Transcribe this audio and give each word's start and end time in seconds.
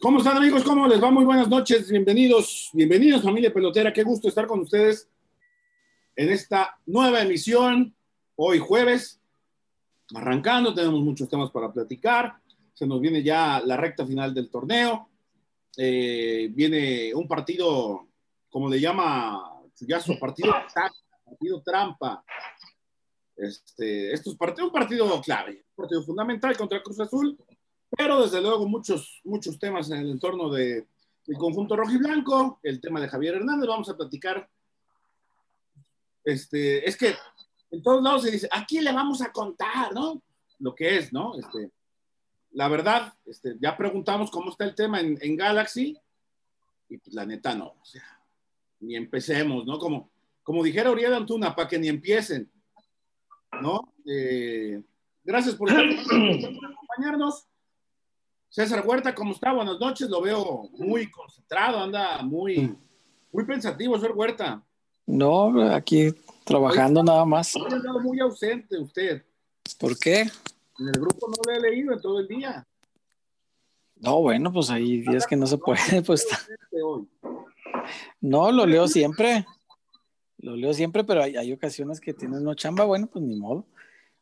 ¿Cómo 0.00 0.18
están 0.18 0.36
amigos? 0.36 0.62
¿Cómo 0.62 0.86
les 0.86 1.02
va? 1.02 1.10
Muy 1.10 1.24
buenas 1.24 1.48
noches, 1.48 1.90
bienvenidos, 1.90 2.70
bienvenidos 2.72 3.20
familia 3.20 3.52
pelotera, 3.52 3.92
qué 3.92 4.04
gusto 4.04 4.28
estar 4.28 4.46
con 4.46 4.60
ustedes 4.60 5.10
en 6.14 6.30
esta 6.30 6.78
nueva 6.86 7.20
emisión, 7.20 7.92
hoy 8.36 8.60
jueves, 8.60 9.20
arrancando, 10.14 10.72
tenemos 10.72 11.00
muchos 11.00 11.28
temas 11.28 11.50
para 11.50 11.72
platicar, 11.72 12.36
se 12.74 12.86
nos 12.86 13.00
viene 13.00 13.24
ya 13.24 13.60
la 13.64 13.76
recta 13.76 14.06
final 14.06 14.32
del 14.32 14.48
torneo, 14.50 15.08
eh, 15.76 16.48
viene 16.52 17.12
un 17.12 17.26
partido, 17.26 18.06
como 18.50 18.68
le 18.68 18.78
llama 18.78 19.52
Chuyazo, 19.74 20.16
partido, 20.16 20.54
partido 21.24 21.60
trampa, 21.60 22.22
este, 23.36 24.12
esto 24.12 24.30
es 24.30 24.36
partido, 24.36 24.68
un 24.68 24.72
partido 24.72 25.20
clave, 25.20 25.64
un 25.70 25.74
partido 25.82 26.04
fundamental 26.04 26.56
contra 26.56 26.80
Cruz 26.84 27.00
Azul, 27.00 27.36
pero 27.96 28.22
desde 28.22 28.40
luego 28.40 28.68
muchos, 28.68 29.20
muchos 29.24 29.58
temas 29.58 29.90
en 29.90 29.98
el 29.98 30.10
entorno 30.10 30.50
de, 30.50 30.86
del 31.26 31.38
conjunto 31.38 31.76
rojo 31.76 31.92
y 31.92 31.98
blanco, 31.98 32.60
el 32.62 32.80
tema 32.80 33.00
de 33.00 33.08
Javier 33.08 33.36
Hernández, 33.36 33.68
vamos 33.68 33.88
a 33.88 33.96
platicar. 33.96 34.48
Este, 36.24 36.86
es 36.88 36.96
que 36.96 37.14
en 37.70 37.82
todos 37.82 38.02
lados 38.02 38.22
se 38.22 38.30
dice, 38.30 38.48
¿a 38.50 38.64
quién 38.64 38.84
le 38.84 38.92
vamos 38.92 39.22
a 39.22 39.32
contar, 39.32 39.92
no? 39.92 40.22
Lo 40.58 40.74
que 40.74 40.98
es, 40.98 41.12
¿no? 41.12 41.38
Este, 41.38 41.70
la 42.52 42.68
verdad, 42.68 43.14
este, 43.26 43.56
ya 43.60 43.76
preguntamos 43.76 44.30
cómo 44.30 44.50
está 44.50 44.64
el 44.64 44.74
tema 44.74 45.00
en, 45.00 45.18
en 45.20 45.36
Galaxy 45.36 45.96
y 46.88 46.98
pues 46.98 47.14
la 47.14 47.26
neta 47.26 47.54
no, 47.54 47.76
o 47.80 47.84
sea, 47.84 48.20
ni 48.80 48.96
empecemos, 48.96 49.66
¿no? 49.66 49.78
Como, 49.78 50.10
como 50.42 50.62
dijera 50.62 50.90
Uriel 50.90 51.14
Antuna, 51.14 51.54
para 51.54 51.68
que 51.68 51.78
ni 51.78 51.88
empiecen, 51.88 52.50
¿no? 53.60 53.92
Eh, 54.06 54.82
gracias 55.24 55.54
por 55.54 55.70
acompañarnos. 55.72 57.47
César 58.50 58.82
Huerta, 58.86 59.14
¿cómo 59.14 59.32
está? 59.32 59.52
Buenas 59.52 59.78
noches, 59.78 60.08
lo 60.08 60.22
veo 60.22 60.70
muy 60.78 61.10
concentrado, 61.10 61.80
anda 61.80 62.22
muy, 62.22 62.74
muy 63.30 63.44
pensativo, 63.44 63.96
señor 63.96 64.16
Huerta. 64.16 64.62
No, 65.06 65.70
aquí 65.72 66.14
trabajando 66.44 67.02
nada 67.02 67.24
más. 67.26 67.54
Ha 67.56 67.74
andado 67.74 68.00
muy 68.00 68.18
ausente 68.20 68.78
usted. 68.78 69.22
¿Por 69.78 69.98
qué? 69.98 70.22
En 70.22 70.86
el 70.86 70.92
grupo 70.92 71.28
no 71.28 71.52
le 71.52 71.58
he 71.58 71.70
leído 71.70 71.92
en 71.92 72.00
todo 72.00 72.20
el 72.20 72.28
día. 72.28 72.66
No, 73.96 74.20
bueno, 74.20 74.50
pues 74.52 74.70
hay 74.70 75.02
días 75.02 75.26
que 75.26 75.36
no 75.36 75.46
se 75.46 75.58
puede, 75.58 76.02
pues. 76.06 76.26
No, 78.20 78.50
lo 78.50 78.64
leo 78.64 78.88
siempre. 78.88 79.44
Lo 80.38 80.56
leo 80.56 80.72
siempre, 80.72 81.04
pero 81.04 81.22
hay, 81.22 81.36
hay 81.36 81.52
ocasiones 81.52 82.00
que 82.00 82.14
tienen 82.14 82.44
no 82.44 82.54
chamba, 82.54 82.84
bueno, 82.84 83.08
pues 83.08 83.24
ni 83.24 83.36
modo. 83.36 83.66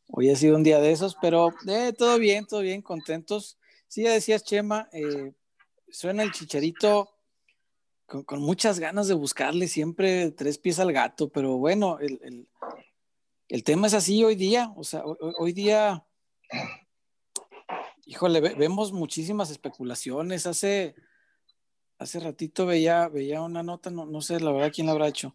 Hoy 0.09 0.31
ha 0.31 0.37
sido 0.37 0.57
un 0.57 0.63
día 0.63 0.81
de 0.81 0.91
esos, 0.91 1.17
pero 1.21 1.51
eh, 1.69 1.93
todo 1.93 2.19
bien, 2.19 2.47
todo 2.47 2.61
bien, 2.61 2.81
contentos 2.81 3.59
Sí, 3.89 4.03
ya 4.03 4.13
decías, 4.13 4.45
Chema, 4.45 4.89
eh, 4.93 5.33
suena 5.89 6.23
el 6.23 6.33
chicharito 6.33 7.17
con, 8.07 8.41
muchas 8.41 8.79
ganas 8.79 9.09
de 9.09 9.15
buscarle 9.15 9.69
siempre 9.69 10.31
tres 10.31 10.59
pies 10.59 10.79
al 10.79 10.93
gato, 10.93 11.29
pero 11.29 11.57
bueno, 11.59 11.99
el, 11.99 13.65
tema 13.65 13.87
es 13.87 13.95
así 13.95 14.23
hoy 14.25 14.37
día, 14.37 14.73
o 14.77 14.85
sea, 14.85 15.03
hoy, 15.05 15.53
día, 15.53 16.05
híjole, 18.05 18.41
vemos 18.41 18.93
muchísimas 18.93 19.51
especulaciones. 19.51 20.47
Hace, 20.47 20.95
hace 21.99 22.21
ratito 22.21 22.67
veía, 22.67 23.09
veía 23.09 23.43
una 23.43 23.63
nota, 23.63 23.91
no, 23.91 24.07
no 24.07 24.21
sé 24.21 24.41
la 24.41 24.53
verdad 24.53 24.73
quién 24.75 24.87
la 24.87 24.93
habrá 24.93 25.09
hecho, 25.09 25.35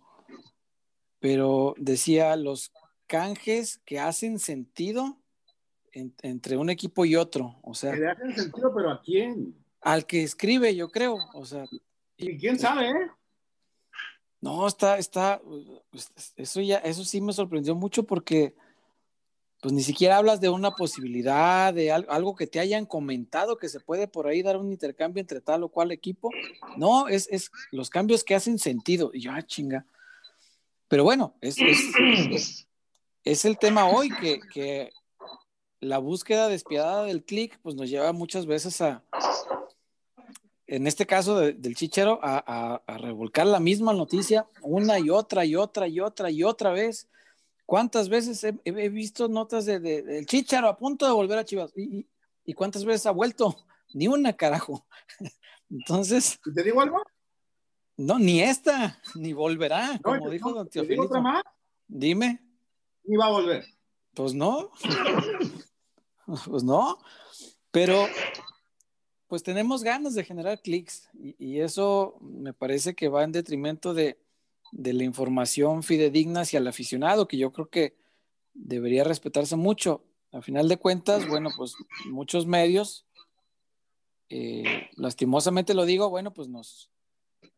pero 1.19 1.73
decía 1.77 2.35
los 2.35 2.71
canjes 3.07 3.81
que 3.85 3.99
hacen 3.99 4.39
sentido 4.39 5.20
entre 5.93 6.57
un 6.57 6.69
equipo 6.69 7.05
y 7.05 7.15
otro. 7.15 7.57
O 7.63 7.73
sea, 7.73 7.91
que 7.91 7.99
le 7.99 8.09
hacen 8.09 8.35
sentido, 8.35 8.73
pero 8.73 8.91
¿a 8.91 9.01
quién? 9.01 9.55
Al 9.81 10.05
que 10.05 10.23
escribe, 10.23 10.75
yo 10.75 10.91
creo. 10.91 11.17
O 11.33 11.45
sea, 11.45 11.65
¿y 12.17 12.37
quién 12.37 12.59
sabe, 12.59 12.89
eh? 12.89 13.11
No, 14.41 14.67
está, 14.67 14.97
está, 14.97 15.39
pues, 15.91 16.11
eso 16.35 16.61
ya, 16.61 16.77
eso 16.77 17.03
sí 17.05 17.21
me 17.21 17.31
sorprendió 17.31 17.75
mucho 17.75 18.03
porque, 18.03 18.55
pues 19.61 19.71
ni 19.71 19.83
siquiera 19.83 20.17
hablas 20.17 20.41
de 20.41 20.49
una 20.49 20.71
posibilidad, 20.71 21.71
de 21.71 21.91
algo 21.91 22.35
que 22.35 22.47
te 22.47 22.59
hayan 22.59 22.87
comentado 22.87 23.57
que 23.57 23.69
se 23.69 23.79
puede 23.79 24.07
por 24.07 24.25
ahí 24.25 24.41
dar 24.41 24.57
un 24.57 24.71
intercambio 24.71 25.21
entre 25.21 25.41
tal 25.41 25.61
o 25.61 25.69
cual 25.69 25.91
equipo. 25.91 26.31
No, 26.75 27.07
es, 27.07 27.27
es 27.31 27.51
los 27.71 27.91
cambios 27.91 28.23
que 28.23 28.33
hacen 28.33 28.57
sentido. 28.57 29.11
Y 29.13 29.21
yo, 29.21 29.31
ah, 29.31 29.43
chinga. 29.43 29.85
Pero 30.87 31.03
bueno, 31.03 31.35
es, 31.39 31.57
es, 31.59 32.67
es 33.23 33.45
el 33.45 33.59
tema 33.59 33.87
hoy 33.87 34.09
que, 34.09 34.39
que 34.53 34.91
la 35.81 35.97
búsqueda 35.97 36.47
despiadada 36.47 37.03
del 37.03 37.23
clic, 37.23 37.59
pues 37.61 37.75
nos 37.75 37.89
lleva 37.89 38.13
muchas 38.13 38.45
veces 38.45 38.79
a, 38.81 39.03
en 40.71 40.87
este 40.87 41.05
caso 41.05 41.37
del 41.37 41.75
chichero, 41.75 42.19
a, 42.23 42.81
revolcar 42.97 43.45
la 43.45 43.59
misma 43.59 43.91
noticia 43.91 44.47
una 44.61 44.99
y 44.99 45.09
otra 45.09 45.43
y 45.43 45.55
otra 45.55 45.87
y 45.87 45.99
otra 45.99 46.31
y 46.31 46.43
otra 46.43 46.71
vez. 46.71 47.09
¿Cuántas 47.65 48.07
veces 48.07 48.41
he, 48.43 48.89
visto 48.89 49.27
notas 49.27 49.65
de, 49.65 49.79
del 49.79 50.25
chichero 50.25 50.69
a 50.69 50.77
punto 50.77 51.05
de 51.05 51.11
volver 51.11 51.39
a 51.39 51.45
Chivas? 51.45 51.73
¿Y, 51.75 52.07
cuántas 52.53 52.85
veces 52.85 53.05
ha 53.05 53.11
vuelto? 53.11 53.53
Ni 53.93 54.07
una, 54.07 54.33
carajo. 54.33 54.85
Entonces. 55.69 56.39
¿Te 56.55 56.63
digo 56.63 56.79
algo? 56.79 57.01
No, 57.97 58.17
ni 58.17 58.41
esta, 58.41 59.01
ni 59.15 59.33
volverá, 59.33 59.99
como 60.01 60.29
dijo 60.29 60.53
Don 60.53 60.69
Teofilito. 60.69 61.03
otra 61.03 61.21
más? 61.21 61.43
Dime. 61.87 62.39
Ni 63.03 63.17
va 63.17 63.25
a 63.25 63.31
volver. 63.31 63.65
Pues 64.13 64.33
no. 64.33 64.71
Pues 66.49 66.63
no, 66.63 66.97
pero 67.71 68.07
pues 69.27 69.43
tenemos 69.43 69.83
ganas 69.83 70.13
de 70.13 70.25
generar 70.25 70.61
clics 70.61 71.09
y, 71.13 71.59
eso 71.59 72.17
me 72.19 72.53
parece 72.53 72.95
que 72.95 73.07
va 73.07 73.23
en 73.23 73.31
detrimento 73.31 73.93
de, 73.93 74.19
la 74.73 75.03
información 75.03 75.83
fidedigna 75.83 76.41
hacia 76.41 76.59
el 76.59 76.67
aficionado, 76.67 77.27
que 77.27 77.37
yo 77.37 77.51
creo 77.51 77.69
que 77.69 77.95
debería 78.53 79.03
respetarse 79.03 79.55
mucho. 79.55 80.03
A 80.33 80.41
final 80.41 80.67
de 80.67 80.77
cuentas, 80.77 81.27
bueno, 81.27 81.49
pues 81.55 81.75
muchos 82.09 82.45
medios, 82.45 83.05
eh, 84.29 84.89
lastimosamente 84.95 85.73
lo 85.73 85.85
digo, 85.85 86.09
bueno, 86.09 86.33
pues 86.33 86.47
nos, 86.47 86.89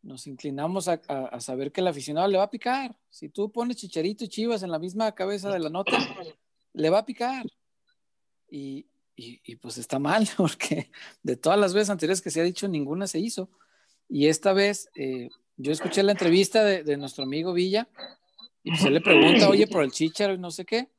nos 0.02 0.28
inclinamos 0.28 0.88
a, 0.88 1.40
saber 1.40 1.72
que 1.72 1.82
el 1.82 1.88
aficionado 1.88 2.28
le 2.28 2.38
va 2.38 2.44
a 2.44 2.50
picar. 2.52 2.96
Si 3.10 3.30
tú 3.30 3.52
pones 3.52 3.78
chicharito 3.78 4.26
y 4.26 4.30
chivas 4.30 4.62
en 4.62 4.72
la 4.72 4.80
misma 4.80 5.12
cabeza 5.14 5.52
de 5.52 5.60
la 5.60 5.70
nota, 5.70 5.98
le 6.74 6.90
va 6.90 7.00
a 7.00 7.06
picar. 7.06 7.46
Y, 8.56 9.56
pues 9.62 9.78
está 9.80 9.98
mal, 9.98 10.28
porque 10.38 10.92
de 11.24 11.36
todas 11.36 11.60
las 11.60 11.74
veces 11.74 11.90
anteriores 11.90 12.22
que 12.22 12.30
se 12.30 12.42
ha 12.42 12.44
dicho, 12.44 12.68
ninguna 12.68 13.08
se 13.08 13.20
hizo. 13.20 13.50
Y 14.08 14.28
esta 14.28 14.54
vez, 14.54 14.90
eh, 14.96 15.30
yo 15.58 15.72
escuché 15.72 16.04
la 16.04 16.12
entrevista 16.12 16.64
de, 16.64 16.98
nuestro 16.98 17.24
amigo 17.24 17.54
Villa, 17.54 17.90
y 18.64 18.76
se 18.78 18.92
le 18.92 19.02
pregunta, 19.02 19.50
oye, 19.50 19.68
por 19.68 19.84
el 19.84 19.92
chicharo 19.92 20.34
y 20.34 20.38
no 20.38 20.52
sé 20.52 20.66
qué. 20.66 20.90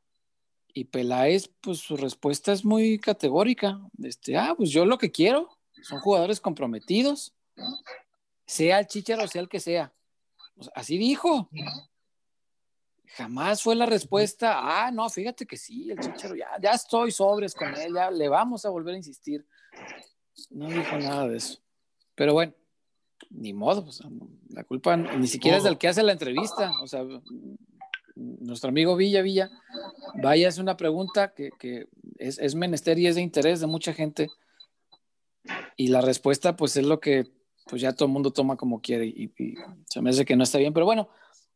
Y 0.75 0.85
Peláez, 0.85 1.49
pues 1.61 1.79
su 1.79 1.97
respuesta 1.97 2.53
es 2.53 2.65
muy 2.65 2.99
categórica. 2.99 3.81
Este, 4.03 4.37
ah, 4.37 4.55
pues 4.57 4.71
yo 4.71 4.85
lo 4.85 4.99
que 4.99 5.13
quiero 5.13 5.49
son 5.83 6.01
jugadores 6.01 6.41
comprometidos, 6.41 7.33
sea 8.47 8.81
el 8.81 8.87
chicharo 8.87 9.27
sea 9.29 9.43
el 9.43 9.49
que 9.49 9.61
sea. 9.61 9.95
Pues 10.57 10.71
así 10.75 10.99
dijo. 10.99 11.49
Jamás 13.17 13.63
fue 13.63 13.77
la 13.77 13.87
respuesta, 13.87 14.59
ah, 14.63 14.91
no, 14.91 15.09
fíjate 15.09 15.47
que 15.47 15.57
sí, 15.57 15.91
el 15.91 15.99
chicharo, 15.99 16.35
ya, 16.35 16.49
ya 16.61 16.71
estoy 16.71 17.13
sobres 17.13 17.55
con 17.55 17.75
él, 17.77 17.95
ya 17.95 18.11
le 18.11 18.29
vamos 18.29 18.65
a 18.65 18.71
volver 18.71 18.95
a 18.95 18.99
insistir. 18.99 19.47
No 20.51 20.69
dijo 20.69 20.99
nada 20.99 21.29
de 21.29 21.37
eso. 21.37 21.59
Pero 22.15 22.33
bueno, 22.33 22.55
ni 23.31 23.53
modo, 23.53 23.87
la 24.49 24.65
culpa 24.65 24.97
ni 24.97 25.27
siquiera 25.27 25.59
es 25.59 25.65
del 25.65 25.79
que 25.79 25.89
hace 25.89 26.03
la 26.03 26.13
entrevista. 26.13 26.73
O 26.83 26.87
sea, 26.87 27.05
nuestro 28.17 28.71
amigo 28.71 28.97
Villa 28.97 29.23
Villa, 29.23 29.51
vaya, 30.23 30.49
es 30.49 30.59
una 30.59 30.77
pregunta 30.77 31.35
que, 31.35 31.89
es, 32.19 32.55
menester 32.55 32.99
y 32.99 33.07
es 33.07 33.17
de 33.17 33.23
interés 33.23 33.61
de 33.61 33.67
mucha 33.67 33.93
gente. 33.93 34.31
Y 35.77 35.89
la 35.89 36.01
respuesta, 36.01 36.57
pues 36.57 36.77
es 36.77 36.87
lo 36.87 37.01
que 37.01 37.27
pues 37.67 37.81
ya 37.81 37.95
todo 37.95 38.07
el 38.07 38.13
mundo 38.13 38.31
toma 38.31 38.57
como 38.57 38.83
quiere 38.83 39.07
y, 39.07 39.33
y 39.39 39.55
se 39.89 40.03
me 40.03 40.11
hace 40.11 40.25
que 40.25 40.37
no 40.37 40.45
está 40.45 40.59
bien. 40.59 40.75
Pero 40.75 40.87
bueno, 40.87 41.09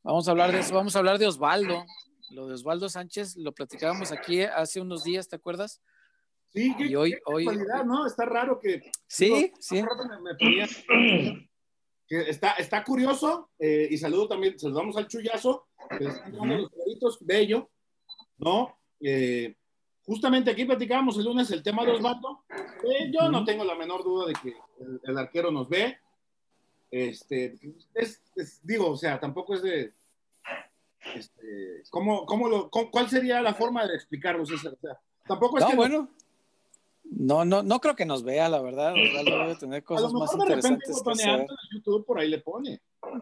Vamos 0.02 0.28
a 0.28 0.30
hablar 0.30 0.52
de 0.52 0.60
eso, 0.60 0.74
vamos 0.74 0.94
a 0.94 0.98
hablar 1.00 1.18
de 1.18 1.26
Osvaldo. 1.26 1.84
Lo 2.30 2.46
de 2.46 2.54
Osvaldo 2.54 2.88
Sánchez 2.88 3.36
lo 3.36 3.52
platicábamos 3.52 4.12
aquí 4.12 4.42
hace 4.42 4.80
unos 4.80 5.04
días, 5.04 5.28
¿te 5.28 5.36
acuerdas? 5.36 5.80
Sí, 6.50 6.74
y 6.78 6.94
hoy, 6.94 7.14
hoy 7.26 7.46
¿no? 7.84 8.06
Está 8.06 8.24
raro 8.24 8.58
que. 8.58 8.90
Sí, 9.06 9.52
sí. 9.58 9.82
que 12.08 12.20
está, 12.30 12.52
está 12.52 12.84
curioso, 12.84 13.50
eh, 13.58 13.88
y 13.90 13.98
saludo 13.98 14.28
también, 14.28 14.58
saludamos 14.58 14.96
al 14.96 15.08
Chuyazo, 15.08 15.68
que 15.98 16.06
es 16.06 16.22
uno 16.32 16.54
de 16.54 16.60
los 16.62 16.70
perritos 16.70 17.18
bello, 17.20 17.70
¿no? 18.38 18.78
Eh, 19.00 19.54
justamente 20.04 20.50
aquí 20.50 20.64
platicábamos 20.64 21.18
el 21.18 21.24
lunes 21.24 21.50
el 21.50 21.62
tema 21.62 21.84
de 21.84 21.92
Osvaldo. 21.92 22.44
Eh, 22.50 23.10
yo 23.12 23.30
no 23.30 23.44
tengo 23.44 23.62
la 23.64 23.74
menor 23.74 24.02
duda 24.02 24.26
de 24.26 24.32
que 24.34 24.56
el 25.04 25.18
arquero 25.18 25.50
nos 25.50 25.68
ve, 25.68 25.98
este, 26.90 27.58
es, 27.94 28.22
digo, 28.62 28.90
o 28.90 28.96
sea, 28.96 29.20
tampoco 29.20 29.54
es 29.54 29.62
de, 29.62 29.92
este, 31.14 31.82
¿cómo, 31.90 32.24
cómo 32.26 32.48
lo, 32.48 32.70
¿cuál 32.70 33.08
sería 33.08 33.40
la 33.40 33.54
forma 33.54 33.86
de 33.86 33.94
explicarlo? 33.94 34.42
O 34.42 34.46
sea, 34.46 34.72
tampoco 35.26 35.58
es 35.58 35.64
no, 35.64 35.76
bueno. 35.76 36.08
No, 37.10 37.44
no, 37.44 37.62
no 37.62 37.80
creo 37.80 37.96
que 37.96 38.04
nos 38.04 38.22
vea, 38.22 38.48
la 38.48 38.60
verdad. 38.60 38.92
Osvaldo 38.92 39.38
debe 39.38 39.56
tener 39.56 39.82
cosas 39.82 40.12
más 40.12 40.32
interesantes 40.34 41.02
que 41.02 41.10
hacer. 41.10 41.40
En 41.40 41.46
YouTube 41.72 42.04
por 42.04 42.18
ahí 42.18 42.28
le 42.28 42.38
pone. 42.38 42.80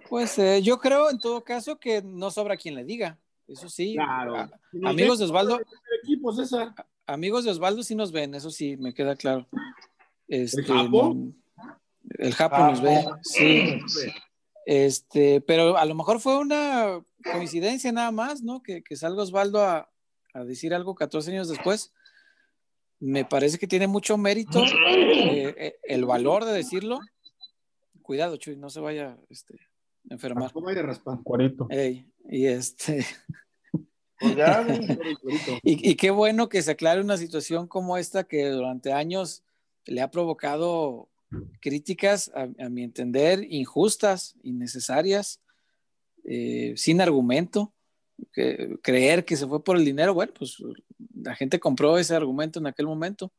Pues 0.08 0.38
eh, 0.38 0.60
yo 0.62 0.78
creo 0.78 1.10
en 1.10 1.18
todo 1.18 1.44
caso 1.44 1.78
que 1.78 2.02
no 2.02 2.30
sobra 2.30 2.56
quien 2.56 2.74
le 2.74 2.84
diga. 2.84 3.18
Eso 3.46 3.68
sí. 3.68 3.94
Claro. 3.94 4.50
amigos 4.84 5.18
de 5.18 5.26
Osvaldo. 5.26 5.60
Equipo, 6.02 6.32
César. 6.32 6.74
Amigos 7.06 7.44
de 7.44 7.52
Osvaldo 7.52 7.84
sí 7.84 7.94
nos 7.94 8.10
ven, 8.10 8.34
eso 8.34 8.50
sí, 8.50 8.76
me 8.76 8.92
queda 8.92 9.14
claro. 9.14 9.46
Este, 10.26 10.62
¿El 10.62 10.66
Japo? 10.66 11.16
El 12.18 12.34
Japo 12.34 12.58
nos 12.58 12.80
ve, 12.80 13.04
sí. 13.22 13.80
Este, 14.64 15.40
pero 15.40 15.76
a 15.76 15.84
lo 15.84 15.94
mejor 15.94 16.20
fue 16.20 16.38
una 16.38 17.00
coincidencia 17.32 17.92
nada 17.92 18.10
más, 18.10 18.42
¿no? 18.42 18.62
Que, 18.62 18.82
que 18.82 18.96
salga 18.96 19.22
Osvaldo 19.22 19.62
a, 19.62 19.88
a 20.34 20.44
decir 20.44 20.74
algo 20.74 20.94
14 20.94 21.30
años 21.30 21.48
después 21.48 21.92
me 23.00 23.24
parece 23.24 23.58
que 23.58 23.66
tiene 23.66 23.86
mucho 23.86 24.16
mérito 24.16 24.62
eh, 24.64 25.54
eh, 25.56 25.76
el 25.84 26.04
valor 26.04 26.44
de 26.44 26.52
decirlo. 26.52 27.00
Cuidado, 28.02 28.36
Chuy, 28.36 28.56
no 28.56 28.70
se 28.70 28.80
vaya 28.80 29.18
este, 29.28 29.54
a 30.08 30.14
enfermar. 30.14 30.52
¿Cómo 30.52 30.66
vaya 30.66 30.80
a 30.80 30.84
raspar? 30.84 31.18
Cuarito. 31.22 31.68
y 32.28 32.46
este. 32.46 33.04
Pues 34.18 34.34
y, 35.62 35.90
y, 35.90 35.94
qué 35.96 36.10
bueno 36.10 36.48
que 36.48 36.62
se 36.62 36.70
aclare 36.70 37.00
una 37.00 37.18
situación 37.18 37.66
como 37.66 37.98
esta 37.98 38.24
que 38.24 38.48
durante 38.48 38.92
años 38.92 39.42
le 39.84 40.00
ha 40.00 40.10
provocado 40.10 41.10
críticas, 41.60 42.30
a, 42.34 42.68
mi 42.68 42.82
entender, 42.82 43.46
injustas, 43.50 44.36
innecesarias, 44.42 45.40
eh, 46.24 46.74
sin 46.76 47.00
argumento 47.00 47.72
que, 48.32 48.78
creer 48.82 49.24
que 49.24 49.36
se 49.36 49.46
fue 49.46 49.62
por 49.62 49.76
el 49.76 49.84
dinero, 49.84 50.14
bueno, 50.14 50.32
pues 50.36 50.56
la 51.14 51.34
gente 51.34 51.60
compró 51.60 51.98
ese 51.98 52.14
argumento 52.14 52.58
en 52.58 52.66
aquel 52.66 52.86
momento, 52.86 53.32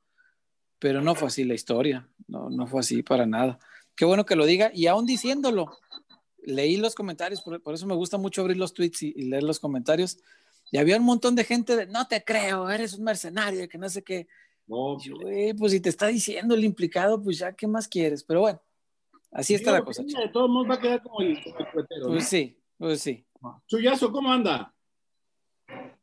pero 0.79 1.01
no 1.01 1.15
fue 1.15 1.29
así 1.29 1.43
la 1.43 1.55
historia, 1.55 2.07
no, 2.27 2.49
no 2.49 2.67
fue 2.67 2.81
así 2.81 3.01
para 3.03 3.25
nada. 3.25 3.59
Qué 3.95 4.05
bueno 4.05 4.25
que 4.25 4.35
lo 4.35 4.45
diga 4.45 4.71
y 4.73 4.87
aún 4.87 5.05
diciéndolo, 5.05 5.77
leí 6.47 6.77
los 6.77 6.95
comentarios, 6.95 7.41
por, 7.41 7.73
eso 7.73 7.85
me 7.85 7.95
gusta 7.95 8.17
mucho 8.17 8.41
abrir 8.41 8.57
los 8.57 8.73
tweets 8.73 9.03
y, 9.03 9.13
leer 9.23 9.43
los 9.43 9.59
comentarios, 9.59 10.19
y 10.71 10.77
había 10.77 10.97
un 10.97 11.03
montón 11.03 11.35
de 11.35 11.43
gente 11.43 11.75
de, 11.75 11.87
no 11.87 12.07
te 12.07 12.23
creo, 12.23 12.69
eres 12.69 12.93
un 12.93 13.03
mercenario, 13.03 13.67
que 13.67 13.77
no 13.77 13.89
sé 13.89 14.03
qué. 14.03 14.27
No, 14.67 14.97
pues 15.57 15.71
si 15.71 15.79
te 15.79 15.89
está 15.89 16.07
diciendo 16.07 16.53
el 16.53 16.65
implicado, 16.65 17.21
pues 17.21 17.39
ya, 17.39 17.53
¿qué 17.53 17.67
más 17.67 17.87
quieres? 17.87 18.23
Pero 18.23 18.41
bueno, 18.41 18.61
así 19.31 19.55
está 19.55 19.71
la 19.71 19.81
cosa. 19.81 20.03
De 20.03 20.27
todos 20.27 20.49
modos 20.49 20.69
va 20.69 20.73
a 20.75 20.81
quedar 20.81 21.01
como 21.01 21.21
el, 21.21 21.39
Pues 22.05 22.27
sí, 22.27 22.59
pues 22.77 23.01
sí. 23.01 23.25
Chuyazo, 23.67 24.11
¿cómo 24.11 24.29
anda? 24.29 24.73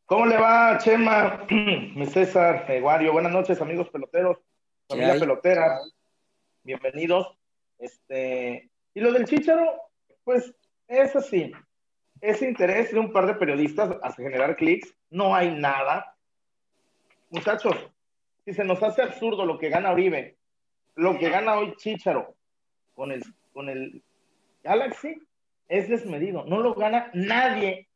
¿Cómo 0.06 0.24
le 0.26 0.38
va, 0.38 0.78
Chema? 0.78 1.46
Mi 1.50 2.06
César, 2.06 2.64
Eguario. 2.70 3.12
Buenas 3.12 3.32
noches, 3.32 3.60
amigos 3.60 3.90
peloteros, 3.90 4.38
familia 4.88 5.18
pelotera. 5.18 5.78
Bienvenidos. 6.62 7.36
Este, 7.78 8.70
y 8.94 9.00
lo 9.00 9.12
del 9.12 9.26
Chicharo, 9.26 9.74
pues 10.24 10.54
es 10.88 11.14
así. 11.14 11.52
Ese 12.22 12.48
interés 12.48 12.92
de 12.92 12.98
un 12.98 13.12
par 13.12 13.26
de 13.26 13.34
periodistas 13.34 13.98
a 14.02 14.12
generar 14.12 14.56
clics, 14.56 14.94
no 15.10 15.34
hay 15.34 15.54
nada. 15.54 16.16
Muchachos, 17.28 17.74
si 18.44 18.52
se 18.52 18.64
nos 18.64 18.82
hace 18.82 19.02
absurdo 19.02 19.46
lo 19.46 19.58
que 19.58 19.68
gana 19.68 19.92
Oribe, 19.92 20.36
lo 20.96 21.18
que 21.18 21.30
gana 21.30 21.56
hoy 21.56 21.74
Chicharo 21.76 22.34
con 22.94 23.10
el, 23.10 23.22
con 23.52 23.68
el 23.68 24.02
Galaxy, 24.62 25.20
es 25.68 25.88
desmedido. 25.88 26.44
No 26.44 26.60
lo 26.60 26.74
gana 26.74 27.10
nadie 27.14 27.88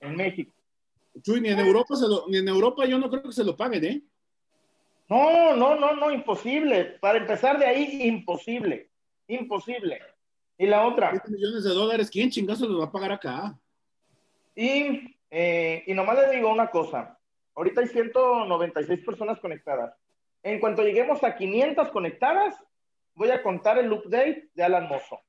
en 0.00 0.16
México. 0.16 0.52
Chuy, 1.22 1.40
ni 1.40 1.48
en 1.48 1.58
Europa, 1.58 1.94
ni 2.28 2.38
en 2.38 2.48
Europa 2.48 2.86
yo 2.86 2.98
no 2.98 3.10
creo 3.10 3.22
que 3.22 3.32
se 3.32 3.44
lo 3.44 3.56
paguen, 3.56 3.84
¿eh? 3.84 4.02
No, 5.08 5.56
no, 5.56 5.74
no, 5.74 5.96
no, 5.96 6.10
imposible. 6.12 6.84
Para 7.00 7.18
empezar 7.18 7.58
de 7.58 7.66
ahí, 7.66 8.02
imposible. 8.06 8.90
Imposible. 9.26 10.00
Y 10.56 10.66
la 10.66 10.86
otra. 10.86 11.12
millones 11.26 11.64
de 11.64 11.70
dólares, 11.70 12.10
¿quién 12.10 12.30
chingazo 12.30 12.66
los 12.68 12.80
va 12.80 12.84
a 12.84 12.92
pagar 12.92 13.12
acá? 13.12 13.58
Y, 14.54 15.16
eh, 15.30 15.82
y 15.86 15.94
nomás 15.94 16.18
le 16.18 16.36
digo 16.36 16.52
una 16.52 16.70
cosa. 16.70 17.18
Ahorita 17.54 17.80
hay 17.80 17.88
196 17.88 19.04
personas 19.04 19.40
conectadas. 19.40 19.94
En 20.42 20.60
cuanto 20.60 20.82
lleguemos 20.82 21.22
a 21.24 21.36
500 21.36 21.90
conectadas, 21.90 22.54
voy 23.14 23.30
a 23.30 23.42
contar 23.42 23.78
el 23.78 23.92
update 23.92 24.48
de 24.54 24.62
Alan 24.62 24.88
Mozo 24.88 25.20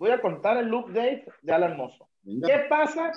voy 0.00 0.10
a 0.10 0.20
contar 0.20 0.56
el 0.56 0.72
update 0.72 1.26
de 1.42 1.52
Alan 1.52 1.76
Mozo. 1.76 2.08
¿Qué 2.24 2.66
pasa? 2.70 3.12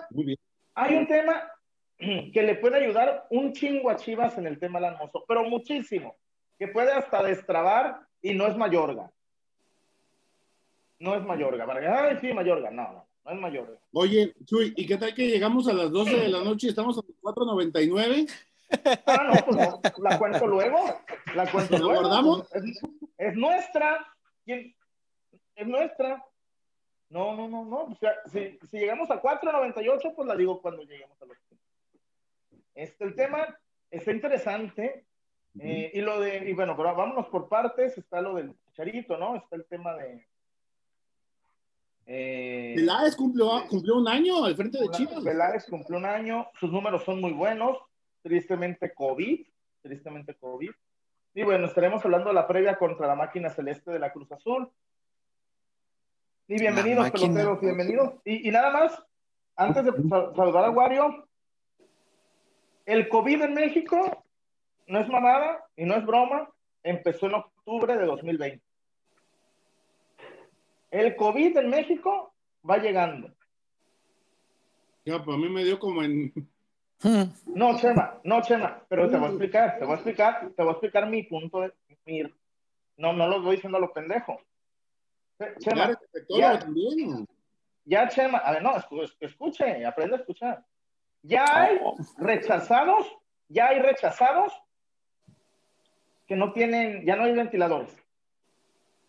Hay 0.75 0.95
un 0.95 1.07
tema 1.07 1.49
que 1.97 2.43
le 2.43 2.55
puede 2.55 2.83
ayudar 2.83 3.25
un 3.29 3.53
chingo 3.53 3.89
a 3.89 3.95
Chivas 3.95 4.37
en 4.37 4.45
el 4.47 4.59
tema 4.59 4.79
Alan 4.79 4.97
Mozo, 4.99 5.23
pero 5.25 5.45
muchísimo, 5.45 6.17
que 6.59 6.67
puede 6.67 6.91
hasta 6.91 7.23
destrabar 7.23 8.01
y 8.21 8.33
no 8.33 8.47
es 8.47 8.57
Mayorga. 8.57 9.09
No 10.99 11.15
es 11.15 11.23
Mayorga. 11.23 11.65
Ay, 12.03 12.17
sí, 12.19 12.33
Mayorga. 12.33 12.69
No, 12.69 12.91
no, 12.91 13.07
no 13.25 13.31
es 13.31 13.39
Mayorga. 13.39 13.79
Oye, 13.93 14.33
Chuy, 14.45 14.73
¿y 14.75 14.85
qué 14.85 14.97
tal 14.97 15.13
que 15.13 15.27
llegamos 15.27 15.67
a 15.67 15.73
las 15.73 15.91
12 15.91 16.15
de 16.15 16.29
la 16.29 16.43
noche 16.43 16.67
y 16.67 16.69
estamos 16.69 16.97
a 16.97 17.01
4.99? 17.01 18.29
Ah, 19.05 19.23
no, 19.27 19.45
pues 19.45 19.57
no, 19.57 19.81
la 20.09 20.17
cuento 20.17 20.47
luego. 20.47 20.77
La 21.35 21.51
cuento 21.51 21.77
luego. 21.77 22.01
guardamos? 22.01 22.55
Es, 22.55 22.81
es 23.17 23.35
nuestra. 23.35 24.05
Es 24.45 25.67
nuestra. 25.67 26.23
No, 27.09 27.35
no, 27.35 27.47
no, 27.47 27.63
no. 27.63 27.83
O 27.83 27.95
sea, 27.99 28.13
si, 28.25 28.57
si 28.71 28.77
llegamos 28.79 29.11
a 29.11 29.21
4.98, 29.21 30.15
pues 30.15 30.27
la 30.27 30.35
digo 30.35 30.61
cuando 30.61 30.81
lleguemos 30.81 31.21
a 31.21 31.25
los 31.25 31.37
Este, 32.73 33.03
el 33.03 33.15
tema 33.15 33.55
está 33.91 34.11
interesante. 34.11 35.05
Eh, 35.59 35.91
y 35.93 36.01
lo 36.01 36.19
de, 36.19 36.49
y 36.49 36.53
bueno, 36.53 36.75
pero 36.75 36.95
vámonos 36.95 37.27
por 37.27 37.47
partes. 37.47 37.97
Está 37.97 38.21
lo 38.21 38.33
del 38.33 38.55
charito, 38.73 39.17
¿no? 39.17 39.35
Está 39.35 39.55
el 39.55 39.65
tema 39.65 39.95
de. 39.95 40.25
Eh, 42.05 42.73
Peláez 42.75 43.15
cumplió, 43.15 43.65
cumplió 43.69 43.95
un 43.97 44.07
año 44.07 44.43
al 44.43 44.55
frente 44.55 44.79
de 44.79 44.89
Chivas. 44.89 45.23
Peláez 45.23 45.65
cumplió 45.69 45.97
un 45.97 46.05
año. 46.05 46.47
Sus 46.59 46.71
números 46.71 47.03
son 47.03 47.21
muy 47.21 47.31
buenos. 47.31 47.77
Tristemente, 48.21 48.93
COVID. 48.93 49.45
Tristemente, 49.81 50.35
COVID. 50.35 50.71
Y 51.35 51.43
bueno, 51.43 51.65
estaremos 51.65 52.03
hablando 52.05 52.29
de 52.29 52.35
la 52.35 52.47
previa 52.47 52.77
contra 52.77 53.07
la 53.07 53.15
máquina 53.15 53.49
celeste 53.49 53.91
de 53.91 53.99
la 53.99 54.11
Cruz 54.11 54.31
Azul. 54.31 54.69
Y 56.47 56.59
bienvenidos, 56.59 57.09
peloteros, 57.09 57.59
bienvenidos. 57.61 58.13
Y, 58.25 58.51
nada 58.51 58.69
más, 58.69 59.03
antes 59.55 59.85
de 59.85 59.91
saludar 60.35 60.65
a 60.65 60.69
Wario, 60.69 61.27
el 62.85 63.07
COVID 63.07 63.41
en 63.41 63.53
México 63.53 64.23
no 64.87 64.99
es 64.99 65.07
mamada 65.07 65.65
y 65.75 65.85
no 65.85 65.95
es 65.95 66.05
broma, 66.05 66.49
empezó 66.83 67.27
en 67.27 67.35
octubre 67.35 67.97
de 67.97 68.05
2020. 68.05 68.61
El 70.93 71.15
COVID 71.15 71.57
en 71.57 71.69
México 71.71 72.31
va 72.69 72.77
llegando. 72.77 73.31
Ya, 75.03 75.23
pues 75.23 75.35
a 75.35 75.39
mí 75.39 75.49
me 75.49 75.63
dio 75.63 75.79
como 75.79 76.03
en. 76.03 76.31
No, 77.47 77.77
Chema, 77.77 78.21
no, 78.23 78.41
Chema, 78.41 78.81
pero 78.87 79.09
te 79.09 79.17
voy 79.17 79.25
a 79.25 79.29
explicar, 79.31 79.77
te 79.77 79.83
voy 79.83 79.91
a 79.91 79.95
explicar, 79.95 80.51
te 80.55 80.63
voy 80.63 80.69
a 80.69 80.71
explicar 80.71 81.09
mi 81.09 81.23
punto 81.23 81.59
de 81.59 81.73
mi, 82.05 82.23
no, 82.95 83.11
no 83.11 83.27
lo 83.27 83.41
voy 83.41 83.57
diciendo 83.57 83.77
a 83.77 83.81
lo 83.81 83.91
pendejo. 83.91 84.39
Chema, 85.59 85.99
ya, 86.29 86.59
también. 86.59 87.27
ya, 87.83 88.07
Chema, 88.07 88.37
a 88.37 88.53
ver, 88.53 88.63
no, 88.63 88.77
escuche, 89.19 89.85
aprende 89.85 90.15
a 90.15 90.19
escuchar. 90.19 90.63
Ya 91.23 91.43
hay 91.43 91.77
rechazados, 92.19 93.05
ya 93.49 93.67
hay 93.67 93.79
rechazados 93.79 94.53
que 96.25 96.37
no 96.37 96.53
tienen, 96.53 97.05
ya 97.05 97.17
no 97.17 97.25
hay 97.25 97.33
ventiladores. 97.33 97.93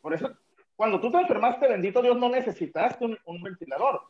Por 0.00 0.14
eso, 0.14 0.36
cuando 0.76 1.00
tú 1.00 1.10
te 1.10 1.18
enfermaste, 1.18 1.68
bendito 1.68 2.02
Dios, 2.02 2.16
no 2.16 2.28
necesitaste 2.28 3.04
un, 3.04 3.18
un 3.26 3.42
ventilador. 3.42 4.02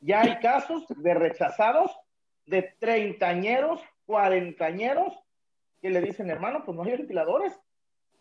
Ya 0.00 0.20
hay 0.20 0.38
casos 0.40 0.84
de 0.88 1.14
rechazados 1.14 1.90
de 2.46 2.74
treintañeros, 2.78 3.80
cuarentañeros, 4.06 5.14
que 5.80 5.90
le 5.90 6.00
dicen, 6.00 6.30
hermano, 6.30 6.62
pues 6.64 6.76
no 6.76 6.82
hay 6.82 6.92
ventiladores. 6.92 7.52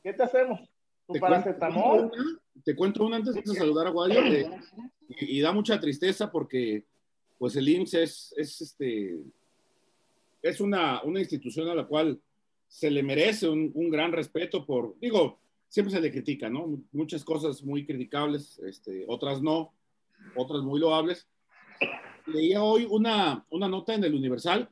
¿Qué 0.01 0.13
te 0.13 0.23
hacemos? 0.23 0.59
¿Tu 1.07 1.19
paracetamol? 1.19 2.11
te 2.63 2.75
cuento 2.75 3.05
una 3.05 3.17
antes 3.17 3.35
de 3.35 3.43
saludar 3.55 3.87
a 3.87 3.89
Guadio, 3.89 4.21
y, 5.09 5.41
da 5.41 5.51
mucha 5.51 5.79
tristeza 5.79 6.31
porque 6.31 6.85
pues 7.37 7.55
el 7.55 7.67
IMSS 7.67 7.93
es, 7.93 8.33
es, 8.37 8.61
este, 8.61 9.17
es 10.41 10.61
una, 10.61 11.03
una, 11.03 11.19
institución 11.19 11.67
a 11.67 11.75
la 11.75 11.85
cual 11.85 12.19
se 12.67 12.89
le 12.89 13.03
merece 13.03 13.47
un, 13.49 13.71
un, 13.73 13.89
gran 13.89 14.11
respeto 14.11 14.65
por, 14.65 14.95
digo, 14.99 15.39
siempre 15.73 15.91
se 15.91 15.99
le 15.99 16.11
critica, 16.11 16.51
¿no? 16.51 16.79
Muchas 16.91 17.23
cosas 17.23 17.63
muy 17.63 17.83
criticables, 17.83 18.59
este, 18.59 19.05
otras 19.07 19.41
no, 19.41 19.73
otras 20.35 20.61
muy 20.61 20.79
loables. 20.79 21.27
Leía 22.27 22.61
hoy 22.61 22.85
una, 22.87 23.43
una 23.49 23.67
nota 23.67 23.95
en 23.95 24.03
el 24.03 24.13
Universal, 24.13 24.69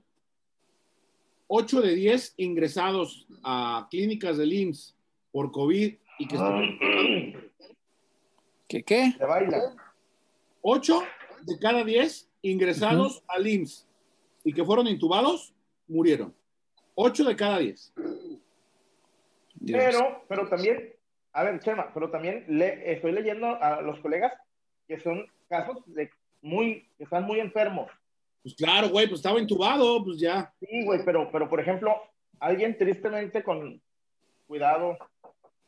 8 1.48 1.82
de 1.82 1.96
10 1.96 2.36
ingresados 2.38 3.26
a 3.44 3.88
clínicas 3.90 4.38
del 4.38 4.54
IMSS 4.54 4.96
por 5.32 5.52
COVID 5.52 5.96
y 6.20 6.28
que 6.28 6.38
¿Qué 8.68 8.84
qué? 8.84 9.12
Se 9.18 9.26
baila. 9.26 9.76
Ocho 10.62 11.02
de 11.42 11.58
cada 11.58 11.84
diez 11.84 12.30
ingresados 12.44 13.24
al 13.28 13.48
IMSS 13.48 13.88
y 14.44 14.54
que 14.54 14.64
fueron 14.64 14.88
intubados, 14.88 15.52
murieron. 15.88 16.32
Ocho 16.94 17.24
de 17.24 17.36
cada 17.36 17.58
diez. 17.58 17.92
Pero, 19.66 20.24
pero 20.28 20.48
también, 20.48 20.91
a 21.34 21.44
ver, 21.44 21.60
Chema, 21.60 21.92
pero 21.94 22.10
también 22.10 22.46
le, 22.48 22.92
estoy 22.92 23.12
leyendo 23.12 23.48
a 23.62 23.82
los 23.82 24.00
colegas 24.00 24.34
que 24.88 25.00
son 25.00 25.26
casos 25.48 25.78
de 25.88 26.10
muy, 26.42 26.90
que 26.98 27.06
están 27.06 27.24
muy 27.24 27.40
enfermos. 27.40 27.90
Pues 28.44 28.56
claro, 28.56 28.90
güey, 28.90 29.08
pues 29.08 29.20
estaba 29.20 29.40
intubado, 29.40 30.04
pues 30.04 30.20
ya. 30.20 30.54
Sí, 30.60 30.84
güey, 30.84 31.06
pero, 31.06 31.32
pero 31.32 31.48
por 31.48 31.60
ejemplo, 31.60 31.96
alguien 32.40 32.78
tristemente 32.78 33.44
con 33.44 33.82
cuidado, 34.48 34.98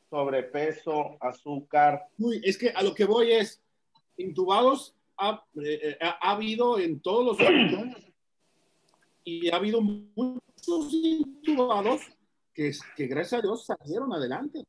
sobrepeso, 0.09 1.17
azúcar. 1.21 2.07
Uy, 2.17 2.41
es 2.43 2.57
que 2.57 2.69
a 2.69 2.81
lo 2.81 2.93
que 2.93 3.05
voy 3.05 3.31
es, 3.31 3.63
intubados 4.17 4.95
ha, 5.17 5.43
eh, 5.63 5.97
ha 6.01 6.31
habido 6.31 6.79
en 6.79 6.99
todos 6.99 7.37
los 7.39 7.49
y 9.23 9.49
ha 9.49 9.55
habido 9.55 9.79
muchos 9.81 10.91
intubados 10.91 12.01
que, 12.53 12.71
que 12.95 13.07
gracias 13.07 13.39
a 13.39 13.41
Dios 13.41 13.65
salieron 13.65 14.11
adelante. 14.13 14.65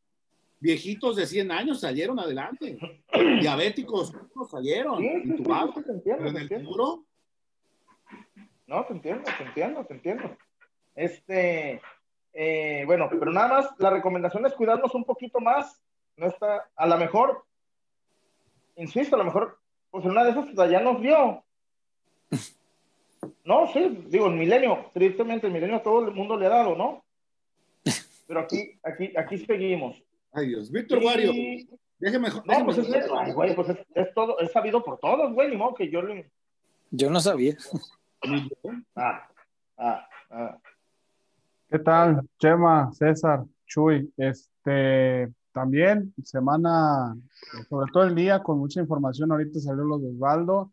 Viejitos 0.64 1.16
de 1.16 1.26
100 1.26 1.52
años 1.52 1.80
salieron 1.80 2.18
adelante. 2.18 2.78
Diabéticos 3.42 4.14
salieron 4.50 5.04
intubados. 5.04 5.74
pero 6.02 6.26
en 6.26 6.36
el 6.38 6.48
futuro. 6.48 7.04
No, 8.66 8.82
te 8.86 8.94
entiendo, 8.94 9.24
te 9.36 9.44
entiendo, 9.44 9.84
te 9.84 9.92
entiendo. 9.92 10.36
Este, 10.94 11.82
eh, 12.32 12.82
bueno, 12.86 13.10
pero 13.10 13.30
nada 13.30 13.48
más, 13.48 13.74
la 13.76 13.90
recomendación 13.90 14.46
es 14.46 14.54
cuidarnos 14.54 14.94
un 14.94 15.04
poquito 15.04 15.38
más. 15.38 15.82
No 16.16 16.28
está, 16.28 16.66
a 16.74 16.86
lo 16.86 16.96
mejor, 16.96 17.44
insisto, 18.76 19.16
a 19.16 19.18
lo 19.18 19.26
mejor, 19.26 19.58
pues 19.90 20.06
en 20.06 20.12
una 20.12 20.24
de 20.24 20.30
esas 20.30 20.70
ya 20.70 20.80
nos 20.80 20.98
vio. 20.98 21.44
No, 23.42 23.66
sí, 23.72 24.04
digo, 24.08 24.26
el 24.26 24.34
milenio, 24.34 24.90
tristemente 24.94 25.46
el 25.46 25.52
milenio 25.52 25.76
a 25.76 25.82
todo 25.82 26.08
el 26.08 26.14
mundo 26.14 26.38
le 26.38 26.46
ha 26.46 26.50
dado, 26.50 26.76
¿no? 26.76 27.04
Pero 28.26 28.40
aquí, 28.40 28.78
aquí, 28.82 29.12
aquí 29.16 29.38
seguimos. 29.38 30.02
Ay 30.36 30.48
Dios, 30.48 30.68
Víctor 30.68 30.98
Wario, 30.98 31.32
déjeme. 32.00 32.28
No, 32.28 32.64
pues, 32.64 32.78
es, 32.78 33.34
güey, 33.34 33.54
pues 33.54 33.68
es, 33.94 34.14
todo, 34.14 34.36
es 34.40 34.50
sabido 34.50 34.82
por 34.82 34.98
todos, 34.98 35.32
güey, 35.32 35.48
ni 35.48 35.56
modo 35.56 35.74
que 35.74 35.88
yo 35.88 36.02
le. 36.02 36.28
Yo 36.90 37.08
no 37.08 37.20
sabía. 37.20 37.56
Ah, 38.96 39.28
ah, 39.76 40.08
ah. 40.30 40.58
¿Qué 41.68 41.78
tal, 41.78 42.28
Chema, 42.38 42.90
César, 42.92 43.44
Chuy? 43.66 44.12
Este, 44.16 45.32
también 45.52 46.12
semana, 46.24 47.16
sobre 47.68 47.92
todo 47.92 48.02
el 48.02 48.16
día, 48.16 48.42
con 48.42 48.58
mucha 48.58 48.80
información. 48.80 49.30
Ahorita 49.30 49.60
salió 49.60 49.84
lo 49.84 49.98
de 50.00 50.08
Osvaldo, 50.08 50.72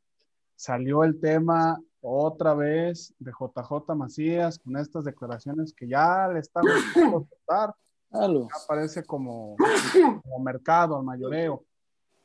salió 0.55 1.03
el 1.03 1.19
tema 1.19 1.79
otra 2.01 2.55
vez 2.55 3.13
de 3.19 3.31
JJ 3.31 3.93
Macías 3.95 4.57
con 4.57 4.75
estas 4.77 5.03
declaraciones 5.03 5.71
que 5.71 5.87
ya 5.87 6.27
le 6.29 6.39
están 6.39 6.63
gustando 7.11 7.75
ya 8.11 8.67
parece 8.67 9.03
como, 9.03 9.55
como 10.23 10.39
mercado 10.39 10.97
al 10.97 11.03
mayoreo. 11.03 11.63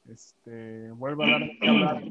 Este, 0.08 0.90
vuelve 0.92 1.24
a 1.24 1.38
dar 1.38 2.02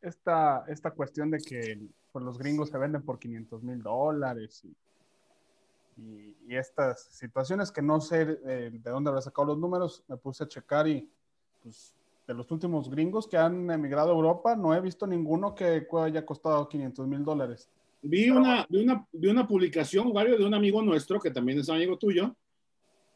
esta, 0.00 0.64
esta 0.68 0.90
cuestión 0.92 1.30
de 1.30 1.38
que 1.38 1.80
pues, 2.12 2.24
los 2.24 2.38
gringos 2.38 2.68
se 2.68 2.78
venden 2.78 3.02
por 3.02 3.18
500 3.18 3.62
mil 3.62 3.82
dólares 3.82 4.64
y, 5.96 6.36
y, 6.46 6.56
estas 6.56 7.02
situaciones 7.02 7.72
que 7.72 7.82
no 7.82 8.00
sé 8.00 8.38
eh, 8.46 8.70
de 8.72 8.90
dónde 8.90 9.10
habrá 9.10 9.22
sacado 9.22 9.48
los 9.48 9.58
números, 9.58 10.04
me 10.08 10.16
puse 10.16 10.44
a 10.44 10.48
checar 10.48 10.86
y 10.86 11.08
pues 11.62 11.94
de 12.26 12.34
los 12.34 12.50
últimos 12.50 12.88
gringos 12.88 13.26
que 13.26 13.36
han 13.36 13.70
emigrado 13.70 14.10
a 14.10 14.14
Europa, 14.14 14.56
no 14.56 14.74
he 14.74 14.80
visto 14.80 15.06
ninguno 15.06 15.54
que 15.54 15.86
haya 16.00 16.24
costado 16.24 16.68
500 16.68 17.06
mil 17.06 17.24
dólares. 17.24 17.68
Vi 18.02 18.30
una, 18.30 18.66
vi, 18.68 18.82
una, 18.82 19.06
vi 19.12 19.28
una 19.28 19.46
publicación, 19.46 20.12
Mario, 20.12 20.36
de 20.36 20.44
un 20.44 20.54
amigo 20.54 20.82
nuestro, 20.82 21.20
que 21.20 21.30
también 21.30 21.58
es 21.60 21.68
amigo 21.68 21.96
tuyo, 21.96 22.34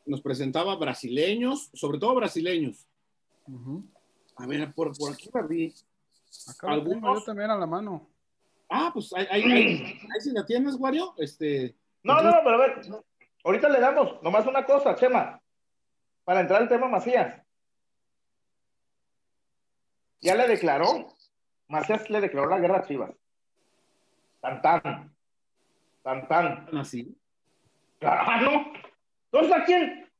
nos 0.07 0.21
presentaba 0.21 0.77
brasileños, 0.77 1.71
sobre 1.75 1.99
todo 1.99 2.15
brasileños. 2.15 2.87
A 4.37 4.47
ver, 4.47 4.73
por, 4.73 4.97
por 4.97 5.13
aquí 5.13 5.29
la 5.35 5.43
vi. 5.43 5.75
Acá 6.49 6.73
Algunos... 6.73 7.21
yo 7.21 7.25
también 7.25 7.51
a 7.51 7.57
la 7.57 7.67
mano. 7.67 8.09
Ah, 8.69 8.91
pues 8.93 9.13
ahí, 9.13 9.27
ahí, 9.31 9.43
ahí, 9.45 10.21
si 10.21 10.31
la 10.33 10.45
tienes, 10.45 10.77
Wario. 10.77 11.15
Este, 11.19 11.75
no, 12.03 12.21
no, 12.21 12.33
pero 12.45 12.57
a 12.57 12.59
ver, 12.59 12.81
ahorita 13.45 13.69
le 13.69 13.81
damos 13.81 14.23
nomás 14.23 14.47
una 14.47 14.65
cosa, 14.65 14.95
Chema, 14.95 15.41
para 16.25 16.41
entrar 16.41 16.63
al 16.63 16.69
tema 16.69 16.89
Macías 16.89 17.47
ya 20.21 20.35
le 20.35 20.49
declaró, 20.49 21.15
Macías 21.69 22.09
le 22.11 22.21
declaró 22.21 22.49
la 22.49 22.59
guerra 22.59 22.79
a 22.79 22.87
Chivas. 22.87 23.11
Tan 24.41 24.63
tan. 24.63 25.15
Tan 26.03 26.29
tan. 26.29 26.79
Así. 26.79 27.17
Claro. 27.99 28.67
Entonces, 29.33 29.53
¿a 29.57 29.65
quién? 29.65 30.11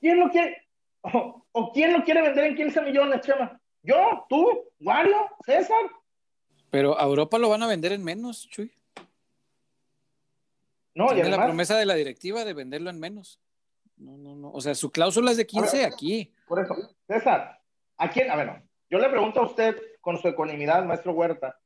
¿Quién 0.00 0.20
lo 0.20 0.30
quiere? 0.30 0.62
O, 1.02 1.72
quién 1.72 1.92
lo 1.92 2.04
quiere 2.04 2.22
vender 2.22 2.44
en 2.44 2.56
15 2.56 2.82
millones, 2.82 3.20
Chema? 3.22 3.60
¿Yo? 3.82 4.26
¿Tú? 4.28 4.64
¿Wario? 4.80 5.28
¿César? 5.44 5.78
Pero 6.70 6.98
a 6.98 7.04
Europa 7.04 7.38
lo 7.38 7.48
van 7.48 7.62
a 7.62 7.68
vender 7.68 7.92
en 7.92 8.04
menos, 8.04 8.48
Chuy. 8.48 8.72
No, 10.94 11.08
Tiene 11.08 11.30
la 11.30 11.44
promesa 11.44 11.76
de 11.76 11.86
la 11.86 11.94
directiva 11.94 12.44
de 12.44 12.54
venderlo 12.54 12.90
en 12.90 12.98
menos. 12.98 13.38
No, 13.96 14.16
no, 14.16 14.34
no. 14.34 14.50
O 14.50 14.60
sea, 14.60 14.74
su 14.74 14.90
cláusula 14.90 15.30
es 15.30 15.36
de 15.36 15.46
15 15.46 15.84
aquí. 15.84 16.32
Por 16.48 16.60
eso, 16.60 16.74
César, 17.06 17.60
¿a 17.96 18.10
quién? 18.10 18.30
A 18.30 18.36
ver. 18.36 18.62
Yo 18.88 18.98
le 18.98 19.08
pregunto 19.08 19.40
a 19.40 19.46
usted, 19.46 19.76
con 20.00 20.18
su 20.18 20.28
ecuanimidad, 20.28 20.84
maestro 20.84 21.12
Huerta, 21.12 21.58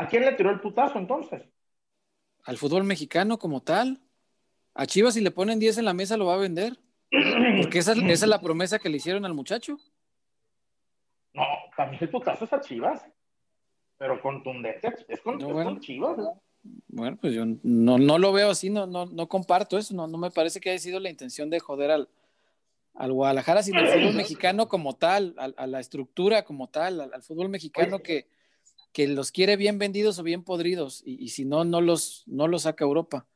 ¿a 0.00 0.08
quién 0.08 0.24
le 0.24 0.32
tiró 0.32 0.50
el 0.50 0.60
putazo 0.60 0.98
entonces? 0.98 1.42
Al 2.44 2.56
fútbol 2.56 2.84
mexicano 2.84 3.38
como 3.38 3.62
tal. 3.62 4.00
A 4.74 4.86
Chivas, 4.86 5.14
si 5.14 5.20
le 5.20 5.30
ponen 5.30 5.58
10 5.58 5.78
en 5.78 5.84
la 5.84 5.92
mesa, 5.92 6.16
lo 6.16 6.26
va 6.26 6.34
a 6.34 6.38
vender. 6.38 6.78
Porque 7.60 7.78
esa, 7.78 7.92
es 7.92 8.26
la 8.26 8.40
promesa 8.40 8.78
que 8.78 8.88
le 8.88 8.96
hicieron 8.96 9.24
al 9.24 9.34
muchacho. 9.34 9.78
No, 11.34 11.44
también 11.76 12.02
el 12.02 12.08
putazo 12.08 12.46
es 12.46 12.52
a 12.52 12.60
Chivas. 12.60 13.04
Pero 13.98 14.22
contundente, 14.22 14.88
es 15.08 15.20
con, 15.20 15.80
Chivas. 15.80 16.16
Bueno, 16.88 17.18
pues 17.20 17.34
yo 17.34 17.44
no, 17.62 17.98
no 17.98 18.18
lo 18.18 18.32
veo 18.32 18.50
así, 18.50 18.70
no, 18.70 18.86
no, 18.86 19.04
no 19.06 19.28
comparto 19.28 19.76
eso, 19.76 19.94
no, 19.94 20.06
no 20.06 20.16
me 20.16 20.30
parece 20.30 20.60
que 20.60 20.70
haya 20.70 20.78
sido 20.78 21.00
la 21.00 21.10
intención 21.10 21.50
de 21.50 21.60
joder 21.60 21.90
al, 21.90 22.08
al 22.94 23.12
Guadalajara, 23.12 23.62
sino 23.62 23.80
al 23.80 23.88
fútbol 23.88 24.14
mexicano 24.14 24.68
como 24.68 24.94
tal, 24.94 25.34
a, 25.36 25.66
la 25.66 25.80
estructura 25.80 26.44
como 26.44 26.68
tal, 26.68 27.00
al, 27.00 27.22
fútbol 27.22 27.48
mexicano 27.48 28.00
que, 28.00 28.26
que, 28.92 29.08
los 29.08 29.32
quiere 29.32 29.56
bien 29.56 29.78
vendidos 29.78 30.18
o 30.18 30.22
bien 30.22 30.44
podridos, 30.44 31.02
y, 31.04 31.28
si 31.28 31.44
no, 31.44 31.64
no 31.64 31.80
los, 31.80 32.24
no 32.26 32.48
los 32.48 32.62
saca 32.62 32.84
Europa. 32.84 33.26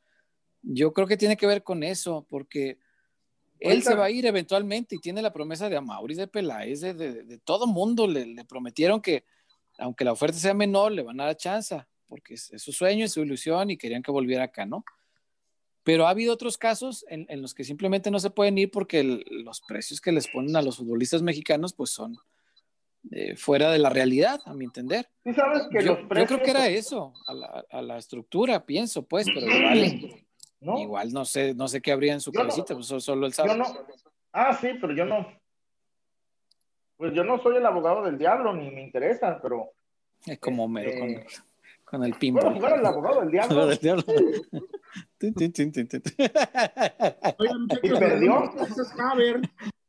Yo 0.63 0.93
creo 0.93 1.07
que 1.07 1.17
tiene 1.17 1.37
que 1.37 1.47
ver 1.47 1.63
con 1.63 1.83
eso, 1.83 2.27
porque 2.29 2.79
él 3.61 3.83
se 3.83 3.95
va 3.95 4.07
a 4.07 4.11
ir 4.11 4.27
eventualmente 4.27 4.97
y 4.97 4.99
tiene 4.99 5.23
la 5.23 5.33
promesa 5.33 5.69
de 5.69 5.77
Amaury, 5.77 6.15
de 6.15 6.27
Peláez, 6.27 6.81
de, 6.81 6.95
de, 6.95 7.39
todo 7.39 7.67
mundo. 7.67 8.07
Le, 8.07 8.45
prometieron 8.45 9.01
que, 9.01 9.25
aunque 9.79 10.05
la 10.05 10.13
oferta 10.13 10.39
sea 10.39 10.55
menor, 10.55 10.93
le 10.93 11.03
van 11.03 11.21
a 11.21 11.27
dar 11.27 11.37
chance, 11.37 11.85
porque 12.07 12.35
es, 12.35 12.53
es 12.53 12.63
su 12.63 12.73
sueño, 12.73 13.05
es 13.05 13.13
su 13.13 13.23
ilusión 13.23 13.71
y 13.71 13.77
querían 13.77 14.03
que 14.03 14.11
volviera 14.11 14.45
acá, 14.45 14.67
¿no? 14.67 14.85
Pero 15.85 16.07
ha 16.07 16.11
habido 16.11 16.33
otros 16.33 16.57
casos 16.57 17.05
en, 17.09 17.43
los 17.43 17.53
que 17.53 17.63
simplemente 17.63 18.11
no 18.11 18.19
se 18.19 18.31
pueden 18.31 18.57
ir 18.57 18.71
porque 18.71 19.05
los 19.05 19.61
precios 19.61 20.01
que 20.01 20.13
les 20.13 20.27
ponen 20.29 20.57
a 20.57 20.63
los 20.63 20.79
futbolistas 20.79 21.21
mexicanos 21.21 21.75
pues 21.75 21.91
son 21.91 22.17
eh, 23.11 23.37
fuera 23.37 23.71
de 23.71 23.79
la 23.79 23.91
realidad, 23.91 24.41
a 24.47 24.55
mi 24.55 24.65
entender. 24.65 25.09
sabes 25.35 25.69
que 25.71 25.85
yo, 25.85 26.09
creo 26.09 26.27
que 26.27 26.51
era 26.51 26.69
eso, 26.69 27.13
a 27.27 27.83
la, 27.83 27.99
estructura, 27.99 28.65
pienso, 28.65 29.07
pues, 29.07 29.27
pero 29.33 29.47
igual, 29.57 30.25
¿No? 30.61 30.81
igual 30.81 31.13
no 31.13 31.25
sé, 31.25 31.55
no 31.55 31.69
sé 31.69 31.81
qué 31.81 31.93
habría 31.93 32.15
en 32.15 32.21
su 32.21 32.33
cabecita, 32.33 32.75
pues 32.75 32.87
solo 32.87 33.27
el 33.27 33.33
sábado. 33.33 33.63
Ah, 34.33 34.57
sí, 34.61 34.71
pero 34.81 34.95
yo 34.95 35.05
no. 35.05 35.27
Pues 36.97 37.13
yo 37.13 37.25
no 37.25 37.43
soy 37.43 37.57
el 37.57 37.67
abogado 37.67 38.05
del 38.05 38.19
diablo, 38.19 38.55
ni 38.55 38.71
me 38.71 38.83
interesa, 38.83 39.39
pero. 39.41 39.71
Es 40.27 40.39
como 40.39 40.67
mero 40.67 40.91
este, 40.91 41.27
con, 41.85 42.05
el 42.05 42.15
pinball. 42.15 42.59
Bueno, 42.59 42.77
el 42.77 42.87
abogado 42.87 43.21
del 43.21 43.31
diablo. 43.31 43.67
del 43.67 43.79
diablo. 43.79 44.05
perdió? 47.99 48.53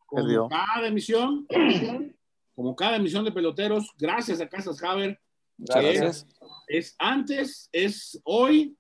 como 0.06 0.50
cada 0.50 0.88
emisión, 0.88 1.48
como 2.56 2.76
cada 2.76 2.96
emisión 2.96 3.26
de 3.26 3.32
peloteros, 3.32 3.94
gracias 3.98 4.40
a 4.40 4.48
Casas 4.48 4.82
Haber. 4.82 5.20
Gracias. 5.58 6.26
Es, 6.68 6.96
antes, 6.98 7.70
es 7.72 8.20
hoy 8.24 8.76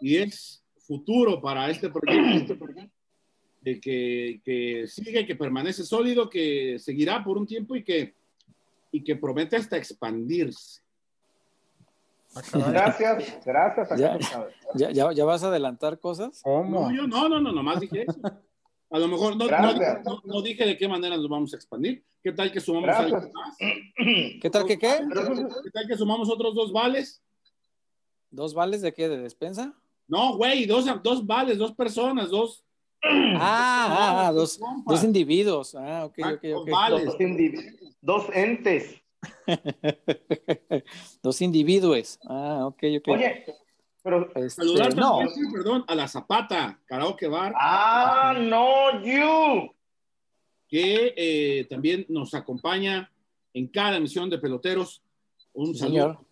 y 0.00 0.16
es 0.16 0.64
futuro 0.78 1.40
para 1.40 1.68
este 1.68 1.90
proyecto. 1.90 2.56
De 3.60 3.80
que, 3.80 4.40
que 4.44 4.86
sigue, 4.86 5.26
que 5.26 5.34
permanece 5.34 5.82
sólido, 5.82 6.30
que 6.30 6.78
seguirá 6.78 7.24
por 7.24 7.36
un 7.36 7.46
tiempo 7.46 7.74
y 7.74 7.82
que, 7.82 8.14
y 8.92 9.02
que 9.02 9.16
promete 9.16 9.56
hasta 9.56 9.76
expandirse. 9.76 10.82
Gracias, 12.52 13.38
gracias. 13.44 13.98
Ya, 14.74 14.90
ya, 14.92 15.12
ya, 15.12 15.24
vas 15.24 15.42
a 15.42 15.48
adelantar 15.48 15.98
cosas? 15.98 16.42
No, 16.44 16.92
yo 16.92 17.06
no, 17.06 17.28
no, 17.28 17.40
no, 17.40 17.50
nomás 17.50 17.80
dije 17.80 18.02
eso. 18.02 18.20
A 18.90 18.98
lo 18.98 19.08
mejor 19.08 19.36
no, 19.36 19.46
no, 19.48 20.22
no, 20.24 20.42
dije 20.42 20.64
de 20.64 20.76
qué 20.76 20.86
manera 20.86 21.16
nos 21.16 21.28
vamos 21.28 21.52
a 21.52 21.56
expandir. 21.56 22.04
¿Qué 22.22 22.32
tal 22.32 22.52
que 22.52 22.60
sumamos 22.60 22.88
algo 22.90 23.16
más? 23.32 23.56
¿Qué 24.40 24.50
tal 24.50 24.64
que 24.64 24.78
qué? 24.78 25.00
¿Qué 25.64 25.70
tal 25.72 25.88
que 25.88 25.96
sumamos 25.96 26.30
otros 26.30 26.54
dos 26.54 26.72
vales? 26.72 27.22
¿Dos 28.30 28.54
vales 28.54 28.82
de 28.82 28.92
qué? 28.92 29.08
¿De 29.08 29.18
despensa? 29.18 29.74
No, 30.08 30.36
güey, 30.36 30.66
dos, 30.66 30.84
dos 31.02 31.26
vales, 31.26 31.58
dos 31.58 31.74
personas, 31.74 32.30
dos, 32.30 32.64
Ah, 33.02 33.86
ah, 33.90 34.26
ah 34.26 34.32
dos, 34.32 34.58
dos, 34.86 35.04
individuos. 35.04 35.74
Ah, 35.74 36.04
ok, 36.06 36.18
ok, 36.34 36.44
ok. 36.54 36.70
Dos, 36.90 37.16
dos 38.00 38.26
entes. 38.34 39.02
dos 41.22 41.40
individuos. 41.42 42.18
Ah, 42.24 42.66
ok, 42.66 42.82
ok. 42.98 43.08
Oye, 43.08 43.44
pero 44.06 44.30
este, 44.36 44.64
no. 44.94 45.18
perdón, 45.52 45.84
a 45.88 45.94
la 45.96 46.06
Zapata, 46.06 46.78
Karaoke 46.86 47.26
Bar. 47.26 47.52
Ah, 47.58 48.38
no, 48.38 49.02
you. 49.02 49.74
Que 50.68 51.12
eh, 51.16 51.64
también 51.64 52.06
nos 52.08 52.32
acompaña 52.32 53.10
en 53.52 53.66
cada 53.66 53.96
emisión 53.96 54.30
de 54.30 54.38
Peloteros. 54.38 55.02
Un 55.54 55.74
saludo 55.74 56.24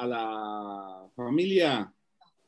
a 0.00 0.04
la, 0.04 1.06
familia 1.14 1.94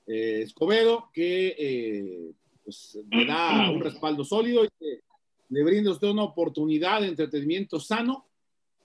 eh, 0.09 0.41
Escobedo, 0.43 1.09
que 1.13 1.55
eh, 1.57 2.33
pues, 2.65 2.99
le 3.13 3.25
da 3.25 3.71
un 3.71 3.81
respaldo 3.85 4.25
sólido 4.25 4.65
y 4.65 4.69
que 4.77 5.03
le 5.51 5.63
brinda 5.63 5.91
a 5.91 5.93
usted 5.93 6.09
una 6.09 6.25
oportunidad 6.25 7.01
de 7.01 7.07
entretenimiento 7.07 7.79
sano, 7.79 8.27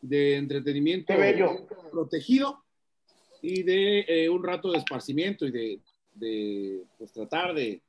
de 0.02 0.36
entretenimiento 0.36 1.16
protegido 1.92 2.64
y 3.42 3.64
de 3.64 4.00
eh, 4.08 4.30
un 4.30 4.44
rato 4.44 4.72
de 4.72 4.78
esparcimiento 4.78 5.46
y 5.46 5.52
de, 5.52 5.80
de 6.14 6.84
pues, 6.98 7.12
tratar 7.12 7.54
de, 7.54 7.82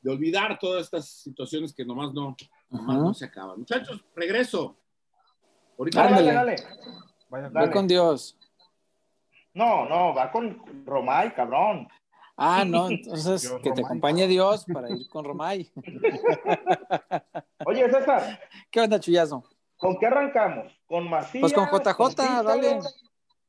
de, 0.00 0.10
olvidar 0.10 0.58
todas 0.58 0.84
estas 0.84 1.08
situaciones 1.08 1.72
que 1.74 1.84
nomás 1.84 2.12
no, 2.12 2.36
nomás 2.70 2.96
no 2.96 3.14
se 3.14 3.24
acaban. 3.24 3.58
Muchachos, 3.58 4.04
regreso. 4.14 4.76
Ahorita 5.78 6.08
dale, 6.08 6.32
dale. 6.32 6.56
dale. 7.30 7.70
con 7.70 7.86
Dios. 7.86 8.38
No, 9.54 9.88
no, 9.88 10.14
va 10.14 10.30
con 10.30 10.84
Romay, 10.84 11.34
cabrón. 11.34 11.88
Ah, 12.36 12.64
no, 12.66 12.90
entonces 12.90 13.50
que 13.62 13.72
te 13.72 13.82
acompañe 13.82 14.26
Dios 14.26 14.66
para 14.70 14.90
ir 14.90 15.08
con 15.08 15.24
Romay. 15.24 15.72
Oye, 17.64 17.90
César. 17.90 18.40
¿Qué 18.70 18.80
onda, 18.80 19.00
chullazo? 19.00 19.42
¿Con 19.78 19.98
qué 19.98 20.06
arrancamos? 20.06 20.72
¿Con 20.86 21.08
Macías? 21.08 21.40
Pues 21.40 21.52
con 21.52 21.66
JJ, 21.66 22.42
dale. 22.44 22.80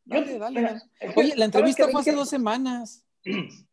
Dale, 0.07 0.39
dale. 0.39 0.81
Oye, 1.15 1.35
la 1.35 1.45
entrevista 1.45 1.87
fue 1.89 2.01
hace 2.01 2.13
dos 2.13 2.29
semanas. 2.29 3.05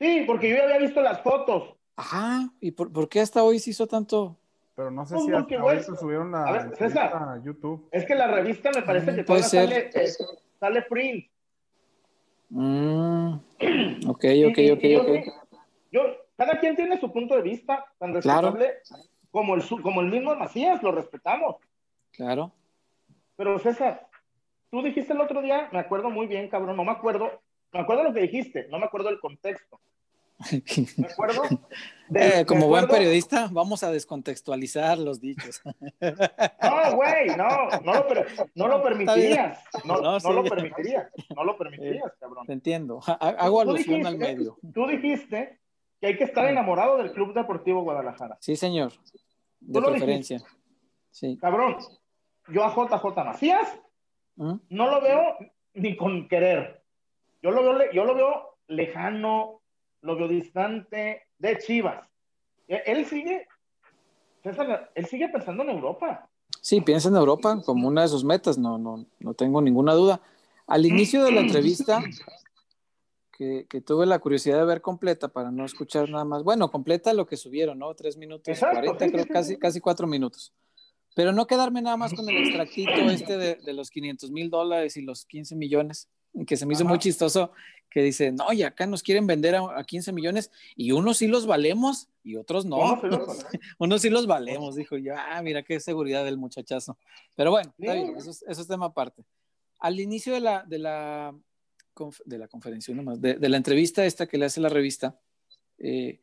Sí, 0.00 0.22
porque 0.28 0.48
yo 0.48 0.54
ya 0.54 0.62
había 0.62 0.78
visto 0.78 1.02
las 1.02 1.20
fotos. 1.22 1.74
Ajá, 1.96 2.48
¿y 2.60 2.70
por, 2.70 3.08
qué 3.08 3.18
hasta 3.18 3.42
hoy 3.42 3.58
se 3.58 3.70
hizo 3.70 3.88
tanto? 3.88 4.38
Pero 4.76 4.92
no 4.92 5.04
sé 5.04 5.16
pues 5.16 5.26
si 5.26 5.32
hasta 5.32 5.96
subieron 5.96 6.30
la 6.30 6.44
a, 6.44 6.52
ver, 6.52 6.76
César, 6.76 7.42
YouTube. 7.42 7.88
Es 7.90 8.06
que 8.06 8.14
la 8.14 8.28
revista 8.28 8.70
me 8.72 8.82
parece 8.82 9.12
que 9.12 9.24
todavía 9.24 9.48
sale, 9.48 9.90
eh, 9.92 10.12
sale 10.60 10.82
print. 10.82 11.26
Mm, 12.50 13.34
ok, 14.06 14.24
ok, 14.46 14.58
ok, 14.74 14.84
ok. 15.00 15.10
Yo, 15.90 16.02
cada 16.36 16.60
quien 16.60 16.76
tiene 16.76 17.00
su 17.00 17.12
punto 17.12 17.34
de 17.34 17.42
vista 17.42 17.84
tan 17.98 18.14
respetable 18.14 18.74
como, 19.32 19.56
el, 19.56 19.62
como 19.82 20.00
el 20.00 20.10
mismo 20.10 20.36
Macías, 20.36 20.80
lo 20.80 20.92
respetamos. 20.92 21.56
Claro. 22.12 22.52
Pero 23.34 23.58
César, 23.58 24.07
tú 24.70 24.82
dijiste 24.82 25.12
el 25.12 25.20
otro 25.20 25.42
día, 25.42 25.68
me 25.72 25.78
acuerdo 25.78 26.10
muy 26.10 26.26
bien, 26.26 26.48
cabrón, 26.48 26.76
no 26.76 26.84
me 26.84 26.92
acuerdo, 26.92 27.40
me 27.72 27.80
acuerdo 27.80 28.04
lo 28.04 28.14
que 28.14 28.20
dijiste, 28.20 28.66
no 28.70 28.78
me 28.78 28.86
acuerdo 28.86 29.08
el 29.08 29.20
contexto. 29.20 29.80
¿Me 30.96 31.06
acuerdo? 31.06 31.42
Eh, 32.14 32.46
como 32.46 32.68
buen 32.68 32.88
periodista, 32.88 33.50
vamos 33.52 33.82
a 33.82 33.90
descontextualizar 33.90 34.96
los 34.98 35.20
dichos. 35.20 35.60
No, 36.00 36.96
güey, 36.96 37.36
no, 37.36 37.68
no 37.84 37.92
lo, 37.92 38.04
no 38.54 38.68
lo 38.68 38.82
permitirías. 38.82 39.62
No, 39.84 40.00
no, 40.00 40.32
lo 40.32 40.44
permitirías. 40.44 41.10
No 41.36 41.44
lo 41.44 41.58
permitirías, 41.58 42.10
cabrón. 42.18 42.46
Te 42.46 42.54
entiendo. 42.54 43.00
Hago 43.06 43.60
alusión 43.60 44.06
al 44.06 44.16
medio. 44.16 44.56
Tú 44.72 44.86
dijiste 44.86 45.60
que 46.00 46.06
hay 46.06 46.16
que 46.16 46.24
estar 46.24 46.46
enamorado 46.46 46.96
del 46.96 47.12
Club 47.12 47.34
Deportivo 47.34 47.82
Guadalajara. 47.82 48.38
Sí, 48.40 48.56
señor. 48.56 48.92
De 49.60 49.82
preferencia. 49.82 50.40
Sí. 51.10 51.36
Cabrón, 51.38 51.76
yo 52.48 52.64
a 52.64 52.74
JJ 52.74 53.04
Macías 53.16 53.78
¿Mm? 54.38 54.54
no 54.70 54.88
lo 54.88 55.00
veo 55.00 55.36
ni 55.74 55.96
con 55.96 56.28
querer. 56.28 56.80
Yo 57.42 57.50
lo 57.50 57.62
veo, 57.62 57.92
yo 57.92 58.04
lo 58.04 58.14
veo 58.14 58.56
lejano, 58.68 59.60
lo 60.02 60.16
veo 60.16 60.28
distante 60.28 61.26
de 61.38 61.58
Chivas. 61.58 62.08
E, 62.68 62.82
él 62.86 63.04
sigue, 63.04 63.48
él 64.94 65.06
sigue 65.06 65.28
pensando 65.28 65.64
en 65.64 65.70
Europa. 65.70 66.28
Sí, 66.60 66.80
piensa 66.80 67.08
en 67.08 67.16
Europa 67.16 67.60
como 67.64 67.88
una 67.88 68.02
de 68.02 68.08
sus 68.08 68.24
metas, 68.24 68.58
no, 68.58 68.78
no, 68.78 69.06
no 69.18 69.34
tengo 69.34 69.60
ninguna 69.60 69.94
duda. 69.94 70.20
Al 70.66 70.86
inicio 70.86 71.24
de 71.24 71.32
la 71.32 71.40
entrevista, 71.40 72.00
que, 73.32 73.80
tuve 73.84 74.06
la 74.06 74.18
curiosidad 74.18 74.58
de 74.58 74.64
ver 74.64 74.82
completa 74.82 75.28
para 75.28 75.50
no 75.50 75.64
escuchar 75.64 76.10
nada 76.10 76.24
más, 76.24 76.42
bueno, 76.44 76.70
completa 76.70 77.12
lo 77.12 77.26
que 77.26 77.36
subieron, 77.36 77.78
¿no? 77.78 77.94
Tres 77.94 78.16
minutos, 78.16 78.58
cuarenta, 78.58 79.08
creo, 79.08 79.26
casi, 79.26 79.56
casi 79.56 79.80
cuatro 79.80 80.06
minutos. 80.06 80.52
Pero 81.18 81.32
no 81.32 81.48
quedarme 81.48 81.82
nada 81.82 81.96
más 81.96 82.14
con 82.14 82.28
el 82.28 82.36
extractito 82.44 82.92
este 83.10 83.36
de, 83.36 83.56
de 83.56 83.72
los 83.72 83.90
500 83.90 84.30
mil 84.30 84.50
dólares 84.50 84.96
y 84.96 85.02
los 85.02 85.24
15 85.24 85.56
millones, 85.56 86.08
que 86.46 86.56
se 86.56 86.64
me 86.64 86.74
hizo 86.74 86.84
muy 86.84 87.00
chistoso 87.00 87.50
que 87.90 88.04
dice, 88.04 88.30
no, 88.30 88.52
y 88.52 88.62
acá 88.62 88.86
nos 88.86 89.02
quieren 89.02 89.26
vender 89.26 89.56
a, 89.56 89.82
15 89.82 90.12
millones 90.12 90.52
y 90.76 90.92
unos 90.92 91.16
sí 91.16 91.26
los 91.26 91.44
valemos 91.44 92.08
y 92.22 92.36
otros 92.36 92.66
no. 92.66 93.02
unos 93.80 94.00
sí 94.00 94.10
los 94.10 94.28
valemos, 94.28 94.76
dijo 94.76 94.96
yo, 94.96 95.14
ah, 95.16 95.42
mira 95.42 95.64
qué 95.64 95.80
seguridad 95.80 96.24
del 96.24 96.36
muchachazo. 96.36 96.96
Pero 97.34 97.50
bueno, 97.50 97.74
eso, 97.80 98.30
es, 98.46 98.68
tema 98.68 98.86
aparte. 98.86 99.24
Al 99.80 99.98
inicio 99.98 100.32
de 100.34 100.40
la, 100.40 100.62
de 100.68 100.78
la, 100.78 101.34
de 102.26 102.38
la 102.38 102.46
conferencia, 102.46 102.94
nomás, 102.94 103.20
de, 103.20 103.34
de, 103.34 103.48
la 103.48 103.56
entrevista 103.56 104.06
esta 104.06 104.28
que 104.28 104.38
le 104.38 104.44
hace 104.44 104.60
la 104.60 104.68
revista, 104.68 105.18
eh, 105.78 106.20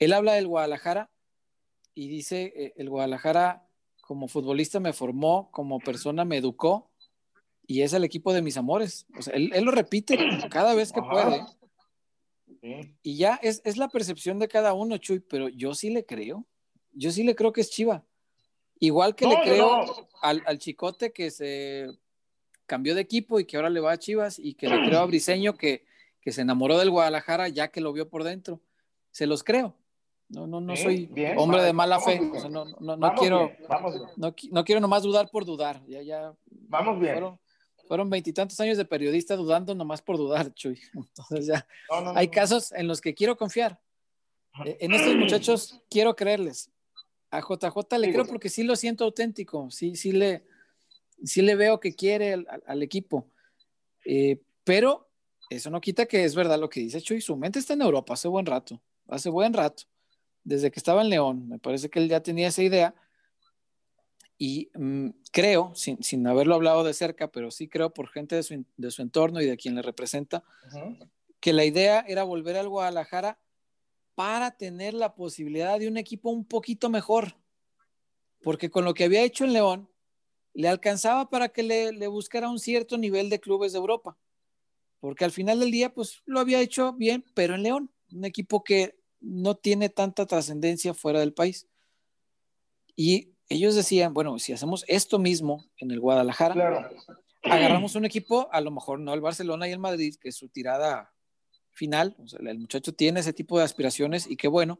él 0.00 0.12
habla 0.12 0.32
del 0.32 0.48
Guadalajara 0.48 1.12
y 1.94 2.08
dice, 2.08 2.52
eh, 2.56 2.72
el 2.74 2.90
Guadalajara 2.90 3.68
como 4.02 4.28
futbolista 4.28 4.80
me 4.80 4.92
formó, 4.92 5.50
como 5.52 5.78
persona 5.78 6.24
me 6.26 6.36
educó 6.36 6.90
y 7.66 7.82
es 7.82 7.92
el 7.94 8.04
equipo 8.04 8.34
de 8.34 8.42
mis 8.42 8.56
amores. 8.56 9.06
O 9.18 9.22
sea, 9.22 9.34
él, 9.34 9.50
lo 9.64 9.70
repite 9.70 10.18
cada 10.50 10.74
vez 10.74 10.92
que 10.92 11.00
puede. 11.00 11.46
Y 13.02 13.16
ya 13.16 13.36
es, 13.42 13.62
es, 13.64 13.76
la 13.76 13.88
percepción 13.88 14.38
de 14.38 14.48
cada 14.48 14.74
uno, 14.74 14.98
Chuy, 14.98 15.20
pero 15.20 15.48
yo 15.48 15.74
sí 15.74 15.90
le 15.90 16.04
creo. 16.04 16.44
Yo 16.92 17.10
sí 17.10 17.22
le 17.22 17.34
creo 17.34 17.52
que 17.52 17.62
es 17.62 17.70
Chiva. 17.70 18.04
Igual 18.78 19.14
que 19.14 19.26
le 19.26 19.40
creo 19.42 20.08
Al, 20.20 20.42
al, 20.44 20.58
chicote 20.58 21.12
que 21.12 21.30
se 21.30 21.86
cambió 22.66 22.94
de 22.94 23.00
equipo 23.00 23.38
y 23.38 23.44
que 23.44 23.56
ahora 23.56 23.70
le 23.70 23.80
va 23.80 23.92
a 23.92 23.98
Chivas 23.98 24.38
y 24.38 24.54
que 24.54 24.68
le 24.68 24.84
creo 24.86 24.98
a 24.98 25.06
Briseño 25.06 25.54
que, 25.54 25.84
que 26.20 26.32
se 26.32 26.42
enamoró 26.42 26.78
del 26.78 26.90
Guadalajara 26.90 27.48
ya 27.48 27.68
que 27.68 27.80
lo 27.80 27.92
vio 27.92 28.08
por 28.08 28.24
dentro. 28.24 28.60
Se 29.12 29.26
los 29.26 29.44
creo. 29.44 29.76
No, 30.32 30.46
no, 30.46 30.60
no 30.60 30.74
soy 30.76 31.10
hombre 31.36 31.62
de 31.62 31.72
mala 31.72 32.00
fe. 32.00 32.20
no, 32.50 32.64
no, 32.64 32.96
no 32.96 33.14
quiero, 33.14 33.52
no, 34.16 34.34
no, 34.50 34.64
quiero 34.64 34.80
nomás 34.80 35.02
dudar 35.02 35.30
por 35.30 35.44
dudar. 35.44 35.82
Ya, 35.86 36.02
ya. 36.02 36.34
Vamos 36.46 36.98
bien 36.98 37.38
fueron 37.92 38.08
veintitantos 38.08 38.58
años 38.58 38.78
de 38.78 38.86
periodista 38.86 39.36
dudando 39.36 39.74
nomás 39.74 40.00
por 40.00 40.16
dudar, 40.16 40.50
Chuy. 40.54 40.80
Entonces 40.94 41.46
ya 41.46 41.66
hay 42.14 42.28
casos 42.28 42.72
en 42.72 42.88
los 42.88 43.02
que 43.02 43.12
quiero 43.12 43.36
confiar. 43.36 43.78
E, 44.64 44.78
en 44.80 44.92
estos 44.92 45.14
muchachos 45.14 45.78
quiero 45.90 46.16
creerles. 46.16 46.70
A 47.30 47.40
JJ 47.40 47.98
le 47.98 48.10
creo 48.10 48.26
porque 48.26 48.48
sí 48.48 48.62
lo 48.62 48.76
siento 48.76 49.04
auténtico, 49.04 49.70
sí, 49.70 49.94
sí 49.94 50.12
le, 50.12 50.42
sí 51.22 51.42
le 51.42 51.54
veo 51.54 51.80
que 51.80 51.94
quiere 51.94 52.46
al, 52.66 52.82
equipo. 52.82 53.28
Eh, 54.06 54.40
pero 54.64 55.10
eso 55.50 55.68
no 55.68 55.78
quita 55.82 56.06
que 56.06 56.24
es 56.24 56.34
verdad 56.34 56.58
lo 56.58 56.70
que 56.70 56.80
dice 56.80 57.02
Chuy. 57.02 57.20
Su 57.20 57.36
mente 57.36 57.58
está 57.58 57.74
en 57.74 57.82
Europa 57.82 58.14
hace 58.14 58.26
buen 58.26 58.46
rato, 58.46 58.80
hace 59.06 59.28
buen 59.28 59.52
rato. 59.52 59.82
Desde 60.44 60.70
que 60.70 60.80
estaba 60.80 61.02
en 61.02 61.10
León, 61.10 61.48
me 61.48 61.58
parece 61.58 61.88
que 61.88 61.98
él 61.98 62.08
ya 62.08 62.20
tenía 62.20 62.48
esa 62.48 62.62
idea 62.62 62.94
y 64.38 64.70
mm, 64.74 65.10
creo, 65.30 65.72
sin, 65.76 66.02
sin, 66.02 66.26
haberlo 66.26 66.56
hablado 66.56 66.82
de 66.82 66.94
cerca, 66.94 67.30
pero 67.30 67.52
sí 67.52 67.68
creo 67.68 67.94
por 67.94 68.08
gente 68.08 68.34
de 68.34 68.42
su, 68.42 68.64
de 68.76 68.90
su 68.90 69.00
entorno 69.00 69.40
y 69.40 69.46
de 69.46 69.56
quien 69.56 69.76
le 69.76 69.82
representa, 69.82 70.42
que 71.38 71.52
la 71.52 71.64
idea 71.64 72.04
era 72.08 72.24
volver 72.24 72.56
al 72.56 72.68
Guadalajara 72.68 73.38
para 74.16 74.50
tener 74.50 74.94
la 74.94 75.14
posibilidad 75.14 75.78
de 75.78 75.86
un 75.86 75.96
equipo 75.96 76.30
un 76.30 76.44
poquito 76.44 76.90
mejor. 76.90 77.36
Porque 78.42 78.68
con 78.68 78.84
lo 78.84 78.94
que 78.94 79.04
había 79.04 79.22
hecho 79.22 79.44
en 79.44 79.52
León, 79.52 79.88
le 80.54 80.68
alcanzaba 80.68 81.30
para 81.30 81.48
que 81.48 81.62
le, 81.62 81.92
le 81.92 82.08
buscara 82.08 82.50
un 82.50 82.58
cierto 82.58 82.98
nivel 82.98 83.30
de 83.30 83.38
clubes 83.38 83.70
de 83.70 83.78
Europa. 83.78 84.18
Porque 84.98 85.24
al 85.24 85.30
final 85.30 85.60
del 85.60 85.70
día, 85.70 85.94
pues 85.94 86.20
lo 86.26 86.40
había 86.40 86.60
hecho 86.60 86.92
bien, 86.94 87.24
pero 87.34 87.54
en 87.54 87.62
León, 87.62 87.92
un 88.12 88.24
equipo 88.24 88.64
que 88.64 88.96
no 89.22 89.54
tiene 89.56 89.88
tanta 89.88 90.26
trascendencia 90.26 90.94
fuera 90.94 91.20
del 91.20 91.32
país. 91.32 91.68
Y 92.96 93.32
ellos 93.48 93.74
decían, 93.74 94.12
bueno, 94.14 94.38
si 94.38 94.52
hacemos 94.52 94.84
esto 94.88 95.18
mismo 95.18 95.66
en 95.78 95.90
el 95.90 96.00
Guadalajara, 96.00 96.90
agarramos 97.42 97.94
un 97.94 98.04
equipo, 98.04 98.48
a 98.52 98.60
lo 98.60 98.70
mejor 98.70 99.00
no 99.00 99.14
el 99.14 99.20
Barcelona 99.20 99.68
y 99.68 99.72
el 99.72 99.78
Madrid, 99.78 100.14
que 100.20 100.30
es 100.30 100.36
su 100.36 100.48
tirada 100.48 101.12
final, 101.70 102.16
el 102.40 102.58
muchacho 102.58 102.92
tiene 102.92 103.20
ese 103.20 103.32
tipo 103.32 103.58
de 103.58 103.64
aspiraciones 103.64 104.30
y 104.30 104.36
qué 104.36 104.48
bueno. 104.48 104.78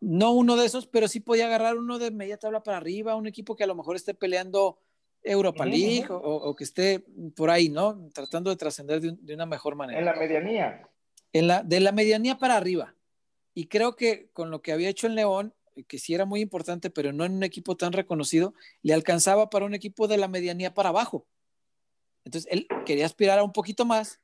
No 0.00 0.32
uno 0.32 0.56
de 0.56 0.66
esos, 0.66 0.86
pero 0.86 1.08
sí 1.08 1.18
podía 1.18 1.46
agarrar 1.46 1.76
uno 1.76 1.98
de 1.98 2.12
media 2.12 2.38
tabla 2.38 2.62
para 2.62 2.76
arriba, 2.76 3.16
un 3.16 3.26
equipo 3.26 3.56
que 3.56 3.64
a 3.64 3.66
lo 3.66 3.74
mejor 3.74 3.96
esté 3.96 4.14
peleando 4.14 4.78
Europa 5.24 5.66
League 5.66 6.06
o, 6.08 6.54
que 6.54 6.62
esté 6.62 7.04
por 7.34 7.50
ahí, 7.50 7.68
¿no? 7.68 8.08
Tratando 8.14 8.50
de 8.50 8.56
trascender 8.56 9.00
de, 9.00 9.34
una 9.34 9.46
mejor 9.46 9.74
manera. 9.74 9.98
En 9.98 10.04
la 10.04 10.14
medianía. 10.14 10.88
En 11.32 11.48
la, 11.48 11.64
de 11.64 11.80
la 11.80 11.90
medianía 11.90 12.38
para 12.38 12.56
arriba 12.56 12.94
Y 13.58 13.66
creo 13.66 13.96
que 13.96 14.30
con 14.32 14.52
lo 14.52 14.62
que 14.62 14.70
había 14.70 14.88
hecho 14.88 15.08
en 15.08 15.16
León, 15.16 15.52
que 15.88 15.98
sí 15.98 16.14
era 16.14 16.24
muy 16.24 16.40
importante, 16.40 16.90
pero 16.90 17.12
no 17.12 17.24
en 17.24 17.32
un 17.32 17.42
equipo 17.42 17.76
tan 17.76 17.92
reconocido, 17.92 18.54
le 18.82 18.94
alcanzaba 18.94 19.50
para 19.50 19.64
un 19.64 19.74
equipo 19.74 20.06
de 20.06 20.16
la 20.16 20.28
medianía 20.28 20.74
para 20.74 20.90
abajo. 20.90 21.26
Entonces 22.24 22.48
él 22.52 22.68
quería 22.86 23.04
aspirar 23.04 23.40
a 23.40 23.42
un 23.42 23.52
poquito 23.52 23.84
más 23.84 24.20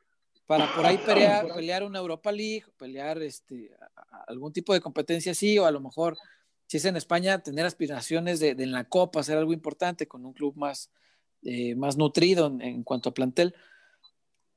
para 0.47 0.73
por 0.73 0.87
ahí 0.87 0.99
pelear, 0.99 1.53
pelear 1.53 1.83
una 1.83 1.99
Europa 1.99 2.31
League, 2.31 2.63
pelear 2.77 3.21
este, 3.23 3.77
algún 4.29 4.53
tipo 4.53 4.73
de 4.73 4.81
competencia 4.81 5.33
así, 5.33 5.59
o 5.59 5.67
a 5.67 5.73
lo 5.73 5.81
mejor, 5.81 6.17
si 6.69 6.77
es 6.77 6.85
en 6.85 6.95
España, 6.95 7.43
tener 7.43 7.67
aspiraciones 7.67 8.39
de, 8.39 8.51
en 8.51 8.71
la 8.71 8.85
Copa, 8.85 9.19
hacer 9.19 9.37
algo 9.37 9.53
importante 9.53 10.07
con 10.07 10.25
un 10.25 10.33
club 10.33 10.55
más, 10.55 10.93
eh, 11.43 11.75
más 11.75 11.97
nutrido 11.97 12.57
en, 12.61 12.85
cuanto 12.85 13.09
a 13.09 13.15
plantel. 13.15 13.53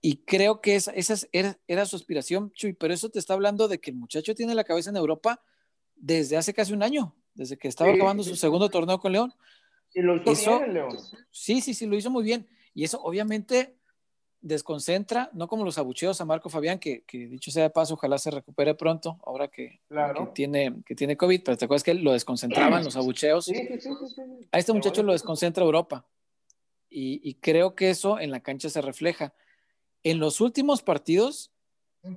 Y 0.02 0.24
creo 0.26 0.62
que 0.62 0.76
esa, 0.76 0.94
era, 1.32 1.60
era, 1.68 1.86
su 1.86 1.96
aspiración, 1.96 2.52
Chuy, 2.52 2.74
pero 2.74 2.94
eso 2.94 3.10
te 3.10 3.20
está 3.20 3.34
hablando 3.34 3.68
de 3.68 3.80
que 3.80 3.92
el 3.92 3.98
muchacho 3.98 4.36
tiene 4.36 4.54
la 4.54 4.64
cabeza 4.64 4.90
en 4.90 4.98
Europa 4.98 5.42
desde 5.96 6.38
hace 6.38 6.54
casi 6.54 6.74
un 6.74 6.84
año, 6.84 7.16
desde 7.34 7.58
que 7.58 7.68
estaba 7.68 7.92
acabando 7.92 8.24
su 8.24 8.36
segundo 8.36 8.70
torneo 8.70 9.00
con 9.00 9.12
León. 9.12 9.34
Y 9.94 10.02
lo 10.02 10.18
hizo 10.32 10.60
bien, 10.60 10.74
León. 10.74 10.98
Sí, 11.32 11.62
sí, 11.62 11.74
sí, 11.74 11.88
lo 11.88 11.96
hizo 11.96 12.12
muy 12.12 12.24
bien. 12.24 12.48
Y 12.74 12.84
eso 12.84 13.02
obviamente 13.02 13.76
desconcentra, 14.40 15.30
no 15.34 15.48
como 15.48 15.66
los 15.66 15.78
abucheos 15.78 16.22
a 16.22 16.26
Marco 16.26 16.50
Fabián, 16.50 16.80
que, 16.80 17.04
dicho 17.12 17.52
sea 17.52 17.64
de 17.64 17.70
paso, 17.70 17.96
ojalá 17.96 18.18
se 18.18 18.32
recupere 18.32 18.76
pronto, 18.76 19.20
ahora 19.26 19.48
que, 19.48 19.82
tiene, 20.34 20.84
que 20.86 20.96
tiene 20.96 21.18
COVID, 21.18 21.42
pero 21.44 21.58
te 21.58 21.66
acuerdas 21.66 21.84
que 21.84 21.96
lo 21.96 22.14
desconcentraban 22.14 22.84
los 22.84 22.96
abucheos. 22.96 23.50
a 24.52 24.60
este 24.60 24.74
muchacho 24.74 25.04
lo 25.04 25.14
desconcentra 25.14 25.64
Europa. 25.64 26.06
Y, 26.90 27.20
y, 27.28 27.34
creo 27.36 27.76
que 27.76 27.90
eso 27.90 28.20
en 28.20 28.32
la 28.32 28.40
cancha 28.40 28.70
se 28.70 28.82
refleja. 28.82 29.34
En 30.10 30.20
los 30.20 30.40
últimos 30.40 30.84
partidos, 30.84 31.52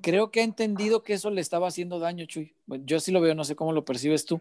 creo 0.01 0.31
que 0.31 0.41
ha 0.41 0.45
entendido 0.45 1.03
que 1.03 1.15
eso 1.15 1.29
le 1.31 1.41
estaba 1.41 1.67
haciendo 1.67 1.99
daño, 1.99 2.25
Chuy. 2.25 2.55
yo 2.85 3.01
sí 3.01 3.11
lo 3.11 3.21
veo, 3.21 3.35
no 3.35 3.43
sé 3.43 3.57
cómo 3.57 3.73
lo 3.73 3.85
percibes 3.85 4.25
tú. 4.25 4.41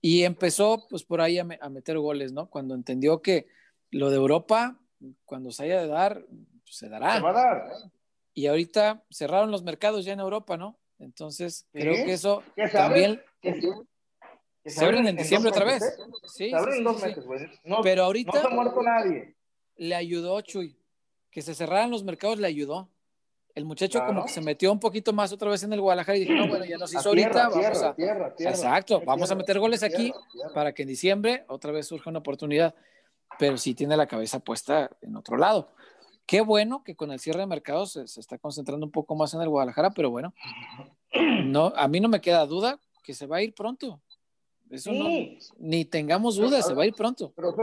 Y 0.00 0.22
empezó, 0.22 0.86
pues, 0.88 1.02
por 1.02 1.20
ahí 1.20 1.40
a, 1.40 1.44
meter 1.44 1.98
goles, 1.98 2.32
¿no? 2.32 2.48
Cuando 2.48 2.76
entendió 2.76 3.20
que 3.20 3.48
lo 3.90 4.10
de 4.10 4.16
Europa, 4.16 4.78
cuando 5.24 5.50
se 5.50 5.64
haya 5.64 5.80
de 5.80 5.88
dar, 5.88 6.24
pues, 6.62 6.76
se 6.76 6.88
dará. 6.88 7.16
Se 7.16 7.20
va 7.20 7.30
a 7.30 7.32
dar. 7.32 7.68
Y 8.32 8.46
ahorita 8.46 9.02
cerraron 9.10 9.50
los 9.50 9.64
mercados 9.64 10.04
ya 10.04 10.12
en 10.12 10.20
Europa, 10.20 10.56
¿no? 10.56 10.78
Entonces, 11.00 11.66
creo 11.72 11.94
que 11.94 12.12
eso 12.12 12.44
también... 12.72 13.20
se 14.64 14.84
abren 14.84 15.08
en, 15.08 15.16
diciembre 15.16 15.50
otra 15.50 15.64
vez. 15.64 15.82
Sí, 16.28 16.50
se 16.50 16.54
abren 16.54 16.78
en 16.78 16.84
dos 16.84 17.02
meses, 17.02 17.26
güey. 17.26 17.50
No, 17.64 17.80
Pero 17.82 18.04
ahorita... 18.04 18.34
No 18.34 18.40
se 18.40 18.46
ha 18.46 18.50
muerto 18.50 18.82
nadie. 18.84 19.34
Le 19.74 19.96
ayudó, 19.96 20.40
Chuy. 20.42 20.78
Que 21.30 21.42
se 21.42 21.54
cerraran 21.54 21.90
los 21.90 22.04
mercados 22.04 22.38
le 22.38 22.46
ayudó 22.46 22.88
el 23.58 23.64
muchacho 23.64 24.00
como 24.06 24.24
que 24.24 24.30
se 24.30 24.40
metió 24.40 24.70
un 24.70 24.78
poquito 24.78 25.12
más 25.12 25.32
otra 25.32 25.50
vez 25.50 25.64
en 25.64 25.72
el 25.72 25.80
Guadalajara 25.80 26.16
y 26.16 26.20
dijo, 26.20 26.32
no, 26.34 26.46
bueno, 26.46 26.64
ya 26.64 26.78
nos 26.78 26.94
hizo 26.94 27.08
ahorita, 27.08 27.48
vamos 27.48 27.82
a... 27.82 27.94
Exacto, 28.38 29.02
vamos 29.04 29.30
a 29.32 29.34
meter 29.34 29.58
goles 29.58 29.82
aquí 29.82 30.12
para 30.54 30.72
que 30.72 30.82
en 30.82 30.88
diciembre 30.88 31.44
otra 31.48 31.72
vez 31.72 31.88
surja 31.88 32.08
una 32.08 32.20
oportunidad, 32.20 32.72
pero 33.36 33.56
sí 33.56 33.74
tiene 33.74 33.96
la 33.96 34.06
cabeza 34.06 34.38
puesta 34.38 34.88
en 35.02 35.16
otro 35.16 35.36
lado. 35.36 35.72
Qué 36.24 36.40
bueno 36.40 36.84
que 36.84 36.94
con 36.94 37.10
el 37.10 37.18
cierre 37.18 37.40
de 37.40 37.46
mercados 37.46 37.92
se, 37.92 38.20
está 38.20 38.38
concentrando 38.38 38.86
un 38.86 38.92
poco 38.92 39.16
más 39.16 39.34
en 39.34 39.40
el 39.40 39.48
Guadalajara, 39.48 39.90
pero 39.90 40.10
bueno, 40.10 40.32
no, 41.44 41.72
a 41.74 41.88
mí 41.88 41.98
no 41.98 42.08
me 42.08 42.20
queda 42.20 42.46
duda 42.46 42.78
que 43.02 43.12
se 43.12 43.26
va 43.26 43.38
a 43.38 43.42
ir 43.42 43.54
pronto. 43.54 44.00
Eso 44.70 44.92
no, 44.92 45.08
ni 45.58 45.84
tengamos 45.84 46.36
dudas, 46.36 46.64
se 46.64 46.74
va 46.74 46.84
a 46.84 46.86
ir 46.86 46.94
pronto. 46.94 47.32
Pero 47.34 47.56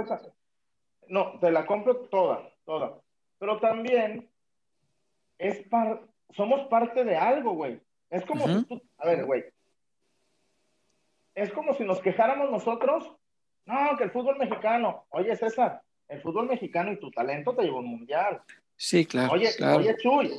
no, 1.07 1.39
te 1.39 1.51
la 1.51 1.65
compro 1.65 1.95
toda, 2.09 2.51
toda. 2.65 2.99
Pero 3.39 3.59
también 3.59 4.29
es 5.37 5.67
par, 5.67 6.01
somos 6.31 6.67
parte 6.67 7.03
de 7.03 7.15
algo, 7.15 7.53
güey. 7.53 7.79
Es 8.09 8.25
como 8.25 8.47
si 8.47 8.63
tú, 8.63 8.81
a 8.97 9.07
ver, 9.07 9.25
güey. 9.25 9.43
Es 11.33 11.51
como 11.51 11.73
si 11.73 11.83
nos 11.83 11.99
quejáramos 11.99 12.49
nosotros. 12.49 13.11
No, 13.65 13.97
que 13.97 14.05
el 14.05 14.11
fútbol 14.11 14.37
mexicano. 14.37 15.05
Oye, 15.09 15.35
César, 15.35 15.81
el 16.07 16.21
fútbol 16.21 16.47
mexicano 16.47 16.91
y 16.91 16.99
tu 16.99 17.11
talento 17.11 17.55
te 17.55 17.63
llevó 17.63 17.79
un 17.79 17.87
mundial. 17.87 18.41
Sí, 18.77 19.05
claro. 19.05 19.33
Oye, 19.33 19.49
claro. 19.55 19.77
oye 19.77 19.95
Chuy, 19.97 20.31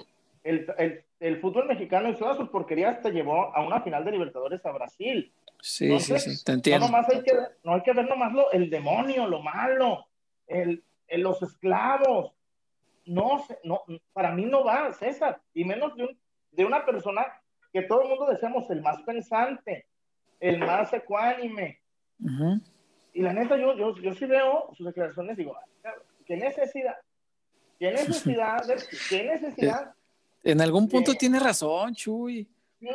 el, 0.45 0.67
el, 0.79 1.05
el, 1.21 1.41
fútbol 1.41 1.67
mexicano 1.67 2.09
y 2.09 2.17
todas 2.17 2.37
sus 2.37 2.49
porquerías 2.51 3.01
te 3.01 3.11
llevó 3.11 3.55
a 3.55 3.67
una 3.67 3.81
final 3.81 4.05
de 4.05 4.13
Libertadores 4.13 4.65
a 4.65 4.73
Brasil. 4.73 5.33
Sí, 5.61 5.99
sí, 6.01 6.19
sí, 6.19 6.45
te 6.45 6.53
entiendo. 6.53 6.89
No, 6.89 6.97
hay 6.97 7.23
que, 7.23 7.33
no 7.65 7.75
hay 7.75 7.83
que 7.83 7.93
ver 7.93 8.09
nomás 8.09 8.33
lo, 8.33 8.53
el 8.53 8.71
demonio, 8.71 9.27
lo 9.27 9.43
malo, 9.43 10.07
el, 10.47 10.85
los 11.09 11.43
esclavos, 11.43 12.33
no, 13.07 13.45
no, 13.65 13.83
para 14.13 14.33
mí 14.33 14.45
no 14.45 14.65
va, 14.65 14.93
César, 14.93 15.41
y 15.55 15.65
menos 15.65 15.93
de, 15.97 16.65
una 16.65 16.85
persona 16.85 17.25
que 17.73 17.83
todo 17.83 18.03
el 18.03 18.09
mundo 18.09 18.27
deseamos 18.27 18.69
el 18.71 18.83
más 18.83 19.01
pensante, 19.03 19.87
el 20.41 20.59
más 20.59 20.93
ecuánime. 20.93 21.81
Y 23.13 23.23
la 23.23 23.33
neta, 23.33 23.57
yo, 23.57 23.77
yo, 23.77 23.97
yo 23.97 24.15
sí 24.15 24.27
veo 24.27 24.71
sus 24.77 24.87
declaraciones, 24.87 25.37
digo, 25.37 25.57
¿qué 26.27 26.37
necesidad? 26.37 26.97
¿Qué 27.79 27.93
necesidad? 27.93 28.65
¿Qué 29.09 29.25
necesidad? 29.25 29.95
En 30.43 30.61
algún 30.61 30.89
punto 30.89 31.15
tiene 31.15 31.39
razón, 31.39 31.95
Chuy. 31.95 32.49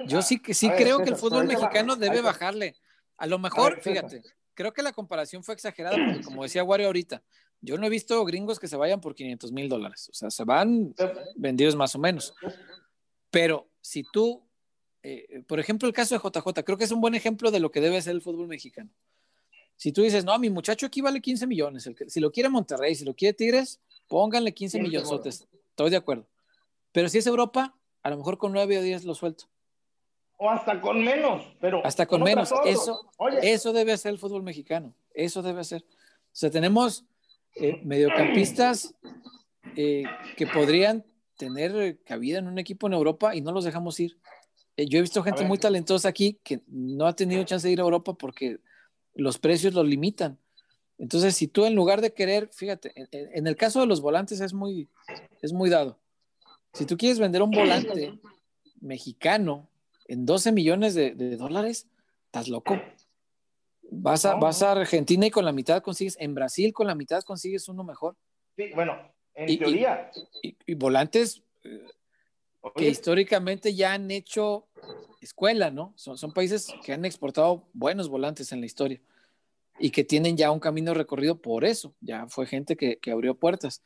Yo 0.05 0.21
sí 0.21 0.39
que 0.39 0.53
sí 0.53 0.69
creo 0.69 0.99
que 0.99 1.09
el 1.09 1.15
fútbol 1.15 1.45
mexicano 1.45 1.95
debe 1.95 2.21
bajarle. 2.21 2.75
A 3.17 3.27
lo 3.27 3.39
mejor, 3.39 3.81
fíjate, 3.81 4.21
creo 4.53 4.73
que 4.73 4.81
la 4.81 4.91
comparación 4.91 5.43
fue 5.43 5.53
exagerada, 5.53 5.97
porque 5.97 6.23
como 6.23 6.43
decía 6.43 6.63
Wario 6.63 6.87
ahorita, 6.87 7.21
yo 7.61 7.77
no 7.77 7.85
he 7.85 7.89
visto 7.89 8.23
gringos 8.25 8.59
que 8.59 8.67
se 8.67 8.75
vayan 8.75 8.99
por 8.99 9.15
500 9.15 9.51
mil 9.51 9.69
dólares. 9.69 10.09
O 10.09 10.13
sea, 10.13 10.29
se 10.31 10.43
van 10.43 10.93
vendidos 11.35 11.75
más 11.75 11.95
o 11.95 11.99
menos. 11.99 12.33
Pero 13.29 13.69
si 13.79 14.03
tú, 14.03 14.43
eh, 15.03 15.43
por 15.47 15.59
ejemplo, 15.59 15.87
el 15.87 15.93
caso 15.93 16.15
de 16.15 16.21
JJ, 16.21 16.63
creo 16.63 16.77
que 16.77 16.83
es 16.83 16.91
un 16.91 17.01
buen 17.01 17.15
ejemplo 17.15 17.51
de 17.51 17.59
lo 17.59 17.71
que 17.71 17.81
debe 17.81 18.01
ser 18.01 18.15
el 18.15 18.21
fútbol 18.21 18.47
mexicano. 18.47 18.89
Si 19.77 19.91
tú 19.91 20.01
dices, 20.01 20.25
no, 20.25 20.37
mi 20.37 20.49
muchacho 20.49 20.85
aquí 20.85 21.01
vale 21.01 21.21
15 21.21 21.47
millones, 21.47 21.89
si 22.07 22.19
lo 22.19 22.31
quiere 22.31 22.49
Monterrey, 22.49 22.93
si 22.93 23.05
lo 23.05 23.15
quiere 23.15 23.33
Tigres, 23.33 23.79
pónganle 24.07 24.53
15 24.53 24.79
millones. 24.81 25.47
Estoy 25.71 25.89
de 25.89 25.97
acuerdo. 25.97 26.27
Pero 26.91 27.09
si 27.09 27.19
es 27.19 27.27
Europa, 27.27 27.75
a 28.03 28.09
lo 28.09 28.17
mejor 28.17 28.37
con 28.37 28.51
9 28.51 28.77
o 28.77 28.81
10 28.81 29.05
lo 29.05 29.15
suelto. 29.15 29.45
O 30.37 30.49
hasta 30.49 30.81
con 30.81 31.03
menos, 31.03 31.43
pero. 31.59 31.85
Hasta 31.85 32.05
con 32.07 32.23
menos. 32.23 32.51
Eso, 32.65 33.11
eso 33.41 33.73
debe 33.73 33.95
ser 33.97 34.13
el 34.13 34.19
fútbol 34.19 34.43
mexicano. 34.43 34.93
Eso 35.13 35.41
debe 35.41 35.63
ser. 35.63 35.83
O 35.83 36.33
sea, 36.33 36.49
tenemos 36.49 37.05
eh, 37.55 37.81
mediocampistas 37.83 38.95
eh, 39.75 40.03
que 40.37 40.47
podrían 40.47 41.05
tener 41.37 41.99
cabida 42.03 42.39
en 42.39 42.47
un 42.47 42.59
equipo 42.59 42.87
en 42.87 42.93
Europa 42.93 43.35
y 43.35 43.41
no 43.41 43.51
los 43.51 43.65
dejamos 43.65 43.99
ir. 43.99 44.17
Eh, 44.77 44.85
yo 44.87 44.99
he 44.99 45.01
visto 45.01 45.23
gente 45.23 45.43
muy 45.45 45.57
talentosa 45.57 46.07
aquí 46.07 46.39
que 46.43 46.61
no 46.67 47.07
ha 47.07 47.15
tenido 47.15 47.43
chance 47.43 47.67
de 47.67 47.73
ir 47.73 47.79
a 47.79 47.83
Europa 47.83 48.13
porque 48.13 48.59
los 49.15 49.37
precios 49.37 49.73
los 49.73 49.85
limitan. 49.85 50.37
Entonces, 50.97 51.35
si 51.35 51.47
tú 51.47 51.65
en 51.65 51.75
lugar 51.75 51.99
de 51.99 52.13
querer, 52.13 52.49
fíjate, 52.53 52.93
en, 53.11 53.47
el 53.47 53.55
caso 53.55 53.79
de 53.79 53.87
los 53.87 54.01
volantes 54.01 54.39
es 54.39 54.53
muy, 54.53 54.87
es 55.41 55.51
muy 55.51 55.69
dado. 55.69 55.99
Si 56.73 56.85
tú 56.85 56.95
quieres 56.95 57.19
vender 57.19 57.41
un 57.41 57.51
volante 57.51 58.19
mexicano 58.79 59.67
en 60.07 60.25
12 60.25 60.51
millones 60.51 60.93
de 60.93 61.37
dólares, 61.37 61.87
estás 62.27 62.47
loco. 62.47 62.79
Vas 63.93 64.23
a, 64.23 64.35
vas 64.35 64.63
a 64.63 64.71
Argentina 64.71 65.25
y 65.25 65.31
con 65.31 65.43
la 65.43 65.51
mitad 65.51 65.83
consigues, 65.83 66.15
en 66.17 66.33
Brasil 66.33 66.71
con 66.71 66.87
la 66.87 66.95
mitad 66.95 67.21
consigues 67.23 67.67
uno 67.67 67.83
mejor. 67.83 68.15
Sí, 68.55 68.71
bueno, 68.73 68.97
en 69.35 69.59
teoría. 69.59 70.09
Y, 70.41 70.73
volantes 70.75 71.43
eh, 71.65 71.87
que 72.73 72.87
históricamente 72.87 73.75
ya 73.75 73.91
han 73.91 74.09
hecho 74.09 74.69
escuela, 75.19 75.71
¿no? 75.71 75.93
Son, 75.97 76.17
son 76.17 76.31
países 76.31 76.73
que 76.85 76.93
han 76.93 77.03
exportado 77.03 77.67
buenos 77.73 78.07
volantes 78.07 78.53
en 78.53 78.61
la 78.61 78.65
historia 78.65 79.01
y 79.77 79.91
que 79.91 80.05
tienen 80.05 80.37
ya 80.37 80.51
un 80.51 80.61
camino 80.61 80.93
recorrido 80.93 81.41
por 81.41 81.65
eso. 81.65 81.93
Ya 81.99 82.27
fue 82.27 82.45
gente 82.45 82.77
que, 82.77 82.97
que 82.97 83.11
abrió 83.11 83.35
puertas. 83.35 83.83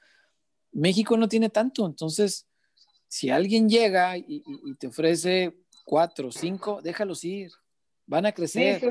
México 0.72 1.18
no 1.18 1.28
tiene 1.28 1.50
tanto, 1.50 1.84
entonces, 1.84 2.46
si 3.08 3.32
alguien 3.32 3.70
llega 3.70 4.18
y, 4.18 4.44
y 4.46 4.76
te 4.76 4.86
ofrece 4.86 5.58
cuatro, 5.84 6.32
cinco, 6.32 6.82
déjalos 6.84 7.24
ir 7.24 7.52
van 8.06 8.26
a 8.26 8.32
crecer. 8.32 8.82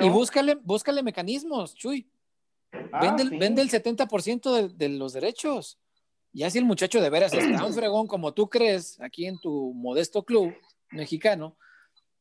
Y 0.00 0.08
búscale, 0.08 0.54
búscale 0.54 1.02
mecanismos, 1.02 1.74
Chuy. 1.74 2.10
Ah, 2.92 3.16
vende, 3.16 3.62
el 3.62 3.70
70% 3.70 4.68
de, 4.68 4.88
los 4.90 5.12
derechos. 5.12 5.78
Y 6.32 6.44
así 6.44 6.58
el 6.58 6.64
muchacho 6.64 7.00
de 7.00 7.10
veras 7.10 7.32
es 7.32 7.44
tan 7.50 7.74
fregón 7.74 8.06
como 8.06 8.32
tú 8.32 8.48
crees 8.48 9.00
aquí 9.00 9.26
en 9.26 9.40
tu 9.40 9.72
modesto 9.74 10.24
club 10.24 10.54
mexicano. 10.90 11.56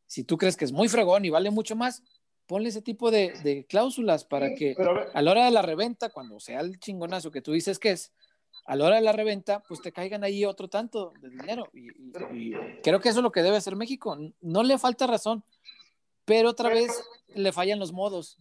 Si 0.08 0.24
tú 0.24 0.38
crees 0.38 0.58
que 0.58 0.66
es 0.66 0.72
muy 0.72 0.90
fregón 0.90 1.24
y 1.26 1.30
vale 1.30 1.52
mucho 1.52 1.76
más, 1.76 2.04
ponle 2.48 2.70
ese 2.70 2.82
tipo 2.82 3.12
de, 3.12 3.66
cláusulas 3.70 4.26
para 4.26 4.56
que 4.56 4.76
a 5.14 5.22
la 5.22 5.32
hora 5.32 5.46
de 5.46 5.52
la 5.52 5.62
reventa, 5.62 6.10
cuando 6.10 6.40
sea 6.40 6.62
el 6.62 6.80
chingonazo 6.80 7.30
que 7.30 7.42
tú 7.42 7.52
dices 7.52 7.78
que 7.78 7.92
es, 7.92 8.12
a 8.66 8.76
la 8.76 8.86
hora 8.86 8.96
de 8.96 9.02
la 9.04 9.12
reventa, 9.12 9.64
pues 9.68 9.82
te 9.82 9.92
caigan 9.92 10.24
ahí 10.24 10.46
otro 10.46 10.68
tanto 10.68 11.14
de 11.22 11.30
dinero. 11.30 11.70
y 11.74 12.54
creo 12.82 13.00
que 13.00 13.10
eso 13.10 13.20
es 13.20 13.24
lo 13.24 13.32
que 13.32 13.44
debe 13.44 13.58
hacer 13.58 13.76
México. 13.76 14.18
No 14.42 14.64
le 14.64 14.80
falta 14.80 15.06
razón 15.06 15.44
pero 16.30 16.50
otra 16.50 16.70
vez 16.70 16.92
le 17.34 17.52
fallan 17.52 17.80
los 17.80 17.92
modos. 17.92 18.38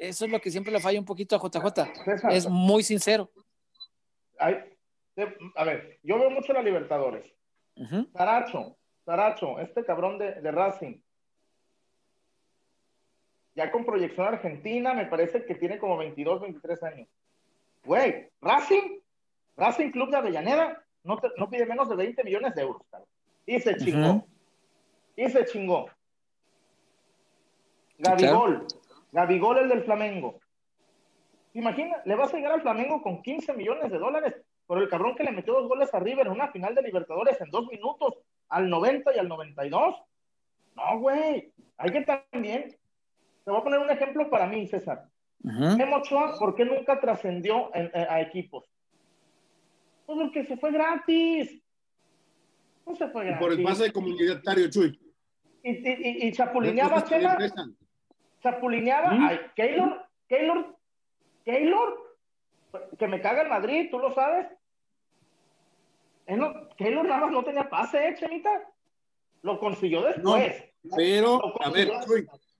Eso 0.00 0.24
es 0.24 0.32
lo 0.32 0.40
que 0.40 0.50
siempre 0.50 0.72
le 0.72 0.80
falla 0.80 0.98
un 0.98 1.04
poquito 1.04 1.36
a 1.36 1.38
JJ. 1.38 2.28
Es 2.28 2.48
muy 2.48 2.82
sincero. 2.82 3.30
a 4.36 5.64
ver, 5.64 6.00
yo 6.02 6.18
veo 6.18 6.28
mucho 6.28 6.52
la 6.52 6.60
Libertadores. 6.60 7.32
Taracho, 8.12 8.76
Taracho, 9.04 9.60
este 9.60 9.84
cabrón 9.84 10.18
de, 10.18 10.50
Racing. 10.50 11.00
ya 13.54 13.70
con 13.70 13.86
proyección 13.86 14.26
argentina, 14.26 14.92
me 14.92 15.06
parece 15.06 15.44
que 15.44 15.54
tiene 15.54 15.78
como 15.78 15.96
22, 15.98 16.40
23 16.40 16.82
años. 16.82 17.08
Güey, 17.84 18.28
Racing, 18.40 18.98
Racing 19.56 19.92
Club 19.92 20.10
de 20.10 20.16
Avellaneda, 20.16 20.84
no, 21.04 21.20
no 21.36 21.48
pide 21.48 21.64
menos 21.64 21.88
de 21.88 21.94
20 21.94 22.24
millones 22.24 22.54
de 22.56 22.62
euros. 22.62 22.82
Y 23.46 23.60
se 23.60 23.76
chingó. 23.76 24.26
Y 25.14 25.30
se 25.30 25.44
chingó. 25.44 25.86
Gabigol, 28.00 28.66
Gabigol 29.12 29.58
el 29.58 29.68
del 29.68 29.84
Flamengo. 29.84 30.40
Imagina, 31.52 32.00
le 32.04 32.14
vas 32.14 32.32
a 32.32 32.36
llegar 32.36 32.52
al 32.52 32.62
Flamengo 32.62 33.02
con 33.02 33.22
15 33.22 33.52
millones 33.54 33.90
de 33.90 33.98
dólares 33.98 34.34
por 34.66 34.78
el 34.78 34.88
cabrón 34.88 35.16
que 35.16 35.24
le 35.24 35.32
metió 35.32 35.52
dos 35.52 35.68
goles 35.68 35.92
a 35.92 35.98
River 35.98 36.26
en 36.26 36.32
una 36.32 36.52
final 36.52 36.74
de 36.74 36.82
Libertadores 36.82 37.40
en 37.40 37.50
dos 37.50 37.66
minutos, 37.66 38.14
al 38.48 38.70
90 38.70 39.16
y 39.16 39.18
al 39.18 39.28
92. 39.28 39.96
No, 40.76 40.98
güey, 41.00 41.52
hay 41.76 41.90
que 41.90 42.02
también. 42.02 42.68
Te 43.44 43.50
voy 43.50 43.60
a 43.60 43.64
poner 43.64 43.80
un 43.80 43.90
ejemplo 43.90 44.30
para 44.30 44.46
mí, 44.46 44.66
César. 44.66 45.06
Uh 45.42 45.76
¿por 46.38 46.54
qué 46.54 46.64
nunca 46.64 47.00
trascendió 47.00 47.70
a 47.74 48.20
equipos? 48.20 48.70
Pues 50.06 50.18
porque 50.18 50.44
se 50.44 50.56
fue 50.56 50.70
gratis. 50.70 51.62
No 52.86 52.94
se 52.94 53.08
fue 53.08 53.24
gratis. 53.24 53.40
Por 53.40 53.52
el 53.52 53.62
pase 53.62 53.84
de 53.84 53.92
comunitario, 53.92 54.70
Chuy. 54.70 55.00
Y, 55.62 55.70
y, 55.70 56.28
y, 56.28 56.32
chapulineaba, 56.32 57.04
Chema. 57.04 57.36
Chapulineaba. 58.42 59.12
¿Mm? 59.12 59.26
Ay, 59.26 59.40
Keylor, 59.54 60.06
Keylor, 60.28 60.76
Keylor, 61.44 62.16
que 62.98 63.06
me 63.08 63.20
caga 63.20 63.42
el 63.42 63.48
Madrid, 63.48 63.88
tú 63.90 63.98
lo 63.98 64.12
sabes. 64.12 64.46
Keylor 66.76 67.04
nada 67.04 67.22
más 67.22 67.32
no 67.32 67.42
tenía 67.42 67.68
pase, 67.68 68.08
¿eh, 68.08 68.14
Chemita? 68.18 68.50
Lo 69.42 69.58
consiguió 69.58 70.02
después. 70.02 70.64
pero, 70.96 71.40
a 71.60 71.70
ver, 71.70 71.90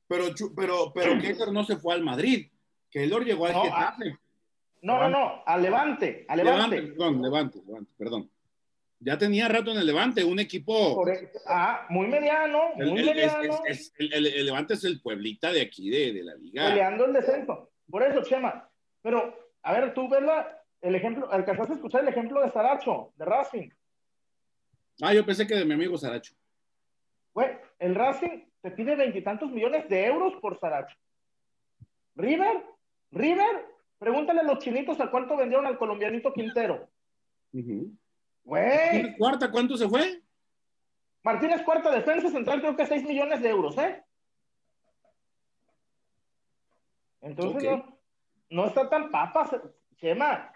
pero, 0.08 0.24
pero, 0.56 0.92
pero 0.92 1.18
Keylor 1.20 1.52
no 1.52 1.64
se 1.64 1.76
fue 1.76 1.94
al 1.94 2.02
Madrid. 2.02 2.50
Keylor 2.90 3.24
llegó 3.24 3.46
al 3.46 3.54
Getafe. 3.54 4.18
No, 4.82 4.98
no, 4.98 5.08
no, 5.08 5.42
al 5.44 5.62
Levante, 5.62 6.24
al 6.26 6.38
Levante. 6.38 6.76
Levante, 6.76 6.92
perdón, 6.92 7.22
Levante, 7.22 7.58
Levante, 7.66 7.92
perdón. 7.98 8.30
Ya 9.02 9.16
tenía 9.16 9.48
rato 9.48 9.70
en 9.70 9.78
el 9.78 9.86
Levante, 9.86 10.22
un 10.22 10.38
equipo. 10.38 11.02
ah, 11.46 11.86
muy 11.88 12.06
mediano, 12.06 12.74
muy 12.76 13.02
mediano. 13.02 13.62
el, 13.98 14.44
Levante 14.44 14.74
es 14.74 14.84
el 14.84 15.00
pueblita 15.00 15.50
de 15.50 15.62
aquí, 15.62 15.88
de, 15.88 16.12
de 16.12 16.22
la 16.22 16.34
liga. 16.34 16.68
Peleando 16.68 17.06
el 17.06 17.14
descenso. 17.14 17.70
Por 17.90 18.02
eso, 18.02 18.22
Chema. 18.22 18.68
Pero, 19.00 19.52
a 19.62 19.72
ver, 19.72 19.94
tú 19.94 20.06
verla, 20.06 20.62
el 20.82 20.94
ejemplo, 20.94 21.32
alcanzaste 21.32 21.72
a 21.72 21.76
escuchar 21.76 22.02
el 22.02 22.08
ejemplo 22.08 22.42
de 22.42 22.50
Saracho, 22.50 23.14
de 23.16 23.24
Racing. 23.24 23.70
Ah, 25.00 25.14
yo 25.14 25.24
pensé 25.24 25.46
que 25.46 25.54
de 25.54 25.64
mi 25.64 25.72
amigo 25.72 25.96
Saracho. 25.96 26.34
Güey, 27.32 27.56
el 27.78 27.94
Racing 27.94 28.44
te 28.60 28.70
pide 28.70 28.96
veintitantos 28.96 29.50
millones 29.50 29.88
de 29.88 30.04
euros 30.04 30.34
por 30.42 30.60
Saracho. 30.60 30.96
River, 32.16 32.64
River, 33.12 33.64
pregúntale 33.98 34.40
a 34.40 34.44
los 34.44 34.58
chinitos 34.58 35.00
a 35.00 35.10
cuánto 35.10 35.38
vendieron 35.38 35.66
al 35.66 35.78
colombianito 35.78 36.34
Quintero. 36.34 36.90
Güey. 38.50 39.16
Cuarta, 39.16 39.48
¿cuánto 39.48 39.76
se 39.76 39.88
fue? 39.88 40.22
Martínez 41.22 41.62
Cuarta, 41.62 41.92
defensa 41.92 42.30
central, 42.30 42.60
creo 42.60 42.74
que 42.74 42.84
6 42.84 43.04
millones 43.04 43.40
de 43.42 43.48
euros, 43.48 43.78
¿eh? 43.78 44.02
Entonces 47.20 47.62
no, 47.62 47.96
no, 48.50 48.66
está 48.66 48.90
tan 48.90 49.08
papa, 49.12 49.48
Chema. 49.98 50.52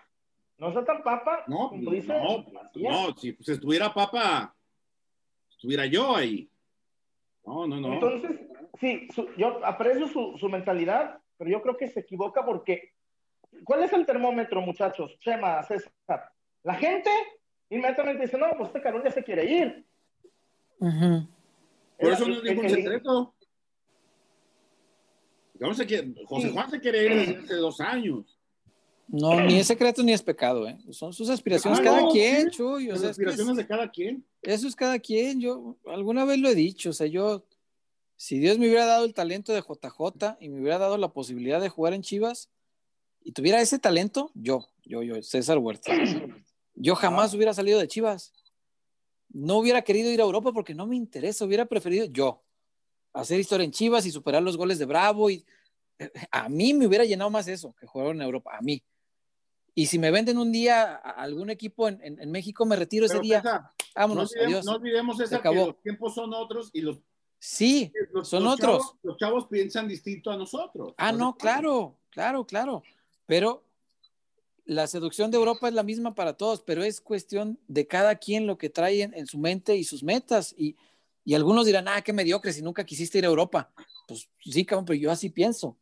No 0.59 0.71
está 0.71 0.85
tan 0.85 1.05
papa. 1.05 1.45
No, 1.47 1.69
como 1.69 1.93
dice 1.93 2.19
no, 2.19 2.45
no, 2.75 3.17
si 3.17 3.31
pues, 3.33 3.51
estuviera 3.51 3.95
papa, 3.95 4.53
estuviera 5.49 5.87
yo 5.87 6.17
ahí. 6.17 6.51
No, 7.47 7.65
no, 7.69 7.77
no. 7.77 7.93
Entonces, 7.93 8.41
sí, 8.81 9.07
yo 9.37 9.65
aprecio 9.65 10.09
su, 10.09 10.37
su 10.37 10.49
mentalidad, 10.49 11.21
pero 11.37 11.49
yo 11.49 11.63
creo 11.63 11.77
que 11.77 11.87
se 11.87 12.01
equivoca 12.01 12.45
porque, 12.45 12.95
¿cuál 13.63 13.85
es 13.85 13.93
el 13.93 14.05
termómetro, 14.05 14.61
muchachos? 14.63 15.17
Chema, 15.21 15.63
César. 15.63 16.33
La 16.65 16.75
gente 16.75 17.11
inmediatamente 17.75 18.25
dice, 18.25 18.39
no, 18.39 18.47
pues 18.57 18.69
este 18.69 18.81
cabrón 18.81 19.03
ya 19.05 19.11
se 19.11 19.25
quiere 19.25 19.45
ir. 19.45 19.85
Por 20.79 22.13
eso 22.13 22.29
no 22.29 22.35
es 22.35 22.43
ningún 22.43 22.69
secreto. 22.69 23.35
José 26.27 26.51
Juan 26.51 26.71
se 26.71 26.81
quiere 26.81 27.05
ir 27.05 27.13
desde 27.13 27.45
hace 27.45 27.55
dos 27.55 27.81
años. 27.81 28.39
No, 29.07 29.39
ni 29.41 29.59
es 29.59 29.67
secreto 29.67 30.03
ni 30.03 30.13
es 30.13 30.23
pecado, 30.23 30.67
¿eh? 30.67 30.79
Son 30.91 31.13
sus 31.13 31.29
aspiraciones 31.29 31.79
ah, 31.81 31.83
cada 31.83 32.09
quien, 32.11 32.51
Chuy. 32.51 32.87
Las 32.87 33.05
aspiraciones 33.05 33.57
de 33.57 33.67
cada 33.67 33.91
quien. 33.91 34.25
Eso 34.43 34.67
es 34.67 34.75
cada 34.75 34.99
quien. 34.99 35.41
Yo 35.41 35.77
alguna 35.87 36.25
vez 36.25 36.39
lo 36.39 36.49
he 36.49 36.55
dicho, 36.55 36.91
o 36.91 36.93
sea, 36.93 37.07
yo, 37.07 37.45
si 38.17 38.39
Dios 38.39 38.59
me 38.59 38.67
hubiera 38.67 38.87
dado 38.87 39.05
el 39.05 39.13
talento 39.13 39.53
de 39.53 39.61
JJ 39.61 40.39
y 40.41 40.49
me 40.49 40.61
hubiera 40.61 40.79
dado 40.79 40.97
la 40.97 41.13
posibilidad 41.13 41.61
de 41.61 41.69
jugar 41.69 41.93
en 41.93 42.03
Chivas 42.03 42.51
y 43.23 43.33
tuviera 43.33 43.61
ese 43.61 43.79
talento, 43.79 44.31
yo, 44.35 44.67
yo, 44.85 45.03
yo, 45.03 45.23
César 45.23 45.59
Huerta, 45.59 45.93
yo 46.75 46.95
jamás 46.95 47.35
hubiera 47.35 47.55
salido 47.55 47.79
de 47.79 47.89
Chivas. 47.89 48.33
No 49.29 49.59
hubiera 49.59 49.83
querido 49.83 50.11
ir 50.11 50.21
a 50.21 50.25
Europa 50.25 50.53
porque 50.53 50.75
no 50.75 50.87
me 50.87 50.97
interesa, 50.97 51.45
hubiera 51.45 51.67
preferido 51.67 52.07
yo 52.07 52.43
hacer 53.13 53.39
historia 53.39 53.65
en 53.65 53.71
Chivas 53.71 54.07
y 54.07 54.11
superar 54.11 54.43
los 54.43 54.57
goles 54.57 54.79
de 54.79 54.87
Bravo 54.87 55.31
y 55.31 55.45
eh, 55.99 56.11
a 56.31 56.49
mí 56.49 56.75
me 56.75 56.87
hubiera 56.87 57.05
llenado 57.05 57.31
más 57.31 57.47
eso 57.49 57.75
que 57.79 57.87
jugar 57.87 58.09
en 58.09 58.23
Europa, 58.23 58.57
a 58.57 58.61
mí. 58.61 58.83
Y 59.77 59.87
si 59.87 59.99
me 59.99 60.11
venden 60.11 60.39
un 60.39 60.53
día 60.53 60.97
a 60.97 61.11
algún 61.11 61.51
equipo 61.51 61.89
en, 61.89 62.01
en, 62.03 62.31
México, 62.31 62.65
me 62.65 62.77
retiro 62.77 63.07
ese 63.07 63.19
día. 63.19 63.43
Vámonos, 63.97 64.33
no 64.35 64.43
olvidemos, 64.43 64.65
No 64.67 64.73
olvidemos 64.73 65.21
esa 65.21 65.43
que 65.43 65.53
los 65.53 65.81
tiempos 65.83 66.15
son 66.15 66.33
otros 66.33 66.71
y 66.73 66.81
los 66.81 67.01
Sí, 67.47 67.93
son 68.23 68.47
otros. 68.47 68.95
los 69.03 69.19
chavos 69.19 69.47
piensan 69.49 69.87
distinto 69.87 70.31
a 70.31 70.37
nosotros. 70.37 70.95
Ah, 70.97 71.13
no, 71.13 71.37
claro, 71.37 71.99
claro, 72.09 72.47
claro. 72.47 72.83
Pero 73.27 73.64
la 74.67 74.87
seducción 74.87 75.31
de 75.31 75.37
Europa 75.37 75.69
es 75.69 75.75
la 75.75 75.83
misma 75.83 76.15
para 76.15 76.35
todos, 76.35 76.63
pero 76.63 76.83
es 76.83 77.01
cuestión 77.01 77.59
de 77.69 77.87
cada 77.87 78.17
quien 78.17 78.47
lo 78.47 78.57
que 78.57 78.71
trae 78.71 79.03
en, 79.03 79.27
su 79.27 79.39
mente 79.39 79.77
y 79.77 79.85
sus 79.85 80.03
metas. 80.03 80.55
Y, 80.57 80.77
algunos 81.35 81.67
dirán, 81.67 81.89
ah, 81.89 82.03
qué 82.03 82.13
mediocre 82.13 82.53
si 82.53 82.63
nunca 82.63 82.85
quisiste 82.85 83.19
ir 83.19 83.25
a 83.25 83.29
Europa. 83.29 83.71
Pues 84.07 84.29
sí, 84.41 84.65
cabrón, 84.65 84.85
pero 84.85 84.99
yo 84.99 85.11
así 85.11 85.31
pienso. 85.31 85.77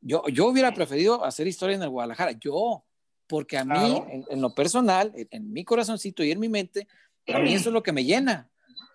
Yo, 0.00 0.22
yo 0.28 0.46
hubiera 0.46 0.72
preferido 0.72 1.24
hacer 1.24 1.46
historia 1.46 1.76
en 1.76 1.82
el 1.82 1.88
Guadalajara, 1.88 2.32
yo, 2.32 2.84
porque 3.26 3.58
a 3.58 3.64
mí, 3.64 4.02
en, 4.28 4.40
lo 4.40 4.54
personal, 4.54 5.12
en, 5.14 5.52
mi 5.52 5.64
corazoncito 5.64 6.22
y 6.22 6.30
en 6.30 6.40
mi 6.40 6.48
mente, 6.48 6.86
a 7.32 7.38
mí 7.38 7.54
eso 7.54 7.70
es 7.70 7.72
lo 7.72 7.82
que 7.82 7.92
me 7.92 8.04
llena. 8.04 8.50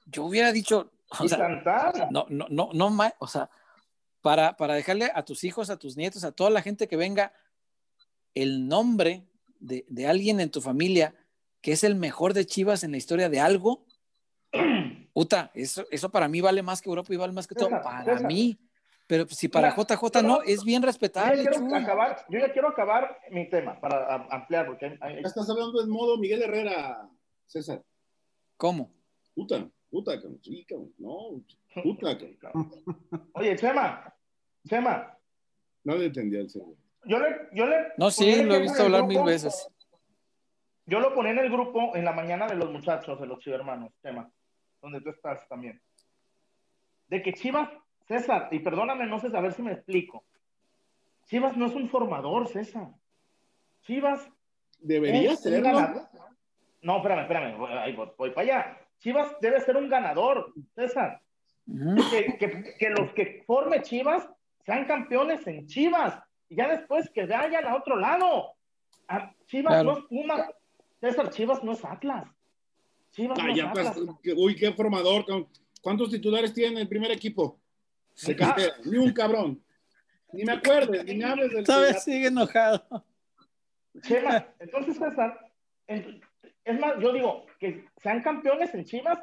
Yo 0.05 0.25
hubiera 0.25 0.51
dicho, 0.51 0.91
o 1.19 1.27
sea, 1.27 1.47
no, 2.11 2.25
no, 2.29 2.47
no, 2.49 2.69
no, 2.73 2.97
o 3.19 3.27
sea, 3.27 3.49
para, 4.21 4.55
para 4.55 4.75
dejarle 4.75 5.11
a 5.13 5.25
tus 5.25 5.43
hijos, 5.43 5.69
a 5.69 5.77
tus 5.77 5.97
nietos, 5.97 6.23
a 6.23 6.31
toda 6.31 6.49
la 6.49 6.61
gente 6.61 6.87
que 6.87 6.95
venga, 6.95 7.33
el 8.33 8.67
nombre 8.67 9.25
de, 9.61 10.07
alguien 10.07 10.39
en 10.39 10.49
tu 10.49 10.61
familia 10.61 11.15
que 11.61 11.71
es 11.71 11.83
el 11.83 11.95
mejor 11.95 12.33
de 12.33 12.45
Chivas 12.45 12.83
en 12.83 12.91
la 12.91 12.97
historia 12.97 13.29
de 13.29 13.39
algo, 13.39 13.85
Uta, 15.13 15.51
eso, 15.53 15.85
eso 15.91 16.09
para 16.09 16.27
mí 16.27 16.41
vale 16.41 16.63
más 16.63 16.81
que 16.81 16.89
Europa 16.89 17.13
y 17.13 17.17
vale 17.17 17.33
más 17.33 17.47
que 17.47 17.55
todo. 17.55 17.69
Para 17.69 18.19
mí. 18.21 18.57
Pero 19.07 19.27
si 19.27 19.49
para 19.49 19.75
JJ 19.75 20.23
no, 20.23 20.41
es 20.41 20.63
bien 20.63 20.81
respetable. 20.81 21.43
Yo 21.43 21.51
ya, 21.51 21.59
quiero 21.59 21.75
acabar, 21.75 22.25
yo 22.29 22.39
ya 22.39 22.53
quiero 22.53 22.67
acabar 22.69 23.19
mi 23.29 23.49
tema 23.49 23.77
para 23.79 24.15
ampliar. 24.29 24.67
Porque 24.67 24.97
Estás 25.23 25.49
hablando 25.49 25.81
en 25.83 25.89
modo 25.89 26.17
Miguel 26.17 26.43
Herrera, 26.43 27.09
César. 27.45 27.83
¿Cómo? 28.55 28.89
Puta, 29.35 29.69
puta, 29.89 30.13
sí, 30.41 30.65
no, 30.97 31.43
puta. 31.83 32.17
Oye, 33.33 33.55
Chema, 33.57 34.15
Chema. 34.65 35.17
No 35.83 35.95
le 35.97 36.05
entendía 36.05 36.39
el 36.39 36.49
cerebro. 36.49 36.80
Yo 37.03 37.19
le, 37.19 37.49
yo 37.53 37.65
le 37.65 37.93
no, 37.97 38.11
sí, 38.11 38.43
lo 38.43 38.55
he 38.55 38.59
visto 38.59 38.83
hablar 38.83 39.05
mil 39.05 39.23
veces. 39.23 39.67
Yo 40.85 40.99
lo 40.99 41.13
ponía 41.13 41.31
en 41.31 41.39
el 41.39 41.51
grupo 41.51 41.95
en 41.95 42.05
la 42.05 42.11
mañana 42.11 42.47
de 42.47 42.55
los 42.55 42.71
muchachos, 42.71 43.19
de 43.19 43.27
los 43.27 43.45
hermanos, 43.47 43.93
tema, 44.01 44.29
donde 44.81 45.01
tú 45.01 45.09
estás 45.09 45.47
también. 45.47 45.81
De 47.07 47.21
que 47.21 47.33
Chivas, 47.33 47.69
César, 48.07 48.49
y 48.51 48.59
perdóname, 48.59 49.05
no 49.05 49.19
sé 49.19 49.27
a 49.33 49.41
ver 49.41 49.53
si 49.53 49.61
me 49.61 49.73
explico. 49.73 50.23
Chivas 51.25 51.55
no 51.55 51.67
es 51.67 51.75
un 51.75 51.89
formador, 51.89 52.47
César. 52.47 52.89
Chivas. 53.81 54.27
Debería 54.79 55.35
serlo. 55.35 56.07
No, 56.81 56.97
espérame, 56.97 57.21
espérame, 57.21 57.57
voy, 57.57 58.09
voy, 58.17 58.31
para 58.31 58.41
allá. 58.41 58.77
Chivas 58.99 59.35
debe 59.39 59.61
ser 59.61 59.77
un 59.77 59.89
ganador, 59.89 60.53
César. 60.75 61.21
que, 61.65 62.37
que, 62.37 62.75
que, 62.77 62.89
los 62.89 63.13
que 63.13 63.43
forme 63.45 63.81
Chivas 63.81 64.27
sean 64.65 64.85
campeones 64.85 65.45
en 65.47 65.67
Chivas 65.67 66.21
y 66.51 66.55
ya 66.55 66.67
después 66.67 67.09
que 67.11 67.25
vayan 67.25 67.65
a 67.65 67.77
otro 67.77 67.95
lado. 67.95 68.51
Ah, 69.07 69.33
Chivas 69.47 69.85
no 69.85 69.93
es 69.93 70.03
Puma. 70.03 70.49
César, 70.99 71.29
Chivas 71.29 71.63
no 71.63 71.71
es 71.71 71.85
Atlas. 71.85 72.27
Chivas 73.11 73.41
no 73.41 73.53
es 73.53 73.63
Atlas. 73.63 73.97
uy, 74.35 74.55
qué 74.57 74.73
formador. 74.73 75.25
¿Cuántos 75.81 76.11
titulares 76.11 76.53
tiene 76.53 76.81
el 76.81 76.89
primer 76.89 77.09
equipo? 77.09 77.57
Se 78.13 78.35
Ni 78.83 78.97
un 78.97 79.13
cabrón. 79.13 79.63
Ni 80.33 80.43
me 80.43 80.51
acuerdes, 80.51 81.05
ni 81.05 81.15
me 81.15 81.23
hables 81.23 81.51
del. 81.53 81.65
¿Sabes? 81.65 82.03
Sigue 82.03 82.27
enojado. 82.27 82.83
Chema, 84.01 84.45
entonces, 84.59 84.97
César, 84.97 85.39
es 85.87 86.79
más, 86.79 86.95
yo 86.99 87.13
digo 87.13 87.45
que 87.59 87.85
sean 87.95 88.21
campeones 88.21 88.73
en 88.73 88.83
Chivas, 88.83 89.19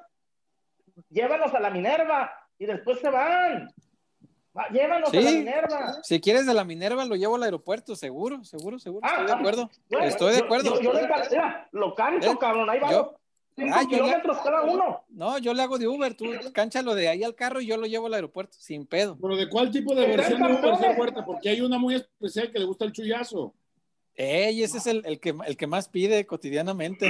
llévanos 1.11 1.53
a 1.53 1.61
la 1.61 1.69
Minerva 1.69 2.33
y 2.59 2.65
después 2.65 3.01
se 3.01 3.11
van. 3.11 3.69
Va, 4.57 4.67
llévanos 4.71 5.13
a 5.13 5.17
la 5.21 5.31
Minerva. 5.31 5.99
Si 6.03 6.21
quieres 6.21 6.47
de 6.47 6.55
la 6.55 6.65
Minerva, 6.65 7.05
lo 7.05 7.15
llevo 7.17 7.37
al 7.37 7.43
aeropuerto, 7.45 7.95
seguro, 7.95 8.43
seguro, 8.45 8.79
seguro. 8.79 9.07
Ah, 9.07 9.11
Estoy 9.11 9.27
de 9.27 9.33
ah, 9.33 9.37
acuerdo. 9.37 9.71
bueno, 9.91 10.07
Estoy 10.07 10.33
de 10.33 10.39
yo- 10.39 10.45
acuerdo. 10.45 10.75
Yo, 10.77 10.81
yo 10.81 10.93
le 10.95 11.07
cal- 11.09 11.29
mira, 11.31 11.69
lo 11.73 11.95
cancho, 11.95 12.33
¿Eh? 12.33 12.37
cabrón. 12.41 12.69
Ahí 12.71 12.81
va. 12.81 12.91
Yo- 12.91 13.15
Cinco 13.57 13.75
Ah, 13.75 13.83
yo 13.83 13.89
le- 13.91 13.97
kilómetros 13.97 14.39
cada 14.39 14.63
uno. 14.63 15.05
No, 15.09 15.39
yo 15.39 15.53
le 15.53 15.63
hago 15.63 15.79
de 15.79 15.89
Uber, 15.89 16.15
tú 16.15 16.27
cánchalo 16.53 16.95
de 16.95 17.09
ahí 17.09 17.25
al 17.25 17.35
carro 17.35 17.61
y 17.61 17.67
yo 17.67 17.77
lo 17.77 17.87
llevo 17.87 18.07
al 18.07 18.15
aeropuerto, 18.15 18.57
sin 18.61 18.87
pedo. 18.87 19.19
Pero 19.21 19.35
¿de 19.37 19.49
cuál 19.49 19.71
tipo 19.73 19.95
de 19.97 20.07
versión 20.07 20.41
de 20.41 20.53
Uber 20.55 20.77
se. 20.77 20.89
Huerta? 21.01 21.25
Porque 21.25 21.49
hay 21.49 21.61
una 21.61 21.77
muy 21.77 21.97
especial 21.97 22.53
que 22.53 22.59
le 22.61 22.65
gusta 22.67 22.85
el 22.85 22.93
chullazo. 22.93 23.53
Ey, 24.15 24.63
ese 24.63 24.79
es 24.79 24.87
el, 24.87 25.03
el 25.07 25.19
que, 25.21 25.35
el 25.47 25.57
que 25.57 25.67
más 25.67 25.89
pide 25.89 26.25
cotidianamente. 26.25 27.07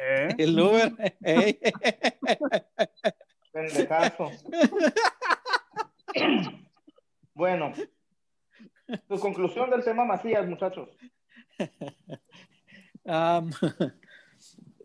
¿Eh? 0.00 0.28
El 0.38 0.60
Uber. 0.60 0.92
Ey. 1.22 1.58
Bueno. 7.34 7.72
Tu 9.08 9.18
conclusión 9.18 9.70
del 9.70 9.84
tema 9.84 10.04
Macías, 10.04 10.46
muchachos. 10.48 10.88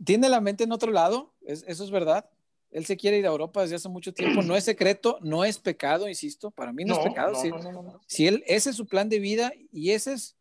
Tiene 0.03 0.29
la 0.29 0.41
mente 0.41 0.63
en 0.65 0.71
otro 0.71 0.91
lado, 0.91 1.33
es- 1.41 1.63
eso 1.67 1.83
es 1.83 1.91
verdad. 1.91 2.29
Él 2.71 2.85
se 2.85 2.97
quiere 2.97 3.19
ir 3.19 3.25
a 3.25 3.29
Europa 3.29 3.61
desde 3.61 3.75
hace 3.75 3.87
mucho 3.87 4.13
tiempo. 4.13 4.41
No 4.41 4.55
es 4.55 4.63
secreto, 4.63 5.19
no 5.21 5.45
es 5.45 5.59
pecado, 5.59 6.07
insisto. 6.09 6.49
Para 6.49 6.73
mí 6.73 6.83
no, 6.83 6.95
es 6.95 6.99
pecado. 7.07 7.33
no, 7.33 7.39
sí. 7.39 7.49
no, 7.49 7.59
no, 7.59 7.71
no, 7.71 7.83
no. 7.83 8.01
Si 8.07 8.25
él, 8.27 8.43
ese 8.47 8.71
es 8.71 8.75
su 8.75 8.87
plan 8.87 9.09
de 9.09 9.19
vida 9.19 9.53
y 9.71 9.91
ese 9.91 10.13
es 10.13 10.35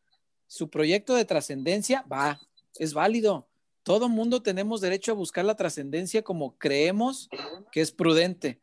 su 0.47 0.71
proyecto 0.71 1.15
de 1.15 1.27
trascendencia, 1.27 2.05
va, 2.11 2.41
es 2.79 2.95
válido. 2.95 3.49
Todo 3.83 4.09
mundo 4.09 4.43
tenemos 4.43 4.81
derecho 4.81 5.13
a 5.13 5.15
buscar 5.15 5.45
la 5.45 5.57
trascendencia 5.57 6.23
como 6.23 6.57
creemos 6.57 7.29
que 7.71 7.81
es 7.83 7.93
prudente. 7.93 8.61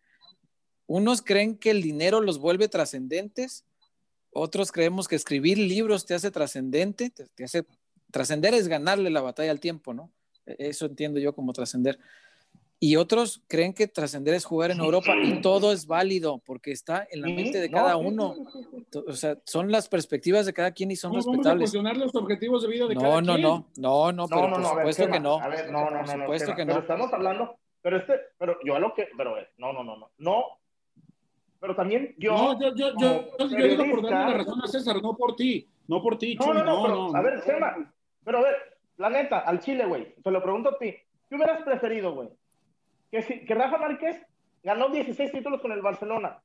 Unos 0.90 1.22
creen 1.22 1.56
que 1.56 1.70
el 1.70 1.84
dinero 1.84 2.20
los 2.20 2.40
vuelve 2.40 2.68
trascendentes, 2.68 3.64
otros 4.32 4.72
creemos 4.72 5.08
que 5.08 5.16
escribir 5.16 5.60
libros 5.60 6.08
te 6.08 6.16
hace 6.16 6.32
trascendente, 6.32 7.12
te, 7.12 7.28
te 7.28 7.44
hace 7.44 7.64
trascender 8.10 8.56
es 8.56 8.68
ganarle 8.68 9.12
la 9.12 9.22
batalla 9.22 9.52
al 9.52 9.60
tiempo, 9.60 9.94
¿no? 9.94 10.12
E- 10.48 10.56
Eso 10.70 10.88
entiendo 10.88 11.20
yo 11.20 11.36
como 11.36 11.54
trascender. 11.54 12.00
Y 12.80 12.96
otros 12.96 13.44
creen 13.48 13.76
que 13.76 13.88
trascender 13.88 14.34
es 14.34 14.46
jugar 14.46 14.72
en 14.72 14.80
Europa 14.80 15.16
y 15.22 15.42
todo 15.42 15.72
es 15.74 15.86
válido 15.86 16.40
porque 16.40 16.72
está 16.72 17.08
en 17.12 17.22
la 17.22 17.28
mente 17.28 17.60
de 17.60 17.70
cada 17.70 17.96
uno. 17.96 18.36
O 19.06 19.14
sea, 19.14 19.38
son 19.46 19.72
las 19.72 19.88
perspectivas 19.90 20.48
de 20.48 20.54
cada 20.54 20.72
quien 20.72 20.90
y 20.90 20.96
son 20.96 21.12
No, 21.14 21.20
vamos 21.24 21.46
a 21.46 21.54
respetables. 21.54 22.00
los 22.00 22.16
objetivos 22.16 22.64
de 22.64 22.68
vida 22.68 22.88
de 22.88 22.96
No, 22.96 23.02
cada 23.02 23.22
no, 23.22 23.34
quien. 23.34 23.42
no, 23.44 23.68
no, 23.78 24.12
no, 24.12 24.12
No, 24.12 24.28
pero 24.28 24.42
no, 24.48 24.56
por 24.56 24.64
ver, 24.64 24.76
supuesto 24.78 25.04
Chema, 25.04 25.16
que 25.18 25.20
no. 25.20 25.40
A 25.40 25.48
ver, 25.50 25.72
no, 25.72 25.80
no, 25.82 25.86
Por 25.86 26.08
no, 26.08 26.18
no, 26.18 26.24
supuesto 26.24 26.56
que 26.56 26.66
Pero 26.66 26.78
no. 26.78 26.82
estamos 26.82 27.14
hablando, 27.14 27.60
pero 27.84 27.98
este, 27.98 28.14
pero 28.40 28.58
yo 28.66 28.76
a 28.76 28.80
lo 28.80 28.92
que, 28.96 29.08
pero 29.16 29.38
eh, 29.38 29.50
no, 29.58 29.72
no, 29.72 29.84
no, 29.84 29.96
no, 29.98 30.10
no. 30.18 30.46
Pero 31.60 31.76
también 31.76 32.16
yo. 32.18 32.32
No, 32.32 32.60
yo, 32.60 32.74
yo, 32.76 32.94
yo, 32.98 33.38
yo 33.38 33.48
digo 33.48 33.84
por 33.92 34.10
darle 34.10 34.32
la 34.32 34.38
razón 34.38 34.62
a 34.64 34.68
César, 34.68 35.02
no 35.02 35.16
por 35.16 35.36
ti. 35.36 35.68
No 35.88 36.02
por 36.02 36.18
ti, 36.18 36.36
No, 36.36 36.46
Chuy, 36.46 36.54
no, 36.54 36.64
no, 36.64 36.76
no, 36.76 36.84
pero, 36.84 36.96
no. 37.12 37.16
a 37.16 37.22
ver, 37.22 37.44
Chema, 37.44 37.94
pero 38.24 38.38
a 38.38 38.42
ver, 38.42 38.56
la 38.98 39.10
neta, 39.10 39.40
al 39.40 39.60
Chile, 39.60 39.86
güey, 39.86 40.14
te 40.24 40.30
lo 40.32 40.42
pregunto 40.44 40.70
a 40.70 40.78
ti, 40.78 40.96
¿qué 41.28 41.36
hubieras 41.36 41.64
preferido, 41.64 42.14
güey? 42.14 42.30
Que, 43.12 43.24
si, 43.24 43.44
que 43.44 43.56
Rafa 43.56 43.78
Márquez 43.80 44.24
ganó 44.62 44.90
16 44.90 45.32
títulos 45.32 45.62
con 45.62 45.72
el 45.72 45.82
Barcelona, 45.82 46.40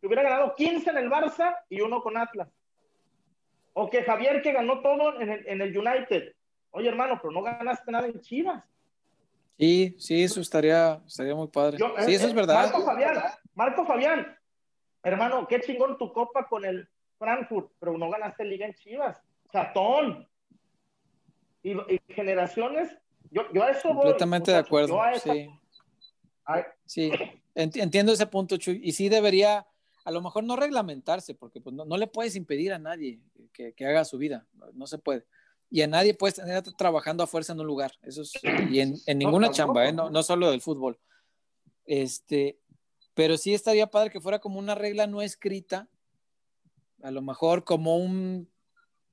que 0.00 0.06
hubiera 0.06 0.22
ganado 0.22 0.54
15 0.54 0.90
en 0.90 0.98
el 0.98 1.10
Barça 1.10 1.56
y 1.70 1.80
uno 1.80 2.02
con 2.02 2.18
Atlas. 2.18 2.48
O 3.72 3.88
que 3.88 4.02
Javier, 4.02 4.42
que 4.42 4.52
ganó 4.52 4.80
todo 4.80 5.18
en 5.20 5.30
el, 5.30 5.48
en 5.48 5.60
el 5.62 5.76
United. 5.76 6.34
Oye, 6.72 6.88
hermano, 6.88 7.18
pero 7.22 7.32
no 7.32 7.42
ganaste 7.42 7.90
nada 7.90 8.06
en 8.06 8.20
Chivas. 8.20 8.62
Sí, 9.58 9.94
sí, 9.98 10.22
eso 10.22 10.40
estaría, 10.40 11.00
estaría 11.06 11.34
muy 11.34 11.48
padre. 11.48 11.78
Yo- 11.78 11.94
Sí, 12.00 12.12
eh, 12.12 12.16
eso 12.16 12.26
es 12.26 12.32
eh, 12.32 12.36
verdad. 12.36 12.54
Marco 12.64 12.84
Fabián, 12.84 13.14
Marco 13.54 13.84
Fabián, 13.86 14.36
hermano, 15.02 15.46
qué 15.46 15.60
chingón 15.60 15.96
tu 15.98 16.12
copa 16.12 16.46
con 16.48 16.64
el 16.64 16.88
Frankfurt, 17.18 17.72
pero 17.78 17.96
no 17.98 18.10
ganaste 18.10 18.44
liga 18.44 18.66
en 18.66 18.74
Chivas. 18.74 19.16
Chatón. 19.52 20.28
Y, 21.62 21.72
y 21.72 22.00
generaciones, 22.08 22.90
yo, 23.30 23.42
yo 23.52 23.62
a 23.64 23.70
eso 23.70 23.88
voy, 23.88 23.96
Completamente 24.04 24.50
de 24.52 24.56
acuerdo. 24.58 24.88
yo 24.88 25.02
a 25.02 25.12
esa- 25.12 25.32
Sí, 25.32 25.50
Ay, 26.44 26.62
sí. 26.86 27.10
Ent- 27.54 27.80
entiendo 27.80 28.12
ese 28.12 28.26
punto, 28.26 28.56
Chuy. 28.56 28.80
Y 28.82 28.92
sí 28.92 29.08
debería, 29.08 29.66
a 30.04 30.10
lo 30.10 30.22
mejor 30.22 30.44
no 30.44 30.56
reglamentarse, 30.56 31.34
porque 31.34 31.60
pues, 31.60 31.74
no, 31.76 31.84
no 31.84 31.96
le 31.96 32.06
puedes 32.06 32.34
impedir 32.36 32.72
a 32.72 32.78
nadie 32.78 33.20
que, 33.52 33.72
que 33.74 33.86
haga 33.86 34.04
su 34.04 34.16
vida. 34.18 34.46
No, 34.54 34.66
no 34.72 34.86
se 34.86 34.98
puede. 34.98 35.26
Y 35.68 35.82
a 35.82 35.86
nadie 35.86 36.14
puedes 36.14 36.34
tener 36.36 36.62
trabajando 36.74 37.22
a 37.22 37.26
fuerza 37.28 37.52
en 37.52 37.60
un 37.60 37.66
lugar. 37.66 37.92
Eso 38.02 38.22
es, 38.22 38.32
y 38.70 38.80
en, 38.80 38.94
en 39.06 39.18
ninguna 39.18 39.50
chamba, 39.50 39.86
¿eh? 39.88 39.92
no, 39.92 40.10
no 40.10 40.22
solo 40.22 40.50
del 40.50 40.60
fútbol. 40.62 40.98
Este, 41.84 42.58
pero 43.14 43.36
sí 43.36 43.54
estaría 43.54 43.90
padre 43.90 44.10
que 44.10 44.20
fuera 44.20 44.38
como 44.38 44.58
una 44.58 44.74
regla 44.74 45.06
no 45.06 45.22
escrita, 45.22 45.88
a 47.02 47.10
lo 47.10 47.22
mejor 47.22 47.64
como 47.64 47.96
un, 47.96 48.48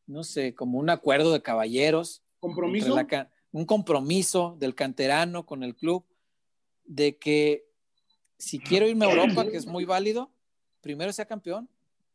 no 0.06 0.24
sé, 0.24 0.54
como 0.56 0.78
un 0.80 0.90
acuerdo 0.90 1.32
de 1.32 1.42
caballeros, 1.42 2.22
Compromiso. 2.40 2.96
la 2.96 3.32
un 3.52 3.66
compromiso 3.66 4.56
del 4.60 4.76
canterano 4.76 5.46
con 5.46 5.64
el 5.64 5.76
club 5.76 6.06
de 6.86 7.18
que 7.18 7.66
si 8.38 8.60
quiero 8.60 8.88
irme 8.88 9.06
a 9.06 9.10
Europa, 9.10 9.46
que 9.50 9.58
es 9.58 9.66
muy 9.66 9.84
válido, 9.86 10.32
primero 10.82 11.12
sea 11.12 11.26
campeón. 11.26 11.68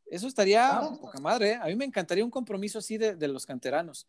Eso 0.07 0.29
estaría 0.29 0.69
Claro. 0.69 0.99
poca 1.01 1.19
madre. 1.21 1.53
¿eh? 1.53 1.59
A 1.61 1.67
mí 1.67 1.75
me 1.75 1.85
encantaría 1.85 2.25
un 2.25 2.31
compromiso 2.31 2.79
así 2.79 2.97
de, 2.99 3.17
de 3.17 3.29
los 3.29 3.45
canteranos. 3.47 4.07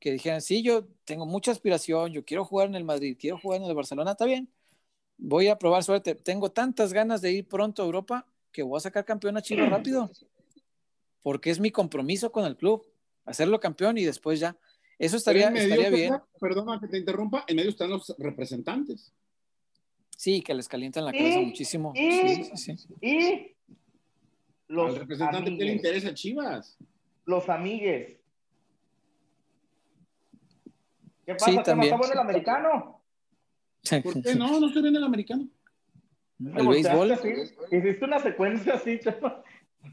Que 0.00 0.10
dijeran, 0.10 0.40
sí, 0.42 0.62
yo 0.62 0.86
tengo 1.04 1.26
mucha 1.26 1.52
aspiración, 1.52 2.12
yo 2.12 2.24
quiero 2.24 2.44
jugar 2.44 2.66
en 2.68 2.74
el 2.74 2.84
Madrid, 2.84 3.16
quiero 3.20 3.38
jugar 3.38 3.60
en 3.60 3.66
el 3.68 3.74
Barcelona, 3.74 4.12
está 4.12 4.24
bien. 4.24 4.48
Voy 5.16 5.48
a 5.48 5.58
probar 5.58 5.82
suerte. 5.84 6.14
Tengo 6.14 6.50
tantas 6.50 6.92
ganas 6.92 7.22
de 7.22 7.32
ir 7.32 7.46
pronto 7.48 7.82
a 7.82 7.86
Europa 7.86 8.26
que 8.52 8.62
voy 8.62 8.76
a 8.76 8.80
sacar 8.80 9.04
campeón 9.04 9.36
a 9.36 9.42
Chivas 9.42 9.68
rápido. 9.70 10.10
Porque 11.22 11.50
es 11.50 11.60
mi 11.60 11.70
compromiso 11.70 12.30
con 12.32 12.44
el 12.44 12.56
club. 12.56 12.84
Hacerlo 13.24 13.58
campeón 13.60 13.96
y 13.98 14.04
después 14.04 14.40
ya. 14.40 14.56
Eso 14.98 15.16
estaría, 15.16 15.46
Pero 15.50 15.58
en 15.60 15.68
medio, 15.68 15.74
estaría 15.82 15.96
bien. 16.10 16.20
Perdona 16.38 16.78
que 16.80 16.86
te 16.88 16.98
interrumpa, 16.98 17.44
en 17.48 17.56
medio 17.56 17.70
están 17.70 17.90
los 17.90 18.14
representantes. 18.18 19.12
Sí, 20.16 20.40
que 20.42 20.54
les 20.54 20.68
calientan 20.68 21.04
la 21.04 21.14
Y- 21.14 21.18
cabeza 21.18 21.40
muchísimo. 21.40 21.92
y- 21.96 22.12
Sí, 22.12 22.44
sí, 22.56 22.76
sí. 22.76 22.88
Y 23.00 23.56
los 24.68 24.90
Al 24.94 24.96
representante 25.00 25.56
que 25.56 25.64
le 25.64 25.72
interesa 25.72 26.08
a 26.10 26.14
Chivas. 26.14 26.76
los 27.24 27.48
amigues. 27.48 28.18
¿Qué 31.26 31.34
pasa? 31.34 31.74
Bueno 31.74 31.98
el 32.12 32.18
americano? 32.18 33.02
¿Por 34.02 34.22
qué 34.22 34.34
no? 34.34 34.60
No 34.60 34.66
estoy 34.68 34.82
viendo 34.82 34.98
el 34.98 35.04
americano. 35.04 35.48
El 36.40 36.68
béisbol. 36.68 37.12
Hiciste 37.70 38.04
una 38.04 38.18
secuencia 38.20 38.74
así, 38.74 38.98
Chema. 38.98 39.42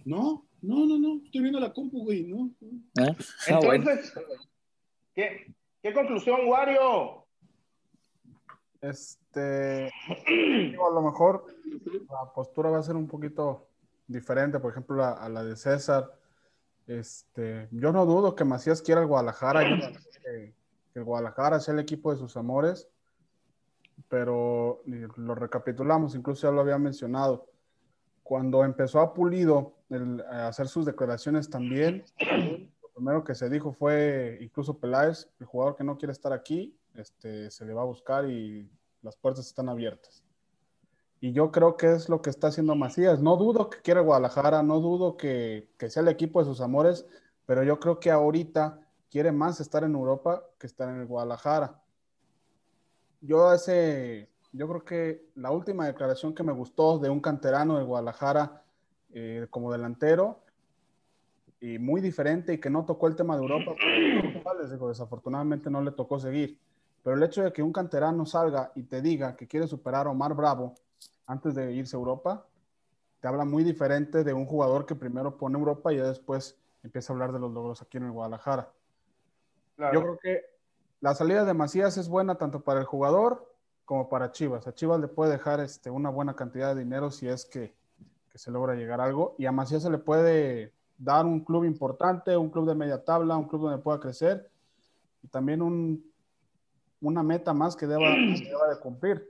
No, 0.06 0.46
no, 0.62 0.86
no, 0.86 0.98
no. 0.98 1.22
Estoy 1.26 1.42
viendo 1.42 1.60
la 1.60 1.72
compu, 1.74 2.04
güey. 2.06 2.24
No. 2.24 2.50
Ah, 3.00 3.16
ah, 3.50 3.60
bueno. 3.64 3.74
Entonces, 3.90 4.14
¿qué, 5.14 5.54
¿qué 5.84 5.94
conclusión, 5.94 6.40
Wario? 6.48 7.26
Este, 8.82 9.92
digo, 10.28 10.88
a 10.90 10.94
lo 10.94 11.02
mejor 11.04 11.46
la 12.10 12.32
postura 12.34 12.70
va 12.72 12.80
a 12.80 12.84
ser 12.84 12.96
un 12.96 13.08
poquito 13.08 13.68
diferente, 14.08 14.60
por 14.60 14.72
ejemplo, 14.72 14.96
la- 14.96 15.12
a 15.14 15.30
la 15.30 15.44
de 15.44 15.56
César. 15.56 16.12
Este, 16.88 17.68
yo 17.72 17.92
no 17.92 18.06
dudo 18.08 18.36
que 18.36 18.44
Macías 18.44 18.82
quiera 18.82 19.02
el 19.02 19.08
Guadalajara, 19.08 19.70
yo 19.70 19.76
no 19.78 19.84
sé 20.00 20.10
que, 20.24 20.54
que 20.94 21.00
el 21.00 21.06
Guadalajara 21.06 21.60
sea 21.60 21.76
el 21.76 21.80
equipo 21.80 22.12
de 22.12 22.18
sus 22.18 22.36
amores, 22.36 22.90
pero 24.12 24.84
lo 25.16 25.36
recapitulamos, 25.36 26.16
incluso 26.16 26.46
ya 26.46 26.52
lo 26.52 26.60
había 26.60 26.78
mencionado. 26.78 27.48
Cuando 28.24 28.66
empezó 28.66 29.00
a 29.00 29.14
Pulido 29.14 29.78
el- 29.90 30.20
a 30.30 30.50
hacer 30.50 30.68
sus 30.68 30.86
declaraciones 30.86 31.50
también, 31.50 32.04
lo 32.82 32.90
primero 32.94 33.24
que 33.24 33.36
se 33.36 33.50
dijo 33.50 33.72
fue, 33.72 34.38
incluso 34.42 34.78
Peláez, 34.78 35.30
el 35.40 35.46
jugador 35.46 35.78
que 35.78 35.86
no 35.86 35.98
quiere 35.98 36.12
estar 36.12 36.34
aquí, 36.34 36.78
este, 36.94 37.50
se 37.50 37.66
le 37.66 37.74
va 37.74 37.84
a 37.84 37.86
buscar 37.86 38.30
y 38.30 38.70
las 39.02 39.16
puertas 39.16 39.48
están 39.48 39.70
abiertas. 39.70 40.26
Y 41.22 41.32
yo 41.32 41.50
creo 41.54 41.78
que 41.78 41.94
es 41.94 42.10
lo 42.10 42.22
que 42.22 42.32
está 42.32 42.48
haciendo 42.48 42.76
Macías. 42.76 43.22
No 43.22 43.38
dudo 43.38 43.70
que 43.70 43.80
quiera 43.80 44.02
Guadalajara, 44.02 44.62
no 44.62 44.82
dudo 44.82 45.16
que, 45.16 45.70
que 45.78 45.90
sea 45.90 46.02
el 46.02 46.10
equipo 46.10 46.40
de 46.40 46.46
sus 46.46 46.60
amores, 46.60 47.06
pero 47.46 47.64
yo 47.64 47.80
creo 47.80 48.02
que 48.02 48.12
ahorita 48.12 48.82
quiere 49.10 49.32
más 49.32 49.62
estar 49.62 49.86
en 49.86 49.94
Europa 49.94 50.44
que 50.60 50.68
estar 50.68 50.90
en 50.90 51.00
el 51.00 51.06
Guadalajara. 51.08 51.81
Yo 53.22 53.54
ese, 53.54 54.30
yo 54.52 54.68
creo 54.68 54.84
que 54.84 55.30
la 55.36 55.52
última 55.52 55.86
declaración 55.86 56.34
que 56.34 56.44
me 56.44 56.52
gustó 56.52 56.98
de 57.00 57.10
un 57.10 57.22
canterano 57.22 57.78
de 57.78 57.84
Guadalajara 57.84 58.64
eh, 59.14 59.46
como 59.50 59.72
delantero 59.72 60.40
y 61.60 61.78
muy 61.78 62.02
diferente 62.02 62.54
y 62.54 62.58
que 62.58 62.72
no 62.72 62.84
tocó 62.86 63.08
el 63.08 63.16
tema 63.16 63.36
de 63.38 63.44
Europa, 63.44 63.76
pues, 64.44 64.70
desafortunadamente 64.70 65.70
no 65.70 65.82
le 65.82 65.92
tocó 65.92 66.20
seguir. 66.20 66.60
Pero 67.04 67.16
el 67.16 67.24
hecho 67.24 67.44
de 67.44 67.54
que 67.54 67.62
un 67.62 67.72
canterano 67.72 68.26
salga 68.26 68.72
y 68.76 68.84
te 68.84 69.02
diga 69.02 69.36
que 69.36 69.48
quiere 69.48 69.68
superar 69.68 70.08
a 70.08 70.12
Omar 70.12 70.34
Bravo 70.34 70.74
antes 71.28 71.54
de 71.54 71.72
irse 71.72 71.96
a 71.96 72.00
Europa, 72.00 72.48
te 73.20 73.28
habla 73.28 73.46
muy 73.46 73.64
diferente 73.64 74.24
de 74.24 74.34
un 74.34 74.46
jugador 74.46 74.88
que 74.88 74.96
primero 74.96 75.38
pone 75.38 75.58
Europa 75.58 75.94
y 75.94 75.98
ya 75.98 76.06
después 76.06 76.60
empieza 76.82 77.14
a 77.14 77.16
hablar 77.16 77.32
de 77.32 77.40
los 77.40 77.52
logros 77.52 77.82
aquí 77.84 77.98
en 77.98 78.06
el 78.06 78.12
Guadalajara. 78.12 78.72
Yo 79.78 80.02
creo 80.02 80.18
que 80.18 80.51
la 81.02 81.14
salida 81.14 81.44
de 81.44 81.54
Macías 81.54 81.98
es 81.98 82.08
buena 82.08 82.36
tanto 82.36 82.62
para 82.62 82.80
el 82.80 82.86
jugador 82.86 83.54
como 83.84 84.08
para 84.08 84.32
Chivas. 84.32 84.66
A 84.68 84.74
Chivas 84.74 85.02
le 85.02 85.08
puede 85.08 85.32
dejar 85.32 85.60
este, 85.60 85.90
una 85.90 86.10
buena 86.10 86.36
cantidad 86.36 86.74
de 86.74 86.82
dinero 86.84 87.12
si 87.12 87.28
es 87.28 87.46
que 87.46 87.74
que 88.32 88.38
se 88.38 88.50
logra 88.50 88.76
llegar 88.76 89.02
a 89.02 89.06
algo. 89.06 89.36
Y 89.38 89.46
a 89.46 89.52
Macías 89.52 89.84
se 89.84 89.90
le 89.90 89.98
puede 89.98 90.74
dar 90.98 91.26
un 91.26 91.42
club 91.42 91.66
importante, 91.66 92.38
un 92.38 92.50
club 92.50 92.68
de 92.68 92.76
media 92.76 93.04
tabla, 93.04 93.36
un 93.36 93.48
club 93.48 93.64
donde 93.64 93.84
pueda 93.84 94.00
crecer 94.00 94.50
y 95.22 95.28
también 95.28 95.62
un, 95.62 96.04
una 97.02 97.24
meta 97.24 97.54
más 97.54 97.76
que 97.76 97.88
deba, 97.88 98.10
deba 98.16 98.70
de 98.70 98.80
cumplir. 98.80 99.28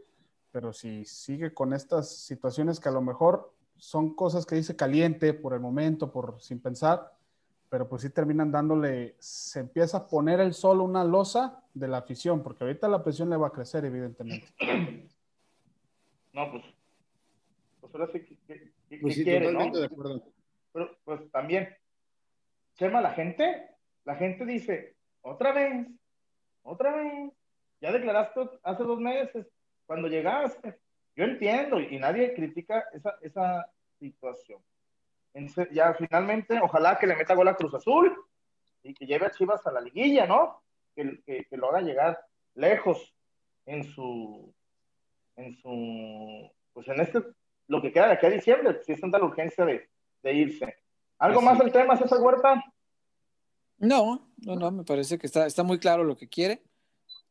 Pero 0.51 0.71
si 0.71 1.05
sigue 1.05 1.53
con 1.53 1.73
estas 1.73 2.09
situaciones 2.09 2.79
que 2.79 2.89
a 2.89 2.91
lo 2.91 3.01
mejor 3.01 3.53
son 3.77 4.13
cosas 4.13 4.45
que 4.45 4.55
dice 4.55 4.75
caliente 4.75 5.33
por 5.33 5.53
el 5.53 5.59
momento, 5.59 6.11
por 6.11 6.39
sin 6.39 6.59
pensar, 6.59 7.11
pero 7.71 7.87
pues 7.87 8.01
sí 8.01 8.09
terminan 8.09 8.51
dándole, 8.51 9.15
se 9.17 9.61
empieza 9.61 9.99
a 9.99 10.05
poner 10.05 10.41
el 10.41 10.53
solo 10.53 10.83
una 10.83 11.05
losa 11.05 11.63
de 11.73 11.87
la 11.87 11.99
afición, 11.99 12.43
porque 12.43 12.65
ahorita 12.65 12.89
la 12.89 13.01
presión 13.01 13.29
le 13.29 13.37
va 13.37 13.47
a 13.47 13.51
crecer, 13.51 13.85
evidentemente. 13.85 14.47
No, 16.33 16.49
pues, 16.49 16.63
pues 17.81 17.93
ahora 17.93 18.07
sí 18.13 18.21
que, 18.47 18.71
Pues 19.01 19.15
sí, 19.15 19.23
quiere, 19.25 19.47
¿no? 19.47 19.51
totalmente 19.51 19.79
de 19.79 19.85
acuerdo. 19.85 20.23
Pero 20.71 20.97
pues 21.03 21.29
también, 21.29 21.67
Chema, 22.75 23.01
la 23.01 23.11
gente, 23.11 23.69
la 24.05 24.15
gente 24.15 24.45
dice, 24.45 24.95
otra 25.21 25.51
vez, 25.51 25.87
otra 26.63 26.95
vez, 26.95 27.33
ya 27.81 27.91
declaraste 27.91 28.49
hace 28.63 28.83
dos 28.83 28.99
meses, 29.01 29.45
cuando 29.85 30.07
llegaste. 30.07 30.79
Yo 31.17 31.25
entiendo 31.25 31.81
y 31.81 31.99
nadie 31.99 32.33
critica 32.33 32.85
esa, 32.93 33.17
esa 33.21 33.69
situación. 33.99 34.61
Entonces, 35.33 35.69
ya 35.73 35.93
finalmente, 35.93 36.59
ojalá 36.61 36.97
que 36.99 37.07
le 37.07 37.15
meta 37.15 37.35
gol 37.35 37.47
a 37.47 37.55
Cruz 37.55 37.73
Azul 37.73 38.13
y 38.83 38.93
que 38.93 39.05
lleve 39.05 39.25
a 39.25 39.31
Chivas 39.31 39.65
a 39.65 39.71
la 39.71 39.81
liguilla, 39.81 40.25
¿no? 40.25 40.61
Que, 40.95 41.21
que, 41.25 41.45
que 41.45 41.57
lo 41.57 41.69
haga 41.69 41.81
llegar 41.81 42.19
lejos 42.55 43.15
en 43.65 43.83
su, 43.83 44.53
en 45.37 45.55
su, 45.55 46.51
pues 46.73 46.87
en 46.89 46.99
este, 46.99 47.23
lo 47.67 47.81
que 47.81 47.91
queda 47.91 48.07
de 48.07 48.13
aquí 48.13 48.25
a 48.25 48.29
diciembre, 48.31 48.79
si 48.83 48.91
es 48.91 48.99
tanta 49.01 49.19
la 49.19 49.25
urgencia 49.25 49.65
de, 49.65 49.89
de 50.23 50.33
irse. 50.33 50.75
¿Algo 51.19 51.39
Así. 51.39 51.45
más 51.45 51.59
del 51.59 51.71
tema, 51.71 51.95
César 51.95 52.19
Huerta? 52.19 52.63
No, 53.77 54.29
no, 54.37 54.55
no, 54.55 54.71
me 54.71 54.83
parece 54.83 55.17
que 55.17 55.27
está, 55.27 55.45
está 55.45 55.63
muy 55.63 55.79
claro 55.79 56.03
lo 56.03 56.17
que 56.17 56.27
quiere 56.27 56.63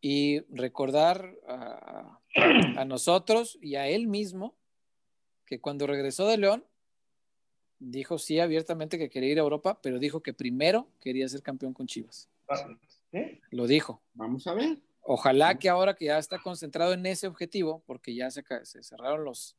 y 0.01 0.41
recordar 0.55 1.35
a, 1.47 2.19
a 2.77 2.85
nosotros 2.85 3.59
y 3.61 3.77
a 3.77 3.87
él 3.89 4.07
mismo 4.07 4.57
que 5.45 5.61
cuando 5.61 5.87
regresó 5.87 6.27
de 6.27 6.39
León 6.39 6.65
dijo 7.81 8.19
sí 8.19 8.39
abiertamente 8.39 8.99
que 8.99 9.11
quería 9.11 9.33
ir 9.33 9.39
a 9.39 9.43
Europa, 9.43 9.81
pero 9.83 9.99
dijo 9.99 10.23
que 10.23 10.33
primero 10.33 10.87
quería 11.01 11.29
ser 11.29 11.43
campeón 11.43 11.73
con 11.73 11.87
Chivas. 11.87 12.29
Ah. 12.49 12.69
Lo 13.51 13.67
dijo. 13.67 14.01
Vamos 14.15 14.47
a 14.47 14.55
ver. 14.55 14.79
Ojalá 15.03 15.59
que 15.59 15.69
ahora 15.69 15.95
que 15.95 16.05
ya 16.05 16.19
está 16.19 16.39
concentrado 16.39 16.93
en 16.93 17.05
ese 17.07 17.27
objetivo, 17.27 17.83
porque 17.87 18.15
ya 18.15 18.31
se, 18.31 18.45
cerraron 18.83 19.25
los, 19.25 19.57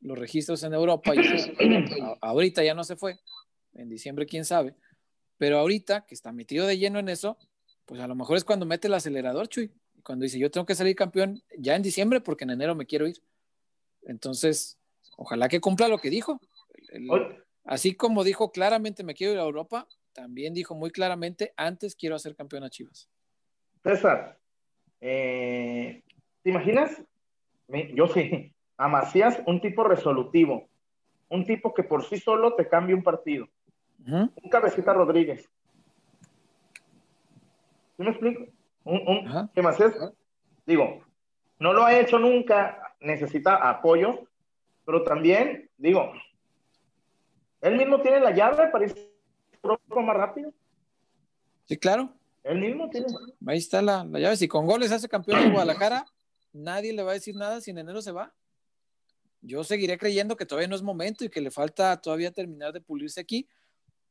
los 0.00 0.18
registros 0.18 0.62
en 0.64 0.74
Europa 0.74 1.14
y 1.14 1.18
a- 2.02 2.18
ahorita 2.20 2.62
ya 2.64 2.74
no 2.74 2.84
se 2.84 2.96
fue, 2.96 3.18
en 3.74 3.88
diciembre 3.88 4.26
quién 4.26 4.44
sabe, 4.44 4.74
pero 5.38 5.58
ahorita 5.58 6.04
que 6.04 6.14
está 6.14 6.32
metido 6.32 6.66
de 6.66 6.76
lleno 6.78 6.98
en 6.98 7.08
eso, 7.08 7.38
pues 7.86 8.00
a 8.00 8.08
lo 8.08 8.14
mejor 8.16 8.36
es 8.36 8.44
cuando 8.44 8.66
mete 8.66 8.88
el 8.88 8.94
acelerador, 8.94 9.48
Chuy, 9.48 9.70
cuando 10.02 10.24
dice 10.24 10.38
yo 10.38 10.50
tengo 10.50 10.66
que 10.66 10.74
salir 10.74 10.96
campeón 10.96 11.42
ya 11.56 11.76
en 11.76 11.82
diciembre 11.82 12.20
porque 12.20 12.44
en 12.44 12.50
enero 12.50 12.74
me 12.74 12.86
quiero 12.86 13.06
ir. 13.06 13.22
Entonces, 14.02 14.78
ojalá 15.16 15.48
que 15.48 15.60
cumpla 15.60 15.88
lo 15.88 15.98
que 15.98 16.10
dijo. 16.10 16.40
El- 16.96 17.44
así 17.64 17.94
como 17.94 18.24
dijo 18.24 18.50
claramente 18.50 19.04
me 19.04 19.14
quiero 19.14 19.34
ir 19.34 19.38
a 19.38 19.44
Europa, 19.44 19.86
también 20.12 20.54
dijo 20.54 20.74
muy 20.74 20.90
claramente 20.90 21.52
antes 21.56 21.94
quiero 21.94 22.16
hacer 22.16 22.34
campeón 22.34 22.64
a 22.64 22.70
Chivas. 22.70 23.08
César, 23.82 24.38
eh, 25.00 26.02
¿te 26.42 26.50
imaginas? 26.50 27.02
Yo 27.94 28.08
sí, 28.08 28.52
a 28.76 28.88
Macías, 28.88 29.42
un 29.46 29.60
tipo 29.60 29.84
resolutivo, 29.84 30.68
un 31.28 31.44
tipo 31.44 31.74
que 31.74 31.82
por 31.82 32.04
sí 32.04 32.18
solo 32.18 32.54
te 32.54 32.68
cambia 32.68 32.96
un 32.96 33.02
partido, 33.02 33.48
un 34.06 34.50
cabecita 34.50 34.92
Rodríguez. 34.92 35.50
¿Sí 37.96 38.02
me 38.02 38.10
explico? 38.10 38.46
Un, 38.84 39.50
que 39.54 39.62
Macías, 39.62 39.94
digo, 40.66 41.02
no 41.58 41.72
lo 41.72 41.84
ha 41.84 41.98
hecho 41.98 42.18
nunca, 42.18 42.94
necesita 43.00 43.68
apoyo, 43.68 44.28
pero 44.84 45.02
también, 45.02 45.70
digo, 45.76 46.12
él 47.60 47.76
mismo 47.76 48.00
tiene 48.00 48.20
la 48.20 48.30
llave 48.30 48.68
para 48.68 48.84
irse 48.84 49.12
a 49.52 49.56
Europa 49.62 50.00
más 50.02 50.16
rápido. 50.16 50.52
Sí, 51.66 51.76
claro. 51.76 52.12
Él 52.44 52.60
mismo 52.60 52.88
tiene. 52.90 53.06
Ahí 53.46 53.58
está 53.58 53.82
la, 53.82 54.04
la 54.04 54.20
llave. 54.20 54.36
Si 54.36 54.46
con 54.46 54.66
goles 54.66 54.92
hace 54.92 55.08
campeón 55.08 55.42
de 55.42 55.50
Guadalajara, 55.50 56.06
nadie 56.52 56.92
le 56.92 57.02
va 57.02 57.10
a 57.10 57.14
decir 57.14 57.34
nada 57.34 57.60
si 57.60 57.72
en 57.72 57.78
enero 57.78 58.00
se 58.02 58.12
va. 58.12 58.32
Yo 59.42 59.64
seguiré 59.64 59.98
creyendo 59.98 60.36
que 60.36 60.46
todavía 60.46 60.68
no 60.68 60.76
es 60.76 60.82
momento 60.82 61.24
y 61.24 61.28
que 61.28 61.40
le 61.40 61.50
falta 61.50 62.00
todavía 62.00 62.30
terminar 62.30 62.72
de 62.72 62.80
pulirse 62.80 63.20
aquí, 63.20 63.48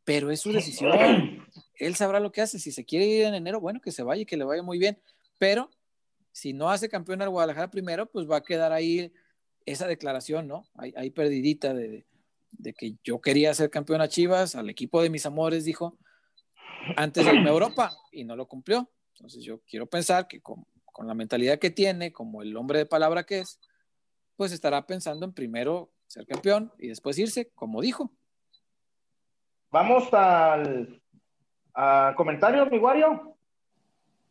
pero 0.03 0.31
es 0.31 0.41
su 0.41 0.51
decisión. 0.51 1.45
Él 1.75 1.95
sabrá 1.95 2.19
lo 2.19 2.31
que 2.31 2.41
hace. 2.41 2.59
Si 2.59 2.71
se 2.71 2.85
quiere 2.85 3.05
ir 3.05 3.25
en 3.25 3.35
enero, 3.35 3.59
bueno, 3.59 3.79
que 3.81 3.91
se 3.91 4.03
vaya 4.03 4.21
y 4.21 4.25
que 4.25 4.37
le 4.37 4.43
vaya 4.43 4.63
muy 4.63 4.79
bien. 4.79 4.99
Pero 5.37 5.69
si 6.31 6.53
no 6.53 6.69
hace 6.69 6.89
campeón 6.89 7.21
al 7.21 7.29
Guadalajara 7.29 7.69
primero, 7.69 8.05
pues 8.05 8.29
va 8.29 8.37
a 8.37 8.43
quedar 8.43 8.73
ahí 8.73 9.13
esa 9.65 9.87
declaración, 9.87 10.47
¿no? 10.47 10.65
Ahí, 10.75 10.93
ahí 10.97 11.09
perdidita 11.09 11.73
de, 11.73 12.05
de- 12.57 12.73
que 12.73 12.95
yo 13.03 13.19
quería 13.21 13.53
ser 13.53 13.69
campeón 13.69 14.01
a 14.01 14.07
Chivas, 14.07 14.55
al 14.55 14.69
equipo 14.69 15.01
de 15.01 15.09
mis 15.09 15.25
amores, 15.25 15.65
dijo, 15.65 15.97
antes 16.97 17.25
de 17.25 17.33
irme 17.33 17.49
a 17.49 17.53
Europa 17.53 17.91
y 18.11 18.23
no 18.23 18.35
lo 18.35 18.47
cumplió. 18.47 18.89
Entonces 19.15 19.43
yo 19.43 19.61
quiero 19.61 19.85
pensar 19.87 20.27
que 20.27 20.41
con, 20.41 20.65
con 20.85 21.07
la 21.07 21.13
mentalidad 21.13 21.59
que 21.59 21.69
tiene, 21.71 22.11
como 22.11 22.41
el 22.41 22.55
hombre 22.57 22.79
de 22.79 22.85
palabra 22.85 23.23
que 23.25 23.39
es, 23.39 23.59
pues 24.35 24.51
estará 24.51 24.85
pensando 24.85 25.25
en 25.25 25.33
primero 25.33 25.91
ser 26.07 26.25
campeón 26.27 26.71
y 26.77 26.87
después 26.89 27.17
irse, 27.17 27.49
como 27.55 27.81
dijo. 27.81 28.11
Vamos 29.71 30.13
al 30.13 31.01
a 31.73 32.13
comentarios, 32.15 32.69
mi 32.71 32.77
Wario. 32.77 33.35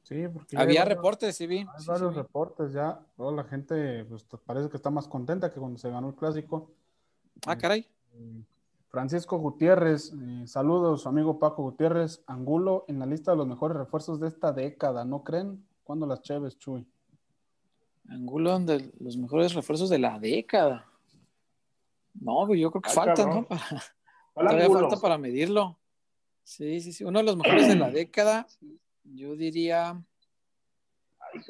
Sí, 0.02 0.26
porque 0.32 0.56
Había 0.56 0.84
reportes, 0.84 1.36
sí 1.36 1.46
vi. 1.46 1.58
Hay 1.58 1.66
Sí, 1.78 1.84
sí, 1.84 1.88
varios 1.90 2.10
vi. 2.14 2.20
reportes 2.20 2.72
ya. 2.72 3.00
Toda 3.16 3.32
la 3.32 3.44
gente 3.44 4.04
pues, 4.04 4.24
parece 4.44 4.68
que 4.70 4.76
está 4.76 4.90
más 4.90 5.08
contenta 5.08 5.50
que 5.52 5.58
cuando 5.60 5.78
se 5.78 5.90
ganó 5.90 6.08
el 6.08 6.14
clásico. 6.14 6.72
Ah, 7.46 7.56
caray. 7.56 7.86
Francisco 8.88 9.38
Gutiérrez, 9.38 10.12
eh, 10.12 10.46
saludos, 10.46 11.06
amigo 11.06 11.38
Paco 11.38 11.62
Gutiérrez. 11.64 12.22
Angulo 12.26 12.84
en 12.88 12.98
la 13.00 13.06
lista 13.06 13.32
de 13.32 13.36
los 13.38 13.46
mejores 13.46 13.76
refuerzos 13.76 14.20
de 14.20 14.28
esta 14.28 14.52
década, 14.52 15.04
¿no 15.04 15.24
creen? 15.24 15.66
¿Cuándo 15.82 16.06
las 16.06 16.22
Cheves, 16.22 16.58
Chuy? 16.58 16.86
Angulo 18.08 18.58
de 18.60 18.92
los 19.00 19.16
mejores 19.16 19.54
refuerzos 19.54 19.90
de 19.90 19.98
la 19.98 20.18
década. 20.20 20.86
No, 22.14 22.52
yo 22.54 22.70
creo 22.70 22.82
que 22.82 22.90
Ay, 22.90 22.94
falta, 22.94 23.14
cabrón. 23.14 23.36
¿no? 23.40 23.46
Para- 23.48 23.82
Hola, 24.34 24.50
todavía 24.50 24.66
Angulo. 24.66 24.88
falta 24.90 25.02
para 25.02 25.18
medirlo. 25.18 25.78
Sí, 26.44 26.80
sí, 26.80 26.92
sí. 26.92 27.04
Uno 27.04 27.18
de 27.20 27.24
los 27.24 27.36
mejores 27.36 27.66
de 27.68 27.76
la 27.76 27.90
década, 27.90 28.46
yo 29.04 29.34
diría 29.34 29.90
Ay. 31.18 31.40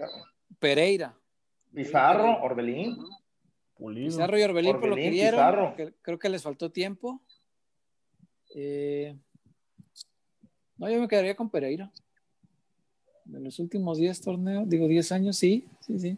Pereira. 0.59 1.15
Pizarro, 1.75 2.43
Orbelín. 2.43 2.97
Pulido. 3.85 4.07
Pizarro 4.07 4.39
y 4.39 4.43
Orbelín 4.43 4.73
por 4.81 4.89
lo 4.89 4.97
que 4.97 5.03
Orbelín, 5.03 5.13
dieron. 5.13 5.75
Que- 5.77 5.93
creo 6.01 6.19
que 6.19 6.29
les 6.31 6.43
faltó 6.43 6.71
tiempo. 6.71 7.21
Eh, 8.55 9.15
no, 10.79 10.89
yo 10.91 11.01
me 11.01 11.07
quedaría 11.09 11.37
con 11.37 11.51
Pereira. 11.51 11.93
De 13.27 13.41
los 13.41 13.59
últimos 13.59 13.99
10 13.99 14.21
torneos, 14.23 14.69
digo 14.69 14.87
10 14.89 15.13
años, 15.13 15.37
sí, 15.37 15.67
sí, 15.81 15.99
sí. 15.99 16.17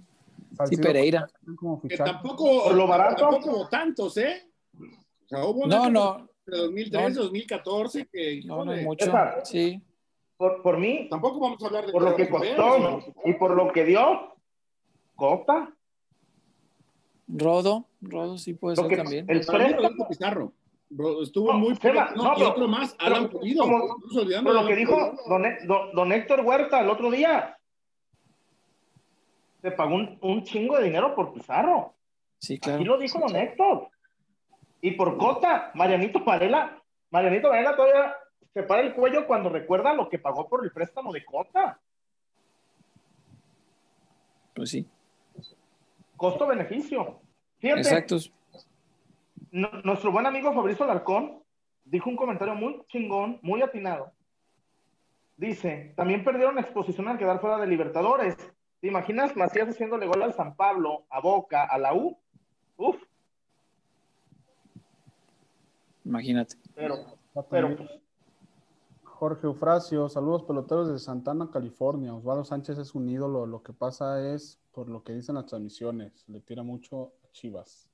Sí, 0.69 0.77
Pereira. 0.77 1.29
como 1.59 1.81
Que 1.83 1.97
tampoco, 1.97 2.65
Por 2.65 2.75
lo 2.75 2.87
barato. 2.87 3.29
tampoco 3.29 3.69
tantos, 3.69 4.17
¿eh? 4.17 4.49
O 5.25 5.29
sea, 5.29 5.45
hubo 5.45 5.65
una 5.65 5.77
No, 5.77 5.91
no, 5.91 6.31
de 6.47 6.57
2013, 6.59 7.11
No. 7.11 7.23
2014, 7.25 8.07
que 8.07 8.43
no, 8.45 8.65
no 8.65 8.77
mucho. 8.77 9.13
Sí, 9.45 9.81
Por, 10.37 10.63
por 10.63 10.79
mí, 10.79 11.09
tampoco 11.11 11.41
vamos 11.41 11.63
a 11.63 11.67
hablar 11.67 11.87
de 11.87 11.93
por 11.93 12.03
lo 12.03 12.15
que 12.15 12.29
costó 12.29 13.01
y 13.25 13.33
por 13.35 13.57
lo 13.57 13.73
que 13.73 13.85
dio, 13.85 14.37
Copa. 15.17 15.76
Rodo, 17.29 17.87
Rodo 18.01 18.39
sí 18.39 18.55
puede 18.55 18.77
Lo 18.77 18.83
ser 18.83 18.91
que, 18.91 18.97
también. 18.97 19.27
el 19.29 19.45
Rodolfo 19.47 20.09
Pizarro. 20.09 20.53
Bro, 20.89 21.23
Estuvo 21.25 21.53
No, 21.53 21.59
muy 21.59 21.77
Chema, 21.77 22.11
no, 22.15 22.23
no, 22.23 22.33
y 22.33 22.37
pero- 22.37 22.51
otro 22.51 22.69
más, 22.69 22.95
pero- 22.95 23.17
Alan 23.17 23.29
Pulido. 23.29 23.63
como- 23.65 23.97
olvidando 24.21 24.53
por 24.53 24.63
lo 24.63 24.69
que 24.69 24.77
dijo 24.77 24.93
Pulido. 24.95 25.17
don, 25.29 25.43
don- 25.67 25.93
don 25.95 26.13
Héctor 26.13 26.41
Huerta 26.43 26.81
el 26.81 26.89
otro 26.91 27.11
día. 27.11 27.59
Se 29.63 29.73
pagó 29.73 29.97
un, 29.97 30.17
un 30.23 30.45
chingo 30.45 30.77
de 30.79 30.85
dinero 30.85 31.15
por 31.17 31.33
Pizarro. 31.33 31.95
Sí, 32.39 32.55
Aquí 32.55 32.61
claro. 32.61 32.85
lo 32.85 32.99
dijo 32.99 33.19
don 33.19 33.35
Héctor. 33.35 33.89
Y 34.81 34.93
por 34.93 35.17
Cota, 35.19 35.73
Marianito 35.75 36.23
Varela, 36.23 36.81
Marianito 37.11 37.49
Varela 37.49 37.75
todavía 37.75 38.15
se 38.55 38.63
para 38.63 38.83
el 38.83 38.95
cuello 38.95 39.27
cuando 39.27 39.49
recuerda 39.49 39.93
lo 39.93 40.09
que 40.09 40.21
pagó 40.21 40.49
por 40.49 40.63
el 40.65 40.71
préstamo 40.71 41.13
de 41.13 41.25
Cota. 41.25 41.81
Pues 44.55 44.71
sí, 44.71 44.87
Costo-beneficio. 46.17 47.21
Fíjate, 47.59 47.81
exacto. 47.81 48.17
n- 49.53 49.69
nuestro 49.85 50.13
buen 50.13 50.27
amigo 50.27 50.53
Fabrizio 50.53 50.85
Alarcón 50.85 51.43
dijo 51.85 52.11
un 52.11 52.17
comentario 52.17 52.55
muy 52.55 52.83
chingón, 52.89 53.39
muy 53.43 53.63
atinado. 53.63 54.13
Dice, 55.37 55.93
también 55.97 56.25
perdieron 56.25 56.59
exposición 56.59 57.09
al 57.09 57.19
quedar 57.19 57.41
fuera 57.41 57.59
de 57.59 57.67
Libertadores. 57.67 58.37
¿Te 58.81 58.89
imaginas 58.89 59.37
Macías 59.37 59.69
haciéndole 59.69 60.07
gol 60.07 60.23
al 60.23 60.35
San 60.35 60.57
Pablo, 60.57 61.05
a 61.11 61.21
Boca, 61.21 61.65
a 61.65 61.79
la 61.79 61.95
U? 61.95 62.19
Uf. 62.77 62.97
imagínate. 66.05 66.57
Pero, 66.75 67.19
pero 67.51 67.77
pues, 67.77 67.91
Jorge 69.19 69.47
Eufrasio, 69.47 70.11
saludos 70.11 70.43
peloteros 70.43 70.89
de 70.89 70.99
Santana, 70.99 71.51
California. 71.51 72.15
Osvaldo 72.15 72.45
Sánchez 72.45 72.77
es 72.77 72.95
un 72.95 73.09
ídolo. 73.09 73.47
Lo 73.47 73.63
que 73.63 73.73
pasa 73.73 74.35
es, 74.35 74.61
por 74.73 74.91
lo 74.91 75.03
que 75.03 75.15
dicen 75.15 75.37
las 75.37 75.47
transmisiones, 75.47 76.29
le 76.29 76.43
tira 76.43 76.63
mucho 76.63 77.15
a 77.25 77.33
Chivas. 77.33 77.89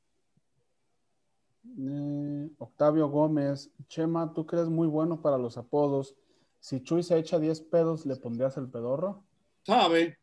Eh, 1.79 2.51
Octavio 2.59 3.09
Gómez, 3.09 3.71
Chema, 3.87 4.35
tú 4.35 4.45
que 4.45 4.57
eres 4.57 4.69
muy 4.69 4.89
bueno 4.89 5.23
para 5.23 5.39
los 5.39 5.57
apodos. 5.57 6.17
Si 6.59 6.83
Chuy 6.83 7.05
se 7.05 7.17
echa 7.17 7.39
10 7.39 7.61
pedos, 7.63 8.05
¿le 8.05 8.17
pondrías 8.17 8.57
el 8.57 8.69
pedorro? 8.69 9.23
Sabe. 9.65 10.19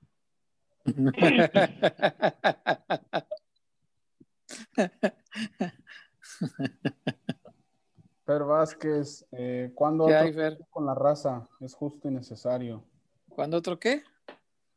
Per 8.30 8.44
Vázquez, 8.44 9.26
eh, 9.32 9.72
¿cuándo 9.74 10.06
¿Qué 10.06 10.14
otro 10.14 10.28
hay, 10.28 10.34
Fer? 10.34 10.60
con 10.70 10.86
la 10.86 10.94
raza? 10.94 11.50
Es 11.62 11.74
justo 11.74 12.08
y 12.08 12.12
necesario. 12.12 12.84
¿Cuándo 13.28 13.58
otro 13.58 13.80
qué? 13.80 14.04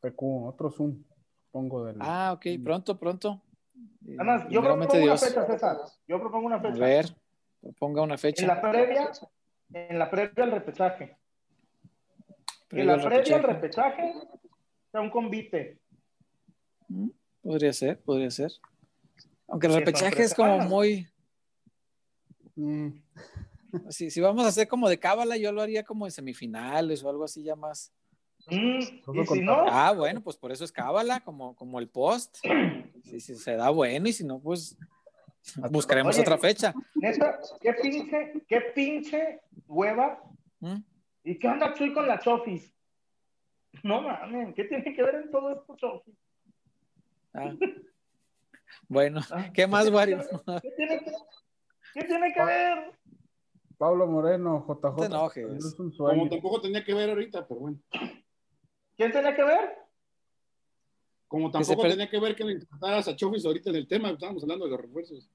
PQ, 0.00 0.46
otro 0.46 0.70
Zoom. 0.70 1.05
Pongo 1.50 1.84
del. 1.84 1.96
Ah, 2.00 2.32
ok, 2.34 2.46
pronto, 2.64 2.98
pronto. 2.98 3.42
Además, 4.16 4.46
yo 4.48 4.62
propongo 4.62 4.94
una 4.94 5.03
Dios. 5.03 5.20
fecha, 5.22 5.44
César. 5.46 5.76
Yo 6.09 6.18
propongo 6.18 6.46
una 6.46 6.57
A 6.57 6.61
fecha. 6.62 6.78
ver, 6.82 7.07
ponga 7.78 8.00
una 8.00 8.14
En 8.14 8.18
fecha. 8.20 8.46
la 8.46 8.59
previa, 8.62 9.11
en 9.74 9.98
la 9.98 10.11
previa 10.11 10.44
al 10.44 10.50
repechaje. 10.53 11.18
En 12.70 12.86
la 12.86 12.96
previa 13.05 13.36
al 13.36 13.42
repechaje. 13.42 14.14
sea 14.90 15.00
un 15.03 15.11
convite. 15.11 15.78
Mm, 16.88 17.11
Podría 17.42 17.74
ser, 17.74 18.00
podría 18.00 18.30
ser. 18.30 18.50
Aunque 19.46 19.66
el 19.66 19.74
repechaje 19.74 20.22
es 20.22 20.32
como 20.32 20.59
muy. 20.61 21.07
Mm, 22.57 22.88
Si, 23.88 24.11
si 24.11 24.20
vamos 24.20 24.44
a 24.44 24.48
hacer 24.48 24.68
como 24.68 24.86
de 24.88 24.98
cábala, 24.98 25.38
yo 25.38 25.50
lo 25.50 25.62
haría 25.62 25.82
como 25.82 26.05
de 26.05 26.11
semifinales 26.11 27.03
o 27.03 27.09
algo 27.09 27.24
así 27.24 27.42
ya 27.42 27.57
más. 27.57 27.90
Mm, 28.48 29.00
Todo 29.03 29.14
y 29.22 29.26
si 29.26 29.26
con- 29.26 29.44
no, 29.46 29.64
Ah, 29.66 29.92
bueno, 29.92 30.20
pues 30.22 30.36
por 30.36 30.53
eso 30.53 30.62
es 30.64 30.70
cábala, 30.72 31.20
como, 31.20 31.57
como 31.57 31.78
el 31.78 31.88
post. 31.88 32.36
Si, 33.05 33.18
si 33.20 33.34
se 33.36 33.57
da 33.57 33.70
bueno 33.70 34.09
y 34.09 34.12
si 34.12 34.24
no, 34.24 34.38
pues 34.40 34.76
buscaremos 35.70 36.14
Oye. 36.16 36.20
otra 36.22 36.36
fecha. 36.36 36.74
neta, 36.96 37.40
qué 37.62 37.72
pinche, 37.74 38.32
qué 38.46 38.61
pinche 38.74 39.40
hueva. 39.66 40.22
¿Mm? 40.61 40.76
¿Y 41.24 41.38
qué 41.38 41.48
anda 41.48 41.72
Chuy 41.72 41.94
con 41.94 42.07
la 42.07 42.18
Chofis? 42.18 42.74
No 43.84 44.03
mames, 44.03 44.55
¿qué 44.55 44.64
tiene 44.64 44.94
que 44.94 45.03
ver 45.03 45.14
en 45.14 45.30
todo 45.30 45.50
esto, 45.50 45.74
Chofis? 45.76 46.14
Ah. 47.32 47.55
Bueno, 48.88 49.20
Ah, 49.30 49.50
¿qué 49.55 49.66
más, 49.66 49.88
Wario? 49.90 50.18
¿Qué 50.61 50.70
tiene 50.76 50.98
que, 50.98 51.12
qué 51.93 52.05
tiene 52.05 52.32
que 52.32 52.45
ver? 52.45 52.93
Pablo 53.78 54.07
Moreno, 54.07 54.64
JJ. 54.66 54.82
No 54.82 54.97
te 54.97 55.07
enojes. 55.07 55.64
Es 55.64 55.78
un 55.78 55.90
Como 55.97 56.28
tampoco 56.28 56.61
tenía 56.61 56.84
que 56.84 56.95
ver 56.95 57.11
ahorita, 57.11 57.47
pero 57.47 57.61
bueno. 57.61 57.78
¿Quién 58.97 59.11
tiene 59.11 59.34
que 59.34 59.43
ver? 59.43 59.78
Como 61.26 61.51
tampoco 61.51 61.82
tenía 61.82 62.09
que 62.09 62.20
ver 62.20 62.36
que 62.36 62.45
le 62.45 62.53
intentaras 62.53 63.09
a 63.09 63.16
Chofis 63.16 63.45
ahorita 63.45 63.70
en 63.70 63.76
el 63.76 63.88
tema, 63.88 64.11
estábamos 64.11 64.43
hablando 64.43 64.66
de 64.66 64.70
los 64.72 64.80
refuerzos. 64.80 65.30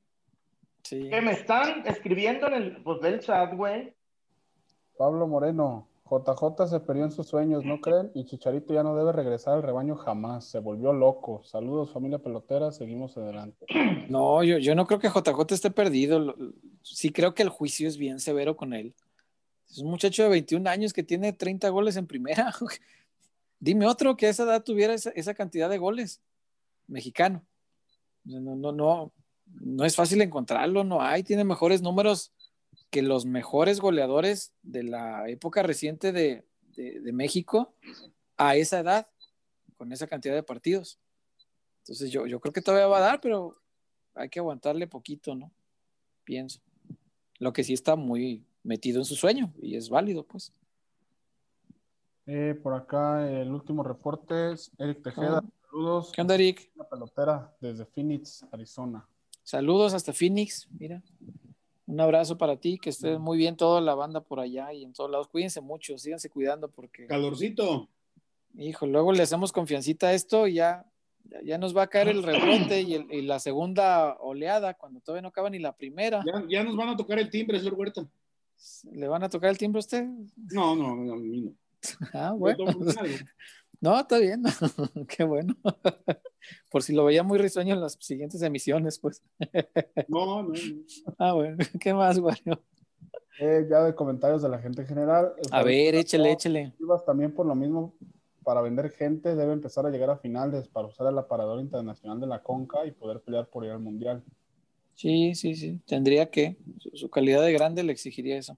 Sí. 0.84 1.10
Que 1.10 1.22
me 1.22 1.32
están 1.32 1.86
escribiendo 1.86 2.48
en 2.48 2.54
el, 2.54 2.84
pues, 2.84 3.02
del 3.02 3.20
chat, 3.20 3.54
güey. 3.54 3.94
Pablo 4.98 5.28
Moreno, 5.28 5.87
JJ 6.10 6.68
se 6.68 6.80
perdió 6.80 7.04
en 7.06 7.12
sus 7.12 7.28
sueños, 7.28 7.64
¿no 7.66 7.82
creen? 7.82 8.12
Y 8.14 8.26
Chicharito 8.26 8.74
ya 8.74 8.84
no 8.84 8.96
debe 8.96 9.12
regresar 9.12 9.56
al 9.56 9.64
rebaño 9.64 9.96
jamás. 9.96 10.46
Se 10.46 10.60
volvió 10.60 10.94
loco. 10.94 11.44
Saludos, 11.44 11.92
familia 11.92 12.20
pelotera. 12.20 12.72
Seguimos 12.72 13.18
adelante. 13.18 13.66
No, 14.10 14.42
yo, 14.42 14.58
yo 14.58 14.74
no 14.74 14.86
creo 14.88 15.00
que 15.00 15.10
JJ 15.10 15.54
esté 15.54 15.70
perdido. 15.70 16.34
Sí 16.82 17.12
creo 17.12 17.34
que 17.34 17.44
el 17.44 17.50
juicio 17.50 17.90
es 17.90 17.98
bien 17.98 18.22
severo 18.22 18.56
con 18.56 18.74
él. 18.74 18.96
Es 19.70 19.80
un 19.80 19.90
muchacho 19.90 20.24
de 20.24 20.30
21 20.30 20.70
años 20.70 20.94
que 20.94 21.04
tiene 21.04 21.34
30 21.34 21.68
goles 21.70 21.98
en 21.98 22.08
primera. 22.08 22.54
Dime 23.60 23.86
otro 23.86 24.16
que 24.16 24.28
a 24.28 24.30
esa 24.30 24.44
edad 24.44 24.64
tuviera 24.64 24.94
esa, 24.94 25.10
esa 25.10 25.34
cantidad 25.34 25.70
de 25.70 25.78
goles. 25.78 26.22
Mexicano. 26.88 27.44
No, 28.24 28.56
no, 28.56 28.72
no, 28.72 29.12
no 29.46 29.86
es 29.86 29.96
fácil 29.96 30.22
encontrarlo, 30.22 30.84
no 30.84 31.02
hay. 31.02 31.24
Tiene 31.24 31.44
mejores 31.44 31.82
números 31.82 32.32
que 32.90 33.02
los 33.02 33.26
mejores 33.26 33.80
goleadores 33.80 34.54
de 34.64 34.84
la 34.84 35.28
época 35.30 35.62
reciente 35.64 36.12
de, 36.12 36.46
de- 36.76 37.00
de 37.02 37.12
México 37.12 37.74
a 38.38 38.56
esa 38.56 38.80
edad, 38.80 39.08
con 39.78 39.92
esa 39.92 40.08
cantidad 40.08 40.34
de 40.36 40.44
partidos. 40.44 40.98
Entonces 41.80 42.12
yo, 42.12 42.26
yo 42.28 42.40
creo 42.40 42.54
que 42.54 42.62
todavía 42.62 42.88
va 42.88 42.98
a 42.98 43.02
dar, 43.02 43.22
pero 43.22 43.58
hay 44.16 44.30
que 44.30 44.40
aguantarle 44.40 44.88
poquito, 44.88 45.36
¿no? 45.36 45.52
Pienso. 46.24 46.60
Lo 47.40 47.54
que 47.54 47.64
sí 47.64 47.74
está 47.74 47.96
muy 47.96 48.44
metido 48.64 49.00
en 49.00 49.06
su 49.06 49.16
sueño 49.16 49.54
y 49.62 49.76
es 49.76 49.90
válido, 49.90 50.24
pues. 50.24 50.52
Eh, 52.26 52.60
por 52.62 52.74
acá 52.74 53.30
el 53.30 53.52
último 53.52 53.84
reporte 53.84 54.52
es 54.54 54.72
Eric 54.78 55.02
Tejeda. 55.04 55.38
Ah. 55.40 55.50
Saludos. 55.70 56.12
¿Qué 56.14 56.22
onda, 56.22 56.36
Eric? 56.36 56.72
La 56.76 56.88
pelotera 56.90 57.56
desde 57.62 57.86
Phoenix, 57.86 58.46
Arizona. 58.52 59.08
Saludos 59.44 59.94
hasta 59.94 60.12
Phoenix, 60.14 60.68
mira. 60.78 61.02
Un 61.88 62.02
abrazo 62.02 62.38
para 62.38 62.58
ti, 62.58 62.78
que 62.78 62.90
esté 62.90 63.18
muy 63.18 63.38
bien 63.38 63.56
toda 63.56 63.80
la 63.80 63.96
banda 63.96 64.20
por 64.22 64.40
allá 64.42 64.74
y 64.74 64.84
en 64.84 64.92
todos 64.94 65.10
lados. 65.10 65.30
Cuídense 65.30 65.62
mucho, 65.62 65.98
síganse 65.98 66.30
cuidando 66.30 66.70
porque, 66.70 67.08
Calorcito. 67.08 67.88
hijo, 68.58 68.86
luego 68.86 69.14
le 69.14 69.24
hacemos 69.24 69.54
confiancita 69.54 70.08
a 70.08 70.14
esto 70.14 70.48
y 70.48 70.56
ya, 70.56 70.86
ya, 71.46 71.58
nos 71.58 71.76
va 71.76 71.84
a 71.84 71.88
caer 71.88 72.10
el 72.10 72.24
rebrote 72.24 72.82
y, 72.82 72.94
el- 72.96 73.08
y 73.12 73.22
la 73.22 73.40
segunda 73.40 74.18
oleada 74.20 74.74
cuando 74.74 75.00
todavía 75.00 75.22
no 75.22 75.30
acaba 75.30 75.50
ni 75.50 75.60
la 75.60 75.72
primera. 75.78 76.24
Ya, 76.26 76.44
ya 76.50 76.64
nos 76.64 76.76
van 76.76 76.90
a 76.90 76.98
tocar 76.98 77.20
el 77.20 77.30
timbre, 77.30 77.58
señor 77.58 77.76
Huerta. 77.76 78.06
¿Le 78.92 79.08
van 79.08 79.24
a 79.24 79.30
tocar 79.30 79.50
el 79.50 79.58
timbre 79.58 79.80
a 79.80 79.80
usted? 79.80 80.04
No, 80.52 80.76
no, 80.76 80.94
no, 80.96 81.14
a 81.14 81.16
mí 81.18 81.42
no. 81.42 81.54
Ah, 82.14 82.34
bueno. 82.34 82.66
No, 83.80 84.00
está 84.00 84.18
bien. 84.18 84.44
Qué 85.08 85.24
bueno. 85.24 85.56
Por 86.72 86.84
si 86.84 86.94
lo 86.94 87.06
veía 87.06 87.24
muy 87.24 87.38
risueño 87.38 87.74
en 87.74 87.82
las 87.82 87.98
siguientes 88.00 88.42
emisiones, 88.42 89.00
pues. 89.00 89.22
No, 90.08 90.26
no, 90.26 90.44
no. 90.44 90.54
Ah, 91.18 91.34
bueno. 91.34 91.58
¿Qué 91.80 91.94
más, 91.94 92.18
Wario? 92.20 92.62
Eh, 93.40 93.68
ya 93.70 93.84
de 93.84 93.94
comentarios 93.94 94.42
de 94.42 94.50
la 94.50 94.60
gente 94.60 94.82
en 94.82 94.88
general. 94.88 95.34
El 95.38 95.50
A 95.52 95.64
ver, 95.64 95.96
échele, 95.96 96.32
échele. 96.32 96.74
También 97.06 97.34
por 97.34 97.46
lo 97.46 97.54
mismo, 97.54 97.94
para 98.44 98.62
vender 98.62 98.90
gente, 98.90 99.36
debe 99.36 99.54
empezar 99.54 99.86
a 99.86 99.92
llegar 99.92 100.10
a 100.10 100.18
finales 100.18 100.68
para 100.68 100.88
usar 100.88 101.08
el 101.08 101.18
aparador 101.18 101.60
internacional 101.60 102.20
de 102.20 102.28
la 102.28 102.42
Conca 102.42 102.86
y 102.86 102.92
poder 102.92 103.22
pelear 103.22 103.48
por 103.48 103.64
ir 103.64 103.72
al 103.72 103.80
Mundial. 103.80 104.24
Sí, 104.96 105.36
sí, 105.36 105.56
sí. 105.56 105.80
Tendría 105.86 106.32
que. 106.32 106.58
Su, 106.80 106.90
su 106.96 107.10
calidad 107.12 107.44
de 107.44 107.54
grande 107.54 107.84
le 107.84 107.92
exigiría 107.92 108.38
eso. 108.38 108.58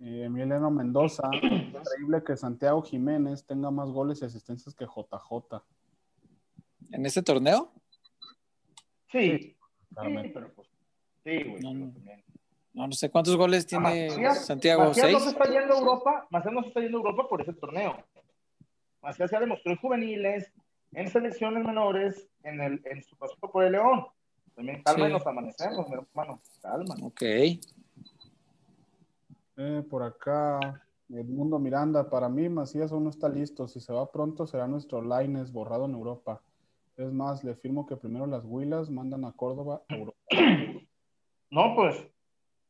Eh, 0.00 0.24
Emiliano 0.24 0.70
Mendoza, 0.70 1.28
increíble 1.32 2.22
que 2.24 2.36
Santiago 2.36 2.82
Jiménez 2.82 3.44
tenga 3.44 3.70
más 3.70 3.88
goles 3.90 4.22
y 4.22 4.26
asistencias 4.26 4.74
que 4.74 4.84
JJ. 4.86 5.62
¿En 6.92 7.04
este 7.04 7.22
torneo? 7.22 7.72
Sí, 9.10 9.38
sí, 9.38 9.56
claramente. 9.92 10.30
pero 10.34 10.52
pues, 10.54 10.68
sí, 11.24 11.42
güey. 11.44 11.62
No, 11.62 11.74
no. 11.74 11.92
también. 11.92 12.24
No, 12.74 12.86
no 12.86 12.92
sé 12.92 13.10
cuántos 13.10 13.36
goles 13.36 13.66
tiene 13.66 14.08
Macías- 14.08 14.46
Santiago. 14.46 14.84
Macías 14.84 15.10
no 15.10 15.20
se 15.20 15.30
está 15.30 15.44
yendo 15.50 15.74
a 15.74 15.78
Europa, 15.78 16.26
Macías 16.30 16.54
no 16.54 16.62
se 16.62 16.68
está 16.68 16.80
yendo 16.80 16.98
a 16.98 17.00
Europa 17.00 17.28
por 17.28 17.42
ese 17.42 17.52
torneo. 17.54 17.96
Macías 19.02 19.30
ya 19.30 19.40
demostró 19.40 19.72
en 19.72 19.78
juveniles, 19.78 20.52
en 20.92 21.08
selecciones 21.08 21.64
menores, 21.64 22.28
en, 22.44 22.60
el, 22.60 22.80
en 22.84 23.02
su 23.02 23.16
paso 23.16 23.34
por 23.40 23.64
el 23.64 23.72
León. 23.72 24.06
También 24.54 24.82
calma 24.84 25.06
Sí. 25.06 25.10
y 25.10 25.12
nos 25.12 25.26
amanecemos, 25.26 25.88
mi 25.88 25.94
hermano. 25.96 26.40
Calma. 26.62 26.94
Ok. 27.02 27.22
Eh, 29.60 29.82
por 29.90 30.04
acá, 30.04 30.80
Edmundo 31.08 31.58
Miranda, 31.58 32.08
para 32.08 32.28
mí 32.28 32.48
Macías 32.48 32.92
aún 32.92 33.04
no 33.04 33.10
está 33.10 33.28
listo. 33.28 33.66
Si 33.66 33.80
se 33.80 33.92
va 33.92 34.10
pronto 34.10 34.46
será 34.46 34.68
nuestro 34.68 35.02
Lines 35.02 35.52
borrado 35.52 35.86
en 35.86 35.92
Europa. 35.94 36.40
Es 36.96 37.12
más, 37.12 37.42
le 37.44 37.54
firmo 37.56 37.84
que 37.86 37.96
primero 37.96 38.26
las 38.26 38.44
Huilas 38.44 38.88
mandan 38.88 39.24
a 39.24 39.32
Córdoba 39.32 39.82
a 39.88 39.94
Europa. 39.94 40.18
No, 41.50 41.74
pues. 41.74 41.96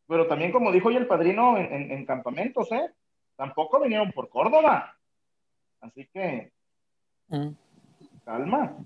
Pero 0.07 0.28
también, 0.28 0.53
como 0.53 0.70
dijo 0.70 0.86
hoy 0.86 0.95
el 0.95 1.09
padrino 1.09 1.59
en, 1.59 1.64
en- 1.72 1.91
en 1.91 2.07
campamentos, 2.07 2.70
¿eh? 2.70 2.93
Tampoco 3.36 3.80
vinieron 3.80 4.12
por 4.12 4.28
Córdoba. 4.28 4.95
Así 5.80 6.07
que, 6.12 6.53
Mm. 7.28 7.49
calma. 8.24 8.76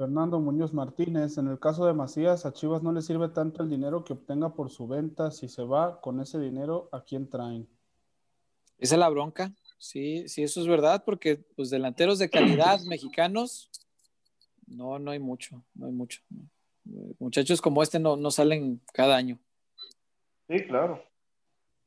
Fernando 0.00 0.40
Muñoz 0.40 0.72
Martínez, 0.72 1.36
en 1.36 1.48
el 1.48 1.58
caso 1.58 1.84
de 1.84 1.92
Macías, 1.92 2.46
a 2.46 2.54
Chivas 2.54 2.82
no 2.82 2.90
le 2.90 3.02
sirve 3.02 3.28
tanto 3.28 3.62
el 3.62 3.68
dinero 3.68 4.02
que 4.02 4.14
obtenga 4.14 4.54
por 4.54 4.70
su 4.70 4.88
venta. 4.88 5.30
Si 5.30 5.46
se 5.46 5.62
va 5.62 6.00
con 6.00 6.22
ese 6.22 6.38
dinero, 6.38 6.88
¿a 6.90 7.04
quién 7.04 7.28
traen? 7.28 7.68
Esa 8.78 8.94
es 8.94 8.98
la 8.98 9.10
bronca. 9.10 9.52
Sí, 9.76 10.26
sí, 10.26 10.42
eso 10.42 10.62
es 10.62 10.66
verdad, 10.66 11.04
porque 11.04 11.36
pues 11.54 11.68
delanteros 11.68 12.18
de 12.18 12.30
calidad 12.30 12.80
mexicanos, 12.88 13.70
no, 14.66 14.98
no 14.98 15.10
hay 15.10 15.18
mucho, 15.18 15.62
no 15.74 15.84
hay 15.84 15.92
mucho. 15.92 16.22
Muchachos 17.18 17.60
como 17.60 17.82
este 17.82 17.98
no, 17.98 18.16
no 18.16 18.30
salen 18.30 18.80
cada 18.94 19.18
año. 19.18 19.38
Sí, 20.48 20.64
claro. 20.66 21.04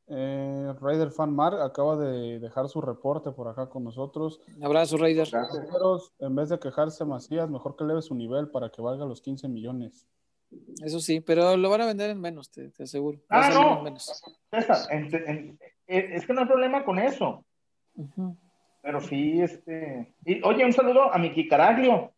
Eh, 0.07 0.73
Raider 0.81 1.11
Fan 1.11 1.33
Mar 1.33 1.53
acaba 1.61 1.95
de 1.95 2.39
dejar 2.39 2.67
su 2.67 2.81
reporte 2.81 3.31
por 3.31 3.47
acá 3.47 3.69
con 3.69 3.83
nosotros. 3.83 4.41
Un 4.57 4.65
abrazo, 4.65 4.97
Raider. 4.97 5.27
En 6.19 6.35
vez 6.35 6.49
de 6.49 6.59
quejarse 6.59 7.05
Macías, 7.05 7.49
mejor 7.49 7.75
que 7.75 7.83
eleve 7.85 8.01
su 8.01 8.13
nivel 8.15 8.49
para 8.49 8.69
que 8.69 8.81
valga 8.81 9.05
los 9.05 9.21
15 9.21 9.47
millones. 9.47 10.05
Eso 10.83 10.99
sí, 10.99 11.19
pero 11.19 11.57
lo 11.57 11.69
van 11.69 11.81
a 11.81 11.85
vender 11.85 12.09
en 12.11 12.19
menos, 12.19 12.51
te, 12.51 12.69
te 12.69 12.83
aseguro. 12.83 13.19
Ah, 13.29 13.49
no. 13.51 13.77
en 13.79 13.83
menos. 13.85 14.23
César, 14.51 14.77
en- 14.91 15.15
en- 15.27 15.59
eh, 15.87 16.09
es 16.13 16.25
que 16.27 16.33
no 16.33 16.41
hay 16.41 16.47
problema 16.47 16.83
con 16.85 16.99
eso. 16.99 17.43
Pero 18.81 19.01
sí, 19.01 19.41
este. 19.41 20.13
Y, 20.25 20.43
oye, 20.43 20.65
un 20.65 20.73
saludo 20.73 21.13
a 21.13 21.17
mi 21.17 21.47
Caraglio. 21.47 22.11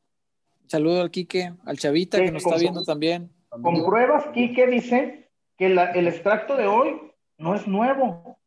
Saludo 0.67 1.01
al 1.01 1.11
Quique, 1.11 1.53
al 1.65 1.77
Chavita 1.77 2.17
que 2.17 2.31
nos 2.31 2.43
con 2.43 2.53
está 2.53 2.59
viendo 2.61 2.83
también. 2.83 3.31
Con 3.49 3.85
pruebas, 3.85 4.25
Quique 4.33 4.65
dice 4.67 5.29
que 5.57 5.69
la- 5.69 5.91
el 5.91 6.07
extracto 6.07 6.57
de 6.57 6.65
hoy 6.67 7.04
no 7.37 7.55
es 7.55 7.67
nuevo. 7.67 8.37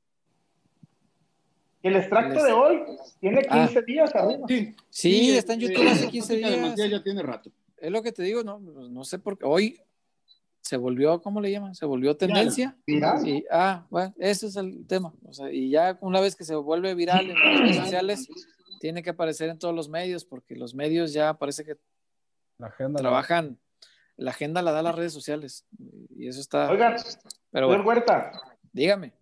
El 1.82 1.96
extracto 1.96 2.40
El 2.40 2.46
de 2.46 2.52
hoy 2.52 2.82
tiene 3.20 3.42
Ah. 3.48 3.66
15 3.66 3.82
días 3.82 4.14
arriba. 4.14 4.46
Sí, 4.48 4.74
Sí, 4.90 5.18
Sí, 5.20 5.36
está 5.36 5.54
en 5.54 5.60
eh, 5.62 5.68
YouTube 5.68 5.88
hace 5.88 6.08
15 6.08 6.32
Música 6.34 6.50
de 6.50 6.56
días. 6.74 6.90
Ya 6.90 7.02
tiene 7.02 7.22
rato. 7.22 7.50
Es 7.76 7.90
lo 7.92 8.02
que 8.02 8.12
te 8.12 8.22
digo, 8.24 8.42
no, 8.42 8.58
no 8.58 9.04
sé 9.04 9.18
por 9.18 9.38
qué. 9.38 9.44
Hoy 9.46 9.80
se 10.60 10.76
volvió, 10.76 11.22
¿cómo 11.22 11.40
le 11.40 11.50
llaman? 11.52 11.74
Se 11.74 11.86
volvió 11.86 12.16
tendencia. 12.16 12.76
Viral. 12.86 13.26
Y, 13.26 13.44
ah, 13.50 13.86
bueno, 13.90 14.12
ese 14.18 14.48
es 14.48 14.56
el 14.56 14.84
tema. 14.86 15.14
O 15.24 15.32
sea, 15.32 15.50
y 15.52 15.70
ya 15.70 15.96
una 16.00 16.20
vez 16.20 16.34
que 16.34 16.44
se 16.44 16.56
vuelve 16.56 16.94
viral 16.94 17.30
en 17.30 17.38
las 17.38 17.60
redes 17.60 17.76
sociales, 17.76 18.28
tiene 18.80 19.02
que 19.02 19.10
aparecer 19.10 19.48
en 19.48 19.58
todos 19.58 19.74
los 19.74 19.88
medios, 19.88 20.24
porque 20.24 20.56
los 20.56 20.74
medios 20.74 21.12
ya 21.12 21.34
parece 21.34 21.64
que 21.64 21.76
La 22.58 22.66
agenda. 22.66 22.98
trabajan, 23.00 23.58
la 24.16 24.32
agenda 24.32 24.60
la 24.62 24.72
da 24.72 24.82
las 24.82 24.96
redes 24.96 25.12
sociales. 25.12 25.64
Y 26.16 26.26
eso 26.26 26.40
está. 26.40 26.68
Oigan, 26.70 26.96
pero 27.50 27.70
señor 27.70 27.86
Huerta, 27.86 28.32
dígame. 28.78 29.12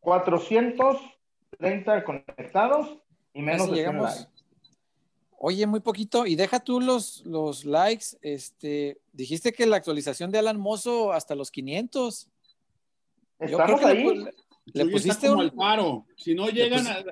430 0.00 2.04
conectados 2.04 2.98
y 3.34 3.42
menos 3.42 3.66
de 3.68 3.74
100 3.74 3.76
llegamos. 3.76 4.14
likes. 4.16 4.30
Oye, 5.40 5.66
muy 5.66 5.80
poquito. 5.80 6.26
Y 6.26 6.34
deja 6.34 6.60
tú 6.60 6.80
los, 6.80 7.24
los 7.24 7.64
likes. 7.64 8.06
Este, 8.22 8.98
dijiste 9.12 9.52
que 9.52 9.66
la 9.66 9.76
actualización 9.76 10.30
de 10.30 10.38
Alan 10.38 10.58
Mozo 10.58 11.12
hasta 11.12 11.34
los 11.34 11.50
500. 11.50 12.26
Yo 12.26 12.30
creo 13.46 13.60
Estamos 13.60 13.80
que 13.80 13.86
le 13.86 13.92
ahí. 13.92 14.04
le, 14.74 14.84
le 14.84 14.90
pusiste 14.92 15.28
como 15.28 15.40
un- 15.40 15.46
al 15.46 15.52
paro. 15.52 16.06
Si 16.16 16.34
no 16.34 16.48
llegan, 16.48 16.84
pus- 16.84 16.90
a- 16.90 17.04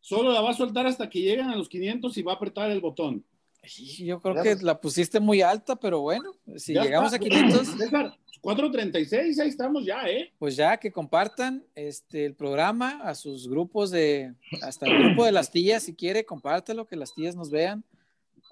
solo 0.00 0.32
la 0.32 0.40
va 0.40 0.50
a 0.50 0.54
soltar 0.54 0.86
hasta 0.86 1.08
que 1.10 1.20
lleguen 1.20 1.50
a 1.50 1.56
los 1.56 1.68
500 1.68 2.16
y 2.16 2.22
va 2.22 2.32
a 2.32 2.36
apretar 2.36 2.70
el 2.70 2.80
botón. 2.80 3.24
Sí, 3.62 4.06
Yo 4.06 4.22
creo 4.22 4.36
Ya 4.36 4.42
que 4.42 4.56
la 4.64 4.80
pusiste 4.80 5.20
muy 5.20 5.42
alta, 5.42 5.76
pero 5.76 6.00
bueno, 6.00 6.32
si 6.56 6.72
Ya 6.72 6.82
llegamos 6.82 7.12
está. 7.12 7.24
a 7.24 7.28
500, 7.28 7.66
César, 7.76 8.16
436, 8.40 9.38
ahí 9.38 9.48
estamos 9.48 9.84
ya, 9.84 10.08
¿eh? 10.08 10.32
pues 10.38 10.56
ya 10.56 10.76
que 10.78 10.90
compartan 10.90 11.64
este 11.74 12.24
el 12.24 12.34
programa 12.34 13.00
a 13.02 13.14
sus 13.14 13.48
grupos 13.48 13.90
de, 13.90 14.34
hasta 14.62 14.86
el 14.86 14.98
grupo 15.04 15.24
de 15.24 15.32
las 15.32 15.50
tías, 15.50 15.82
si 15.82 15.94
quiere, 15.94 16.24
compártelo, 16.24 16.86
que 16.86 16.96
las 16.96 17.14
tías 17.14 17.36
nos 17.36 17.50
vean, 17.50 17.84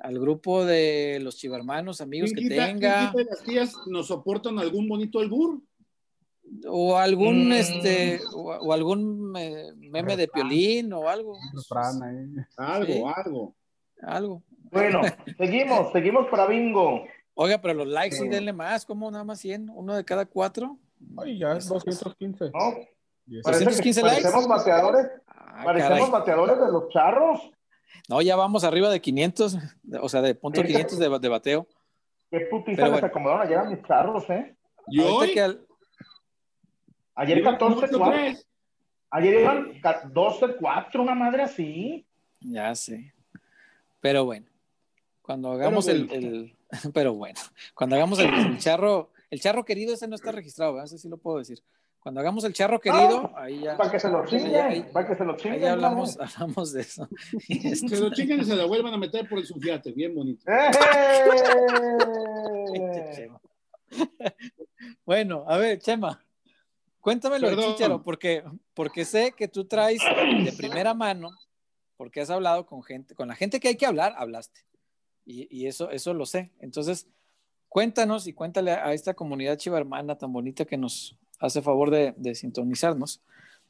al 0.01 0.19
grupo 0.19 0.65
de 0.65 1.19
los 1.23 1.37
chivermanos, 1.37 2.01
amigos 2.01 2.31
que 2.31 2.37
¿Quién 2.43 2.49
quita- 2.51 2.67
tenga, 2.67 3.13
y 3.17 3.25
las 3.25 3.43
tías 3.43 3.73
nos 3.87 4.07
soportan 4.09 4.59
algún 4.59 4.89
bonito 4.89 5.19
albur? 5.21 5.61
o 6.67 6.97
algún, 6.97 7.49
Mm. 7.51 7.53
este, 7.53 8.21
o, 8.35 8.45
o 8.57 8.73
algún 8.73 9.35
eh, 9.39 9.67
meme 9.77 10.17
de 10.17 10.29
piolín 10.29 10.91
o 10.95 11.07
algo, 11.07 11.33
Un 11.33 11.59
refrán 11.59 12.03
ahí. 12.03 12.45
Algo, 12.57 12.87
Sí. 12.87 13.03
algo. 13.17 13.55
algo. 14.01 14.43
Bueno, 14.71 15.01
seguimos, 15.39 15.93
seguimos 15.93 16.27
para 16.31 16.47
bingo. 16.47 17.05
Oiga, 17.41 17.61
pero 17.61 17.73
los 17.75 17.87
likes 17.87 18.17
sí 18.17 18.27
denle 18.27 18.53
más, 18.53 18.85
como 18.85 19.09
nada 19.13 19.23
más 19.23 19.39
100, 19.39 19.71
uno 19.73 19.95
de 19.95 20.05
cada 20.05 20.27
cuatro. 20.27 20.77
Ay, 21.19 21.39
ya 21.39 21.53
es 21.53 21.69
215. 21.69 22.47
¿no? 22.53 22.75
Y 23.29 23.39
es- 23.39 23.45
Parece 23.45 23.61
que 23.61 23.71
215 23.71 24.03
likes. 24.03 24.23
parecemos 24.23 24.49
bateadores, 24.49 25.07
Ah, 25.29 25.63
parecemos 25.65 25.99
caray. 25.99 26.11
bateadores 26.11 26.59
de 26.59 26.73
los 26.73 26.89
charros. 26.89 27.51
No, 28.09 28.21
ya 28.23 28.35
vamos 28.35 28.65
arriba 28.65 28.91
de 28.91 29.01
500, 29.01 29.57
o 30.03 30.09
sea, 30.09 30.21
de 30.21 30.35
punto 30.35 30.63
500 30.65 30.99
de, 30.99 31.19
de 31.19 31.29
bateo. 31.29 31.69
Qué 32.31 32.41
putiza 32.51 32.77
Pero 32.77 32.87
les 32.87 32.93
bueno. 32.95 33.07
acomodaron 33.07 33.43
ayer 33.47 33.59
a 33.59 33.65
mis 33.65 33.83
charros, 33.85 34.29
¿eh? 34.31 34.57
Y 34.89 35.01
hoy, 35.01 35.33
que 35.33 35.41
al- 35.41 35.65
Ayer 37.15 37.39
iban 37.39 37.57
con 37.57 37.69
14 37.75 37.95
ocho, 37.95 37.99
4 38.05 38.19
tres. 38.21 38.49
Ayer 39.11 39.41
iban 39.41 39.81
ca- 39.81 40.03
12 40.13 40.57
4 40.57 41.03
una 41.03 41.15
madre 41.15 41.43
así. 41.43 42.05
Ya 42.41 42.75
sé. 42.75 43.15
Pero 44.01 44.25
bueno, 44.25 44.47
cuando 45.23 45.53
hagamos 45.53 45.87
Pero 45.87 45.99
el, 45.99 46.11
el- 46.13 46.58
Pero 46.95 47.15
bueno, 47.15 47.41
cuando 47.75 47.97
hagamos 47.97 48.19
el, 48.19 48.33
el 48.33 48.59
charro, 48.59 49.11
el 49.31 49.41
charro 49.41 49.65
querido, 49.65 49.95
ese 49.95 50.09
no 50.09 50.15
está 50.17 50.33
registrado, 50.33 50.75
¿verdad? 50.75 50.87
ese 50.87 50.99
sí 50.99 51.09
lo 51.09 51.17
puedo 51.19 51.39
decir. 51.39 51.63
Cuando 52.01 52.21
hagamos 52.21 52.45
el 52.45 52.53
charro 52.53 52.81
querido, 52.81 53.33
ahí 53.37 53.61
ya, 53.65 53.77
Para 53.77 53.91
que 53.91 53.99
se 54.01 54.09
lo 54.09 54.25
chinguen, 54.25 54.87
para 54.93 55.09
que 55.09 55.17
se 55.17 55.25
lo 55.25 55.37
chinguen. 55.37 55.63
ahí 55.65 55.69
hablamos, 55.69 56.17
¿no? 56.17 56.25
hablamos 56.41 56.73
de 56.73 56.81
eso. 56.83 57.09
Y 57.49 57.67
este- 57.73 57.89
Se 57.89 58.01
lo 58.01 58.11
chingan 58.15 58.41
y 58.41 58.45
se 58.45 58.55
lo 58.55 58.69
vuelvan 58.69 58.95
a 58.95 58.99
meter 58.99 59.29
por 59.29 59.39
el 59.39 59.47
sulfiate, 59.47 59.93
bien 59.93 60.15
bonito. 60.15 60.45
¡Eh! 60.51 60.71
Bueno, 65.05 65.45
a 65.49 65.57
ver, 65.59 65.79
Chema, 65.81 66.23
cuéntame 67.01 67.39
lo 67.39 67.51
de 67.51 67.57
Perdón. 67.57 67.73
Chicharo, 67.75 68.03
porque, 68.03 68.45
porque 68.75 69.05
sé 69.05 69.33
que 69.37 69.49
tú 69.49 69.65
traes 69.65 70.01
de 70.45 70.53
primera 70.57 70.95
mano, 70.95 71.31
porque 71.97 72.21
has 72.21 72.31
hablado 72.31 72.65
con 72.67 72.83
gente, 72.83 73.15
con 73.15 73.29
la 73.29 73.35
gente 73.35 73.59
que 73.61 73.69
hay 73.69 73.77
que 73.77 73.87
hablar, 73.87 74.15
hablaste. 74.17 74.61
Y, 75.29 75.47
y 75.51 75.67
eso, 75.67 75.91
eso 75.91 76.15
lo 76.15 76.25
sé. 76.25 76.53
Entonces, 76.59 77.07
cuéntanos 77.69 78.27
y 78.27 78.33
cuéntale 78.33 78.71
a 78.71 78.95
esta 78.95 79.13
comunidad 79.13 79.59
chiva 79.59 79.77
hermana 79.77 80.17
tan 80.17 80.33
bonita 80.33 80.65
que 80.65 80.79
nos 80.79 81.19
hace 81.39 81.61
favor 81.61 81.91
de, 81.91 82.15
de 82.17 82.35
sintonizarnos. 82.35 83.21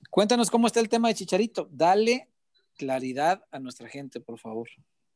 Cuéntanos 0.09 0.52
cómo 0.52 0.68
está 0.68 0.78
el 0.78 0.88
tema 0.88 1.09
de 1.09 1.14
Chicharito. 1.14 1.68
Dale 1.72 2.28
claridad 2.76 3.44
a 3.50 3.59
nuestra 3.59 3.88
gente, 3.88 4.20
por 4.20 4.38
favor. 4.38 4.68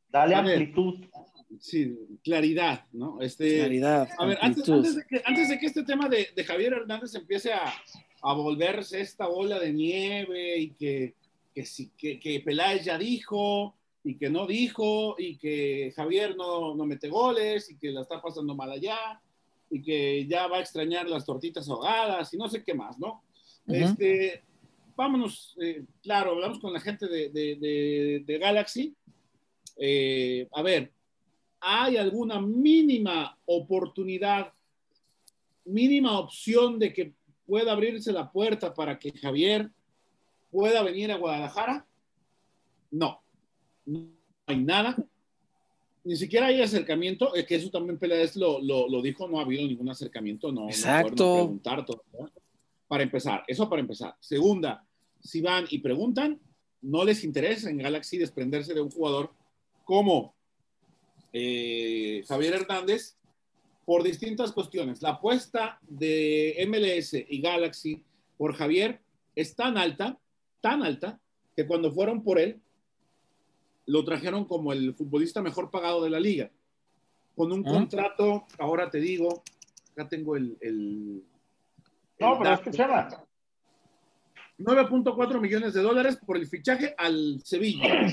Dale 0.08 0.34
amplitud. 0.34 1.06
Sí, 1.60 1.96
claridad, 2.24 2.86
¿no? 2.92 3.20
Este, 3.20 3.58
Claridad. 3.58 4.08
A 4.18 4.26
ver, 4.26 4.38
antes, 4.40 4.68
antes 4.68 4.96
de 4.96 5.04
que, 5.04 5.22
antes 5.24 5.48
de 5.48 5.58
que 5.60 5.66
este 5.66 5.84
tema 5.84 6.08
de, 6.08 6.30
de 6.34 6.44
Javier 6.44 6.72
Hernández 6.72 7.14
empiece 7.14 7.52
a, 7.52 7.72
a 8.22 8.34
volverse 8.34 9.00
esta 9.00 9.28
bola 9.28 9.60
de 9.60 9.72
nieve 9.72 10.58
y 10.58 10.70
que, 10.70 11.14
que, 11.54 11.64
sí, 11.64 11.92
que, 11.96 12.18
que 12.18 12.40
Peláez 12.40 12.84
ya 12.84 12.98
dijo 12.98 13.76
y 14.04 14.16
que 14.16 14.28
no 14.30 14.46
dijo 14.46 15.14
y 15.18 15.36
que 15.36 15.92
Javier 15.94 16.36
no, 16.36 16.74
no 16.74 16.84
mete 16.86 17.08
goles 17.08 17.70
y 17.70 17.76
que 17.76 17.90
la 17.92 18.02
está 18.02 18.20
pasando 18.20 18.54
mal 18.54 18.70
allá 18.72 19.20
y 19.70 19.80
que 19.80 20.26
ya 20.26 20.48
va 20.48 20.58
a 20.58 20.60
extrañar 20.60 21.08
las 21.08 21.24
tortitas 21.24 21.68
ahogadas 21.68 22.32
y 22.34 22.36
no 22.36 22.48
sé 22.48 22.62
qué 22.64 22.74
más, 22.74 22.98
¿no? 22.98 23.22
Este, 23.84 24.42
vámonos, 24.96 25.56
eh, 25.60 25.84
claro, 26.02 26.32
hablamos 26.32 26.58
con 26.58 26.72
la 26.72 26.80
gente 26.80 27.06
de, 27.06 27.30
de- 27.30 27.56
de- 27.56 28.22
de 28.26 28.38
Galaxy. 28.38 28.94
Eh, 29.76 30.48
a 30.52 30.62
ver, 30.62 30.92
¿hay 31.60 31.96
alguna 31.96 32.40
mínima 32.40 33.38
oportunidad, 33.46 34.52
mínima 35.64 36.18
opción 36.18 36.78
de 36.78 36.92
que 36.92 37.14
pueda 37.46 37.72
abrirse 37.72 38.12
la 38.12 38.30
puerta 38.32 38.74
para 38.74 38.98
que 38.98 39.12
Javier 39.12 39.70
pueda 40.50 40.82
venir 40.82 41.12
a 41.12 41.16
Guadalajara? 41.16 41.86
No, 42.90 43.21
no 43.86 44.08
hay 44.46 44.58
nada. 44.58 44.96
Ni 46.04 46.16
siquiera 46.16 46.46
hay 46.46 46.60
acercamiento, 46.60 47.34
es 47.34 47.46
que 47.46 47.54
eso 47.54 47.70
también 47.70 47.98
Peláez 47.98 48.36
lo, 48.36 48.60
lo, 48.60 48.88
lo 48.88 49.02
dijo, 49.02 49.28
no 49.28 49.38
ha 49.38 49.42
habido 49.42 49.62
ningún 49.62 49.88
acercamiento, 49.88 50.50
no, 50.50 50.68
Exacto. 50.68 51.34
preguntar 51.34 51.84
todavía. 51.86 52.32
Para 52.88 53.04
empezar, 53.04 53.44
eso 53.46 53.68
para 53.68 53.80
empezar. 53.80 54.16
Segunda, 54.20 54.84
si 55.20 55.40
van 55.40 55.66
y 55.70 55.78
preguntan, 55.78 56.40
no 56.82 57.04
les 57.04 57.22
interesa 57.22 57.70
en 57.70 57.78
Galaxy 57.78 58.18
desprenderse 58.18 58.74
de 58.74 58.80
un 58.80 58.90
jugador 58.90 59.30
como 59.84 60.34
eh, 61.32 62.24
Javier 62.26 62.54
Hernández 62.54 63.16
por 63.84 64.02
distintas 64.02 64.52
cuestiones. 64.52 65.02
La 65.02 65.10
apuesta 65.10 65.78
de 65.82 66.64
MLS 66.68 67.14
y 67.14 67.40
Galaxy 67.40 68.02
por 68.36 68.54
Javier 68.54 69.00
es 69.34 69.54
tan 69.54 69.78
alta, 69.78 70.18
tan 70.60 70.82
alta, 70.82 71.20
que 71.56 71.66
cuando 71.66 71.92
fueron 71.92 72.22
por 72.22 72.38
él, 72.38 72.60
lo 73.86 74.04
trajeron 74.04 74.44
como 74.44 74.72
el 74.72 74.94
futbolista 74.94 75.42
mejor 75.42 75.70
pagado 75.70 76.02
de 76.02 76.10
la 76.10 76.20
liga. 76.20 76.50
Con 77.34 77.50
un 77.52 77.64
¿Ah? 77.66 77.70
contrato, 77.70 78.46
ahora 78.58 78.90
te 78.90 78.98
digo, 78.98 79.42
acá 79.92 80.08
tengo 80.08 80.36
el... 80.36 80.56
el- 80.60 81.24
No, 82.20 82.32
el 82.34 82.38
pero 82.38 82.54
es 82.54 82.60
que 82.60 82.70
Chema, 82.70 83.08
9.4 84.58 85.40
millones 85.40 85.74
de 85.74 85.82
dólares 85.82 86.18
por 86.24 86.36
el 86.36 86.46
fichaje 86.46 86.94
al 86.96 87.40
Sevilla. 87.44 88.06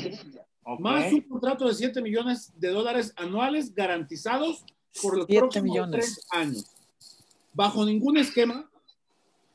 ok, 0.63 0.80
Más 0.80 1.11
un 1.13 1.22
contrato 1.22 1.67
de 1.67 1.74
7 1.74 2.01
millones 2.01 2.51
de 2.59 2.70
dólares 2.70 3.13
anuales 3.17 3.74
garantizados 3.76 4.63
por 5.01 5.17
los 5.17 5.28
próximos 5.28 5.70
millones. 5.70 5.95
tres 6.05 6.28
años. 6.32 6.65
Bajo 7.53 7.86
ningún 7.86 8.17
esquema 8.17 8.70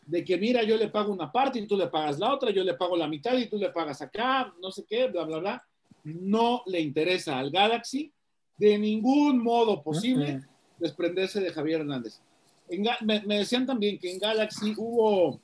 de 0.06 0.22
que, 0.24 0.36
mira, 0.36 0.62
yo 0.62 0.76
le 0.76 0.88
pago 0.88 1.12
una 1.12 1.32
parte 1.32 1.58
y 1.58 1.66
tú 1.66 1.76
le 1.76 1.86
pagas 1.88 2.18
la 2.18 2.32
otra, 2.32 2.50
yo 2.50 2.62
le 2.62 2.74
pago 2.74 2.96
la 2.96 3.08
mitad 3.08 3.36
y 3.38 3.48
tú 3.48 3.56
le 3.56 3.70
pagas 3.70 4.02
acá, 4.02 4.52
no 4.60 4.70
sé 4.70 4.84
qué, 4.86 5.08
bla, 5.08 5.24
bla, 5.24 5.38
bla. 5.38 5.66
No 6.04 6.62
le 6.66 6.80
interesa 6.80 7.38
al 7.38 7.50
Galaxy 7.50 8.12
de 8.56 8.78
ningún 8.78 9.42
modo 9.42 9.82
posible 9.82 10.42
desprenderse 10.78 11.40
de 11.40 11.50
Javier 11.52 11.80
Hernández. 11.80 12.20
En 12.68 12.82
me, 13.02 13.20
me 13.22 13.38
decían 13.38 13.66
también 13.66 13.98
que 13.98 14.12
en 14.12 14.18
Galaxy 14.18 14.74
hubo 14.76 15.40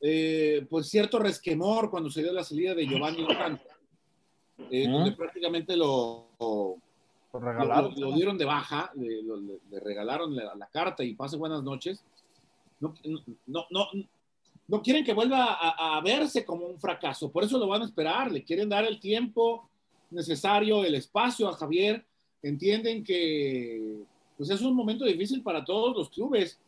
eh, 0.00 0.66
pues 0.70 0.88
cierto 0.88 1.18
resquemor 1.18 1.90
cuando 1.90 2.10
se 2.10 2.22
dio 2.22 2.32
la 2.32 2.42
salida 2.44 2.74
de 2.74 2.86
Giovanni 2.86 3.22
Lozano, 3.22 3.58
eh, 4.70 4.88
donde 4.88 5.12
prácticamente 5.12 5.76
lo, 5.76 6.28
lo- 6.40 6.76
Lo 7.96 8.12
dieron 8.12 8.36
de 8.38 8.44
baja, 8.44 8.90
le, 8.96 9.22
lo- 9.22 9.36
le- 9.36 9.60
le 9.70 9.80
regalaron 9.80 10.34
la, 10.34 10.54
la 10.54 10.66
carta 10.66 11.04
y 11.04 11.14
pase 11.14 11.36
buenas 11.36 11.62
noches. 11.62 12.02
No, 12.80 12.92
no, 13.46 13.66
no, 13.70 13.86
no 14.68 14.82
quieren 14.82 15.04
que 15.04 15.12
vuelva 15.14 15.54
a, 15.60 15.96
a 15.98 16.00
verse 16.00 16.44
como 16.44 16.66
un 16.66 16.80
fracaso, 16.80 17.30
por 17.30 17.44
eso 17.44 17.58
lo 17.58 17.68
van 17.68 17.82
a 17.82 17.84
esperar, 17.84 18.32
le 18.32 18.42
quieren 18.42 18.68
dar 18.68 18.84
el 18.84 18.98
tiempo 18.98 19.69
necesario, 20.10 20.84
el 20.84 20.94
espacio 20.94 21.48
a 21.48 21.52
Javier, 21.52 22.04
entienden 22.42 23.04
que 23.04 24.04
pues 24.36 24.50
es 24.50 24.62
un 24.62 24.74
momento 24.74 25.04
difícil 25.04 25.42
para 25.42 25.64
todos 25.64 25.96
los 25.96 26.08
clubes, 26.08 26.58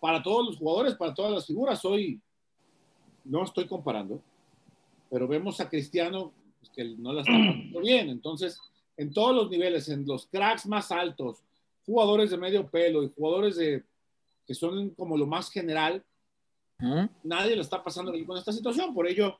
para 0.00 0.22
todos 0.22 0.46
los 0.46 0.56
jugadores, 0.56 0.94
para 0.94 1.14
todas 1.14 1.32
las 1.32 1.46
figuras. 1.46 1.84
Hoy 1.84 2.20
no 3.24 3.44
estoy 3.44 3.66
comparando, 3.66 4.20
pero 5.10 5.28
vemos 5.28 5.60
a 5.60 5.68
Cristiano 5.68 6.32
pues, 6.58 6.70
que 6.72 6.84
no 6.98 7.12
la 7.12 7.20
está 7.22 7.32
pasando 7.32 7.80
bien, 7.84 8.08
entonces 8.08 8.60
en 8.96 9.12
todos 9.12 9.34
los 9.34 9.50
niveles, 9.50 9.88
en 9.88 10.06
los 10.06 10.26
cracks 10.26 10.66
más 10.66 10.90
altos, 10.90 11.42
jugadores 11.86 12.30
de 12.30 12.36
medio 12.36 12.68
pelo 12.68 13.02
y 13.02 13.12
jugadores 13.14 13.56
de 13.56 13.84
que 14.46 14.54
son 14.54 14.90
como 14.90 15.16
lo 15.16 15.26
más 15.26 15.50
general, 15.50 16.04
¿Mm? 16.78 17.06
nadie 17.22 17.56
lo 17.56 17.62
está 17.62 17.82
pasando 17.82 18.12
bien 18.12 18.24
con 18.24 18.36
esta 18.36 18.52
situación. 18.52 18.92
Por 18.92 19.06
ello, 19.06 19.38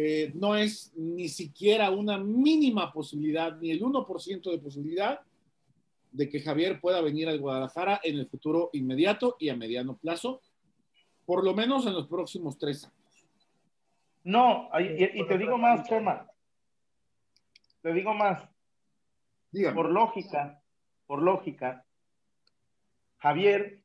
eh, 0.00 0.30
no 0.36 0.54
es 0.54 0.92
ni 0.94 1.28
siquiera 1.28 1.90
una 1.90 2.18
mínima 2.18 2.92
posibilidad, 2.92 3.56
ni 3.56 3.72
el 3.72 3.82
1% 3.82 4.48
de 4.48 4.58
posibilidad 4.58 5.20
de 6.12 6.28
que 6.28 6.40
Javier 6.40 6.80
pueda 6.80 7.00
venir 7.00 7.28
al 7.28 7.40
Guadalajara 7.40 8.00
en 8.04 8.16
el 8.16 8.28
futuro 8.28 8.70
inmediato 8.74 9.34
y 9.40 9.48
a 9.48 9.56
mediano 9.56 9.96
plazo, 9.96 10.40
por 11.26 11.44
lo 11.44 11.52
menos 11.52 11.84
en 11.86 11.94
los 11.94 12.06
próximos 12.06 12.56
tres 12.56 12.84
años. 12.84 13.28
No, 14.22 14.70
y, 14.78 15.26
te 15.26 15.36
digo 15.36 15.58
más, 15.58 15.88
Chema. 15.88 16.30
Te 17.82 17.92
digo 17.92 18.14
más. 18.14 18.48
Dígame. 19.50 19.74
Por 19.74 19.90
lógica, 19.90 20.62
por 21.08 21.22
lógica, 21.22 21.84
Javier, 23.16 23.82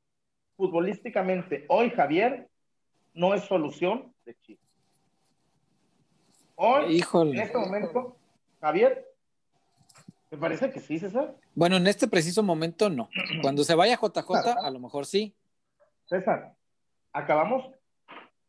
futbolísticamente, 0.57 1.65
hoy 1.69 1.89
Javier 1.89 2.51
no 3.15 3.33
es 3.33 3.45
solución 3.45 4.13
de 4.25 4.37
Chivas. 4.41 4.62
Hoy, 6.65 6.85
en 6.85 6.91
Híjole. 6.91 7.41
este 7.41 7.57
momento, 7.57 8.15
Javier, 8.61 9.05
¿te 10.29 10.37
parece 10.37 10.71
que 10.71 10.79
sí, 10.79 10.97
César? 10.97 11.35
Bueno, 11.55 11.75
en 11.75 11.87
este 11.87 12.07
preciso 12.07 12.41
momento 12.41 12.89
no. 12.89 13.09
Cuando 13.41 13.65
se 13.65 13.75
vaya 13.75 13.99
JJ, 14.01 14.63
a 14.63 14.69
lo 14.69 14.79
mejor 14.79 15.05
sí. 15.05 15.35
César, 16.05 16.55
acabamos. 17.11 17.69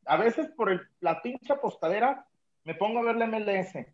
A 0.07 0.17
veces 0.17 0.47
por 0.57 0.71
el, 0.71 0.81
la 1.01 1.23
pincha 1.23 1.57
postadera 1.57 2.25
me 2.63 2.77
pongo 2.77 3.01
a 3.01 3.03
ver 3.03 3.17
la 3.17 3.27
MLS. 3.27 3.85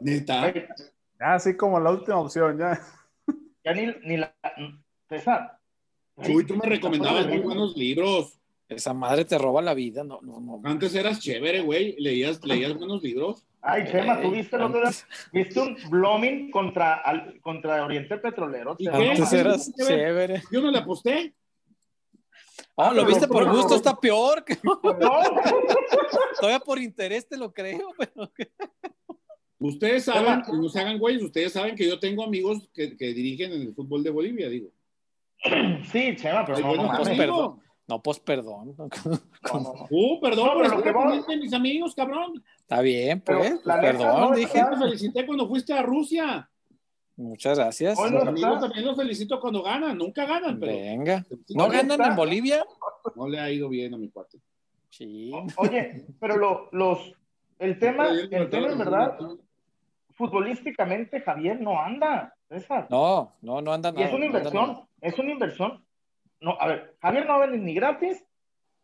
Neta. 0.00 0.54
Ya, 0.54 1.34
así 1.34 1.56
como 1.56 1.80
la 1.80 1.90
última 1.90 2.20
opción, 2.20 2.56
ya. 2.56 2.80
Ya 3.64 3.72
ni, 3.72 3.86
ni 4.04 4.18
la. 4.18 4.32
César. 5.08 5.58
Uy, 6.14 6.46
tú 6.46 6.54
me 6.54 6.66
recomendabas 6.66 7.26
muy 7.26 7.40
buenos 7.40 7.76
libros. 7.76 8.38
Esa 8.68 8.94
madre 8.94 9.24
te 9.24 9.36
roba 9.38 9.60
la 9.60 9.74
vida. 9.74 10.02
No, 10.04 10.20
no, 10.22 10.40
no. 10.40 10.60
Antes 10.64 10.94
eras 10.94 11.20
chévere, 11.20 11.60
güey. 11.60 11.94
Leías, 11.98 12.42
leías 12.44 12.74
buenos 12.76 13.02
libros. 13.02 13.44
Ay, 13.60 13.84
Chema, 13.90 14.20
¿tú 14.20 14.30
viste 14.30 14.56
día? 14.56 14.66
Antes, 14.66 15.06
¿Viste 15.32 15.60
un 15.60 15.76
blooming 15.90 16.50
contra, 16.50 16.94
al- 16.94 17.40
contra 17.40 17.84
Oriente 17.84 18.16
Petrolero? 18.18 18.76
Qué? 18.76 18.88
antes 18.88 19.32
eras 19.32 19.72
chévere. 19.76 20.42
Yo 20.50 20.60
no 20.60 20.70
le 20.70 20.78
aposté. 20.78 21.34
Ah, 22.76 22.88
lo 22.90 23.02
pero 23.02 23.06
viste 23.06 23.28
por 23.28 23.46
no- 23.46 23.54
gusto, 23.54 23.74
está 23.76 23.94
peor. 24.00 24.44
que- 24.44 24.58
No, 24.62 24.80
Todavía 26.40 26.58
por 26.60 26.78
interés 26.80 27.28
te 27.28 27.36
lo 27.36 27.52
creo, 27.52 27.92
pero 27.98 28.30
Ustedes 29.58 30.04
saben, 30.06 30.42
Chema. 30.42 30.58
no 30.58 30.68
se 30.68 30.80
hagan 30.80 30.98
güeyes, 30.98 31.22
ustedes 31.22 31.52
saben 31.52 31.76
que 31.76 31.86
yo 31.86 32.00
tengo 32.00 32.24
amigos 32.24 32.68
que, 32.74 32.96
que 32.96 33.12
dirigen 33.14 33.52
en 33.52 33.62
el 33.62 33.74
fútbol 33.74 34.02
de 34.02 34.10
Bolivia, 34.10 34.48
digo. 34.48 34.70
sí, 35.92 36.16
Chema, 36.16 36.44
pero 36.44 36.58
no, 36.58 36.74
no 36.74 36.96
pues, 36.96 37.08
perdón. 37.16 37.60
No, 37.88 38.02
pues 38.02 38.20
perdón. 38.20 38.74
No. 39.52 39.86
Uh, 39.90 40.20
perdón 40.20 40.46
No, 40.46 40.52
por 40.54 40.62
pero 40.62 40.78
estar 40.78 40.82
que 40.82 40.98
pendiente 40.98 41.32
de 41.32 41.38
mis 41.38 41.52
amigos, 41.52 41.94
cabrón. 41.94 42.42
Está 42.60 42.80
bien, 42.80 43.20
Pero 43.20 43.38
pues. 43.40 43.60
la 43.64 43.76
neta, 43.80 43.98
perdón, 43.98 44.20
no, 44.20 44.30
dije. 44.36 44.64
Te 44.70 44.76
felicité 44.76 45.26
cuando 45.26 45.48
fuiste 45.48 45.72
a 45.74 45.82
Rusia. 45.82 46.48
Muchas 47.16 47.58
gracias. 47.58 47.98
Hoy 47.98 48.10
Los 48.10 48.26
amigos 48.26 48.54
está. 48.54 48.60
también 48.66 48.86
los 48.86 48.96
felicito 48.96 49.38
cuando 49.40 49.62
ganan. 49.62 49.98
Nunca 49.98 50.24
ganan, 50.24 50.58
pero 50.58 50.72
Venga. 50.72 51.26
¿No 51.50 51.68
ganan 51.68 51.90
está. 51.92 52.06
en 52.08 52.16
Bolivia? 52.16 52.64
no 53.16 53.28
le 53.28 53.38
ha 53.40 53.50
ido 53.50 53.68
bien 53.68 53.92
a 53.94 53.98
mi 53.98 54.08
cuate. 54.08 54.38
Sí. 54.88 55.32
Oye, 55.56 56.06
pero 56.20 56.36
lo, 56.36 56.68
los, 56.72 57.12
el 57.58 57.78
tema, 57.78 58.08
el 58.08 58.48
tema 58.48 58.68
en 58.72 58.78
verdad, 58.78 59.18
futbolísticamente 60.12 61.20
Javier 61.20 61.60
no 61.60 61.78
anda, 61.78 62.34
César. 62.48 62.86
No, 62.90 63.34
no, 63.42 63.60
no 63.60 63.72
anda 63.72 63.90
y 63.90 63.92
nada. 63.94 64.06
es 64.06 64.14
una 64.14 64.26
inversión, 64.26 64.80
es 65.00 65.18
una 65.18 65.32
inversión. 65.32 65.84
No, 66.42 66.56
a 66.60 66.66
ver, 66.66 66.96
Javier 67.00 67.26
no 67.26 67.38
venir 67.38 67.60
ni 67.60 67.74
gratis, 67.74 68.22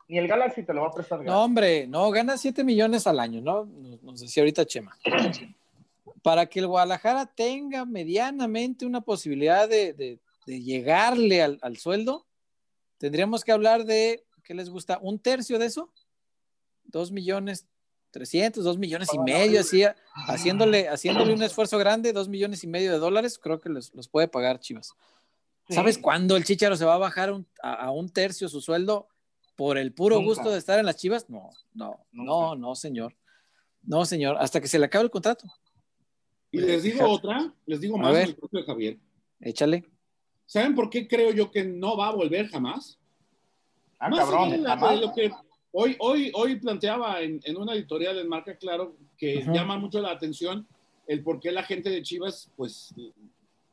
ni 0.09 0.17
el 0.19 0.27
Galaxy 0.29 0.63
te 0.63 0.73
lo 0.73 0.83
va 0.83 0.89
a 0.89 0.93
prestar 0.93 1.19
gratis. 1.19 1.33
No, 1.33 1.45
hombre, 1.45 1.87
no, 1.87 2.11
gana 2.11 2.37
7 2.39 2.65
millones 2.65 3.07
al 3.07 3.21
año, 3.21 3.41
¿no? 3.43 3.65
Nos, 3.67 4.03
nos 4.03 4.21
decía 4.21 4.43
ahorita 4.43 4.65
Chema. 4.65 4.97
Para 6.23 6.47
que 6.47 6.61
el 6.61 6.67
Guadalajara 6.67 7.27
tenga 7.27 7.85
medianamente 7.85 8.87
una 8.87 9.01
posibilidad 9.01 9.69
de, 9.69 9.93
de- 9.93 10.19
de 10.47 10.63
llegarle 10.63 11.43
al, 11.43 11.59
al 11.61 11.77
sueldo, 11.77 12.25
tendríamos 12.97 13.45
que 13.45 13.53
hablar 13.53 13.85
de, 13.85 14.25
¿qué 14.43 14.55
les 14.55 14.71
gusta? 14.71 14.99
¿Un 15.03 15.19
tercio 15.19 15.59
de 15.59 15.67
eso? 15.67 15.93
¿Dos 16.85 17.13
millones? 17.13 17.67
¿300? 18.15 18.55
¿Dos 18.63 18.79
millones 18.79 19.11
y 19.13 19.19
medio? 19.19 19.61
Así, 19.61 19.85
haciéndole, 20.27 20.89
haciéndole 20.89 21.35
un 21.35 21.43
esfuerzo 21.43 21.77
grande, 21.77 22.15
dos 22.15 22.31
millones 22.31 22.65
y 22.65 22.67
medio 22.67 22.91
de 22.93 22.99
dólares, 22.99 23.39
creo 23.39 23.61
que 23.61 23.69
los, 23.69 23.95
los 23.95 24.09
puede 24.09 24.27
pagar 24.27 24.59
Chivas. 24.59 24.95
Sí. 25.69 25.75
¿Sabes 25.75 25.99
cuándo 25.99 26.37
el 26.37 26.45
Chicharo 26.45 26.77
se 26.77 26.85
va 26.85 26.95
a 26.95 26.99
bajar 26.99 27.33
un- 27.33 27.47
a, 27.63 27.75
a 27.87 27.91
un 27.91 28.09
tercio 28.09 28.49
su 28.49 28.61
sueldo 28.61 29.09
por 29.55 29.77
el 29.77 29.93
puro 29.93 30.17
Nunca. 30.17 30.27
gusto 30.29 30.51
de 30.51 30.59
estar 30.59 30.79
en 30.79 30.87
las 30.87 30.97
Chivas? 30.97 31.29
No, 31.29 31.51
no, 31.75 32.05
Nunca. 32.13 32.31
no, 32.33 32.55
no, 32.57 32.75
señor. 32.75 33.15
No, 33.83 34.05
señor, 34.05 34.37
hasta 34.39 34.61
que 34.61 34.69
se 34.69 34.79
le 34.79 34.87
acabe 34.87 35.05
el 35.05 35.11
contrato. 35.11 35.47
Y 36.51 36.61
les 36.61 36.83
digo 36.83 37.07
otra, 37.09 37.53
les 37.67 37.81
digo 37.81 37.97
A 37.97 38.01
más 38.01 38.13
ver. 38.15 38.29
el 38.29 38.37
de 38.51 38.63
Javier. 38.65 38.99
Échale. 39.41 39.85
¿Saben 40.47 40.75
por 40.75 40.89
qué 40.89 41.07
creo 41.07 41.33
yo 41.33 41.51
que 41.51 41.65
no 41.65 41.97
va 41.97 42.09
a 42.09 42.13
volver 42.13 42.49
jamás? 42.49 42.99
Ah, 43.99 44.09
Más 44.09 44.21
cabrón, 44.21 44.65
jamás. 44.65 44.91
de 44.95 45.07
lo 45.07 45.13
que 45.13 45.31
hoy, 45.73 45.97
hoy, 45.99 46.31
hoy 46.35 46.57
planteaba 46.57 47.21
en, 47.21 47.41
en 47.45 47.57
una 47.59 47.75
editorial 47.75 48.19
en 48.19 48.29
Marca 48.29 48.57
Claro 48.57 48.97
que 49.19 49.45
llama 49.53 49.77
mucho 49.77 50.01
la 50.01 50.13
atención 50.13 50.67
el 51.07 51.23
por 51.23 51.41
qué 51.41 51.53
la 51.53 51.63
gente 51.65 51.91
de 51.91 52.03
Chivas 52.03 52.51
pues 52.57 52.95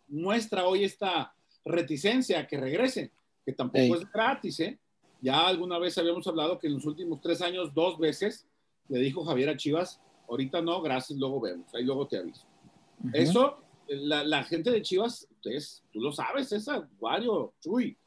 muestra 0.08 0.66
hoy 0.66 0.84
esta 0.84 1.34
reticencia 1.66 2.39
a 2.39 2.47
que 2.47 2.57
regrese, 2.57 3.11
que 3.45 3.53
tampoco 3.53 3.80
Ey. 3.80 3.91
es 3.91 4.11
gratis, 4.11 4.59
¿eh? 4.59 4.80
Ya 5.22 5.47
alguna 5.47 5.80
vez 5.80 5.97
habíamos 5.97 6.28
hablado 6.28 6.59
que 6.59 6.68
en 6.68 6.76
los 6.76 6.86
últimos 6.86 7.20
tres 7.20 7.41
años, 7.41 7.74
dos 7.74 7.97
veces, 7.97 8.47
le 8.88 8.99
dijo 8.99 9.26
Javier 9.26 9.49
a 9.49 9.57
Chivas, 9.57 9.99
ahorita 10.30 10.61
no, 10.61 10.82
gracias, 10.82 11.18
luego 11.18 11.41
vemos, 11.41 11.74
ahí 11.74 11.84
luego 11.84 12.07
te 12.07 12.18
aviso. 12.18 12.45
Ujú. 12.99 13.09
Eso, 13.13 13.57
la, 13.88 14.24
la 14.24 14.43
gente 14.43 14.70
de 14.72 14.82
Chivas, 14.82 15.28
ustedes, 15.32 15.84
tú 15.91 15.99
lo 15.99 16.11
sabes, 16.11 16.49
César, 16.49 16.88
Wario, 16.99 17.53
Chuy, 17.59 17.97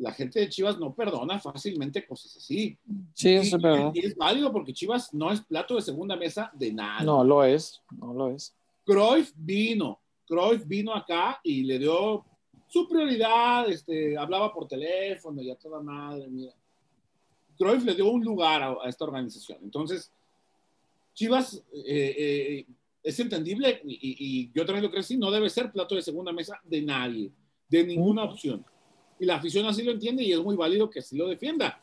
la 0.00 0.12
gente 0.12 0.40
de 0.40 0.48
Chivas 0.48 0.78
no 0.78 0.94
perdona 0.94 1.38
fácilmente 1.38 2.06
cosas 2.06 2.34
así. 2.36 2.76
Sí, 3.12 3.34
eso 3.34 3.56
es 3.56 3.62
verdad. 3.62 3.92
Y, 3.94 4.06
es 4.06 4.16
válido 4.16 4.50
porque 4.50 4.72
Chivas 4.72 5.12
no 5.12 5.30
es 5.30 5.42
plato 5.42 5.76
de 5.76 5.82
segunda 5.82 6.16
mesa 6.16 6.50
de 6.54 6.72
nada. 6.72 7.02
No 7.02 7.22
lo 7.22 7.44
es, 7.44 7.82
no 7.98 8.14
lo 8.14 8.28
es. 8.30 8.54
Cruyff 8.84 9.32
vino, 9.36 10.00
Cruyff 10.26 10.66
vino 10.66 10.94
acá 10.94 11.38
y 11.44 11.64
le 11.64 11.78
dio 11.78 12.24
su 12.70 12.88
prioridad, 12.88 13.68
este, 13.68 14.16
hablaba 14.16 14.52
por 14.54 14.66
teléfono 14.66 15.42
y 15.42 15.50
a 15.50 15.56
toda 15.56 15.80
madre, 15.82 16.26
mira. 16.28 16.54
Cruyff 17.58 17.84
le 17.84 17.94
dio 17.94 18.10
un 18.10 18.24
lugar 18.24 18.62
a, 18.62 18.68
a 18.82 18.88
esta 18.88 19.04
organización. 19.04 19.58
Entonces, 19.62 20.10
Chivas 21.12 21.62
eh, 21.74 22.14
eh, 22.16 22.66
es 23.02 23.20
entendible 23.20 23.82
y, 23.84 23.98
y- 24.02 24.50
yo 24.54 24.64
también 24.64 24.84
lo 24.84 24.90
creo 24.90 25.00
así, 25.00 25.18
no 25.18 25.30
debe 25.30 25.50
ser 25.50 25.70
plato 25.70 25.94
de 25.94 26.00
segunda 26.02 26.32
mesa 26.32 26.58
de 26.64 26.80
nadie, 26.80 27.30
de 27.68 27.84
ninguna 27.84 28.24
opción. 28.24 28.64
Y 29.18 29.26
la 29.26 29.36
afición 29.36 29.66
así 29.66 29.82
lo 29.82 29.90
entiende 29.90 30.22
y 30.22 30.32
es 30.32 30.38
muy 30.40 30.56
válido 30.56 30.88
que 30.88 31.00
así 31.00 31.16
lo 31.16 31.28
defienda 31.28 31.78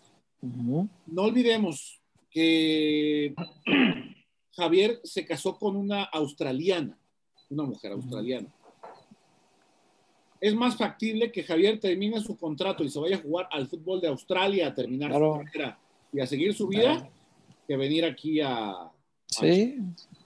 no 1.08 1.24
olvidemos 1.24 2.00
que 2.30 3.34
Javier 4.56 5.00
se 5.04 5.26
casó 5.26 5.58
con 5.58 5.76
una 5.76 6.04
australiana, 6.04 6.98
una 7.50 7.64
mujer 7.64 7.92
australiana. 7.94 8.48
Es 10.40 10.54
más 10.56 10.78
factible 10.78 11.32
que 11.32 11.44
Javier 11.44 11.80
termine 11.80 12.20
su 12.22 12.38
contrato 12.38 12.84
y 12.84 12.90
se 12.90 13.00
vaya 13.00 13.16
a 13.18 13.22
jugar 13.22 13.48
al 13.52 13.68
fútbol 13.68 14.00
de 14.02 14.08
Australia 14.08 14.68
a 14.68 14.74
terminar 14.76 15.10
Claro. 15.10 15.34
su 15.40 15.46
carrera 15.46 15.80
y 16.14 16.20
a 16.20 16.28
seguir 16.28 16.54
su 16.54 16.68
vida 16.68 16.96
Claro. 16.98 17.10
que 17.68 17.78
venir 17.78 18.06
aquí 18.06 18.40
a... 18.42 18.92
Sí, 19.30 19.78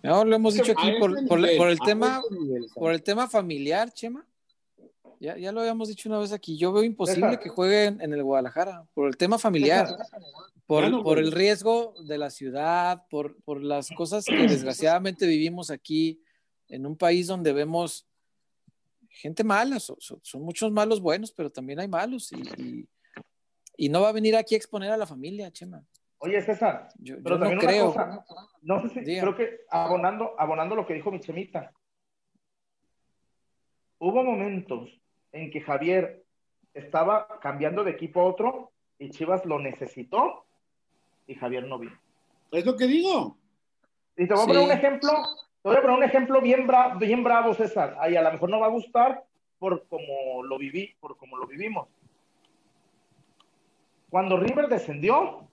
no, 0.03 0.23
lo 0.25 0.35
hemos 0.35 0.53
dicho 0.53 0.71
a 0.71 0.79
aquí 0.79 0.89
este 0.89 0.99
por, 0.99 1.25
por- 1.27 1.39
nivel, 1.39 1.57
por 1.57 1.69
el 1.69 1.77
a 1.81 1.85
tema, 1.85 2.21
este 2.23 2.39
nivel, 2.39 2.65
por 2.75 2.91
el 2.93 3.01
tema 3.03 3.27
familiar, 3.27 3.91
Chema. 3.91 4.25
Ya, 5.19 5.37
ya 5.37 5.51
lo 5.51 5.61
habíamos 5.61 5.87
dicho 5.87 6.09
una 6.09 6.17
vez 6.19 6.31
aquí. 6.33 6.57
Yo 6.57 6.71
veo 6.71 6.83
imposible 6.83 7.39
que 7.39 7.49
jueguen 7.49 7.99
en 8.01 8.11
el 8.13 8.23
Guadalajara 8.23 8.85
por 8.93 9.07
el 9.07 9.17
tema 9.17 9.37
familiar, 9.39 9.87
por, 10.65 10.89
no 10.89 11.03
por 11.03 11.19
el 11.19 11.31
riesgo 11.31 11.93
de 12.07 12.17
la 12.17 12.29
ciudad, 12.31 13.03
por, 13.09 13.35
por 13.43 13.61
las 13.63 13.89
cosas 13.91 14.25
que 14.25 14.35
desgraciadamente 14.47 15.25
vivimos 15.27 15.69
aquí 15.71 16.21
en 16.69 16.85
un 16.85 16.95
país 16.95 17.27
donde 17.27 17.53
vemos 17.53 18.07
gente 19.11 19.43
mala, 19.43 19.79
son, 19.79 19.97
muchos 20.41 20.71
malos 20.71 21.01
buenos, 21.01 21.31
pero 21.31 21.51
también 21.51 21.79
hay 21.79 21.87
malos 21.87 22.31
y, 22.31 22.87
y, 23.77 23.89
no 23.89 24.01
va 24.01 24.09
a 24.09 24.13
venir 24.13 24.35
aquí 24.35 24.55
a 24.55 24.57
exponer 24.57 24.91
a 24.91 24.97
la 24.97 25.05
familia, 25.05 25.51
Chema. 25.51 25.83
Oye, 26.19 26.41
César, 26.41 26.87
yo, 26.99 27.15
pero 27.23 27.37
no 27.37 27.57
creo. 27.59 27.93
no 28.61 28.81
sé 28.81 28.89
si, 28.89 29.19
creo 29.19 29.35
que 29.35 29.61
abonando, 29.69 30.35
abonando 30.37 30.75
lo 30.75 30.85
que 30.85 30.93
dijo 30.93 31.11
mi 31.11 31.19
Chemita, 31.19 31.71
hubo 33.97 34.23
momentos 34.23 34.89
en 35.31 35.51
que 35.51 35.61
Javier 35.61 36.23
estaba 36.73 37.39
cambiando 37.41 37.83
de 37.83 37.91
equipo 37.91 38.21
a 38.21 38.25
otro 38.25 38.71
y 38.97 39.09
Chivas 39.09 39.45
lo 39.45 39.59
necesitó 39.59 40.45
y 41.27 41.35
Javier 41.35 41.65
no 41.67 41.79
vino. 41.79 41.99
Es 42.51 42.65
lo 42.65 42.75
que 42.75 42.87
digo. 42.87 43.37
Y 44.17 44.27
te 44.27 44.33
voy 44.33 44.43
a 44.43 44.47
poner 44.47 44.63
un 44.63 44.71
ejemplo, 44.71 45.11
te 45.61 45.69
voy 45.69 45.77
a 45.77 45.81
poner 45.81 45.97
un 45.97 46.03
ejemplo 46.03 46.41
bien, 46.41 46.67
bien 46.99 47.23
bravo, 47.23 47.53
César. 47.53 47.95
Ahí 47.99 48.15
a 48.15 48.21
lo 48.21 48.31
mejor 48.31 48.49
no 48.49 48.59
va 48.59 48.67
a 48.67 48.71
gustar 48.71 49.23
por 49.59 49.87
como 49.87 50.43
lo 50.43 50.57
viví, 50.57 50.95
por 50.99 51.17
como 51.17 51.37
lo 51.37 51.45
vivimos. 51.45 51.87
Cuando 54.09 54.37
River 54.37 54.67
descendió, 54.67 55.47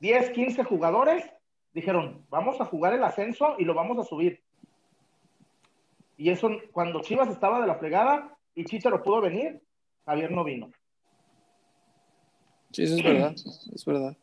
10, 0.00 0.30
15 0.30 0.64
jugadores 0.64 1.24
dijeron, 1.74 2.24
vamos 2.30 2.60
a 2.60 2.64
jugar 2.64 2.94
el 2.94 3.02
ascenso 3.02 3.56
y 3.58 3.64
lo 3.64 3.74
vamos 3.74 3.98
a 3.98 4.04
subir. 4.04 4.42
Y 6.16 6.30
eso, 6.30 6.48
cuando 6.72 7.02
Chivas 7.02 7.28
estaba 7.28 7.60
de 7.60 7.66
la 7.66 7.74
fregada 7.74 8.34
y 8.54 8.64
Chicharo 8.64 9.02
pudo 9.02 9.20
venir, 9.20 9.60
Javier 10.06 10.30
no 10.30 10.44
vino. 10.44 10.70
Sí, 12.72 12.84
eso 12.84 12.96
es 12.96 13.02
verdad, 13.02 13.34
es 13.34 13.84
verdad. 13.84 14.16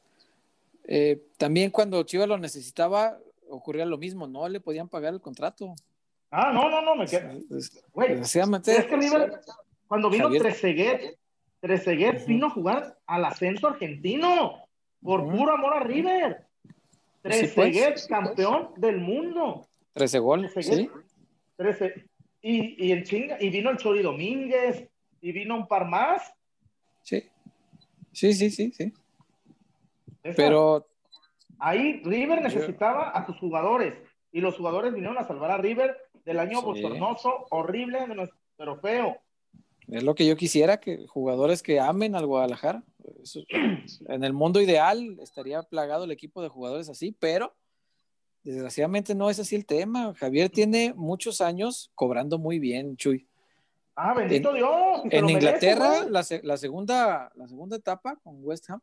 Eh, 0.86 1.22
también 1.38 1.70
cuando 1.70 2.02
Chivas 2.04 2.28
lo 2.28 2.38
necesitaba, 2.38 3.20
ocurría 3.54 3.86
lo 3.86 3.98
mismo, 3.98 4.28
no 4.28 4.48
le 4.50 4.60
podían 4.60 4.90
pagar 4.90 5.14
el 5.14 5.22
contrato. 5.22 5.76
Ah, 6.32 6.52
no, 6.52 6.70
no, 6.70 6.82
no, 6.82 6.96
me 6.96 7.06
quedo. 7.06 7.30
Güey, 7.94 8.14
es 8.20 8.34
que 8.34 9.32
cuando 9.88 10.10
vino 10.10 10.30
Trezeguet, 10.30 11.18
Trezeguet 11.60 12.26
vino 12.26 12.48
a 12.48 12.50
jugar 12.50 12.98
al 13.06 13.26
ascenso 13.26 13.68
argentino, 13.68 14.66
por 15.02 15.22
puro 15.30 15.54
amor 15.54 15.76
a 15.76 15.80
River. 15.82 16.46
Trezeguet, 17.22 17.94
pues. 17.94 18.08
campeón 18.08 18.70
del 18.78 19.00
mundo. 19.00 19.68
Trece 19.94 20.20
goles, 20.20 20.52
sí. 20.54 20.90
Y, 22.42 22.92
y, 22.92 23.04
chinga, 23.04 23.38
y 23.40 23.50
vino 23.50 23.70
el 23.70 23.78
Chori 23.78 24.02
Domínguez, 24.02 24.90
y 25.22 25.32
vino 25.32 25.56
un 25.56 25.68
par 25.68 25.88
más. 25.88 26.34
Sí. 27.04 27.24
Sí, 28.12 28.34
sí, 28.34 28.50
sí, 28.50 28.72
sí. 28.72 28.92
Pero. 30.36 30.88
Ahí 31.60 32.02
River 32.04 32.42
necesitaba 32.42 33.10
a 33.10 33.26
sus 33.26 33.38
jugadores. 33.38 33.94
Y 34.32 34.42
los 34.42 34.58
jugadores 34.58 34.94
vinieron 34.94 35.18
a 35.18 35.28
salvar 35.28 35.52
a 35.52 35.58
River 35.58 35.96
del 36.26 36.40
año 36.40 36.62
bochornoso, 36.62 37.46
horrible, 37.50 38.00
pero 38.58 38.80
feo. 38.80 39.18
Es 39.88 40.04
lo 40.04 40.16
que 40.16 40.26
yo 40.26 40.36
quisiera, 40.36 40.80
que 40.80 41.06
jugadores 41.08 41.62
que 41.62 41.80
amen 41.80 42.16
al 42.16 42.26
Guadalajara. 42.26 42.84
en 44.08 44.24
el 44.24 44.34
mundo 44.34 44.62
ideal 44.62 45.18
estaría 45.22 45.62
plagado 45.64 46.06
el 46.06 46.12
equipo 46.12 46.42
de 46.42 46.50
jugadores 46.50 46.90
así, 46.90 47.16
pero 47.20 47.54
desgraciadamente 48.44 49.14
no 49.14 49.30
es 49.30 49.40
así 49.40 49.56
el 49.56 49.66
tema. 49.66 50.14
Javier 50.16 50.50
tiene 50.50 50.94
muchos 50.96 51.42
años 51.42 51.92
cobrando 51.96 52.40
muy 52.40 52.60
bien, 52.60 52.96
Chuy. 52.98 53.28
Ah, 53.96 54.14
bendito 54.14 54.54
Dios. 54.54 55.02
En 55.12 55.30
Inglaterra, 55.30 56.06
la, 56.10 56.24
segunda, 56.24 57.32
la 57.36 57.48
segunda 57.48 57.76
etapa 57.76 58.16
con 58.24 58.38
West 58.42 58.70
Ham, 58.70 58.82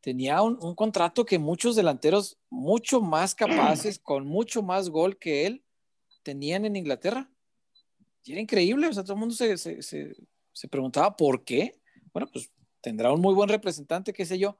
tenía 0.00 0.42
un, 0.42 0.74
contrato 0.74 1.24
que 1.24 1.38
muchos 1.38 1.76
delanteros 1.76 2.38
mucho 2.48 3.00
más 3.00 3.34
capaces, 3.34 3.98
con 4.02 4.26
mucho 4.26 4.62
más 4.62 4.88
gol 4.88 5.18
que 5.18 5.46
él, 5.46 5.62
tenían 6.22 6.64
en 6.64 6.76
Inglaterra. 6.76 7.30
Y 8.24 8.32
era 8.32 8.40
increíble, 8.40 8.86
o 8.86 8.92
sea, 8.92 9.02
todo 9.02 9.14
el 9.14 9.20
mundo 9.20 9.34
se, 9.34 9.56
se, 9.56 10.68
preguntaba 10.68 11.16
por 11.16 11.44
qué. 11.44 11.80
Bueno, 12.12 12.28
pues 12.32 12.50
tendrá 12.80 13.12
un 13.12 13.20
muy 13.20 13.34
buen 13.34 13.48
representante, 13.48 14.12
qué 14.12 14.26
sé 14.26 14.38
yo. 14.38 14.58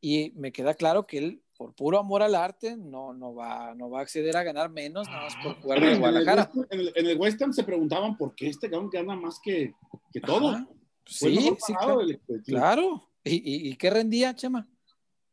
Y 0.00 0.32
me 0.34 0.52
queda 0.52 0.74
claro 0.74 1.04
que 1.04 1.18
él, 1.18 1.42
por 1.56 1.74
puro 1.74 1.98
amor 1.98 2.22
al 2.22 2.34
arte, 2.34 2.76
no, 2.76 3.14
no, 3.14 3.34
va, 3.34 3.74
no 3.74 3.90
va 3.90 4.00
a 4.00 4.02
acceder 4.02 4.36
a 4.36 4.42
ganar 4.42 4.70
menos 4.70 5.08
nada 5.08 5.22
más 5.24 5.36
por 5.42 5.60
jugar 5.60 5.82
en 5.82 6.00
Guadalajara. 6.00 6.50
En 6.70 6.80
el, 6.80 6.92
en 6.96 7.06
el 7.06 7.18
West 7.18 7.40
Ham 7.42 7.52
se 7.52 7.64
preguntaban 7.64 8.16
por 8.16 8.34
qué 8.34 8.48
este 8.48 8.68
gana 8.68 9.16
más 9.16 9.38
que, 9.40 9.72
que 10.12 10.20
todo. 10.20 10.56
sí, 11.06 11.56
sí, 11.58 11.74
claro. 12.46 13.11
¿Y, 13.24 13.68
y, 13.70 13.76
qué 13.76 13.90
rendía, 13.90 14.34
Chema? 14.34 14.68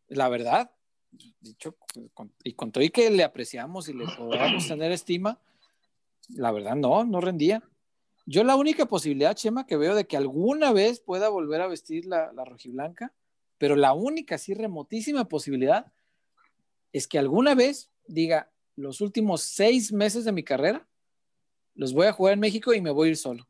La 0.07 0.29
verdad, 0.29 0.71
dicho, 1.39 1.75
y 2.43 2.53
con 2.53 2.71
todo 2.71 2.83
y 2.83 2.89
que 2.89 3.09
le 3.09 3.23
apreciamos 3.23 3.89
y 3.89 3.93
le 3.93 4.05
podamos 4.05 4.67
tener 4.67 4.91
estima, 4.91 5.39
la 6.29 6.51
verdad 6.51 6.75
no, 6.75 7.03
no 7.03 7.21
rendía. 7.21 7.63
Yo 8.25 8.43
la 8.43 8.55
única 8.55 8.85
posibilidad, 8.85 9.35
Chema, 9.35 9.65
que 9.65 9.77
veo 9.77 9.95
de 9.95 10.05
que 10.05 10.17
alguna 10.17 10.71
vez 10.71 10.99
pueda 10.99 11.29
volver 11.29 11.61
a 11.61 11.67
vestir 11.67 12.05
la, 12.05 12.31
la 12.33 12.45
rojiblanca, 12.45 13.13
pero 13.57 13.75
la 13.75 13.93
única, 13.93 14.37
sí, 14.37 14.53
remotísima 14.53 15.27
posibilidad 15.27 15.91
es 16.93 17.07
que 17.07 17.17
alguna 17.17 17.55
vez 17.55 17.91
diga, 18.07 18.51
los 18.75 19.01
últimos 19.01 19.41
seis 19.41 19.91
meses 19.91 20.25
de 20.25 20.31
mi 20.31 20.43
carrera 20.43 20.87
los 21.75 21.93
voy 21.93 22.07
a 22.07 22.13
jugar 22.13 22.33
en 22.33 22.39
México 22.39 22.73
y 22.73 22.81
me 22.81 22.91
voy 22.91 23.07
a 23.07 23.11
ir 23.11 23.17
solo. 23.17 23.47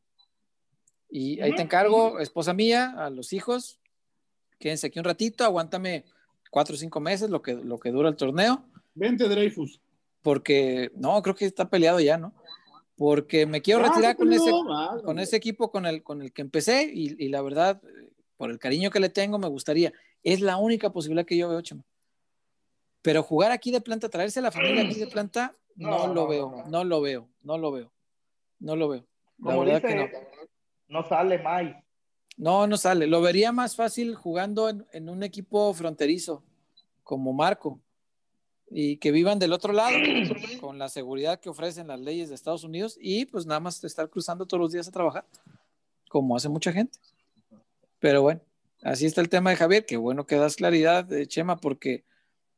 Y 1.09 1.39
ahí 1.41 1.55
te 1.55 1.63
encargo, 1.63 2.19
esposa 2.19 2.53
mía, 2.53 2.93
a 2.95 3.09
los 3.09 3.33
hijos, 3.33 3.79
quédense 4.59 4.87
aquí 4.87 4.99
un 4.99 5.05
ratito, 5.05 5.43
aguántame 5.43 6.05
cuatro 6.49 6.75
o 6.75 6.77
cinco 6.77 6.99
meses, 6.99 7.29
lo 7.29 7.41
que, 7.41 7.53
lo 7.53 7.79
que 7.79 7.91
dura 7.91 8.09
el 8.09 8.15
torneo. 8.15 8.63
Vente, 8.93 9.27
Dreyfus. 9.27 9.81
Porque, 10.21 10.91
no, 10.95 11.21
creo 11.21 11.35
que 11.35 11.45
está 11.45 11.69
peleado 11.69 11.99
ya, 11.99 12.17
¿no? 12.17 12.33
Porque 12.97 13.45
me 13.45 13.61
quiero 13.61 13.79
ah, 13.79 13.87
retirar 13.87 14.17
con, 14.17 14.33
ese, 14.33 14.51
con 15.03 15.19
ese 15.19 15.37
equipo 15.37 15.71
con 15.71 15.85
el, 15.85 16.03
con 16.03 16.21
el 16.21 16.33
que 16.33 16.41
empecé 16.41 16.91
y, 16.93 17.29
la 17.29 17.41
verdad, 17.41 17.81
por 18.35 18.51
el 18.51 18.59
cariño 18.59 18.91
que 18.91 18.99
le 18.99 19.09
tengo, 19.09 19.39
me 19.39 19.47
gustaría. 19.47 19.93
Es 20.21 20.41
la 20.41 20.57
única 20.57 20.91
posibilidad 20.91 21.25
que 21.25 21.37
yo 21.37 21.47
veo, 21.47 21.61
Chema. 21.61 21.85
Pero 23.01 23.23
jugar 23.23 23.51
aquí 23.51 23.71
de 23.71 23.79
planta, 23.79 24.09
traerse 24.09 24.39
a 24.39 24.43
la 24.43 24.51
familia 24.51 24.83
aquí 24.83 24.99
de 24.99 25.07
planta, 25.07 25.53
no, 25.77 26.13
lo 26.13 26.27
veo, 26.27 26.65
no, 26.67 26.83
lo 26.83 26.99
veo, 26.99 27.29
no 27.41 27.57
lo 27.57 27.71
veo, 27.71 27.93
no 28.59 28.75
lo 28.75 28.89
veo. 28.89 29.07
La 29.37 29.55
verdad 29.57 29.81
que 29.81 29.95
no. 29.95 30.07
No 30.89 31.07
sale 31.07 31.39
más. 31.39 31.73
No, 32.39 32.65
no 32.67 32.77
sale. 32.77 33.05
Lo 33.05 33.21
vería 33.21 33.51
más 33.51 33.75
fácil 33.75 34.15
jugando 34.15 34.69
en, 34.69 35.09
un 35.09 35.23
equipo 35.23 35.73
fronterizo, 35.73 36.41
como 37.03 37.33
Marco, 37.33 37.81
y 38.71 38.95
que 38.95 39.11
vivan 39.11 39.39
del 39.39 39.51
otro 39.51 39.73
lado, 39.73 39.91
con 40.61 40.79
la 40.79 40.87
seguridad 40.87 41.41
que 41.41 41.49
ofrecen 41.49 41.89
las 41.89 41.99
leyes 41.99 42.29
de 42.29 42.35
Estados 42.35 42.63
Unidos, 42.63 42.97
y 43.01 43.25
pues 43.25 43.45
nada 43.45 43.59
más 43.59 43.83
estar 43.83 44.09
cruzando 44.09 44.45
todos 44.45 44.61
los 44.61 44.71
días 44.71 44.87
a 44.87 44.91
trabajar, 44.91 45.25
como 46.07 46.37
hace 46.37 46.47
mucha 46.47 46.71
gente. 46.71 46.97
Pero 47.99 48.21
bueno, 48.21 48.39
así 48.83 49.05
está 49.05 49.19
el 49.19 49.27
tema 49.27 49.49
de 49.49 49.57
Javier. 49.57 49.85
Qué 49.85 49.97
bueno 49.97 50.25
que 50.25 50.37
das 50.37 50.55
claridad, 50.55 51.03
de 51.03 51.27
Chema, 51.27 51.57
porque. 51.57 52.05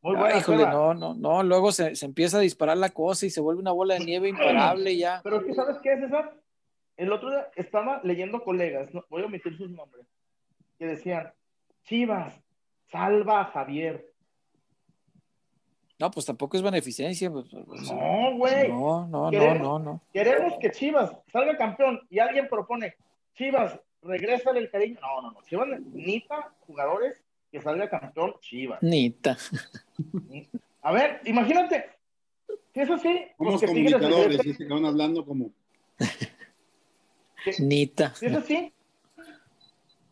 Muy 0.04 0.16
híjole, 0.38 0.66
no, 0.66 0.94
no, 0.94 1.16
no, 1.16 1.42
luego 1.42 1.72
se, 1.72 1.96
se, 1.96 2.06
empieza 2.06 2.38
a 2.38 2.42
disparar 2.42 2.78
la 2.78 2.90
cosa 2.90 3.26
y 3.26 3.32
se 3.32 3.42
vuelve 3.42 3.62
una 3.62 3.72
bola 3.72 3.96
de 3.96 4.06
nieve 4.06 4.30
imparable 4.30 4.96
ya. 4.96 5.22
Pero 5.24 5.42
es 5.42 5.56
¿sabes 5.56 5.78
qué, 5.82 5.96
César? 5.98 6.41
El 7.02 7.12
otro 7.12 7.32
día 7.32 7.47
estaba 7.56 7.99
leyendo 8.04 8.43
colegas, 8.43 8.93
no, 8.93 9.04
voy 9.10 9.24
a 9.24 9.26
omitir 9.26 9.58
sus 9.58 9.72
nombres, 9.72 10.06
que 10.78 10.86
decían, 10.86 11.34
Chivas, 11.86 12.39
salva 12.91 13.41
a 13.41 13.45
Javier. 13.45 14.14
No, 15.97 16.12
pues 16.12 16.28
tampoco 16.28 16.58
es 16.58 16.62
beneficencia. 16.62 17.32
Pues, 17.32 17.47
pues, 17.49 17.66
pues, 17.66 17.91
no, 17.91 18.38
güey. 18.38 18.70
No, 18.70 19.08
no, 19.08 19.32
no, 19.32 19.56
no, 19.56 19.80
no. 19.80 20.02
Queremos 20.14 20.54
que 20.60 20.70
Chivas 20.70 21.12
salga 21.32 21.58
campeón 21.58 22.02
y 22.12 22.20
alguien 22.20 22.47
propone, 22.47 22.93
Chivas, 23.34 23.80
regresa 24.04 24.52
el 24.52 24.70
cariño. 24.70 24.99
No, 25.02 25.24
no, 25.24 25.32
no. 25.32 25.41
Chivas 25.41 25.70
necesita 25.70 26.54
jugadores 26.68 27.20
que 27.52 27.64
salga 27.64 27.89
campeón 27.89 28.36
Chivas. 28.41 28.84
Nita. 28.84 29.39
A 30.84 30.91
ver, 30.91 31.20
imagínate. 31.26 31.84
Si 32.76 32.80
es 32.80 32.91
así, 32.91 33.26
Somos 33.39 33.60
comunicadores, 33.60 34.45
y 34.45 34.54
se 34.54 34.66
van 34.66 34.86
hablando 34.86 35.26
como. 35.26 35.49
Nita. 37.60 38.14
Si 38.16 38.26
es 38.26 38.36
así, 38.36 38.74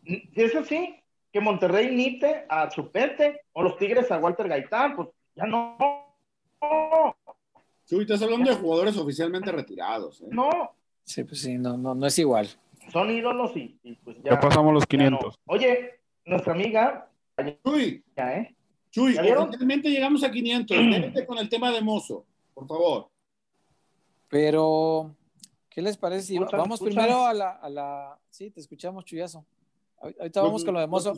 si 0.04 0.42
es 0.42 0.54
así, 0.54 0.96
que 1.32 1.40
Monterrey 1.40 1.94
nite 1.94 2.44
a 2.48 2.68
Chupete 2.68 3.42
o 3.52 3.62
los 3.62 3.76
Tigres 3.76 4.10
a 4.10 4.18
Walter 4.18 4.48
Gaitán, 4.48 4.96
pues 4.96 5.08
ya 5.34 5.44
no. 5.46 5.76
Sí, 7.84 7.98
estás 7.98 8.22
hablando 8.22 8.50
de 8.50 8.56
jugadores 8.56 8.96
oficialmente 8.96 9.50
retirados. 9.50 10.20
¿eh? 10.22 10.26
No. 10.30 10.72
Sí, 11.04 11.24
pues 11.24 11.40
sí, 11.40 11.58
no, 11.58 11.76
no, 11.76 11.94
no 11.94 12.06
es 12.06 12.18
igual. 12.18 12.48
Son 12.92 13.10
ídolos 13.10 13.56
y, 13.56 13.78
pues 14.04 14.16
ya. 14.22 14.32
Ya 14.32 14.40
pasamos 14.40 14.72
los 14.72 14.86
500. 14.86 15.38
Oye, 15.46 16.00
nuestra 16.24 16.52
amiga. 16.52 17.08
Chuy, 17.64 18.04
ya, 18.16 18.36
¿eh? 18.36 18.54
Chuy, 18.90 19.16
oficialmente 19.16 19.88
llegamos 19.88 20.22
a 20.24 20.30
500. 20.30 20.76
Vete 20.76 21.26
con 21.26 21.38
el 21.38 21.48
tema 21.48 21.70
de 21.70 21.80
Mozo, 21.80 22.24
por 22.54 22.66
favor. 22.66 23.08
Pero 24.28 25.14
¿Qué 25.70 25.80
les 25.80 25.96
parece? 25.96 26.36
Vamos 26.52 26.80
primero 26.80 27.24
a 27.24 27.32
la, 27.32 27.50
a 27.52 27.68
la, 27.70 28.18
Sí, 28.28 28.50
te 28.50 28.60
escuchamos, 28.60 29.04
Chuyazo. 29.04 29.46
Ahorita 29.98 30.42
vamos 30.42 30.64
con 30.64 30.74
lo 30.74 30.80
de 30.80 30.86
Mozo. 30.86 31.14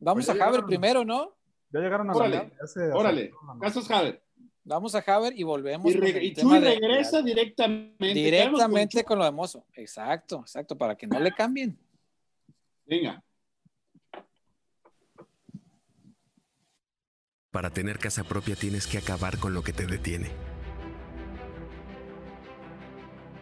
Vamos 0.00 0.28
a 0.28 0.34
Javier 0.34 0.64
primero, 0.64 1.04
¿no? 1.04 1.32
Ya 1.70 1.80
llegaron 1.80 2.10
a 2.10 2.12
Órale, 2.14 2.50
órale. 2.92 3.30
Casos 3.60 3.86
Javier. 3.86 4.22
Vamos 4.64 4.94
a 4.94 4.98
Haber 5.06 5.36
y 5.38 5.42
volvemos. 5.42 5.90
Y, 5.90 5.98
con 5.98 6.06
el 6.06 6.22
y 6.22 6.34
Chuy 6.34 6.60
de- 6.60 6.70
regresa 6.78 7.20
directamente. 7.22 8.14
directamente 8.14 8.88
Quedamos 8.98 9.04
con 9.08 9.18
lo 9.18 9.24
de 9.24 9.32
Mozo. 9.32 9.64
Exacto, 9.74 10.40
exacto, 10.40 10.76
para 10.76 10.96
que 10.96 11.06
no 11.06 11.18
le 11.18 11.32
cambien. 11.32 11.72
con- 11.72 11.80
Venga. 12.86 13.22
Para 17.50 17.70
tener 17.70 17.98
casa 17.98 18.24
propia 18.24 18.54
tienes 18.56 18.86
que 18.86 18.98
acabar 18.98 19.38
con 19.38 19.52
lo 19.54 19.62
que 19.62 19.72
te 19.72 19.86
detiene. 19.86 20.30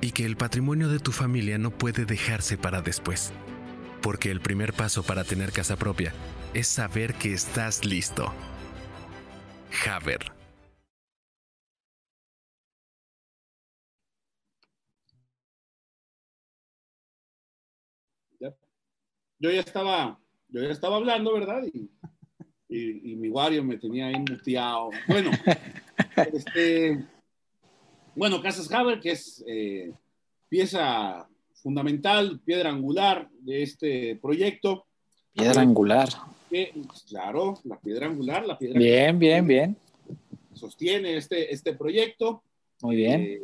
y 0.00 0.12
que 0.12 0.24
el 0.24 0.36
patrimonio 0.36 0.88
de 0.88 0.98
tu 0.98 1.12
familia 1.12 1.58
no 1.58 1.70
puede 1.70 2.04
dejarse 2.04 2.56
para 2.58 2.82
después. 2.82 3.32
Porque 4.02 4.30
el 4.30 4.40
primer 4.40 4.72
paso 4.72 5.02
para 5.02 5.24
tener 5.24 5.52
casa 5.52 5.76
propia 5.76 6.12
es 6.54 6.66
saber 6.68 7.14
que 7.14 7.32
estás 7.32 7.84
listo. 7.84 8.32
Haber. 9.90 10.32
Yo 19.38 19.50
ya 19.50 19.60
estaba, 19.60 20.18
yo 20.48 20.62
ya 20.62 20.70
estaba 20.70 20.96
hablando, 20.96 21.34
¿verdad? 21.34 21.62
Y, 21.72 21.90
y- 22.68 23.12
y 23.12 23.16
mi 23.16 23.28
Wario 23.28 23.64
me 23.64 23.78
tenía 23.78 24.06
ahí 24.08 24.18
muteado. 24.18 24.90
Bueno, 25.08 25.30
este, 26.32 27.04
bueno, 28.16 28.42
Casas 28.42 28.70
Haber, 28.72 28.98
que 28.98 29.12
es 29.12 29.44
eh, 29.46 29.92
pieza 30.48 31.28
fundamental, 31.62 32.40
piedra 32.44 32.70
angular 32.70 33.28
de 33.40 33.62
este 33.62 34.16
proyecto. 34.16 34.86
Piedra 35.32 35.60
angular. 35.60 36.08
Que, 36.48 36.72
claro, 37.08 37.58
la 37.64 37.78
piedra 37.78 38.06
angular, 38.06 38.46
la 38.46 38.58
piedra 38.58 38.78
Bien, 38.78 39.18
bien, 39.18 39.46
bien. 39.46 39.76
sostiene 40.54 41.16
este, 41.16 41.52
este 41.52 41.74
proyecto. 41.74 42.42
Muy 42.82 42.96
bien. 42.96 43.20
Eh, 43.20 43.42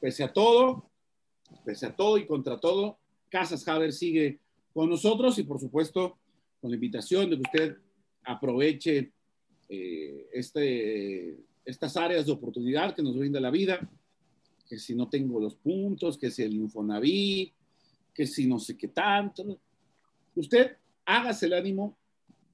pese 0.00 0.24
a 0.24 0.32
todo, 0.32 0.84
pese 1.64 1.86
a 1.86 1.94
todo 1.94 2.16
y 2.18 2.26
contra 2.26 2.58
todo, 2.58 2.98
Casas 3.28 3.66
Haber 3.68 3.92
sigue 3.92 4.38
con 4.72 4.88
nosotros 4.88 5.38
y 5.38 5.42
por 5.44 5.60
supuesto 5.60 6.16
con 6.60 6.70
la 6.70 6.76
invitación 6.76 7.28
de 7.28 7.36
que 7.36 7.42
usted 7.42 7.76
aproveche 8.24 9.12
eh, 9.68 10.26
este, 10.32 11.36
estas 11.64 11.96
áreas 11.96 12.26
de 12.26 12.32
oportunidad 12.32 12.94
que 12.94 13.02
nos 13.02 13.16
brinda 13.16 13.40
la 13.40 13.50
vida, 13.50 13.80
que 14.66 14.78
si 14.78 14.94
no 14.94 15.08
tengo 15.08 15.40
los 15.40 15.54
puntos, 15.54 16.16
que 16.16 16.30
si 16.30 16.42
el 16.42 16.54
Infonavit, 16.54 17.52
que 18.12 18.26
si 18.26 18.46
no 18.46 18.58
sé 18.58 18.76
qué 18.76 18.88
tanto. 18.88 19.58
Usted 20.34 20.76
hágase 21.04 21.46
el 21.46 21.54
ánimo. 21.54 21.96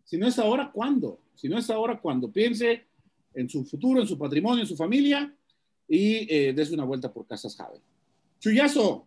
Si 0.04 0.18
no 0.18 0.26
es 0.26 0.38
ahora, 0.38 0.70
¿cuándo? 0.72 1.20
Si 1.34 1.48
no 1.48 1.58
es 1.58 1.70
ahora, 1.70 2.00
¿cuándo? 2.00 2.30
Piense 2.30 2.84
en 3.34 3.48
su 3.48 3.64
futuro, 3.64 4.00
en 4.00 4.08
su 4.08 4.18
patrimonio, 4.18 4.62
en 4.62 4.66
su 4.66 4.76
familia 4.76 5.32
y 5.86 6.32
eh, 6.32 6.52
des 6.52 6.70
una 6.72 6.84
vuelta 6.84 7.12
por 7.12 7.26
Casas 7.26 7.58
Haber. 7.60 7.80
Chuyazo, 8.38 9.06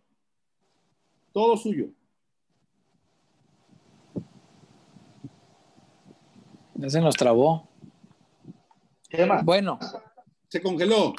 todo 1.32 1.56
suyo. 1.56 1.90
Ya 6.76 6.90
se 6.90 7.00
nos 7.00 7.14
trabó. 7.14 7.68
¿Qué 9.08 9.26
más? 9.26 9.44
Bueno, 9.44 9.78
Se 10.48 10.60
congeló. 10.60 11.14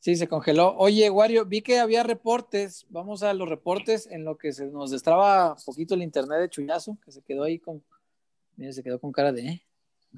Sí, 0.00 0.16
se 0.16 0.28
congeló. 0.28 0.74
Oye, 0.76 1.08
Wario, 1.10 1.44
vi 1.44 1.62
que 1.62 1.78
había 1.78 2.02
reportes. 2.02 2.86
Vamos 2.90 3.22
a 3.22 3.32
los 3.34 3.48
reportes 3.48 4.06
en 4.06 4.24
lo 4.24 4.36
que 4.36 4.52
se 4.52 4.66
nos 4.66 4.90
destraba 4.90 5.52
un 5.54 5.62
poquito 5.64 5.94
el 5.94 6.02
internet 6.02 6.40
de 6.40 6.50
Chuyazo, 6.50 6.98
que 7.04 7.12
se 7.12 7.22
quedó 7.22 7.44
ahí 7.44 7.58
con. 7.58 7.82
Mira, 8.56 8.72
se 8.72 8.82
quedó 8.82 8.98
con 9.00 9.12
cara 9.12 9.32
de. 9.32 9.46
¿eh? 9.48 9.62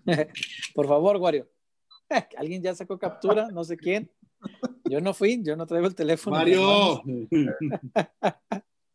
Por 0.74 0.86
favor, 0.86 1.16
Wario. 1.18 1.48
Alguien 2.36 2.62
ya 2.62 2.74
sacó 2.74 2.98
captura, 2.98 3.48
no 3.50 3.64
sé 3.64 3.76
quién. 3.76 4.10
Yo 4.84 5.00
no 5.00 5.12
fui, 5.12 5.42
yo 5.42 5.54
no 5.56 5.66
traigo 5.66 5.86
el 5.86 5.94
teléfono. 5.94 6.36
Mario. 6.36 7.02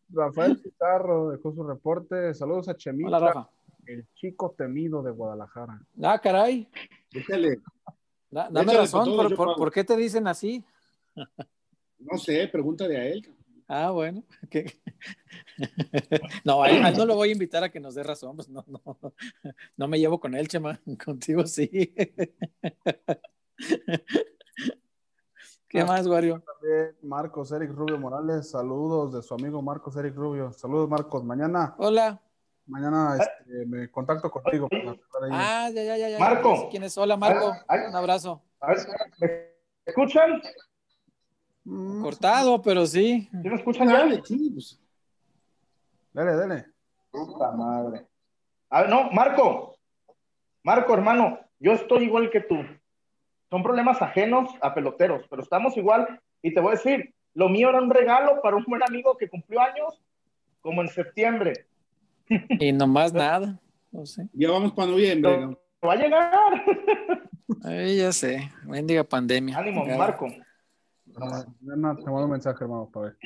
Rafael 0.09 0.59
Pizarro 0.59 1.29
dejó 1.31 1.53
su 1.53 1.63
reporte. 1.63 2.33
Saludos 2.33 2.69
a 2.69 2.75
Chemita, 2.75 3.07
Hola, 3.07 3.19
Rafa. 3.19 3.49
el 3.87 4.07
chico 4.13 4.53
temido 4.57 5.01
de 5.03 5.11
Guadalajara. 5.11 5.81
Ah, 6.01 6.19
caray. 6.19 6.67
Échale. 7.11 7.59
Da- 8.29 8.49
dame 8.49 8.61
Échale 8.63 8.77
razón, 8.79 9.05
todo, 9.05 9.17
¿por, 9.17 9.29
yo 9.29 9.35
por- 9.35 9.47
pago. 9.47 9.57
por 9.57 9.71
qué 9.71 9.83
te 9.83 9.95
dicen 9.95 10.27
así? 10.27 10.63
No 11.99 12.17
sé, 12.17 12.47
pregúntale 12.47 12.97
a 12.97 13.05
él. 13.05 13.27
Ah, 13.67 13.89
bueno. 13.91 14.23
¿qué? 14.51 14.65
No, 16.43 16.61
a 16.61 16.69
él, 16.69 16.83
a 16.83 16.89
él 16.89 16.97
no 16.97 17.05
lo 17.05 17.15
voy 17.15 17.29
a 17.29 17.31
invitar 17.31 17.63
a 17.63 17.69
que 17.71 17.79
nos 17.79 17.95
dé 17.95 18.03
razón. 18.03 18.35
Pues 18.35 18.47
no, 18.49 18.63
no, 18.67 18.81
no 19.77 19.87
me 19.87 19.97
llevo 19.99 20.19
con 20.19 20.35
él, 20.35 20.47
Chema. 20.47 20.79
Contigo 21.03 21.45
sí. 21.47 21.67
¿Qué 25.67 25.81
Ah. 25.81 25.85
más, 25.85 26.07
Wario? 26.07 26.41
También 26.41 26.95
Marcos 27.01 27.51
Eric 27.51 27.71
Rubio 27.71 27.97
Morales, 27.97 28.49
saludos 28.49 29.13
de 29.13 29.21
su 29.23 29.33
amigo 29.33 29.61
Marcos 29.61 29.95
Eric 29.97 30.15
Rubio. 30.15 30.51
Saludos, 30.53 30.87
Marcos. 30.89 31.23
Mañana, 31.23 31.75
Hola. 31.79 32.21
mañana 32.67 33.17
este, 33.19 33.65
me 33.65 33.89
contacto 33.89 34.29
contigo. 34.29 34.69
para. 34.69 35.27
Ah, 35.31 35.69
ya, 35.73 35.83
ya, 35.83 35.97
ya. 35.97 36.09
ya. 36.09 36.19
Marco. 36.19 36.69
¿Quién 36.69 36.83
es? 36.83 36.97
Hola, 36.97 37.17
Marco. 37.17 37.51
Ay, 37.67 37.79
ay. 37.81 37.89
Un 37.89 37.95
abrazo. 37.95 38.43
¿me 39.19 39.49
escuchan? 39.85 40.41
Mm, 41.65 42.01
Cortado, 42.03 42.61
pero 42.61 42.85
sí. 42.85 43.27
¿Sí 43.41 43.49
me 43.49 43.55
escuchan 43.55 43.89
ya? 43.89 43.99
Dale, 43.99 44.21
pues. 44.53 44.79
Dele. 46.13 46.65
Puta 47.11 47.51
madre. 47.51 48.05
A 48.69 48.81
ver, 48.81 48.89
no, 48.89 49.11
Marco. 49.11 49.75
Marco, 50.63 50.93
hermano, 50.93 51.39
yo 51.59 51.73
estoy 51.73 52.05
igual 52.05 52.29
que 52.29 52.41
tú. 52.41 52.57
Son 53.49 53.63
problemas 53.63 54.01
ajenos 54.01 54.49
a 54.61 54.73
peloteros, 54.73 55.25
pero 55.29 55.41
estamos 55.41 55.75
igual. 55.77 56.19
Y 56.41 56.53
te 56.53 56.59
voy 56.61 56.69
a 56.69 56.75
decir, 56.75 57.13
lo 57.33 57.49
mío 57.49 57.69
era 57.69 57.81
un 57.81 57.89
regalo 57.89 58.41
para 58.41 58.55
un 58.55 58.63
buen 58.65 58.81
amigo 58.87 59.17
que 59.17 59.29
cumplió 59.29 59.61
años, 59.61 60.01
como 60.61 60.81
en 60.81 60.87
septiembre. 60.89 61.65
Y 62.59 62.71
nomás 62.71 63.13
nada. 63.13 63.59
No 63.91 64.05
sé. 64.05 64.27
Ya 64.33 64.49
vamos 64.49 64.73
para 64.73 64.89
noviembre. 64.89 65.37
¿no? 65.39 65.59
Va 65.85 65.93
a 65.93 65.95
llegar. 65.95 66.63
Ay, 67.63 67.97
ya 67.97 68.11
sé. 68.11 68.49
Mendiga 68.63 69.03
pandemia. 69.03 69.57
Ánimo. 69.57 69.85
Marco. 69.85 70.27
Mañana 71.17 71.95
te 71.95 72.03
mando 72.05 72.25
un 72.25 72.31
mensaje, 72.31 72.63
hermano, 72.63 72.89
para 72.91 73.07
ver. 73.07 73.17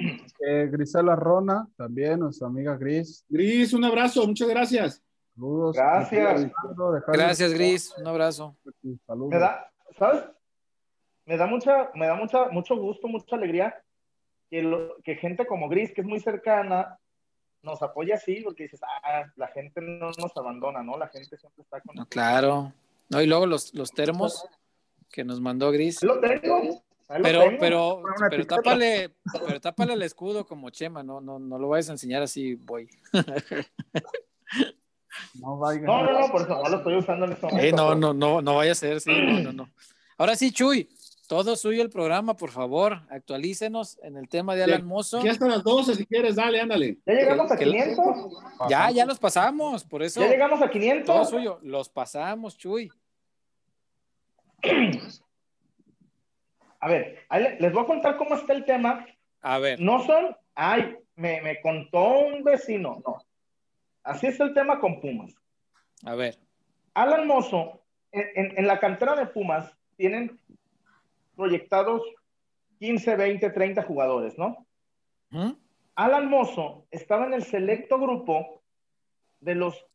Eh, 0.45 0.67
Grisela 0.71 1.15
Rona, 1.15 1.67
también, 1.75 2.19
nuestra 2.19 2.47
amiga 2.47 2.75
Gris. 2.77 3.25
Gris, 3.29 3.73
un 3.73 3.83
abrazo, 3.83 4.25
muchas 4.27 4.47
gracias. 4.47 5.03
Saludos. 5.35 5.75
Gracias. 5.75 6.51
Gracias, 7.07 7.53
Gris. 7.53 7.93
Un 7.97 8.07
abrazo. 8.07 8.55
Saludos. 9.07 9.29
Me 9.31 9.39
da, 9.39 9.71
¿sabes? 9.97 10.23
Me 11.25 11.37
da 11.37 11.45
mucha, 11.47 11.89
me 11.95 12.07
da 12.07 12.15
mucha, 12.15 12.47
mucho 12.49 12.75
gusto, 12.75 13.07
mucha 13.07 13.35
alegría 13.35 13.75
que, 14.49 14.61
lo- 14.63 14.95
que 15.03 15.15
gente 15.15 15.45
como 15.45 15.69
Gris, 15.69 15.93
que 15.93 16.01
es 16.01 16.07
muy 16.07 16.19
cercana, 16.19 16.97
nos 17.61 17.81
apoya 17.83 18.15
así, 18.15 18.41
porque 18.43 18.63
dices, 18.63 18.81
ah, 18.83 19.25
la 19.35 19.47
gente 19.49 19.81
no 19.81 20.11
nos 20.17 20.35
abandona, 20.37 20.81
¿no? 20.81 20.97
La 20.97 21.07
gente 21.07 21.37
siempre 21.37 21.61
está 21.63 21.81
con 21.81 21.95
No, 21.95 22.05
claro. 22.07 22.73
No, 23.09 23.21
y 23.21 23.27
luego 23.27 23.45
los, 23.45 23.73
los 23.73 23.91
termos 23.91 24.45
que 25.09 25.23
nos 25.23 25.39
mandó 25.41 25.71
Gris. 25.71 26.01
Lo 26.03 26.19
tengo. 26.19 26.83
Pero, 27.23 27.41
tengo. 27.41 27.57
pero, 27.59 28.03
pero 28.29 28.45
tápale, 28.45 29.15
pero 29.47 29.59
tápale 29.59 29.93
el 29.93 30.01
escudo 30.03 30.45
como 30.45 30.69
Chema, 30.69 31.01
no, 31.01 31.19
no, 31.19 31.39
no 31.39 31.57
lo 31.57 31.69
vayas 31.69 31.89
a 31.89 31.93
enseñar 31.93 32.21
así, 32.21 32.55
voy. 32.55 32.87
No 35.33 35.57
vaya. 35.57 35.81
No, 35.81 36.03
no, 36.03 36.19
no, 36.19 36.31
por 36.31 36.41
eso 36.43 36.61
no 36.63 36.69
lo 36.69 36.77
estoy 36.77 36.95
usando 36.95 37.25
en 37.25 37.33
este 37.33 37.45
momento. 37.45 37.65
Eh, 37.65 37.71
no, 37.71 37.93
no, 37.95 38.13
no, 38.13 38.41
no 38.41 38.55
vaya 38.55 38.71
a 38.71 38.75
ser, 38.75 39.01
sí, 39.01 39.11
no, 39.11 39.39
no, 39.41 39.51
no. 39.51 39.69
Ahora 40.17 40.35
sí, 40.35 40.51
Chuy, 40.51 40.87
todo 41.27 41.55
suyo 41.55 41.81
el 41.81 41.89
programa, 41.89 42.35
por 42.37 42.51
favor, 42.51 43.01
actualícenos 43.09 43.99
en 44.01 44.17
el 44.17 44.29
tema 44.29 44.55
de 44.55 44.63
Alan 44.63 44.85
Mozo. 44.85 45.21
Ya 45.23 45.31
hasta 45.31 45.47
las 45.47 45.63
12, 45.63 45.95
si 45.95 46.05
quieres, 46.05 46.35
dale, 46.35 46.61
ándale. 46.61 46.99
¿Ya 47.05 47.13
llegamos 47.13 47.51
a 47.51 47.57
que- 47.57 47.65
500? 47.65 48.05
Ya, 48.69 48.91
ya 48.91 49.05
los 49.05 49.19
pasamos, 49.19 49.83
por 49.83 50.03
eso, 50.03 50.21
¿Ya 50.21 50.27
llegamos 50.29 50.59
a 50.61 50.65
todo 50.65 50.71
500? 50.71 51.29
suyo, 51.29 51.59
los 51.63 51.89
pasamos, 51.89 52.57
Chuy. 52.57 52.89
A 56.79 56.87
ver, 56.87 57.25
les 57.59 57.73
voy 57.73 57.83
a 57.83 57.87
contar 57.87 58.17
cómo 58.17 58.35
está 58.35 58.53
el 58.53 58.65
tema. 58.65 59.05
A 59.41 59.59
ver, 59.59 59.79
No 59.79 60.03
son, 60.03 60.35
ay, 60.55 60.95
me, 61.15 61.41
me 61.41 61.59
contó 61.61 62.19
un 62.19 62.43
vecino, 62.43 63.01
no. 63.05 63.17
Así 64.03 64.27
es 64.27 64.39
el 64.39 64.53
tema 64.53 64.79
con 64.79 64.99
Pumas. 65.01 65.33
a 66.05 66.15
ver, 66.15 66.37
Alan 66.93 67.27
Mozo, 67.27 67.81
en, 68.11 68.25
en- 68.35 68.57
en 68.57 68.67
la 68.67 68.79
cantera 68.79 69.15
de 69.15 69.27
Pumas 69.27 69.71
tienen 69.97 70.39
proyectados 71.35 72.01
15, 72.79 73.15
20, 73.15 73.49
30 73.49 73.83
jugadores, 73.83 74.37
¿no? 74.37 74.65
¿Mm? 75.29 75.51
Alan 75.95 76.29
Mozo 76.29 76.85
estaba 76.91 77.25
en 77.25 77.33
el 77.33 77.43
selecto 77.43 77.99
grupo 77.99 78.61
de 79.41 79.55
los 79.55 79.85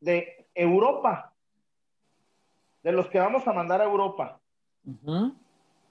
de 0.00 0.46
Europa, 0.54 1.32
de 2.82 2.92
los 2.92 3.08
que 3.08 3.18
vamos 3.18 3.46
a 3.48 3.52
mandar 3.54 3.80
a 3.80 3.84
Europa. 3.84 4.40
Ujú. 4.84 5.34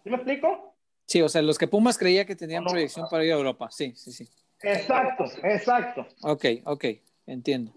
¿Sí 0.04 0.10
me 0.10 0.16
explico? 0.18 0.76
Sí, 1.06 1.22
o 1.22 1.30
sea, 1.30 1.42
los 1.42 1.58
que 1.58 1.68
Pumas 1.68 1.98
creía 1.98 2.26
que 2.26 2.36
tenían 2.36 2.64
No, 2.64 2.70
no. 2.70 2.74
proyección 2.74 3.08
para 3.10 3.24
ir 3.26 3.32
a 3.34 3.36
Europa. 3.36 3.70
Sí, 3.72 3.94
sí, 3.96 4.12
sí. 4.12 4.28
Exacto, 4.62 5.26
exacto. 5.44 6.08
Ok, 6.22 6.46
ok, 6.66 6.86
entiendo. 7.28 7.74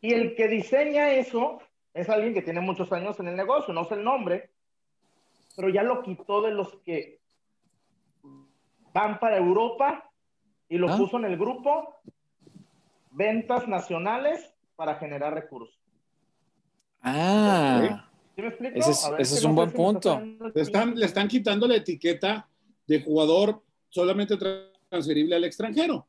Y 0.00 0.12
el 0.14 0.34
que 0.34 0.48
diseña 0.48 1.12
eso 1.12 1.60
es 1.92 2.08
alguien 2.08 2.34
que 2.34 2.42
tiene 2.42 2.60
muchos 2.60 2.90
años 2.92 3.18
en 3.20 3.28
el 3.28 3.36
negocio, 3.36 3.72
no 3.74 3.84
sé 3.84 3.94
el 3.94 4.04
nombre, 4.04 4.50
pero 5.56 5.68
ya 5.68 5.82
lo 5.82 6.02
quitó 6.02 6.42
de 6.42 6.50
los 6.52 6.74
que 6.84 7.20
van 8.92 9.18
para 9.18 9.36
Europa 9.36 10.10
y 10.68 10.78
lo 10.78 10.90
Ah. 10.90 10.96
puso 10.96 11.18
en 11.18 11.26
el 11.26 11.36
grupo 11.36 11.96
ventas 13.10 13.68
nacionales 13.68 14.52
para 14.76 14.96
generar 14.96 15.34
recursos. 15.34 15.78
Ah, 17.02 18.03
¿Sí 18.34 18.42
me 18.42 18.48
explico? 18.48 18.78
Ese 18.78 18.90
es- 18.90 19.10
ver, 19.10 19.20
ese 19.20 19.46
un 19.46 19.54
buen 19.54 19.72
punto. 19.72 20.20
Le 20.54 20.62
están, 20.62 20.94
le 20.96 21.06
están 21.06 21.28
quitando 21.28 21.66
la 21.68 21.76
etiqueta 21.76 22.48
de 22.86 23.00
jugador 23.02 23.62
solamente 23.88 24.36
transferible 24.36 25.36
al 25.36 25.44
extranjero. 25.44 26.06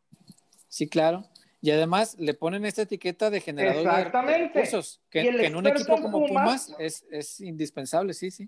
sí, 0.67 0.87
claro. 0.89 1.23
Y 1.61 1.71
además 1.71 2.15
le 2.19 2.33
ponen 2.35 2.63
esta 2.65 2.83
etiqueta 2.83 3.29
de 3.31 3.41
generador 3.41 3.87
de 4.11 4.37
recursos, 4.37 5.01
que, 5.09 5.21
en 5.21 5.55
un 5.55 5.65
equipo 5.65 5.99
como 5.99 6.19
Pumas- 6.27 6.67
Pumas 6.67 6.75
es, 6.79 7.03
es 7.09 7.39
indispensable, 7.41 8.13
sí, 8.13 8.29
sí. 8.29 8.47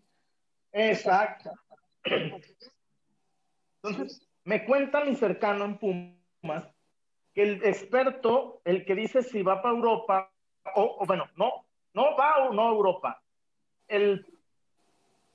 Exacto. 0.71 1.51
Entonces, 3.83 4.21
me 4.43 4.65
cuenta 4.65 5.03
mi 5.03 5.15
cercano 5.15 5.65
en 5.65 5.77
Pumas 5.79 6.65
que 7.33 7.43
el 7.43 7.63
experto, 7.63 8.61
el 8.65 8.85
que 8.85 8.93
dice 8.95 9.23
si 9.23 9.41
va 9.41 9.61
para 9.61 9.75
Europa, 9.75 10.31
o, 10.75 10.97
o 10.99 11.05
bueno, 11.05 11.25
no, 11.37 11.65
no 11.93 12.15
va 12.17 12.47
o 12.49 12.53
no 12.53 12.67
a 12.67 12.71
Europa. 12.71 13.23
El, 13.87 14.25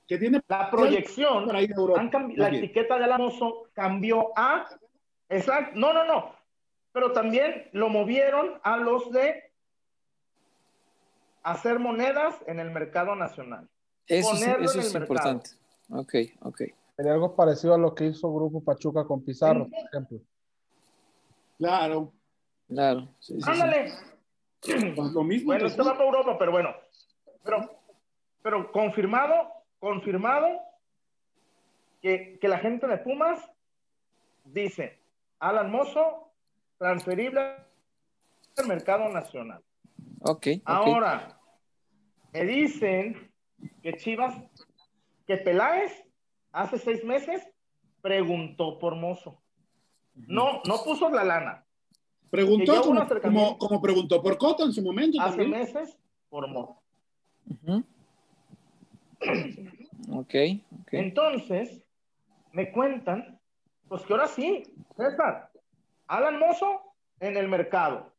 Que 0.07 0.17
tiene 0.17 0.41
la 0.47 0.69
proyección, 0.69 1.45
para 1.47 1.61
ir 1.61 1.71
a 1.71 1.75
Europa. 1.75 1.99
han 1.99 2.11
cambi- 2.11 2.35
la 2.37 2.49
etiqueta 2.49 2.97
de 2.97 3.05
Alamoso 3.05 3.69
cambió 3.73 4.31
a, 4.37 4.67
exacto, 5.29 5.71
no, 5.79 5.93
no, 5.93 6.05
no, 6.05 6.35
pero 6.91 7.11
también 7.11 7.69
lo 7.71 7.89
movieron 7.89 8.59
a 8.63 8.77
los 8.77 9.09
de 9.11 9.51
hacer 11.43 11.79
monedas 11.79 12.35
en 12.47 12.59
el 12.59 12.71
mercado 12.71 13.15
nacional. 13.15 13.67
Eso, 14.07 14.31
Ponerlo 14.31 14.65
eso 14.65 14.73
en 14.75 14.79
el 14.81 14.85
es 14.87 14.93
mercado. 14.93 15.31
importante. 15.31 15.49
Ok, 15.89 16.13
ok. 16.41 16.61
Sería 16.95 17.13
algo 17.13 17.35
parecido 17.35 17.73
a 17.73 17.77
lo 17.77 17.95
que 17.95 18.05
hizo 18.07 18.31
Grupo 18.33 18.63
Pachuca 18.63 19.03
con 19.05 19.23
Pizarro, 19.23 19.67
por 19.67 19.79
ejemplo. 19.91 20.19
Claro, 21.57 22.13
Claro. 22.67 23.07
sí, 23.19 23.35
sí, 23.35 23.41
sí. 23.41 23.49
Ándale. 23.49 23.91
pues 24.95 25.11
lo 25.11 25.23
mismo. 25.23 25.47
Bueno, 25.47 25.61
que 25.65 25.67
este 25.71 25.81
va 25.81 25.93
para 25.93 26.05
Europa, 26.05 26.37
pero 26.37 26.51
bueno. 26.51 26.69
Pero, 27.43 27.82
pero 28.43 28.71
confirmado, 28.71 29.51
confirmado 29.79 30.59
que, 32.01 32.37
que 32.39 32.47
la 32.47 32.59
gente 32.59 32.85
de 32.85 32.97
Pumas 32.99 33.39
dice, 34.43 35.01
Alan 35.39 35.71
Mozo, 35.71 36.29
transferible 36.77 37.55
al 38.57 38.67
mercado 38.67 39.09
nacional. 39.09 39.63
Ok. 40.19 40.47
Ahora, 40.65 41.39
me 42.33 42.43
dicen 42.45 43.31
que 43.81 43.95
Chivas, 43.95 44.35
que 45.25 45.37
Peláez 45.37 45.91
hace 46.51 46.77
seis 46.77 47.03
meses 47.03 47.41
preguntó 48.01 48.77
por 48.77 48.95
Mozo. 48.95 49.41
No, 50.15 50.61
no 50.65 50.83
puso 50.83 51.09
la 51.09 51.23
lana. 51.23 51.65
Preguntó 52.29 52.81
como, 52.81 53.07
como, 53.21 53.57
como 53.57 53.81
preguntó 53.81 54.21
por 54.21 54.37
Cota 54.37 54.63
en 54.63 54.73
su 54.73 54.81
momento 54.81 55.21
Hace 55.21 55.37
también. 55.37 55.51
meses 55.51 55.97
por 56.29 56.47
Mozo. 56.49 56.81
Ujú. 57.47 57.83
Ok, 60.11 60.35
ok. 60.81 60.93
Entonces, 60.93 61.81
me 62.51 62.71
cuentan, 62.71 63.39
pues 63.87 64.03
que 64.03 64.13
ahora 64.13 64.27
sí, 64.27 64.63
César, 64.95 65.49
Alan 66.07 66.39
Mozo 66.39 66.81
en 67.19 67.37
el 67.37 67.47
mercado. 67.47 68.11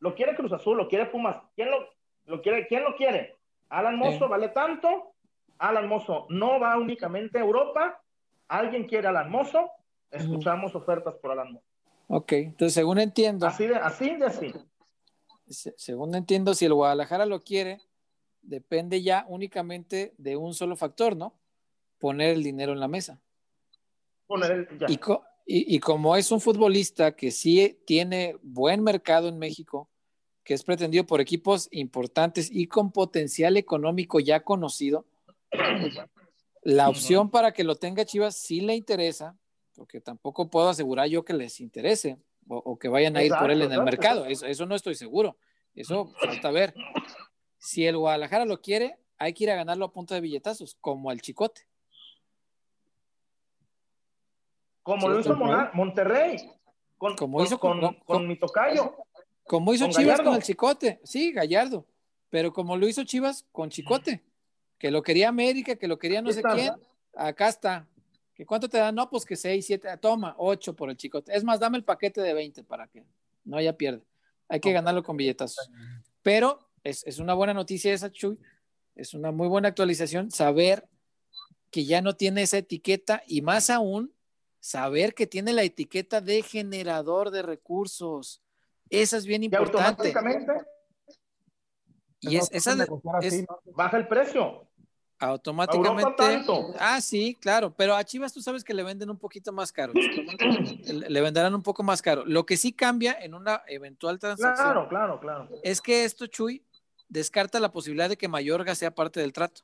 Lo 0.00 0.14
quiere 0.14 0.34
Cruz 0.34 0.52
Azul, 0.52 0.76
lo 0.76 0.88
quiere 0.88 1.06
Pumas. 1.06 1.36
¿Quién 1.54 1.70
lo, 1.70 1.78
lo 2.26 2.42
quiere? 2.42 2.66
¿Quién 2.66 2.84
lo 2.84 2.94
quiere? 2.96 3.36
Alan 3.68 3.96
Mozo 3.98 4.28
vale 4.28 4.48
tanto. 4.50 5.12
Alan 5.58 5.88
Mozo 5.88 6.26
no 6.28 6.60
va 6.60 6.76
únicamente 6.78 7.38
a 7.38 7.42
Europa. 7.42 8.00
¿Alguien 8.48 8.86
quiere 8.86 9.08
Alan 9.08 9.30
Mozo? 9.30 9.70
Escuchamos 10.10 10.74
ofertas 10.74 11.14
por 11.16 11.32
Alan 11.32 11.52
Mozo. 11.54 11.66
Ok, 12.08 12.32
entonces 12.32 12.74
según 12.74 13.00
entiendo, 13.00 13.46
Así 13.48 13.66
de 13.66 13.74
así, 13.74 14.14
de 14.16 14.26
así. 14.26 14.54
se- 15.48 15.74
según 15.76 16.14
entiendo, 16.14 16.54
si 16.54 16.64
el 16.66 16.74
Guadalajara 16.74 17.26
lo 17.26 17.40
quiere, 17.40 17.80
depende 18.46 19.02
ya 19.02 19.24
únicamente 19.28 20.14
de 20.18 20.36
un 20.36 20.54
solo 20.54 20.76
factor, 20.76 21.16
¿no? 21.16 21.34
Poner 21.98 22.30
el 22.34 22.42
dinero 22.42 22.72
en 22.72 22.80
la 22.80 22.88
mesa. 22.88 23.20
Poner 24.26 24.50
el- 24.52 24.78
ya. 24.78 24.86
Y, 24.88 24.96
co- 24.98 25.24
y- 25.46 25.74
y 25.76 25.78
como 25.80 26.16
es 26.16 26.30
un 26.32 26.40
futbolista 26.40 27.14
que 27.14 27.30
sí 27.30 27.78
tiene 27.86 28.36
buen 28.42 28.82
mercado 28.82 29.28
en 29.28 29.38
México, 29.38 29.88
que 30.44 30.54
es 30.54 30.62
pretendido 30.62 31.04
por 31.04 31.20
equipos 31.20 31.68
importantes 31.72 32.48
y 32.52 32.66
con 32.68 32.92
potencial 32.92 33.56
económico 33.56 34.20
ya 34.20 34.40
conocido, 34.44 35.04
la 36.62 36.88
opción 36.88 37.30
para 37.30 37.52
que 37.52 37.64
lo 37.64 37.76
tenga 37.76 38.04
Chivas 38.04 38.36
sí 38.36 38.60
le 38.60 38.74
interesa, 38.74 39.36
porque 39.74 40.00
tampoco 40.00 40.48
puedo 40.50 40.68
asegurar 40.68 41.08
yo 41.08 41.24
que 41.24 41.32
les 41.32 41.60
interese 41.60 42.18
o, 42.48 42.56
o 42.58 42.78
que 42.78 42.88
vayan 42.88 43.16
a 43.16 43.24
ir 43.24 43.32
por 43.38 43.50
él 43.50 43.58
en 43.62 43.72
el 43.72 43.78
Exacto, 43.80 43.84
mercado. 43.84 44.20
exacto. 44.26 44.32
Eso, 44.32 44.46
eso 44.46 44.66
no 44.66 44.74
estoy 44.74 44.94
seguro. 44.94 45.36
Eso 45.74 46.06
falta 46.20 46.50
ver. 46.50 46.74
Si 47.58 47.86
el 47.86 47.96
Guadalajara 47.96 48.44
lo 48.44 48.60
quiere, 48.60 48.98
hay 49.18 49.32
que 49.32 49.44
ir 49.44 49.50
a 49.50 49.56
ganarlo 49.56 49.86
a 49.86 49.92
punta 49.92 50.14
de 50.14 50.20
billetazos, 50.20 50.76
como 50.80 51.10
al 51.10 51.20
Chicote. 51.20 51.62
Como 54.82 55.02
Sí, 55.02 55.08
lo 55.08 55.20
hizo 55.20 55.36
Monterrey. 55.74 56.50
Con, 56.98 57.16
Como 57.16 57.38
con- 57.38 57.46
hizo 57.46 57.58
con, 57.58 57.94
con- 58.06 58.26
mi 58.28 58.36
tocayo. 58.38 58.94
Como 59.44 59.72
hizo 59.74 59.86
Chivas 59.86 60.04
Gallardo. 60.04 60.24
con 60.24 60.34
el 60.34 60.42
Chicote, 60.42 61.00
sí, 61.04 61.30
Gallardo, 61.32 61.86
pero 62.30 62.52
como 62.52 62.76
lo 62.76 62.88
hizo 62.88 63.04
Chivas 63.04 63.44
con 63.52 63.70
Chicote, 63.70 64.24
que 64.78 64.90
lo 64.90 65.02
quería 65.02 65.28
América, 65.28 65.76
que 65.76 65.86
lo 65.86 65.98
quería 65.98 66.20
no 66.22 66.32
sé 66.32 66.40
está. 66.40 66.54
quién, 66.54 66.72
acá 67.14 67.48
está. 67.48 67.86
¿Que 68.34 68.44
¿Cuánto 68.44 68.68
te 68.68 68.78
dan? 68.78 68.94
No, 68.94 69.08
pues 69.08 69.24
que 69.24 69.36
6, 69.36 69.64
7, 69.64 69.88
toma, 69.98 70.34
8 70.38 70.74
por 70.74 70.90
el 70.90 70.96
Chicote. 70.96 71.34
Es 71.34 71.44
más, 71.44 71.60
dame 71.60 71.78
el 71.78 71.84
paquete 71.84 72.20
de 72.20 72.34
20 72.34 72.64
para 72.64 72.86
que 72.88 73.04
no 73.44 73.56
haya 73.56 73.76
pierde. 73.76 74.02
Hay 74.48 74.60
que 74.60 74.72
ganarlo 74.72 75.02
con 75.02 75.16
billetazos. 75.16 75.70
Pero 76.22 76.65
es, 76.88 77.04
es 77.06 77.18
una 77.18 77.34
buena 77.34 77.54
noticia 77.54 77.92
esa, 77.92 78.10
Chuy. 78.10 78.38
Es 78.94 79.12
una 79.14 79.30
muy 79.30 79.48
buena 79.48 79.68
actualización 79.68 80.30
saber 80.30 80.88
que 81.70 81.84
ya 81.84 82.00
no 82.00 82.16
tiene 82.16 82.42
esa 82.42 82.58
etiqueta 82.58 83.22
y 83.26 83.42
más 83.42 83.68
aún 83.70 84.12
saber 84.60 85.14
que 85.14 85.26
tiene 85.26 85.52
la 85.52 85.62
etiqueta 85.62 86.20
de 86.20 86.42
generador 86.42 87.30
de 87.30 87.42
recursos. 87.42 88.40
Esa 88.88 89.16
es 89.16 89.26
bien 89.26 89.42
Y 89.42 89.46
importante. 89.46 90.08
automáticamente 90.08 90.52
Y 92.20 92.36
es, 92.36 92.48
esa 92.52 92.74
baja 93.74 93.96
el 93.98 94.08
precio. 94.08 94.66
automáticamente. 95.18 96.24
Ah, 96.78 97.00
sí, 97.00 97.36
claro, 97.40 97.74
pero 97.76 97.94
a 97.94 98.04
Chivas 98.04 98.32
tú 98.32 98.40
sabes 98.40 98.64
que 98.64 98.74
le 98.74 98.82
venden 98.82 99.10
un 99.10 99.18
poquito 99.18 99.52
más 99.52 99.70
caro. 99.72 99.92
le, 100.84 101.10
le 101.10 101.20
venderán 101.20 101.54
un 101.54 101.62
poco 101.62 101.82
más 101.82 102.00
caro. 102.02 102.24
Lo 102.24 102.46
que 102.46 102.56
sí 102.56 102.72
cambia 102.72 103.16
en 103.20 103.34
una 103.34 103.62
eventual 103.68 104.18
transacción 104.18 104.66
Claro, 104.66 104.88
claro, 104.88 105.20
claro. 105.20 105.48
es 105.62 105.80
que 105.80 106.04
esto, 106.04 106.26
Chuy, 106.26 106.64
descarta 107.08 107.60
la 107.60 107.72
posibilidad 107.72 108.08
de 108.08 108.16
que 108.16 108.28
Mayorga 108.28 108.74
sea 108.74 108.94
parte 108.94 109.20
del 109.20 109.32
trato. 109.32 109.62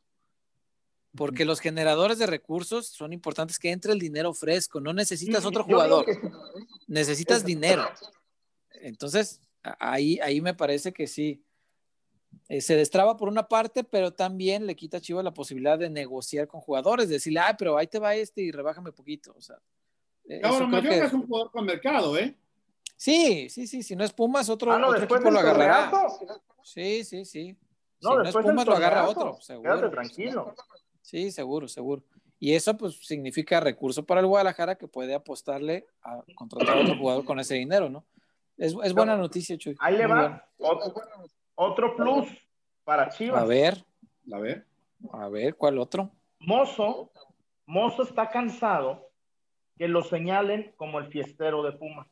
Porque 1.15 1.45
los 1.45 1.61
generadores 1.61 2.19
de 2.19 2.27
recursos 2.27 2.87
son 2.87 3.13
importantes 3.13 3.59
que 3.59 3.71
entre 3.71 3.93
el 3.93 3.99
dinero 3.99 4.33
fresco, 4.33 4.81
no 4.81 4.93
necesitas 4.95 5.45
otro 5.45 5.63
jugador, 5.65 6.07
necesitas 6.87 7.39
es- 7.39 7.45
dinero. 7.45 7.85
Entonces, 8.71 9.41
ahí, 9.79 10.19
ahí 10.21 10.41
me 10.41 10.55
parece 10.55 10.93
que 10.93 11.07
sí. 11.07 11.43
Eh, 12.49 12.63
se 12.63 12.75
destraba 12.77 13.17
por 13.19 13.29
una 13.29 13.47
parte, 13.47 13.85
pero 13.85 14.11
también 14.15 14.67
le 14.67 14.75
quita 14.75 14.97
a 14.97 15.01
Chivas 15.01 15.23
la 15.23 15.35
posibilidad 15.35 15.79
de 15.79 15.91
negociar 15.91 16.49
con 16.49 16.63
jugadores, 16.63 17.11
decirle, 17.11 17.41
ah, 17.41 17.55
pero 17.59 17.77
ahí 17.77 17.87
te 17.87 17.99
va 17.99 18.15
este 18.15 18.41
y 18.41 18.51
rebájame 18.51 18.91
poquito. 18.91 19.35
O 19.37 19.41
sea, 19.43 19.57
eh, 20.25 20.41
Ahora, 20.43 20.57
creo 20.61 20.69
Mayorga 20.69 20.91
que- 21.01 21.07
es 21.07 21.13
un 21.13 21.27
jugador 21.27 21.51
con 21.51 21.67
mercado, 21.67 22.17
¿eh? 22.17 22.35
Sí, 23.03 23.49
sí, 23.51 23.67
sí, 23.67 23.83
si 23.83 23.97
no 23.97 24.05
es 24.05 24.13
Pumas, 24.13 24.49
otro, 24.49 24.71
Ah, 24.71 24.79
no, 24.79 24.91
otro 24.91 25.03
equipo 25.03 25.29
lo 25.29 25.41
agarrará. 25.41 25.91
torneazo. 25.91 26.41
Sí, 26.63 27.03
sí, 27.03 27.25
sí. 27.25 27.57
No, 28.01 28.11
si 28.11 28.17
no 28.17 28.23
es 28.23 28.37
Pumas, 28.37 28.65
lo 28.65 28.77
agarra 28.77 29.09
otro, 29.09 29.41
seguro. 29.41 29.75
Quédate 29.75 29.89
tranquilo. 29.91 30.55
Sí, 31.01 31.33
seguro, 31.33 31.67
seguro. 31.67 32.05
Y 32.39 32.55
eso 32.55 32.77
pues 32.77 33.05
significa 33.05 33.59
recurso 33.59 34.05
para 34.07 34.21
el 34.21 34.29
Guadalajara 34.29 34.77
que 34.77 34.87
puede 34.87 35.15
apostarle 35.17 35.85
a 36.05 36.23
contratar 36.37 36.79
a 36.79 36.81
otro 36.83 36.97
jugador 36.97 37.25
con 37.25 37.41
ese 37.41 37.57
dinero, 37.57 37.89
¿no? 37.91 38.05
Es, 38.57 38.73
es 38.85 38.93
buena 38.95 39.17
noticia, 39.17 39.59
Chuy. 39.59 39.75
Ahí 39.81 39.97
le 39.97 40.07
va 40.07 40.49
otro, 40.59 41.03
otro 41.57 41.97
plus 41.97 42.29
para. 42.85 43.09
Chivas. 43.09 43.43
A 43.43 43.45
ver, 43.45 43.85
A 44.33 44.39
ver. 44.39 44.65
a 45.13 45.29
ver, 45.29 45.57
¿cuál 45.57 45.79
otro? 45.79 46.09
Mozo 46.39 47.11
Mozo 47.67 48.05
está 48.05 48.29
cansado 48.31 49.09
que 49.77 49.89
lo 49.89 50.05
señalen 50.05 50.73
como 50.77 51.01
el 51.01 51.09
fiestero 51.09 51.65
de 51.65 51.73
Puma. 51.73 52.07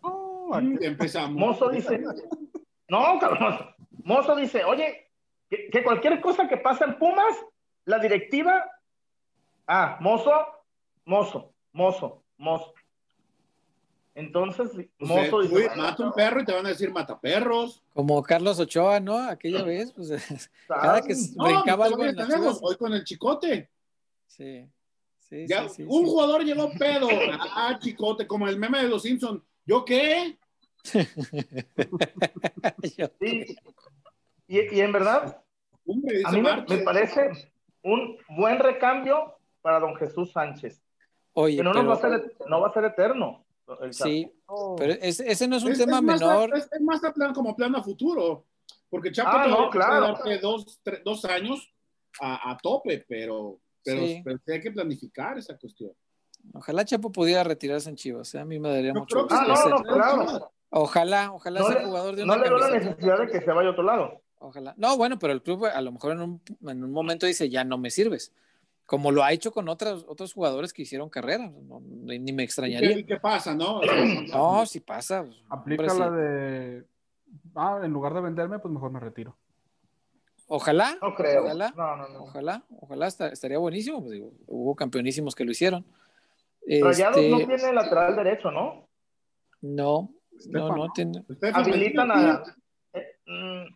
Oh, 0.00 0.58
empezamos. 0.80 1.32
Mozo 1.32 1.70
dice, 1.70 2.02
no, 2.88 3.18
cabrón. 3.20 3.58
Mozo 4.04 4.34
dice, 4.36 4.64
oye, 4.64 5.10
que, 5.48 5.68
que, 5.70 5.82
cualquier 5.84 6.20
cosa 6.20 6.48
que 6.48 6.56
pasa 6.56 6.84
en 6.84 6.98
Pumas, 6.98 7.34
la 7.84 7.98
directiva, 7.98 8.64
ah, 9.66 9.98
Mozo, 10.00 10.32
Mozo, 11.04 11.52
Mozo, 11.72 12.22
Mozo. 12.36 12.74
Entonces, 14.14 14.70
Pues, 14.74 15.08
Mozo 15.10 15.42
eh, 15.42 15.48
dice, 15.48 15.70
tú 15.74 15.80
mata 15.80 16.04
un 16.04 16.12
perro 16.12 16.40
y 16.42 16.44
te 16.44 16.52
van 16.52 16.66
a 16.66 16.70
decir 16.70 16.92
mata 16.92 17.18
perros. 17.18 17.82
Como 17.94 18.22
Carlos 18.22 18.58
Ochoa, 18.60 19.00
¿no? 19.00 19.16
Aquella 19.18 19.62
vez, 19.62 19.92
pues 19.92 20.10
cada 20.68 21.00
que 21.00 21.14
No, 21.36 21.44
brincaba 21.44 21.86
algo 21.86 22.04
en 22.04 22.16
tenemos, 22.16 22.58
hoy 22.62 22.76
con 22.76 22.92
el 22.92 23.04
chicote. 23.04 23.70
Sí. 24.26 24.68
Sí, 25.18 25.46
Ya, 25.48 25.66
sí, 25.68 25.76
sí, 25.76 25.82
un 25.88 26.04
sí. 26.04 26.10
jugador 26.10 26.44
llegó 26.44 26.70
pedo. 26.78 27.08
Ah, 27.54 27.78
chicote, 27.80 28.26
como 28.26 28.48
el 28.48 28.58
meme 28.58 28.82
de 28.82 28.88
los 28.88 29.02
Simpsons. 29.02 29.40
¿Yo 29.66 29.84
qué? 29.84 30.38
Sí. 33.20 33.56
Y, 34.48 34.74
y 34.76 34.80
en 34.80 34.92
verdad, 34.92 35.42
Hombre, 35.86 36.22
a 36.24 36.32
mí 36.32 36.42
me, 36.42 36.78
parece 36.84 37.30
un 37.82 38.16
buen 38.36 38.58
recambio 38.58 39.36
para 39.60 39.80
don 39.80 39.94
Jesús 39.96 40.32
Sánchez. 40.32 40.82
Oye, 41.34 41.56
Que 41.56 41.62
no, 41.62 41.72
nos 41.72 41.88
va 41.88 41.94
a 41.94 42.00
ser, 42.00 42.36
no 42.48 42.60
va 42.60 42.68
a 42.68 42.72
ser 42.72 42.84
eterno. 42.84 43.44
el 43.80 43.94
sí, 43.94 44.30
pero 44.76 44.92
ese, 44.94 45.30
ese 45.30 45.48
no 45.48 45.56
es 45.56 45.64
un 45.64 45.72
Es- 45.72 45.78
tema 45.78 45.96
es 45.98 46.02
más 46.02 46.22
a- 46.22 46.26
menor. 46.26 46.56
es, 46.58 46.68
es 46.70 46.80
más 46.82 47.02
a 47.04 47.12
plan, 47.12 47.32
como 47.32 47.56
plan 47.56 47.74
a 47.76 47.82
futuro. 47.82 48.44
Porque 48.90 49.10
Chapo 49.10 49.30
Ah, 49.32 49.46
no, 49.46 49.70
claro. 49.70 50.00
darte 50.08 50.38
dos, 50.38 50.78
tres- 50.82 51.02
dos 51.04 51.24
años 51.24 51.72
a, 52.20 52.50
a 52.50 52.58
tope, 52.58 53.04
pero, 53.08 53.58
pero, 53.82 54.00
Sí. 54.06 54.20
pero 54.22 54.38
sí 54.44 54.52
hay 54.52 54.60
que 54.60 54.70
planificar 54.70 55.38
esa 55.38 55.56
cuestión. 55.56 55.92
Ojalá 56.54 56.84
Chapo 56.84 57.10
pudiera 57.12 57.44
retirarse 57.44 57.88
en 57.88 57.96
Chivas. 57.96 58.34
¿eh? 58.34 58.40
A 58.40 58.44
mí 58.44 58.58
me 58.58 58.68
daría 58.70 58.92
Yo 58.92 59.00
mucho 59.00 59.20
gusto. 59.22 59.34
Ah, 59.34 59.44
no, 59.46 59.68
no, 59.78 59.82
claro. 59.82 60.50
Ojalá, 60.70 61.32
ojalá 61.32 61.60
No 61.60 61.66
sea 61.66 61.78
le, 61.80 61.84
jugador 61.86 62.16
de 62.16 62.24
no 62.26 62.32
una 62.34 62.42
le 62.42 62.48
veo 62.48 62.58
la 62.58 62.70
necesidad 62.70 63.18
de 63.18 63.26
que 63.28 63.40
se 63.40 63.52
vaya 63.52 63.68
a 63.68 63.72
otro 63.72 63.82
lado. 63.84 64.20
Ojalá. 64.38 64.74
No, 64.76 64.96
bueno, 64.96 65.18
pero 65.18 65.32
el 65.32 65.42
club 65.42 65.66
a 65.66 65.80
lo 65.80 65.92
mejor 65.92 66.12
en 66.12 66.20
un, 66.22 66.42
en 66.66 66.82
un 66.84 66.90
momento 66.92 67.26
dice, 67.26 67.48
ya 67.48 67.62
no 67.64 67.78
me 67.78 67.90
sirves. 67.90 68.32
Como 68.86 69.12
lo 69.12 69.22
ha 69.22 69.32
hecho 69.32 69.52
con 69.52 69.68
otros, 69.68 70.04
otros 70.08 70.32
jugadores 70.32 70.72
que 70.72 70.82
hicieron 70.82 71.08
carrera. 71.08 71.48
No, 71.48 71.80
ni 71.80 72.18
ni 72.18 72.32
me 72.32 72.42
¿Y 72.42 72.46
extrañaría. 72.46 72.94
qué, 72.96 73.06
qué 73.06 73.16
pasa, 73.18 73.54
no? 73.54 73.80
No, 74.32 74.66
si 74.66 74.80
pasa. 74.80 75.22
pues, 75.24 75.36
Aplica 75.48 75.82
hombre, 75.92 75.98
la 75.98 76.08
sí. 76.10 76.16
de. 76.16 76.84
Ah, 77.54 77.80
en 77.82 77.92
lugar 77.92 78.12
de 78.14 78.20
venderme, 78.20 78.58
pues 78.58 78.72
mejor 78.74 78.90
me 78.90 78.98
retiro. 79.00 79.36
Ojalá, 80.48 80.96
No 81.00 81.14
creo. 81.14 81.44
Ojalá. 81.44 81.72
No, 81.76 81.96
no, 81.96 82.08
no. 82.08 82.18
ojalá, 82.24 82.62
ojalá 82.80 83.06
esta- 83.06 83.28
estaría 83.28 83.58
buenísimo. 83.58 84.00
Pues, 84.00 84.12
digo, 84.12 84.32
hubo 84.46 84.74
campeonísimos 84.74 85.34
que 85.34 85.44
lo 85.44 85.52
hicieron. 85.52 85.84
Rayados 86.66 87.16
Este, 87.16 87.30
no 87.30 87.36
tiene 87.38 87.72
lateral 87.72 88.16
derecho, 88.16 88.50
¿no? 88.50 88.88
no, 89.60 90.10
no, 90.48 90.68
no 90.68 90.76
¿no? 90.76 90.92
tiene. 90.92 91.24
Habilitan 91.52 92.10
a. 92.10 92.42
eh, 92.94 93.16
mm, 93.26 93.66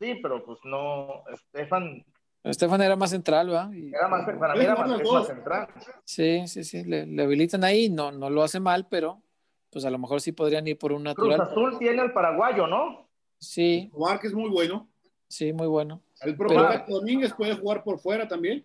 sí, 0.00 0.14
pero 0.22 0.44
pues 0.44 0.58
no. 0.64 1.24
Estefan 1.32 2.04
Estefan 2.44 2.80
era 2.82 2.96
más 2.96 3.10
central, 3.10 3.52
¿va? 3.52 3.70
Y- 3.72 3.88
era 3.94 4.08
más. 4.08 4.24
Para 4.38 4.54
mí 4.54 4.60
era 4.64 4.74
jugar 4.74 4.88
más, 4.88 5.00
es 5.22 5.26
central. 5.28 5.68
Sí, 6.04 6.46
sí, 6.48 6.64
sí, 6.64 6.84
le, 6.84 7.06
le 7.06 7.22
habilitan 7.22 7.62
ahí, 7.64 7.88
no, 7.88 8.10
no 8.10 8.28
lo 8.30 8.42
hace 8.42 8.58
mal, 8.60 8.86
pero 8.88 9.22
pues 9.70 9.84
a 9.84 9.90
lo 9.90 9.98
mejor 9.98 10.20
sí 10.20 10.32
podrían 10.32 10.66
ir 10.66 10.76
por 10.78 10.92
un 10.92 11.04
Cruz 11.14 11.28
natural. 11.28 11.40
Azul 11.40 11.78
tiene 11.78 12.02
al 12.02 12.12
paraguayo, 12.12 12.66
¿no? 12.66 13.08
Sí, 13.38 13.84
Escobar, 13.86 14.20
que 14.20 14.26
es 14.26 14.34
muy 14.34 14.50
bueno. 14.50 14.88
sí, 15.28 15.52
muy 15.52 15.66
bueno. 15.66 16.02
El 16.20 16.36
propio 16.36 16.62
Domínguez 16.88 17.32
puede 17.34 17.54
jugar 17.54 17.82
por 17.82 17.98
fuera 17.98 18.28
también. 18.28 18.64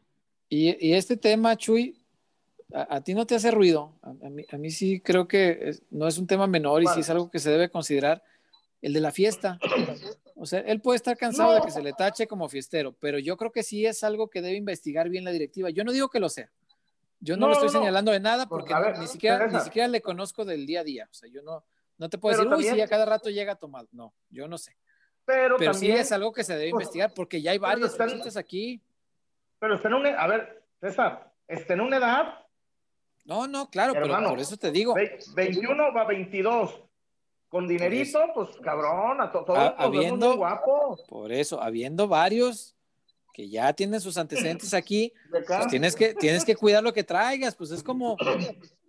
Y, 0.49 0.86
y 0.86 0.94
este 0.94 1.18
tema, 1.18 1.56
Chuy, 1.56 1.99
a, 2.73 2.95
a 2.98 3.02
ti 3.02 3.14
no 3.14 3.26
te 3.26 3.35
hace 3.35 3.52
ruido. 3.52 3.94
A, 4.02 4.10
a 4.10 4.30
mí, 4.30 4.45
a 4.52 4.57
mí 4.57 4.72
sí 4.72 4.99
creo 4.99 5.27
que 5.27 5.60
es- 5.69 5.84
no 5.89 6.07
es 6.07 6.18
un 6.18 6.27
tema 6.27 6.48
menor 6.48 6.84
y 6.84 6.88
sí 6.88 6.99
es 7.02 7.10
algo 7.10 7.30
que 7.30 7.39
se 7.39 7.49
debe 7.52 7.69
considerar. 7.69 8.23
El 8.81 8.94
de 8.94 9.02
la 9.02 9.11
fiesta. 9.11 9.57
O 10.35 10.45
sea, 10.45 10.60
él 10.60 10.81
puede 10.81 10.98
estar 10.98 11.18
cansado 11.18 11.49
No. 11.49 11.56
de 11.56 11.61
que 11.61 11.72
se 11.72 11.81
le 11.81 11.94
tache 11.94 12.27
como 12.27 12.48
fiestero, 12.48 12.94
pero 12.99 13.18
yo 13.18 13.35
creo 13.35 13.52
que 13.52 13.64
sí 13.64 13.88
es 13.88 14.03
algo 14.03 14.30
que 14.30 14.41
debe 14.44 14.56
investigar 14.56 15.10
bien 15.10 15.23
la 15.23 15.31
directiva. 15.31 15.72
Yo 15.72 15.84
no 15.84 15.91
digo 15.91 16.10
que 16.10 16.19
lo 16.19 16.30
sea. 16.30 16.52
Yo 17.19 17.35
no, 17.35 17.41
No, 17.41 17.48
lo 17.48 17.53
estoy 17.53 17.69
no. 17.69 17.80
señalando 17.80 18.11
de 18.11 18.19
nada 18.19 18.48
Pues, 18.48 18.61
porque 18.61 18.76
ver, 18.80 18.99
ni, 18.99 19.07
siquiera, 19.07 19.48
ni 19.48 19.60
siquiera 19.61 19.88
le 19.88 20.02
conozco 20.02 20.45
del 20.45 20.68
día 20.68 20.81
a 20.81 20.84
día. 20.84 21.07
O 21.10 21.14
sea, 21.14 21.27
yo 21.27 21.41
no, 21.41 21.65
no 21.98 22.07
te 22.10 22.19
puedo 22.19 22.38
Pero 22.38 22.52
decir, 22.52 22.72
uy, 22.72 22.76
sí, 22.77 22.81
a 22.81 22.88
cada 22.88 23.07
rato 23.07 23.31
llega 23.31 23.56
tomado. 23.56 23.88
No, 23.91 24.14
yo 24.30 24.48
no 24.48 24.60
sé. 24.60 24.77
Pero, 25.26 25.57
Pero 25.57 25.72
también. 25.72 25.95
sí 25.95 25.99
es 25.99 26.11
algo 26.11 26.31
que 26.31 26.44
se 26.44 26.53
debe 26.56 26.69
pues, 26.69 26.84
investigar 26.84 27.14
porque 27.15 27.41
ya 27.41 27.49
hay 27.52 27.57
varios 27.57 27.89
están- 27.91 28.22
aquí. 28.38 28.80
Pero 29.57 29.73
está 29.76 29.88
en 29.88 29.94
una. 29.95 30.10
A 30.22 30.27
ver, 30.27 30.64
César, 30.80 31.34
está 31.48 31.73
en 31.73 31.81
una 31.81 31.98
edad. 31.98 32.45
No, 33.28 33.45
no, 33.45 33.70
claro, 33.70 33.94
pero 33.94 34.06
Hermano, 34.06 34.30
por 34.30 34.40
eso 34.40 34.58
te 34.58 34.72
digo. 34.72 34.94
ve- 34.95 35.20
21 35.36 35.94
va 35.94 36.06
22. 36.06 36.82
Con 37.49 37.68
dinerito, 37.68 38.20
pues 38.34 38.49
cabrón, 38.62 39.22
a 39.22 39.32
to- 39.32 39.44
todos 39.45 39.74
habiendo- 39.78 40.36
guapos. 40.36 41.02
Por 41.08 41.32
eso, 41.32 41.62
habiendo 41.62 42.08
varios 42.08 42.74
que 43.34 43.48
ya 43.49 43.72
tienen 43.74 44.02
sus 44.02 44.18
antecedentes 44.18 44.74
aquí, 44.74 45.14
pues 45.30 45.68
tienes 45.68 45.95
que, 45.95 46.14
tienes 46.16 46.44
que 46.44 46.56
cuidar 46.56 46.84
lo 46.84 46.91
que 46.94 47.04
traigas. 47.04 47.56
Pues 47.56 47.72
es 47.72 47.84
como, 47.84 48.18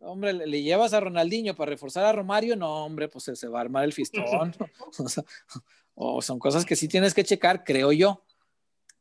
hombre, 0.00 0.32
le, 0.32 0.46
le 0.46 0.62
llevas 0.62 0.92
a 0.92 1.00
Ronaldinho 1.00 1.54
para 1.54 1.70
reforzar 1.70 2.04
a 2.04 2.12
Romario, 2.12 2.56
no, 2.56 2.84
hombre, 2.84 3.08
pues 3.08 3.24
se, 3.24 3.36
se 3.36 3.46
va 3.48 3.58
a 3.58 3.62
armar 3.62 3.84
el 3.84 3.92
fistón. 3.92 4.54
O 6.00 6.22
son 6.22 6.38
cosas 6.38 6.64
que 6.64 6.76
sí 6.76 6.86
tienes 6.86 7.12
que 7.12 7.24
checar, 7.24 7.64
creo 7.64 7.90
yo. 7.90 8.22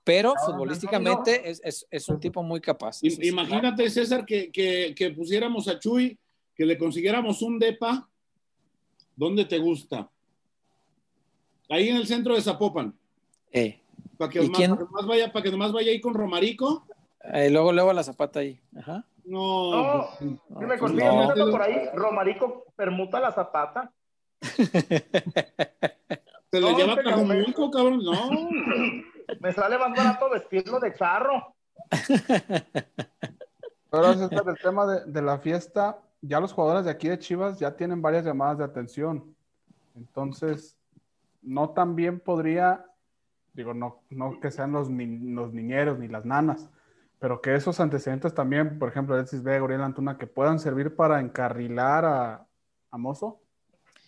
Pero 0.07 0.33
no, 0.33 0.41
futbolísticamente 0.45 1.41
no. 1.43 1.49
Es, 1.51 1.61
es- 1.63 1.87
es 1.91 2.09
un 2.09 2.19
tipo 2.19 2.41
muy 2.41 2.59
capaz. 2.61 3.03
I-. 3.03 3.27
Imagínate, 3.27 3.87
César, 3.89 4.25
que, 4.25 4.51
que, 4.51 4.95
que 4.97 5.11
pusiéramos 5.11 5.67
a 5.67 5.77
Chuy, 5.77 6.17
que 6.55 6.65
le 6.65 6.77
consiguiéramos 6.77 7.41
un 7.43 7.59
depa. 7.59 8.07
¿Dónde 9.15 9.45
te 9.45 9.57
gusta? 9.59 10.09
Ahí 11.69 11.89
en 11.89 11.97
el 11.97 12.07
centro 12.07 12.33
de 12.35 12.41
Zapopan. 12.41 12.93
Eh, 13.51 13.79
Para 14.17 14.31
que, 14.31 14.39
¿Y 14.39 14.43
nomás, 14.43 14.57
quién? 14.57 14.69
para 14.71 14.79
que 14.79 14.85
nomás 14.91 15.05
vaya, 15.07 15.31
para 15.31 15.43
que 15.43 15.51
nomás 15.51 15.71
vaya 15.73 15.91
ahí 15.91 15.99
con 16.01 16.13
Romarico. 16.13 16.85
eh, 17.33 17.49
luego, 17.49 17.71
luego 17.73 17.91
la 17.93 18.03
zapata 18.03 18.39
ahí. 18.39 18.59
Ajá. 18.77 19.05
No. 19.25 19.71
No, 19.71 20.07
Si 20.19 20.25
me 20.93 21.03
dato 21.03 21.51
por 21.51 21.61
ahí, 21.61 21.75
Romarico 21.93 22.63
permuta 22.75 23.19
la 23.19 23.31
zapata. 23.33 23.91
¿Se 24.41 24.69
le 26.61 26.71
No, 26.71 26.77
lleva 26.77 26.93
a 26.93 26.95
pero- 26.95 27.09
Tlajomulco, 27.09 27.71
cabrón? 27.71 27.99
No. 28.03 28.13
Me 29.39 29.51
sale 29.53 29.77
más 29.77 29.95
barato 29.95 30.29
vestirlo 30.29 30.79
de 30.79 30.93
charro. 30.93 31.55
Pero 33.89 34.13
César, 34.13 34.43
el 34.47 34.57
tema 34.61 34.85
de, 34.85 35.21
la 35.21 35.39
fiesta, 35.39 35.99
ya 36.21 36.39
los 36.39 36.53
jugadores 36.53 36.85
de 36.85 36.91
aquí 36.91 37.07
de 37.07 37.19
Chivas 37.19 37.59
ya 37.59 37.75
tienen 37.75 38.01
varias 38.01 38.25
llamadas 38.25 38.57
de 38.57 38.63
atención. 38.65 39.35
Entonces, 39.95 40.77
no 41.41 41.69
también 41.69 42.19
podría, 42.19 42.85
digo, 43.53 43.73
no, 43.73 44.01
no 44.09 44.39
que 44.39 44.51
sean 44.51 44.71
los, 44.71 44.89
ni- 44.89 45.33
los 45.33 45.53
niñeros 45.53 45.99
ni 45.99 46.07
las 46.07 46.25
nanas, 46.25 46.69
pero 47.19 47.41
que 47.41 47.55
esos 47.55 47.79
antecedentes 47.79 48.33
también, 48.33 48.77
por 48.77 48.89
ejemplo, 48.89 49.15
Alexis 49.15 49.41
Vega, 49.41 49.63
Uriel 49.63 49.81
Antuna, 49.81 50.17
que 50.17 50.27
puedan 50.27 50.59
servir 50.59 50.95
para 50.95 51.19
encarrilar 51.19 52.05
a, 52.05 52.45
a 52.91 52.97
Mozo. 52.97 53.39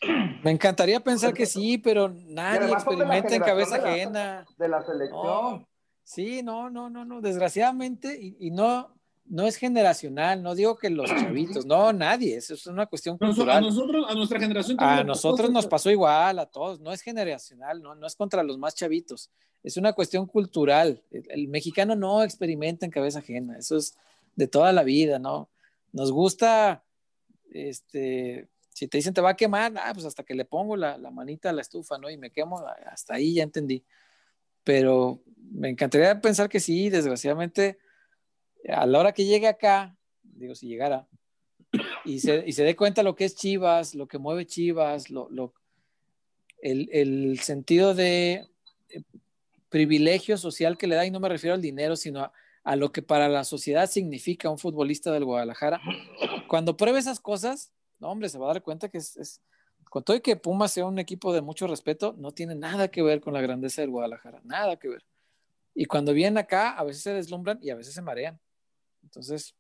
Me 0.44 0.52
encantaría 0.52 1.00
pensar 1.00 1.34
que 1.34 1.46
sí, 1.46 1.78
pero 1.78 2.10
nadie 2.10 2.72
experimenta 2.72 3.36
en 3.36 3.42
cabeza 3.42 3.78
generación 3.78 4.14
de 4.14 4.20
la- 4.20 4.40
ajena. 4.40 4.46
De 4.58 4.68
la 4.68 4.82
selección. 4.84 5.22
No, 5.26 5.68
sí, 6.04 6.42
no, 6.44 6.70
no, 6.70 6.90
no, 6.90 7.06
no, 7.06 7.22
desgraciadamente, 7.22 8.18
y, 8.22 8.36
y 8.40 8.52
no, 8.52 8.96
no 9.26 9.46
es 9.46 9.58
generacional, 9.58 10.42
no 10.42 10.56
digo 10.56 10.78
que 10.78 10.90
los 10.90 11.10
chavitos, 11.10 11.66
no, 11.66 11.92
nadie, 11.94 12.38
eso 12.38 12.54
es 12.54 12.66
una 12.68 12.86
cuestión 12.86 13.18
Nos- 13.20 13.32
a 13.32 13.36
cultural. 13.36 13.62
nosotros, 13.64 14.06
a 14.10 14.16
nuestra 14.16 14.40
generación. 14.40 14.78
A 14.80 15.04
nosotros 15.04 15.50
nos 15.52 15.66
pasó. 15.66 15.70
pasó 15.70 15.92
igual, 15.92 16.40
a 16.40 16.46
todos, 16.46 16.80
no 16.80 16.92
es 16.94 17.02
generacional, 17.02 17.82
no, 17.82 17.94
no 17.96 18.08
es 18.08 18.16
contra 18.16 18.42
los 18.44 18.58
más 18.58 18.74
chavitos, 18.76 19.30
es 19.62 19.76
una 19.78 19.92
cuestión 19.94 20.26
cultural. 20.26 21.04
El, 21.12 21.26
el 21.30 21.48
mexicano 21.50 21.96
no 21.96 22.24
experimenta 22.24 22.86
en 22.86 22.92
cabeza 22.92 23.20
ajena, 23.20 23.58
eso 23.58 23.76
es 23.78 23.98
de 24.36 24.48
toda 24.48 24.72
la 24.72 24.84
vida, 24.84 25.20
¿no? 25.20 25.50
Nos 25.92 26.12
gusta, 26.12 26.84
este, 27.52 28.48
si 28.80 28.88
te 28.88 28.98
dicen 28.98 29.14
te 29.14 29.20
va 29.20 29.32
a 29.32 29.36
quemar, 29.36 29.74
ah, 29.78 29.92
pues 29.94 30.06
hasta 30.06 30.24
que 30.24 30.34
le 30.34 30.46
pongo 30.46 30.78
la, 30.78 30.98
la 30.98 31.12
manita 31.12 31.50
a 31.50 31.54
la 31.54 31.62
estufa, 31.62 31.98
¿no? 31.98 32.10
Y 32.10 32.18
me 32.18 32.32
quemo, 32.32 32.66
hasta 32.86 33.16
ahí 33.16 33.34
ya 33.34 33.44
entendí. 33.44 33.84
Pero 34.64 35.22
me 35.52 35.68
encantaría 35.68 36.22
pensar 36.22 36.48
que 36.48 36.62
sí, 36.62 36.90
desgraciadamente, 36.90 37.78
a 38.70 38.86
la 38.86 39.00
hora 39.00 39.12
que 39.12 39.26
llegue 39.26 39.48
acá, 39.48 39.98
digo, 40.24 40.56
si 40.56 40.68
llegara, 40.68 41.08
y 42.06 42.20
se, 42.20 42.46
y 42.48 42.54
se 42.54 42.64
dé 42.64 42.78
cuenta 42.78 43.04
lo 43.04 43.16
que 43.18 43.26
es 43.26 43.36
Chivas, 43.36 43.96
lo 43.96 44.08
que 44.08 44.18
mueve 44.18 44.46
Chivas, 44.46 45.10
lo, 45.10 45.30
lo- 45.30 45.54
el, 46.62 46.90
el 46.94 47.40
sentido 47.40 47.94
de 47.94 48.48
eh, 48.90 49.02
privilegio 49.68 50.38
social 50.38 50.78
que 50.78 50.88
le 50.88 50.96
da, 50.96 51.06
y 51.06 51.12
no 51.12 51.20
me 51.20 51.28
refiero 51.30 51.54
al 51.54 51.62
dinero, 51.62 51.98
sino 51.98 52.22
a, 52.22 52.32
a 52.64 52.76
lo 52.78 52.94
que 52.94 53.02
para 53.02 53.28
la 53.28 53.44
sociedad 53.44 53.90
significa 53.90 54.50
un 54.50 54.58
futbolista 54.58 55.12
del 55.12 55.26
Guadalajara. 55.26 55.82
Cuando 56.48 56.78
pruebe 56.78 57.00
esas 57.00 57.20
cosas, 57.20 57.72
no, 58.00 58.10
hombre, 58.12 58.30
se 58.30 58.38
va 58.38 58.46
a 58.50 58.54
dar 58.54 58.64
cuenta 58.64 58.90
que 58.90 58.98
es, 58.98 59.16
es- 59.18 59.42
con 59.90 60.04
todo 60.04 60.16
y 60.18 60.22
que 60.22 60.36
Pumas 60.36 60.72
sea 60.72 60.86
un 60.86 61.00
equipo 61.00 61.34
de 61.34 61.42
mucho 61.42 61.66
respeto, 61.66 62.14
no 62.18 62.32
tiene 62.32 62.54
nada 62.56 62.90
que 62.90 63.02
ver 63.02 63.22
con 63.22 63.34
la 63.34 63.42
grandeza 63.42 63.82
del 63.82 63.90
Guadalajara, 63.90 64.40
nada 64.44 64.78
que 64.78 64.88
ver. 64.88 65.04
Y 65.74 65.86
cuando 65.86 66.14
vienen 66.14 66.38
acá, 66.38 66.72
a 66.72 66.84
veces 66.84 67.02
se 67.04 67.14
deslumbran 67.14 67.58
y 67.62 67.70
a 67.72 67.76
veces 67.76 67.94
se 67.96 68.02
marean. 68.02 68.40
Entonces, 69.02 69.56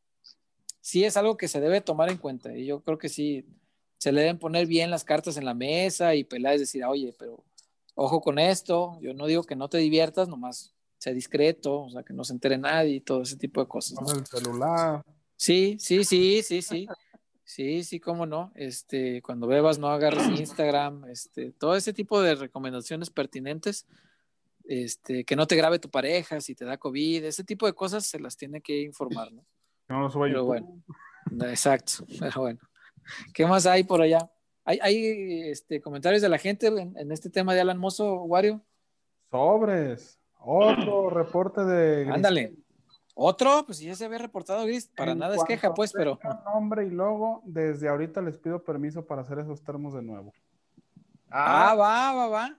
sí 0.82 1.04
es 1.04 1.18
algo 1.18 1.36
que 1.38 1.48
se 1.48 1.60
debe 1.60 1.82
tomar 1.82 2.10
en 2.10 2.18
cuenta 2.18 2.56
y 2.56 2.66
yo 2.66 2.82
creo 2.82 2.98
que 2.98 3.10
sí 3.10 3.46
se 3.98 4.12
le 4.12 4.22
deben 4.22 4.38
poner 4.40 4.68
bien 4.68 4.92
las 4.92 5.04
cartas 5.04 5.36
en 5.38 5.46
la 5.46 5.54
mesa 5.54 6.14
y 6.16 6.24
Peláez 6.24 6.60
decir, 6.60 6.84
oye, 6.86 7.14
pero 7.18 7.44
ojo 7.96 8.22
con 8.22 8.38
esto, 8.40 8.98
yo 9.02 9.14
no 9.14 9.26
digo 9.26 9.44
que 9.44 9.56
no 9.56 9.68
te 9.68 9.78
diviertas, 9.80 10.28
nomás 10.30 10.74
sea 11.00 11.14
discreto, 11.14 11.84
o 11.84 11.90
sea, 11.90 12.04
que 12.04 12.14
no 12.14 12.24
se 12.24 12.34
entere 12.34 12.58
nadie 12.58 12.96
y 12.96 13.02
todo 13.02 13.24
ese 13.24 13.36
tipo 13.38 13.62
de 13.62 13.68
cosas. 13.68 14.00
¿no? 14.00 14.14
El 14.14 14.26
celular. 14.26 15.04
Sí, 15.36 15.78
sí, 15.80 16.04
sí, 16.04 16.44
sí, 16.44 16.62
sí. 16.62 16.88
Sí, 17.50 17.84
sí, 17.84 18.00
cómo 18.00 18.28
no. 18.28 18.52
Este, 18.54 19.24
cuando 19.24 19.48
bebas 19.48 19.80
no 19.80 19.88
agarres 19.88 20.28
Instagram, 20.40 21.06
este, 21.06 21.52
todo 21.52 21.76
ese 21.76 21.94
tipo 21.94 22.22
de 22.22 22.36
recomendaciones 22.36 23.10
pertinentes, 23.10 23.88
este, 24.66 25.26
que 25.26 25.36
no 25.36 25.48
te 25.48 25.56
grabe 25.56 25.80
tu 25.80 25.90
pareja 25.90 26.42
si 26.42 26.54
te 26.54 26.64
da 26.64 26.78
COVID, 26.78 27.24
ese 27.24 27.44
tipo 27.44 27.66
de 27.66 27.74
cosas 27.74 28.06
se 28.06 28.20
las 28.20 28.38
tiene 28.38 28.62
que 28.62 28.84
informar, 28.84 29.32
¿no? 29.32 29.44
No 29.88 30.02
lo 30.02 30.12
suba 30.12 30.28
Pero 30.28 30.46
bueno, 30.46 30.84
exacto, 31.50 32.06
pero 32.20 32.42
bueno. 32.42 32.60
¿Qué 33.34 33.48
más 33.48 33.66
hay 33.66 33.84
por 33.84 34.04
allá? 34.04 34.30
¿Hay, 34.64 34.78
hay 34.84 35.50
este, 35.50 35.82
comentarios 35.82 36.22
de 36.22 36.30
la 36.30 36.38
gente 36.38 36.68
en, 36.68 36.96
en 36.96 37.12
este 37.12 37.32
tema 37.32 37.56
de 37.56 37.62
Alan 37.62 37.80
Mozo, 37.80 38.26
Wario? 38.26 38.62
Sobres. 39.32 40.20
Otro 40.38 41.10
reporte 41.10 41.66
de. 41.66 42.12
Ándale. 42.12 42.54
Otro, 43.22 43.64
pues 43.66 43.80
ya 43.82 43.94
se 43.96 44.06
había 44.06 44.18
reportado 44.18 44.64
Gris, 44.66 44.88
para 44.96 45.12
En 45.12 45.20
nada 45.20 45.36
es 45.36 45.44
queja, 45.44 45.74
pues, 45.74 45.92
pero 45.92 46.18
Nombre 46.46 46.86
y 46.86 46.90
logo, 46.90 47.42
desde 47.44 47.90
ahorita 47.90 48.22
les 48.22 48.38
pido 48.38 48.64
permiso 48.64 49.06
para 49.06 49.24
hacer 49.24 49.40
esos 49.40 49.62
termos 49.62 49.94
de 49.94 50.02
nuevo. 50.02 50.32
ah, 51.30 51.72
Ah, 51.72 51.76
va, 51.76 52.14
va, 52.14 52.28
va. 52.30 52.58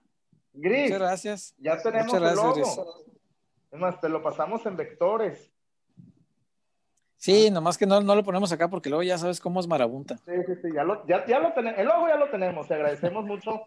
Gris, 0.52 0.90
Muchas 0.90 0.98
gracias. 0.98 1.54
ya 1.58 1.80
tenemos 1.80 2.12
Muchas 2.12 2.30
el 2.32 2.36
gracias, 2.36 2.76
logo. 2.76 3.04
Es 3.70 3.78
más, 3.80 4.00
te 4.02 4.08
lo 4.10 4.22
pasamos 4.22 4.66
en 4.66 4.76
vectores. 4.76 5.50
Sí, 7.16 7.50
nomás 7.50 7.78
que 7.78 7.86
no, 7.86 8.00
no 8.02 8.14
lo 8.14 8.22
ponemos 8.22 8.52
acá 8.52 8.68
porque 8.68 8.90
luego 8.90 9.02
ya 9.02 9.16
sabes 9.16 9.40
cómo 9.40 9.60
es 9.60 9.66
marabunta. 9.66 10.18
Sí, 10.26 10.32
sí, 10.46 10.52
sí, 10.62 10.68
ya 10.74 10.84
lo, 10.84 11.06
ya, 11.06 11.24
ya 11.26 11.38
lo 11.38 11.54
tenemos. 11.54 11.78
El 11.78 11.86
logo 11.86 12.06
ya 12.08 12.16
lo 12.16 12.28
tenemos. 12.30 12.68
Te 12.68 12.74
agradecemos 12.74 13.24
mucho 13.24 13.62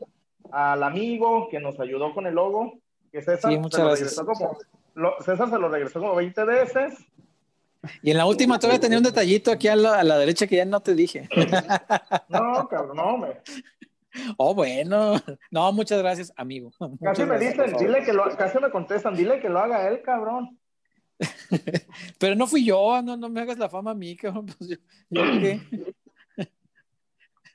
al 0.52 0.84
amigo 0.84 1.48
que 1.49 1.60
nos 1.60 1.80
ayudó 1.80 2.14
con 2.14 2.28
el 2.28 2.36
logo. 2.36 2.80
Que 3.14 3.22
César, 3.22 3.52
Sí, 3.52 3.57
muchas 3.60 3.77
se 3.77 3.81
lo 3.84 3.88
gracias. 3.90 4.18
regresó 4.18 4.26
como, 4.26 4.57
lo- 4.95 5.22
César 5.22 5.49
se 5.49 5.57
lo 5.60 5.69
regresó 5.69 5.99
como 6.02 6.15
20 6.15 6.44
veces. 6.45 6.95
Y 8.02 8.11
en 8.11 8.18
la 8.18 8.26
última 8.26 8.57
todavía 8.60 8.80
tenía 8.80 8.98
un 8.98 9.03
detallito 9.03 9.52
aquí 9.52 9.68
a 9.68 9.76
la, 9.76 9.99
a 9.99 10.03
la 10.03 10.18
derecha 10.18 10.48
que 10.48 10.56
ya 10.56 10.65
no 10.65 10.80
te 10.81 10.95
dije. 10.95 11.30
No, 12.30 12.68
cabrón, 12.68 12.98
no, 12.98 13.03
hombre. 13.03 13.41
Oh, 14.38 14.53
bueno. 14.56 15.15
No, 15.52 15.72
muchas 15.73 15.99
gracias, 15.99 16.34
amigo. 16.35 16.72
Casi 17.03 17.22
me 17.23 17.38
gracias, 17.38 17.72
dicen, 17.72 17.77
dile 17.77 18.03
que 18.03 18.14
lo, 18.14 18.23
casi 18.35 18.57
me 18.60 18.72
contestan, 18.72 19.15
dile 19.15 19.40
que 19.40 19.49
lo 19.49 19.60
haga 19.60 19.88
él, 19.88 20.02
cabrón. 20.02 20.57
Pero 22.19 22.35
no 22.35 22.48
fui 22.48 22.65
yo, 22.65 22.99
no, 23.03 23.15
no 23.15 23.30
me 23.30 23.41
hagas 23.41 23.60
la 23.60 23.69
fama 23.69 23.91
a 23.91 23.95
mí, 23.95 24.15
cabrón. 24.18 24.48
Pues 24.57 24.69
yo, 24.72 24.77
¿yo 25.10 25.22
qué? 25.40 25.61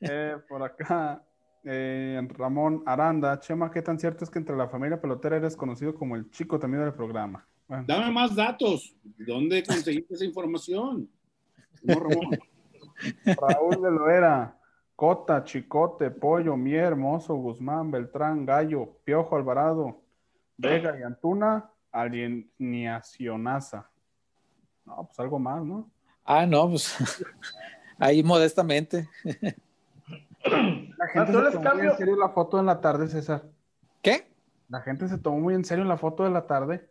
Eh, 0.02 0.36
por 0.48 0.62
acá, 0.62 1.20
eh, 1.64 2.20
Ramón 2.36 2.82
Aranda. 2.86 3.38
Chema, 3.40 3.70
¿qué 3.70 3.82
tan 3.82 3.98
cierto 3.98 4.24
es 4.24 4.30
que 4.30 4.38
entre 4.38 4.56
la 4.56 4.68
familia 4.68 5.00
pelotera 5.00 5.36
eres 5.36 5.56
conocido 5.56 5.94
como 5.94 6.16
el 6.16 6.30
chico 6.30 6.58
también 6.58 6.84
del 6.84 6.94
programa? 6.94 7.46
Bueno, 7.66 7.84
Dame 7.86 8.10
más 8.10 8.34
datos. 8.34 8.96
¿Dónde 9.02 9.62
conseguiste 9.62 10.14
esa 10.14 10.24
información? 10.24 11.08
No, 11.82 11.94
Ramón. 11.94 12.38
Raúl 13.40 13.82
de 13.82 13.90
Loera. 13.90 14.58
Cota, 14.98 15.44
Chicote, 15.44 16.10
Pollo, 16.10 16.56
Mier, 16.56 16.96
Mozo, 16.96 17.36
Guzmán, 17.36 17.88
Beltrán, 17.88 18.44
Gallo, 18.44 18.98
Piojo 19.04 19.36
Alvarado, 19.36 20.02
Vega 20.56 20.98
y 20.98 21.04
Antuna, 21.04 21.70
Alienacionaza. 21.92 23.88
No, 24.84 25.06
pues 25.06 25.20
algo 25.20 25.38
más, 25.38 25.64
¿no? 25.64 25.88
Ah, 26.24 26.44
no, 26.46 26.68
pues 26.70 26.96
ahí 27.98 28.24
modestamente. 28.24 29.08
La 30.44 30.56
Ah, 31.00 31.08
gente 31.12 31.32
¿tú 31.32 31.38
se 31.50 31.58
tomó 31.58 31.74
muy 31.74 31.86
en 31.86 31.96
serio 31.96 32.16
la 32.16 32.28
foto 32.30 32.58
en 32.60 32.66
la 32.66 32.80
tarde, 32.80 33.08
César. 33.08 33.44
¿Qué? 34.02 34.26
La 34.68 34.80
gente 34.82 35.08
se 35.08 35.18
tomó 35.18 35.38
muy 35.40 35.54
en 35.54 35.64
serio 35.64 35.84
la 35.84 35.96
foto 35.96 36.24
de 36.24 36.30
la 36.30 36.46
tarde. 36.46 36.88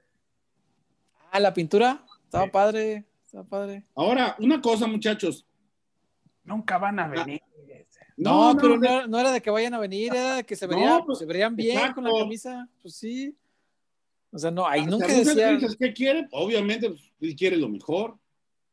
Ah, 1.31 1.39
la 1.39 1.53
pintura. 1.53 2.03
Estaba 2.23 2.45
Sí. 2.45 2.49
padre. 2.51 3.05
Estaba 3.25 3.43
padre. 3.43 3.83
Ahora, 3.95 4.35
una 4.39 4.61
cosa, 4.61 4.87
muchachos. 4.87 5.45
Nunca 6.43 6.77
van 6.77 6.99
a 6.99 7.07
venir. 7.07 7.41
No, 8.15 8.53
No, 8.53 8.59
pero 8.59 8.77
no, 9.07 9.19
era 9.19 9.31
de 9.31 9.41
que 9.41 9.49
vayan 9.51 9.73
a 9.75 9.79
venir, 9.79 10.11
era 10.15 10.35
de 10.37 10.43
que 10.43 10.55
se, 10.55 10.65
No, 10.67 10.75
vería, 10.75 10.99
pues, 11.05 11.19
se 11.19 11.25
verían 11.25 11.55
bien 11.55 11.93
con 11.93 12.03
la 12.03 12.11
camisa. 12.17 12.67
Pues 12.81 12.95
sí. 12.95 13.37
O 14.31 14.39
sea, 14.39 14.49
no, 14.49 14.65
ahí 14.67 14.81
Si 14.83 14.87
nunca 14.89 15.05
Russell 15.07 15.25
decía. 15.25 15.51
dices 15.51 15.75
qué 15.79 15.93
quiere, 15.93 16.27
obviamente 16.31 16.89
pues, 16.89 17.01
él 17.21 17.35
quiere 17.35 17.57
lo 17.57 17.69
mejor. 17.69 18.17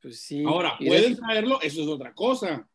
Pues 0.01 0.21
sí. 0.21 0.45
Ahora, 0.47 0.75
pueden 0.79 1.17
traerlo, 1.17 1.61
eso 1.63 1.83
es 1.83 1.89
otra 1.89 2.15
cosa. 2.15 2.67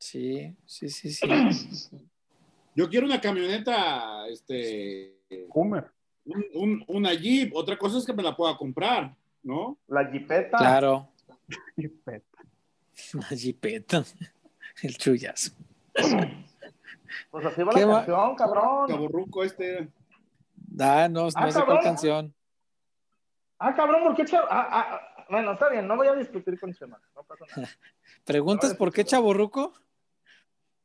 Sí, 0.00 0.56
sí, 0.64 0.88
sí, 0.88 1.10
sí. 1.12 1.28
Yo 2.74 2.88
quiero 2.88 3.04
una 3.06 3.20
camioneta, 3.20 4.26
este, 4.28 5.20
Hummer. 5.52 5.90
un, 6.24 6.44
un- 6.54 6.84
una 6.88 7.12
Jeep. 7.12 7.54
Otra 7.54 7.76
cosa 7.76 7.98
es 7.98 8.06
que 8.06 8.12
me 8.14 8.22
la 8.22 8.34
pueda 8.34 8.56
comprar, 8.56 9.14
¿no? 9.42 9.78
La 9.88 10.06
jipeta. 10.10 10.56
Claro. 10.56 11.08
Y 11.76 11.88
peta. 11.88 12.38
Una 13.14 13.26
jipeta. 13.28 14.04
El 14.82 14.96
chullazo. 14.96 15.52
Pues 17.30 17.44
así 17.44 17.62
va 17.62 17.72
¿Qué 17.74 17.80
la 17.80 17.86
va? 17.86 17.94
canción, 17.96 18.34
cabrón. 18.36 18.88
Caborruco 18.88 19.44
este. 19.44 19.88
Ah, 20.78 21.08
no, 21.10 21.22
no 21.24 21.26
Ah, 21.34 21.50
sé 21.50 21.52
cuál 21.52 21.52
cabrón. 21.66 21.78
canción. 21.82 22.34
Ah, 23.58 23.74
cabrón, 23.74 24.04
¿por 24.04 24.14
qué 24.16 24.24
Chema? 24.24 24.44
Ah, 24.48 24.68
ah, 24.70 25.24
bueno, 25.28 25.52
está 25.52 25.68
bien, 25.68 25.86
no 25.86 25.96
voy 25.96 26.06
a 26.06 26.14
discutir 26.14 26.58
con 26.58 26.72
Chema. 26.72 26.98
No 27.14 27.22
pasa 27.24 27.44
nada. 27.54 27.68
¿Preguntas 28.24 28.70
No, 28.70 28.76
por 28.78 28.92
qué 28.92 29.04
chaborruco? 29.04 29.74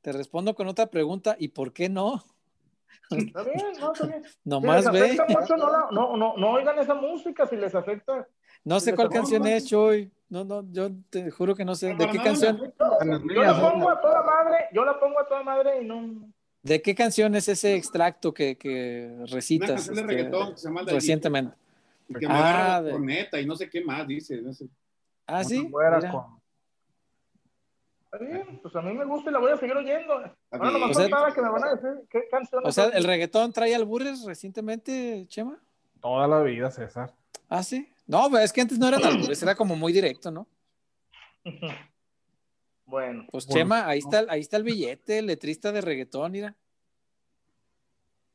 Te 0.05 0.11
respondo 0.11 0.53
con 0.53 0.67
otra 0.67 0.85
pregunta. 0.85 1.35
¿Y 1.39 1.47
por 1.47 1.73
qué 1.73 1.89
no? 1.89 2.23
Está 3.09 3.41
bien, 3.41 3.57
no, 3.79 3.91
está 3.93 4.05
bien. 4.05 4.23
Nomás 4.43 4.85
si 4.85 4.91
les 4.91 5.17
ve. 5.17 5.23
mucho, 5.29 5.57
no, 5.57 5.71
la- 5.71 5.87
no, 5.91 6.15
no, 6.15 6.37
no 6.37 6.51
oigan 6.51 6.77
esa 6.77 6.93
música 6.93 7.47
si 7.47 7.55
les 7.55 7.73
afecta. 7.73 8.27
No 8.63 8.79
sé 8.79 8.93
cuál 8.93 9.09
canción 9.09 9.47
es, 9.47 9.65
Choy. 9.65 10.11
No, 10.29 10.43
no, 10.43 10.63
yo 10.71 10.89
te 11.09 11.31
juro 11.31 11.55
que 11.55 11.65
no 11.65 11.73
sé. 11.73 11.95
¿De 11.95 12.07
qué 12.07 12.19
canción? 12.19 12.55
Yo 12.57 13.41
la 13.43 13.59
pongo 13.59 13.89
a 13.89 13.99
toda 13.99 14.21
madre, 14.21 14.57
yo 14.73 14.85
la 14.85 14.99
pongo 14.99 15.19
a 15.19 15.27
toda 15.27 15.41
madre 15.41 15.81
y 15.81 15.85
no. 15.85 16.29
¿De 16.61 16.83
qué 16.83 16.93
canción 16.93 17.33
es 17.33 17.47
ese 17.47 17.73
extracto 17.73 18.31
que, 18.31 18.59
que 18.59 19.09
Una 19.11 19.25
recitas 19.25 19.69
canción 19.71 19.95
de 19.95 20.01
este, 20.01 20.13
reggaetón 20.13 20.51
que 20.51 20.57
se 20.59 20.67
llama 20.67 20.81
recientemente? 20.83 21.55
y 22.09 22.13
que 22.13 22.27
me 22.27 22.33
Ah, 22.35 22.79
de- 22.83 22.91
corneta 22.91 23.41
y 23.41 23.47
no 23.47 23.55
sé 23.55 23.71
qué 23.71 23.83
más 23.83 24.07
dice. 24.07 24.39
no 24.39 24.53
sé. 24.53 24.67
Ah, 25.25 25.43
sí. 25.43 25.63
Mira. 25.67 26.11
con- 26.11 26.39
bien, 28.19 28.59
pues 28.61 28.75
a 28.75 28.81
mí 28.81 28.93
me 28.93 29.05
gusta 29.05 29.29
y 29.29 29.33
la 29.33 29.39
voy 29.39 29.51
a 29.51 29.57
seguir 29.57 29.75
oyendo. 29.75 30.13
Ahora 30.13 30.31
bien. 30.51 30.73
nomás 30.73 30.91
O 30.91 30.93
sea- 30.93 31.09
faltaba 31.09 31.33
que 31.33 31.41
me 31.41 31.49
van 31.49 31.63
a 31.63 31.75
decir 31.75 31.89
qué 32.09 32.27
canción 32.29 32.61
O 32.65 32.71
sea. 32.71 32.85
¿el 32.85 33.03
reggaetón 33.03 33.51
trae 33.53 33.73
albures 33.75 34.23
recientemente, 34.25 35.25
Chema? 35.27 35.59
Toda 36.01 36.27
la 36.27 36.41
vida, 36.41 36.69
César. 36.71 37.13
Ah, 37.49 37.63
sí. 37.63 37.91
No, 38.07 38.27
pero 38.31 38.43
es 38.43 38.53
que 38.53 38.61
antes 38.61 38.77
no 38.77 38.87
eran 38.87 39.03
albures, 39.03 39.41
era 39.41 39.55
como 39.55 39.75
muy 39.75 39.91
directo, 39.93 40.29
¿no? 40.31 40.47
Bueno, 42.87 43.25
Pues 43.31 43.47
Bueno, 43.47 43.59
Chema, 43.61 43.87
ahí 43.87 43.97
está, 43.99 44.25
ahí 44.29 44.41
está 44.41 44.57
el 44.57 44.63
billete, 44.63 45.17
el 45.17 45.25
letrista 45.25 45.71
de 45.71 45.81
reggaetón, 45.81 46.31
mira. 46.31 46.55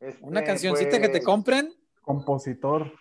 este, 0.01 0.25
Una 0.25 0.43
cancioncita 0.43 1.01
que 1.01 1.07
te 1.09 1.19
pues, 1.19 1.25
compren, 1.25 1.73
Compositor. 2.03 2.93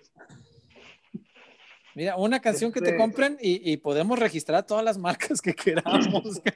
Mira, 1.96 2.16
una 2.18 2.40
canción 2.40 2.72
que 2.72 2.80
te 2.82 2.88
Este- 2.90 2.98
compren 2.98 3.38
y, 3.42 3.72
y 3.72 3.78
podemos 3.78 4.18
registrar 4.20 4.66
todas 4.66 4.84
las 4.84 4.98
marcas 4.98 5.42
que 5.42 5.54
queramos. 5.54 6.42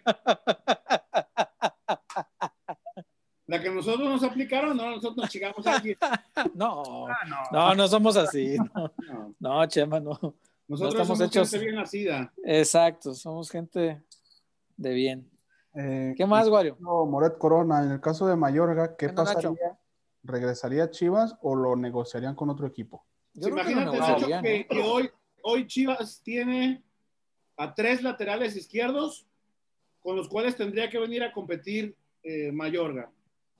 La 3.45 3.61
que 3.61 3.69
nosotros 3.69 4.07
nos 4.09 4.23
aplicaron, 4.23 4.75
no, 4.77 4.91
nosotros 4.91 5.17
nos 5.17 5.29
chingamos 5.29 5.67
a 5.67 5.75
alguien. 5.75 5.97
no, 6.55 7.07
Ah, 7.07 7.17
no. 7.27 7.37
no, 7.51 7.75
no 7.75 7.87
somos 7.87 8.15
así. 8.15 8.55
No, 8.73 8.93
No, 9.39 9.59
no, 9.59 9.65
Chema, 9.67 9.99
no. 9.99 10.11
nosotros 10.67 10.93
estamos 10.93 11.17
somos 11.17 11.21
hechos- 11.21 11.51
gente 11.51 11.65
bien 11.65 11.75
nacida. 11.75 12.33
Exacto, 12.43 13.13
somos 13.13 13.49
gente 13.51 14.01
de 14.77 14.93
bien. 14.93 15.29
Eh, 15.75 16.13
¿Qué 16.15 16.25
más, 16.25 16.47
Wario? 16.47 16.77
No, 16.79 17.05
Moret 17.05 17.37
Corona, 17.37 17.83
en 17.83 17.91
el 17.91 17.99
caso 17.99 18.27
de 18.27 18.35
Mayorga, 18.37 18.95
¿qué 18.95 19.07
¿Qué 19.07 19.07
onda, 19.07 19.23
pasaría? 19.25 19.49
Nacho? 19.49 19.77
¿Regresaría 20.23 20.85
a 20.85 20.89
Chivas 20.91 21.35
o 21.41 21.55
lo 21.55 21.75
negociarían 21.75 22.35
con 22.35 22.49
otro 22.49 22.65
equipo? 22.65 23.05
Yo 23.33 23.49
lo 23.49 23.55
Imagínate, 23.59 24.41
que, 24.41 24.67
que 24.67 24.81
hoy, 24.83 25.11
hoy 25.43 25.67
Chivas 25.67 26.21
tiene 26.23 26.81
a 27.57 27.73
tres 27.73 28.01
laterales 28.01 28.55
izquierdos 28.55 29.25
con 30.01 30.15
los 30.15 30.27
cuales 30.27 30.55
tendría 30.57 30.89
que 30.89 30.97
venir 30.97 31.23
a 31.23 31.31
competir 31.31 31.95
eh, 32.23 32.51
Mayorga. 32.51 33.11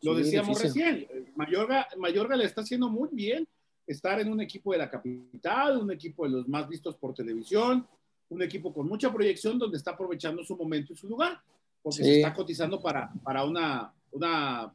Lo 0.01 0.15
Sí, 0.17 0.23
decíamos 0.23 0.61
recién, 0.61 1.07
eh, 1.09 1.31
Mayorga, 1.35 1.87
Mayorga 1.97 2.35
le 2.35 2.45
está 2.45 2.61
haciendo 2.61 2.89
muy 2.89 3.09
bien 3.11 3.47
estar 3.87 4.19
en 4.19 4.31
un 4.31 4.41
equipo 4.41 4.71
de 4.71 4.79
la 4.79 4.89
capital, 4.89 5.77
un 5.77 5.91
equipo 5.91 6.25
de 6.25 6.31
los 6.31 6.47
más 6.47 6.67
vistos 6.67 6.95
por 6.95 7.13
televisión, 7.13 7.87
un 8.29 8.41
equipo 8.41 8.73
con 8.73 8.87
mucha 8.87 9.11
proyección 9.13 9.59
donde 9.59 9.77
está 9.77 9.91
aprovechando 9.91 10.43
su 10.43 10.55
momento 10.57 10.93
y 10.93 10.95
su 10.97 11.07
lugar, 11.07 11.39
porque 11.81 11.97
Sí. 11.97 12.03
se 12.05 12.15
está 12.17 12.33
cotizando 12.33 12.81
para, 12.81 13.11
para 13.23 13.43
una, 13.45 13.93
una 14.11 14.73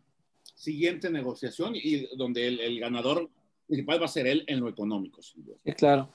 siguiente 0.54 1.10
negociación 1.10 1.72
y 1.74 2.06
donde 2.16 2.46
el, 2.48 2.60
el 2.60 2.80
ganador 2.80 3.28
principal 3.66 4.00
va 4.00 4.04
a 4.06 4.08
ser 4.08 4.26
él 4.26 4.44
en 4.46 4.60
lo 4.60 4.68
económico. 4.68 5.20
sin 5.22 5.44
duda. 5.44 5.56
Sí, 5.64 5.72
claro. 5.72 6.08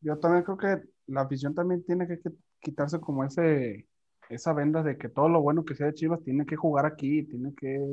Yo 0.00 0.18
también 0.18 0.44
creo 0.44 0.56
que 0.56 0.88
la 1.06 1.22
afición 1.22 1.54
también 1.54 1.84
tiene 1.84 2.06
que, 2.06 2.18
quitarse 2.60 3.00
como 3.00 3.24
ese, 3.24 3.86
esa 4.28 4.52
venda 4.52 4.82
de 4.82 4.96
que 4.96 5.08
todo 5.08 5.28
lo 5.28 5.40
bueno 5.40 5.64
que 5.64 5.74
sea 5.74 5.86
de 5.86 5.94
Chivas 5.94 6.22
tiene 6.22 6.46
que 6.46 6.56
jugar 6.56 6.86
aquí, 6.86 7.22
tiene 7.24 7.54
que... 7.54 7.84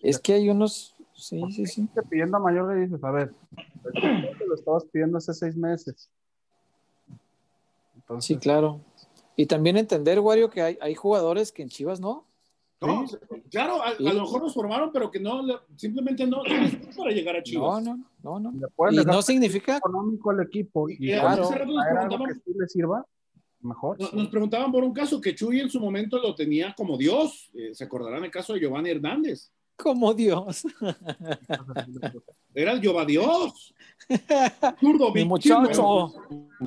Es 0.00 0.18
que 0.18 0.34
hay 0.34 0.48
unos, 0.48 0.96
sí, 1.14 1.42
sí, 1.50 1.66
sí. 1.66 1.88
Te 1.94 2.02
pidiendo 2.02 2.36
a 2.36 2.40
mayor 2.40 2.74
le 2.74 2.82
dices, 2.82 3.02
a 3.02 3.10
ver, 3.10 3.32
te 3.92 4.46
lo 4.46 4.54
estabas 4.54 4.84
pidiendo 4.86 5.18
hace 5.18 5.34
seis 5.34 5.56
meses. 5.56 6.10
sí, 8.20 8.36
claro. 8.36 8.80
Y 9.36 9.46
también 9.46 9.76
entender, 9.76 10.18
Wario, 10.20 10.48
que 10.48 10.62
hay, 10.62 10.78
hay 10.80 10.94
jugadores 10.94 11.52
que 11.52 11.62
en 11.62 11.68
Chivas 11.68 12.00
no. 12.00 12.24
No, 12.80 13.06
claro, 13.50 13.82
a, 13.82 13.88
a, 13.88 13.94
lo 13.98 14.20
mejor 14.22 14.42
nos 14.42 14.52
formaron, 14.52 14.90
pero 14.92 15.10
que 15.10 15.18
no, 15.18 15.42
simplemente 15.76 16.26
no, 16.26 16.42
no 16.42 16.96
para 16.96 17.10
llegar 17.10 17.36
a 17.36 17.42
Chivas. 17.42 17.82
No, 17.82 17.96
no, 18.22 18.38
no, 18.38 18.52
no. 18.52 18.92
Y 18.92 18.96
no 18.96 19.22
significa 19.22 19.78
económico 19.78 20.30
al 20.30 20.42
equipo 20.42 20.88
y, 20.90 20.96
y 20.98 21.12
claro, 21.12 21.48
algo 21.48 22.24
que 22.26 22.34
sí 22.34 22.52
le 22.54 22.68
sirva, 22.68 23.06
mejor. 23.60 23.98
Nos, 23.98 24.12
nos, 24.12 24.28
preguntaban 24.28 24.70
por 24.70 24.84
un 24.84 24.92
caso 24.92 25.20
que 25.20 25.34
Chuy 25.34 25.60
en 25.60 25.70
su 25.70 25.80
momento 25.80 26.18
lo 26.18 26.34
tenía 26.34 26.74
como 26.76 26.98
Dios. 26.98 27.50
Eh, 27.54 27.74
Se 27.74 27.84
acordarán 27.84 28.24
el 28.24 28.30
caso 28.30 28.52
de 28.52 28.60
Giovanni 28.60 28.90
Hernández. 28.90 29.50
Como 29.76 30.12
Dios. 30.12 30.64
Era 32.54 32.72
el 32.72 32.80
Giova 32.80 33.04
Dios. 33.04 33.74
Zurdo, 34.80 35.12
Mi 35.12 35.24
muchacho. 35.24 36.12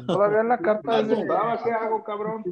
Todavía 0.05 0.41
en 0.41 0.49
la 0.49 0.57
carta 0.59 1.01
de 1.01 1.15
¿Qué 1.15 1.71
hago, 1.71 2.03
cabrón? 2.03 2.43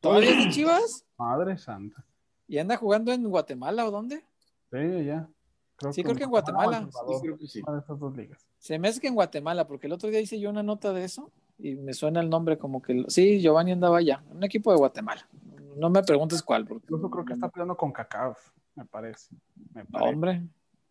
¿Todavía 0.00 0.30
es 0.30 0.44
de 0.44 0.50
Chivas? 0.50 1.04
Madre 1.18 1.58
santa. 1.58 2.04
¿Y 2.46 2.58
anda 2.58 2.76
jugando 2.76 3.12
en 3.12 3.28
Guatemala 3.28 3.86
o 3.86 3.90
dónde? 3.90 4.24
Sí, 4.70 5.04
ya. 5.04 5.28
Creo 5.76 5.92
sí, 5.92 6.02
que 6.02 6.06
creo 6.06 6.16
que 6.16 6.24
en 6.24 6.30
Guatemala. 6.30 6.88
Sí, 6.90 7.20
creo 7.22 7.38
que 7.38 7.46
sí. 7.46 7.62
Una 7.66 7.76
de 7.76 7.80
esas 7.80 7.98
dos 7.98 8.16
ligas. 8.16 8.46
Se 8.58 8.78
me 8.78 8.88
hace 8.88 9.00
que 9.00 9.08
en 9.08 9.14
Guatemala, 9.14 9.66
porque 9.66 9.86
el 9.86 9.92
otro 9.92 10.08
día 10.08 10.20
hice 10.20 10.40
yo 10.40 10.50
una 10.50 10.62
nota 10.62 10.92
de 10.92 11.04
eso 11.04 11.30
y 11.58 11.74
me 11.74 11.92
suena 11.92 12.20
el 12.20 12.30
nombre 12.30 12.58
como 12.58 12.82
que. 12.82 13.04
Sí, 13.08 13.40
Giovanni 13.40 13.72
andaba 13.72 13.98
allá, 13.98 14.24
un 14.30 14.42
equipo 14.42 14.72
de 14.72 14.78
Guatemala. 14.78 15.28
No 15.76 15.90
me 15.90 16.02
preguntes 16.02 16.42
cuál. 16.42 16.66
Porque 16.66 16.84
Incluso 16.86 17.10
creo 17.10 17.24
que 17.24 17.34
está 17.34 17.48
peleando 17.48 17.76
con 17.76 17.92
Cacao, 17.92 18.36
me 18.74 18.84
parece. 18.84 19.34
Me 19.74 19.84
parece. 19.84 20.10
Hombre. 20.10 20.42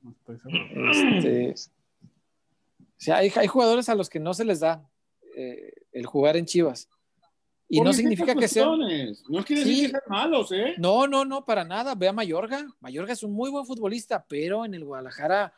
No 0.02 0.12
estoy 0.12 0.40
seguro. 0.40 0.92
Este, 0.92 1.54
o 1.54 3.00
sea, 3.00 3.18
hay, 3.18 3.32
hay, 3.36 3.48
jugadores 3.48 3.90
a 3.90 3.96
los 3.96 4.10
que 4.10 4.20
no 4.20 4.34
se 4.34 4.46
les 4.46 4.60
da 4.60 4.88
eh, 5.36 5.74
el 5.92 6.06
jugar 6.06 6.38
en 6.38 6.46
Chivas. 6.46 6.90
Y 7.70 7.82
no 7.82 7.92
significa 7.92 8.34
que 8.34 8.48
sean. 8.48 8.80
No 9.28 9.44
quiere 9.44 9.64
decir 9.64 9.76
sí. 9.76 9.82
que 9.86 9.90
sean 9.90 10.04
malos, 10.08 10.52
¿eh? 10.52 10.76
No, 10.78 11.08
no, 11.08 11.26
no, 11.26 11.44
para 11.44 11.64
nada. 11.64 11.96
Ve 11.96 12.08
a 12.08 12.14
Mayorga. 12.14 12.66
Mayorga 12.80 13.14
es 13.14 13.24
un 13.24 13.34
muy 13.34 13.50
buen 13.50 13.66
futbolista, 13.66 14.26
pero 14.28 14.64
en 14.64 14.74
el 14.74 14.86
Guadalajara 14.86 15.54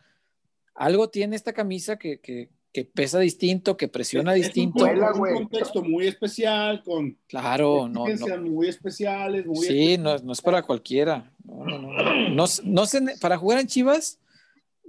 algo 0.73 1.09
tiene 1.09 1.35
esta 1.35 1.53
camisa 1.53 1.97
que, 1.97 2.19
que, 2.19 2.49
que 2.71 2.85
pesa 2.85 3.19
distinto, 3.19 3.77
que 3.77 3.87
presiona 3.87 4.35
es, 4.35 4.43
distinto. 4.45 4.85
Es 4.87 4.97
un, 4.97 5.27
un, 5.27 5.33
contexto 5.35 5.83
muy 5.83 6.07
especial, 6.07 6.81
con 6.83 7.17
claro, 7.27 7.87
no, 7.87 8.07
no. 8.07 8.37
muy 8.39 8.67
especiales. 8.67 9.45
Muy 9.45 9.57
sí, 9.57 9.93
especiales. 9.93 9.99
No, 9.99 10.27
no, 10.27 10.33
es 10.33 10.41
para 10.41 10.63
cualquiera. 10.63 11.31
No, 11.43 11.65
no, 11.65 11.79
no. 11.79 12.29
no, 12.29 12.45
no 12.63 12.85
se, 12.85 13.17
para 13.19 13.37
jugar 13.37 13.59
en 13.59 13.67
Chivas 13.67 14.19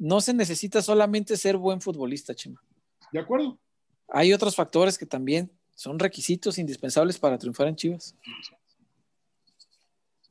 no 0.01 0.23
se 0.23 0.33
necesita 0.33 0.81
solamente 0.81 1.37
ser 1.37 1.59
buen 1.59 1.81
futbolista, 1.81 2.35
Chema. 2.35 2.63
De 3.13 3.21
acuerdo. 3.21 3.59
Hay 4.09 4.33
otros 4.33 4.57
factores 4.57 4.97
que 4.97 5.07
también 5.07 5.53
son 5.81 5.98
requisitos 5.98 6.59
indispensables 6.59 7.19
para 7.19 7.39
triunfar 7.39 7.66
en 7.69 7.74
Chivas. 7.74 8.15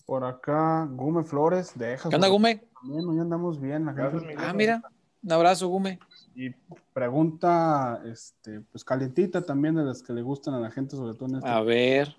Por 0.06 0.24
acá, 0.24 0.88
Gume 0.92 1.24
Flores, 1.24 1.72
deja. 1.74 2.08
¿Qué 2.08 2.16
onda, 2.16 2.28
Gume? 2.28 2.68
También, 2.80 3.08
hoy 3.08 3.20
andamos 3.20 3.60
bien. 3.60 3.84
La 3.84 3.94
gente... 3.96 4.36
Ah, 4.38 4.54
mira, 4.54 4.84
un 5.24 5.32
abrazo, 5.32 5.68
Gume. 5.68 5.98
Y 6.36 6.52
pregunta, 6.94 8.00
este, 8.06 8.62
pues 8.62 8.84
calientita 8.84 9.42
también 9.42 9.74
de 9.74 9.86
las 9.86 10.04
que 10.04 10.14
le 10.14 10.22
gustan 10.22 10.54
a 10.54 10.60
la 10.60 10.70
gente, 10.70 10.96
sobre 10.96 11.16
todo 11.16 11.30
en 11.30 11.36
este 11.38 11.50
a 11.50 11.62
ver. 11.62 12.16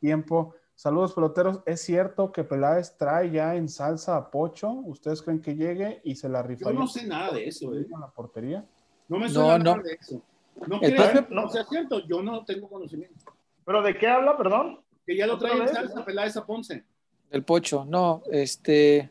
tiempo. 0.00 0.56
Saludos, 0.74 1.12
peloteros. 1.12 1.60
¿Es 1.66 1.82
cierto 1.82 2.32
que 2.32 2.42
Peláez 2.42 2.96
trae 2.98 3.30
ya 3.30 3.54
en 3.54 3.68
salsa 3.68 4.16
a 4.16 4.28
Pocho? 4.28 4.72
¿Ustedes 4.72 5.22
creen 5.22 5.40
que 5.40 5.54
llegue 5.54 6.00
y 6.02 6.16
se 6.16 6.28
la 6.28 6.42
rifa? 6.42 6.72
Yo 6.72 6.80
no 6.80 6.88
sé 6.88 7.06
nada 7.06 7.30
de 7.30 7.46
eso. 7.46 7.72
¿eh? 7.76 7.86
¿En 7.88 8.00
la 8.00 8.10
portería? 8.10 8.66
No 9.06 9.18
me 9.20 9.28
suena 9.28 9.58
no, 9.58 9.64
nada 9.64 9.76
no. 9.76 9.82
de 9.84 9.98
eso. 10.00 10.20
No, 10.66 10.78
quiere, 10.78 10.96
profe... 10.96 11.26
no 11.30 11.48
sea 11.48 11.64
cierto, 11.64 12.06
yo 12.06 12.22
no 12.22 12.44
tengo 12.44 12.68
conocimiento. 12.68 13.24
¿Pero 13.64 13.82
de 13.82 13.96
qué 13.96 14.08
habla, 14.08 14.36
perdón? 14.36 14.80
Que 15.06 15.16
ya 15.16 15.26
lo 15.26 15.38
trae 15.38 15.58
en 15.58 15.68
salsa 15.68 16.04
Peláez 16.04 16.36
a 16.36 16.46
Ponce. 16.46 16.84
El 17.30 17.44
Pocho, 17.44 17.84
no, 17.84 18.22
este, 18.30 19.10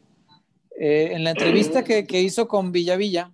eh, 0.78 1.10
en 1.12 1.24
la 1.24 1.32
entrevista 1.32 1.84
que, 1.84 2.06
que, 2.06 2.22
hizo 2.22 2.48
con 2.48 2.72
Villavilla, 2.72 3.32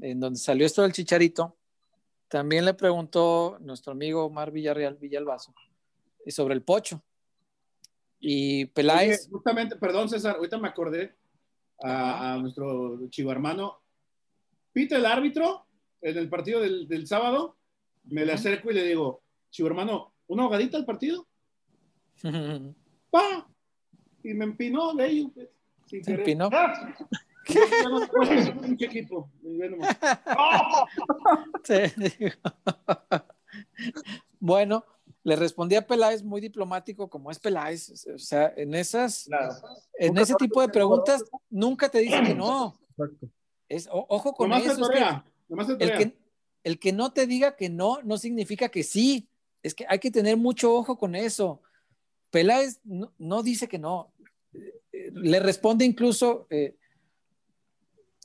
en 0.00 0.20
donde 0.20 0.38
salió 0.38 0.64
esto 0.64 0.82
del 0.82 0.92
chicharito, 0.92 1.56
también 2.28 2.64
le 2.64 2.74
preguntó 2.74 3.58
nuestro 3.60 3.92
amigo 3.92 4.24
Omar 4.24 4.50
Villarreal, 4.50 4.96
Villalbazo, 4.96 5.54
sobre 6.26 6.54
el 6.54 6.62
Pocho. 6.62 7.02
Y 8.20 8.66
Peláez. 8.66 9.20
Oye, 9.22 9.30
justamente, 9.30 9.76
perdón 9.76 10.08
César, 10.08 10.36
ahorita 10.36 10.58
me 10.58 10.68
acordé 10.68 11.14
a, 11.82 12.34
a 12.34 12.38
nuestro 12.38 13.08
chivo 13.10 13.30
hermano. 13.30 13.80
Pita 14.72 14.96
el 14.96 15.06
árbitro 15.06 15.67
en 16.00 16.16
el 16.16 16.28
partido 16.28 16.60
del, 16.60 16.88
del 16.88 17.06
sábado, 17.06 17.56
me 18.04 18.24
le 18.24 18.32
acerco 18.32 18.70
y 18.70 18.74
le 18.74 18.84
digo, 18.84 19.22
chivo 19.50 19.68
hermano, 19.68 20.14
¿una 20.26 20.44
ahogadita 20.44 20.76
al 20.76 20.84
partido? 20.84 21.26
¡Pa! 23.10 23.48
Y 24.22 24.34
me 24.34 24.44
empinó 24.44 24.94
de 24.94 25.06
ello. 25.06 25.30
Pues, 25.34 25.48
sin 25.86 26.04
¿Se 26.04 26.14
empinó? 26.14 26.50
¡Ah! 26.52 26.94
¿Qué 27.44 27.58
equipo? 28.84 29.30
bueno, 34.38 34.84
le 35.22 35.36
respondí 35.36 35.76
a 35.76 35.86
Peláez 35.86 36.22
muy 36.22 36.40
diplomático, 36.40 37.08
como 37.08 37.30
es 37.30 37.38
Peláez. 37.38 38.06
O 38.14 38.18
sea, 38.18 38.52
en 38.56 38.74
esas, 38.74 39.24
claro. 39.24 39.54
en 39.94 40.18
ese 40.18 40.34
tipo 40.34 40.60
de 40.60 40.68
preguntas, 40.68 41.24
nunca 41.48 41.88
te 41.88 42.00
dicen 42.00 42.26
que 42.26 42.34
no. 42.34 42.78
Es, 43.68 43.88
o, 43.90 44.04
ojo 44.08 44.34
con 44.34 44.52
eso. 44.52 44.72
Es 44.72 44.88
que 44.90 45.22
el, 45.48 45.96
que, 45.96 46.18
el 46.64 46.78
que 46.78 46.92
no 46.92 47.12
te 47.12 47.26
diga 47.26 47.56
que 47.56 47.68
no, 47.68 48.00
no 48.02 48.18
significa 48.18 48.68
que 48.68 48.82
sí. 48.82 49.28
Es 49.62 49.74
que 49.74 49.86
hay 49.88 49.98
que 49.98 50.10
tener 50.10 50.36
mucho 50.36 50.74
ojo 50.74 50.98
con 50.98 51.14
eso. 51.14 51.62
Peláez 52.30 52.80
no, 52.84 53.12
no 53.18 53.42
dice 53.42 53.68
que 53.68 53.78
no. 53.78 54.12
Le 54.92 55.40
responde 55.40 55.84
incluso, 55.84 56.46
eh, 56.50 56.76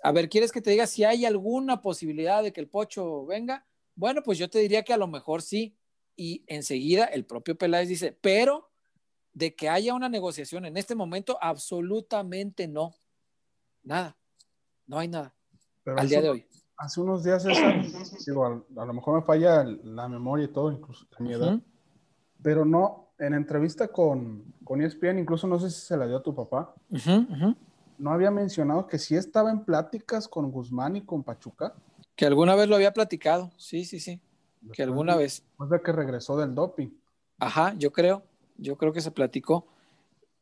a 0.03 0.11
ver, 0.11 0.29
¿quieres 0.29 0.51
que 0.51 0.61
te 0.61 0.71
diga 0.71 0.85
si 0.85 1.03
hay 1.03 1.25
alguna 1.25 1.81
posibilidad 1.81 2.43
de 2.43 2.51
que 2.51 2.61
el 2.61 2.67
Pocho 2.67 3.25
venga? 3.25 3.65
Bueno, 3.95 4.21
pues 4.23 4.37
yo 4.37 4.49
te 4.49 4.59
diría 4.59 4.83
que 4.83 4.93
a 4.93 4.97
lo 4.97 5.07
mejor 5.07 5.41
sí. 5.41 5.77
Y 6.15 6.43
enseguida 6.47 7.05
el 7.05 7.25
propio 7.25 7.57
Peláez 7.57 7.87
dice, 7.87 8.17
pero 8.21 8.69
de 9.33 9.55
que 9.55 9.69
haya 9.69 9.93
una 9.93 10.09
negociación 10.09 10.65
en 10.65 10.77
este 10.77 10.93
momento, 10.93 11.37
absolutamente 11.41 12.67
no. 12.67 12.93
Nada. 13.81 14.17
No 14.85 14.99
hay 14.99 15.07
nada. 15.07 15.33
Pero 15.83 15.97
al 15.97 16.09
día 16.09 16.21
de 16.21 16.29
hoy. 16.29 16.45
Hace 16.83 16.99
unos 16.99 17.23
días, 17.23 17.45
esa, 17.45 17.71
digo, 18.27 18.45
a, 18.45 18.81
a, 18.81 18.85
lo 18.85 18.93
mejor 18.93 19.15
me 19.15 19.21
falla 19.21 19.63
la 19.63 20.09
memoria 20.09 20.45
y 20.45 20.49
todo, 20.49 20.69
incluso 20.69 21.05
a 21.17 21.23
mi 21.23 21.31
edad, 21.31 21.53
uh 21.53 21.57
-huh. 21.57 21.63
pero 22.41 22.65
no, 22.65 23.13
en 23.19 23.33
entrevista 23.33 23.87
con, 23.87 24.43
con 24.65 24.81
ESPN, 24.81 25.19
incluso 25.19 25.47
no 25.47 25.57
sé 25.59 25.69
si 25.69 25.79
se 25.79 25.95
la 25.95 26.07
dio 26.07 26.17
a 26.17 26.21
tu 26.21 26.35
papá, 26.35 26.73
uh 26.89 26.95
-huh, 26.95 27.29
uh 27.29 27.35
-huh. 27.35 27.55
no 27.99 28.11
había 28.11 28.31
mencionado 28.31 28.85
que 28.85 28.99
sí 28.99 29.15
estaba 29.15 29.49
en 29.49 29.63
pláticas 29.63 30.27
con 30.27 30.51
Guzmán 30.51 30.97
y 30.97 31.01
con 31.03 31.23
Pachuca. 31.23 31.73
Que 32.17 32.25
alguna 32.25 32.53
vez 32.53 32.67
lo 32.67 32.75
había 32.75 32.91
platicado, 32.91 33.49
sí, 33.55 33.85
sí, 33.85 34.01
sí. 34.01 34.19
Después 34.59 34.75
que 34.75 34.83
alguna 34.83 35.15
vez. 35.15 35.41
Después 35.41 35.69
de 35.69 35.81
que 35.81 35.91
regresó 35.93 36.37
del 36.37 36.53
doping. 36.53 36.89
Ajá, 37.39 37.75
yo 37.77 37.93
creo, 37.93 38.23
yo 38.57 38.77
creo 38.77 38.91
que 38.91 38.99
se 38.99 39.11
platicó. 39.11 39.67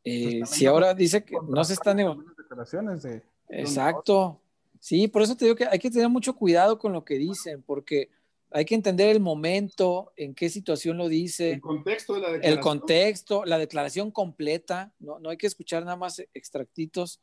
Eh, 0.02 0.40
pues 0.40 0.50
si 0.50 0.66
ahora 0.66 0.92
dice 0.92 1.24
que 1.24 1.36
no 1.48 1.62
se 1.62 1.74
están 1.74 1.98
declaraciones 2.36 3.02
de 3.04 3.22
Exacto. 3.48 4.41
Sí, 4.82 5.06
por 5.06 5.22
eso 5.22 5.36
te 5.36 5.44
digo 5.44 5.54
que 5.54 5.64
hay 5.64 5.78
que 5.78 5.92
tener 5.92 6.08
mucho 6.08 6.34
cuidado 6.34 6.76
con 6.76 6.92
lo 6.92 7.04
que 7.04 7.14
dicen, 7.14 7.62
porque 7.62 8.10
hay 8.50 8.64
que 8.64 8.74
entender 8.74 9.10
el 9.10 9.20
momento, 9.20 10.12
en 10.16 10.34
qué 10.34 10.48
situación 10.48 10.96
lo 10.96 11.06
dice. 11.06 11.52
El 11.52 11.60
contexto 11.60 12.14
de 12.14 12.20
la 12.20 12.32
declaración. 12.32 12.52
El 12.52 12.60
contexto, 12.60 13.44
la 13.44 13.58
declaración 13.58 14.10
completa. 14.10 14.92
No, 14.98 15.20
no 15.20 15.30
hay 15.30 15.36
que 15.36 15.46
escuchar 15.46 15.84
nada 15.84 15.94
más 15.94 16.18
extractitos, 16.34 17.20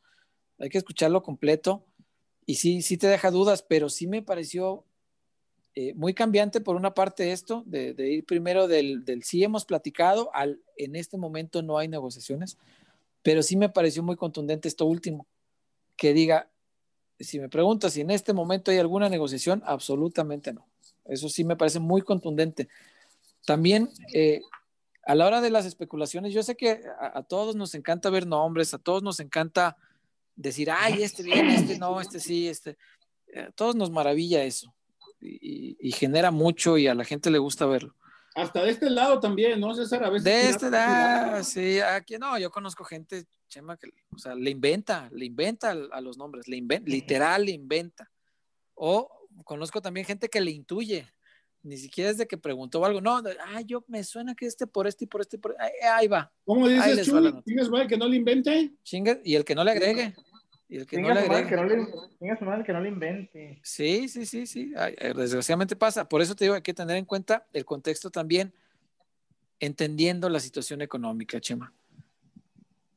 hay 0.58 0.70
que 0.70 0.78
escucharlo 0.78 1.22
completo. 1.22 1.86
Y 2.46 2.56
sí, 2.56 2.82
sí 2.82 2.96
te 2.96 3.08
deja 3.08 3.30
dudas, 3.30 3.62
pero 3.62 3.90
sí 3.90 4.08
me 4.08 4.22
pareció 4.22 4.86
eh, 5.76 5.94
muy 5.96 6.14
cambiante 6.14 6.62
por 6.62 6.78
una 6.78 6.94
parte 6.94 7.34
esto, 7.34 7.64
de, 7.66 7.94
de 7.94 8.10
ir 8.10 8.26
primero 8.26 8.70
del, 8.70 9.04
del, 9.04 9.24
sí 9.24 9.44
hemos 9.44 9.66
platicado 9.66 10.34
al 10.34 10.62
en 10.78 10.96
este 10.96 11.18
momento 11.18 11.62
no 11.62 11.78
hay 11.78 11.90
negociaciones, 11.90 12.58
pero 13.22 13.44
sí 13.44 13.58
me 13.58 13.68
pareció 13.68 14.02
muy 14.02 14.16
contundente 14.16 14.70
esto 14.70 14.86
último, 14.86 15.28
que 15.98 16.14
diga, 16.14 16.50
si 17.20 17.40
me 17.40 17.50
preguntas 17.50 17.94
si 17.94 18.02
en 18.02 18.12
este 18.12 18.34
momento 18.34 18.72
hay 18.72 18.78
alguna 18.78 19.10
negociación, 19.10 19.62
absolutamente 19.66 20.54
no. 20.54 20.68
Eso 21.06 21.30
sí 21.30 21.44
me 21.44 21.56
parece 21.56 21.80
muy 21.80 22.02
contundente. 22.02 22.70
También, 23.46 23.90
eh, 24.14 24.42
a 25.06 25.16
la 25.16 25.26
hora 25.26 25.42
de 25.42 25.50
las 25.50 25.66
especulaciones, 25.66 26.34
yo 26.34 26.44
sé 26.44 26.56
que 26.56 26.82
a, 27.00 27.24
todos 27.24 27.56
nos 27.56 27.74
encanta 27.74 28.10
ver 28.10 28.28
nombres, 28.28 28.74
a 28.74 28.78
todos 28.78 29.02
nos 29.02 29.20
encanta 29.20 29.76
decir, 30.36 30.70
ay, 30.72 31.04
este 31.04 31.24
bien, 31.24 31.48
este 31.50 31.78
no, 31.78 32.00
este 32.00 32.20
sí, 32.20 32.48
este. 32.48 32.78
A 33.36 33.52
todos 33.52 33.76
nos 33.76 33.92
maravilla 33.92 34.44
eso. 34.44 34.74
y 35.22 35.92
genera 35.92 36.32
mucho 36.32 36.78
y 36.78 36.88
a 36.88 36.96
la 36.96 37.04
gente 37.04 37.30
le 37.32 37.40
gusta 37.40 37.66
verlo. 37.66 37.96
Hasta 38.40 38.64
de 38.64 38.72
este 38.72 38.90
lado 38.90 39.20
también, 39.20 39.60
¿no, 39.60 39.74
César? 39.74 40.04
A 40.04 40.10
veces 40.10 40.24
de 40.24 40.50
este 40.50 40.70
lado, 40.70 41.44
sí, 41.44 41.80
aquí 41.80 42.18
no, 42.18 42.38
yo 42.40 42.50
conozco 42.50 42.84
gente, 42.84 43.26
Chema, 43.48 43.78
que, 43.78 43.90
o 44.14 44.18
sea, 44.18 44.36
le 44.36 44.50
inventa, 44.50 45.10
le 45.12 45.26
inventa 45.26 45.72
a 45.72 46.02
los 46.02 46.18
nombres, 46.18 46.48
le 46.48 46.58
inventa, 46.58 46.90
literal 46.90 47.46
le 47.46 47.52
inventa. 47.52 48.10
O 48.76 49.10
conozco 49.44 49.82
también 49.82 50.06
gente 50.06 50.30
que 50.30 50.40
le 50.40 50.52
intuye, 50.52 51.08
ni 51.62 51.78
siquiera 51.78 52.10
es 52.10 52.18
de 52.18 52.28
que 52.28 52.38
preguntó 52.38 52.84
algo, 52.86 53.02
no, 53.02 53.18
ah, 53.18 53.62
yo 53.62 53.84
me 53.88 54.04
suena 54.04 54.34
que 54.36 54.46
este 54.46 54.66
por 54.66 54.88
este 54.88 55.04
y 55.04 55.08
por 55.08 55.22
este, 55.22 55.38
por... 55.38 55.56
Ahí, 55.94 56.08
va. 56.08 56.32
¿Cómo 56.46 56.68
dices, 56.68 57.06
Chuy? 57.06 57.34
¿Tienes 57.44 57.70
que 57.88 57.98
no 57.98 58.08
le 58.08 58.16
invente? 58.16 58.72
Chinga, 58.84 59.20
y 59.24 59.36
el 59.36 59.44
que 59.44 59.56
no 59.56 59.64
le 59.64 59.72
agregue. 59.72 60.16
Y 60.70 60.78
el 60.78 60.86
que 60.86 61.02
no 61.02 61.12
le. 61.12 61.24
Que 61.24 61.56
no 61.56 61.64
le, 61.64 62.64
que 62.64 62.74
no 62.74 62.80
le 62.80 62.90
invente. 62.90 63.60
Sí, 63.64 64.08
sí, 64.08 64.28
sí, 64.28 64.46
sí. 64.46 64.72
Eh, 64.78 65.14
desgraciadamente 65.16 65.76
pasa. 65.76 66.08
Por 66.08 66.22
eso 66.22 66.36
te 66.36 66.46
digo, 66.46 66.54
hay 66.54 66.62
que 66.62 66.76
tener 66.76 66.96
en 66.96 67.06
cuenta 67.06 67.48
el 67.54 67.66
contexto 67.66 68.12
también, 68.12 68.54
entendiendo 69.60 70.30
la 70.30 70.40
situación 70.40 70.84
económica, 70.84 71.42
Chema. 71.42 71.74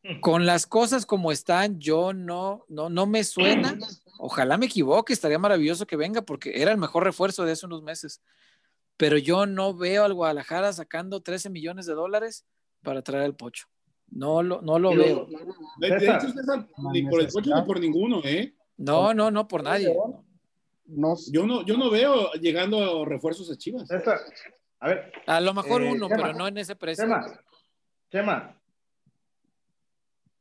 Hmm. 0.04 0.20
Con 0.20 0.44
las 0.44 0.66
cosas 0.66 1.06
como 1.06 1.32
están, 1.32 1.80
yo 1.80 2.12
no, 2.12 2.66
no, 2.68 2.90
no 2.90 3.06
me 3.06 3.24
suena. 3.24 3.78
Ojalá 4.18 4.58
me 4.58 4.66
equivoque, 4.66 5.14
estaría 5.14 5.38
maravilloso 5.38 5.86
que 5.86 5.96
venga 5.96 6.20
porque 6.20 6.60
era 6.60 6.72
el 6.72 6.78
mejor 6.78 7.04
refuerzo 7.04 7.44
de 7.46 7.52
hace 7.52 7.64
unos 7.64 7.82
meses. 7.82 8.20
Pero 8.98 9.16
yo 9.16 9.46
no 9.46 9.74
veo 9.74 10.04
al 10.04 10.12
Guadalajara 10.12 10.74
sacando 10.74 11.22
13 11.22 11.48
millones 11.48 11.86
de 11.86 11.94
dólares 11.94 12.44
para 12.82 13.00
traer 13.00 13.24
el 13.24 13.34
pocho. 13.34 13.66
No 14.14 14.42
lo, 14.42 14.60
no 14.60 14.78
lo 14.78 14.94
veo. 14.94 15.26
De, 15.78 15.88
hecho, 15.88 16.28
César, 16.28 16.68
ni 16.92 17.02
por 17.02 17.20
el 17.20 17.32
coche 17.32 17.50
ni 17.54 17.62
por 17.62 17.80
ninguno, 17.80 18.20
¿eh? 18.24 18.54
No, 18.76 19.14
no, 19.14 19.30
no 19.30 19.48
por 19.48 19.62
nadie. 19.62 19.96
No, 20.86 21.14
yo, 21.30 21.46
no, 21.46 21.64
yo 21.64 21.78
no 21.78 21.90
veo 21.90 22.32
llegando 22.32 23.04
refuerzos 23.06 23.50
a 23.50 23.56
Chivas. 23.56 23.88
a 24.80 24.88
ver. 24.88 25.12
A 25.26 25.40
lo 25.40 25.54
mejor 25.54 25.82
eh, 25.82 25.92
uno, 25.92 26.08
pero 26.08 26.34
no 26.34 26.46
en 26.46 26.58
ese 26.58 26.76
precio. 26.76 27.04
Chema. 27.04 27.24
Chema. 28.10 28.60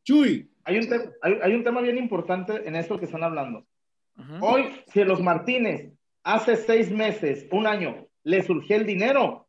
Chuy. 0.04 0.52
Hay 0.64 0.78
un, 0.78 0.88
hay, 1.22 1.34
hay, 1.42 1.54
un 1.54 1.64
tema 1.64 1.82
bien 1.82 1.98
importante 1.98 2.68
en 2.68 2.76
esto 2.76 3.00
que 3.00 3.06
están 3.06 3.24
hablando. 3.24 3.66
Hoy, 4.42 4.84
si 4.88 5.04
los 5.04 5.22
Martínez 5.22 5.94
hace 6.24 6.58
seis 6.58 6.92
meses, 6.92 7.48
un 7.52 7.66
año, 7.66 8.08
le 8.24 8.44
surgió 8.44 8.76
el 8.76 8.86
dinero, 8.86 9.48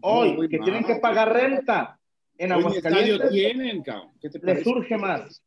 hoy 0.00 0.48
que 0.48 0.58
tienen 0.58 0.84
que 0.84 0.96
pagar 0.96 1.32
renta, 1.32 1.99
en 2.40 2.52
Aguascalientes 2.52 3.30
tienen, 3.30 3.84
le 4.42 4.64
surge 4.64 4.96
más. 4.96 5.42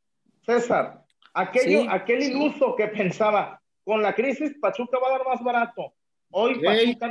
César, 0.45 1.03
aquello, 1.33 1.89
aquel 1.89 2.21
iluso 2.21 2.75
que 2.75 2.87
pensaba, 2.87 3.59
con 3.83 4.03
la 4.03 4.13
crisis 4.13 4.55
Pachuca 4.61 4.99
va 4.99 5.07
a 5.07 5.17
dar 5.17 5.27
más 5.27 5.43
barato. 5.43 5.91
Hoy 6.29 6.61
Pachuca 6.61 7.07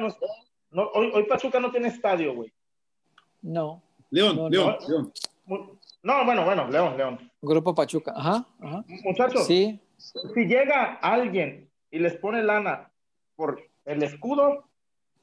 no, 0.71 0.85
hoy, 0.95 1.25
Pachuca 1.25 1.59
no 1.59 1.73
tiene 1.73 1.89
estadio, 1.89 2.33
güey. 2.33 2.53
No. 3.43 3.83
León, 4.11 4.51
León, 4.53 4.77
León. 4.89 5.13
No, 6.05 6.25
bueno, 6.25 6.45
bueno, 6.45 6.69
León, 6.69 6.97
León. 6.97 7.31
Grupo 7.41 7.75
Pachuca, 7.75 8.13
ajá, 8.15 8.47
ajá. 8.61 8.85
Muchachos, 9.03 9.47
sí. 9.49 9.81
si 9.97 10.45
llega 10.45 10.95
alguien 10.95 11.69
y 11.91 11.99
les 11.99 12.17
pone 12.19 12.45
lana 12.45 12.93
por 13.35 13.61
el 13.85 14.03
escudo, 14.05 14.69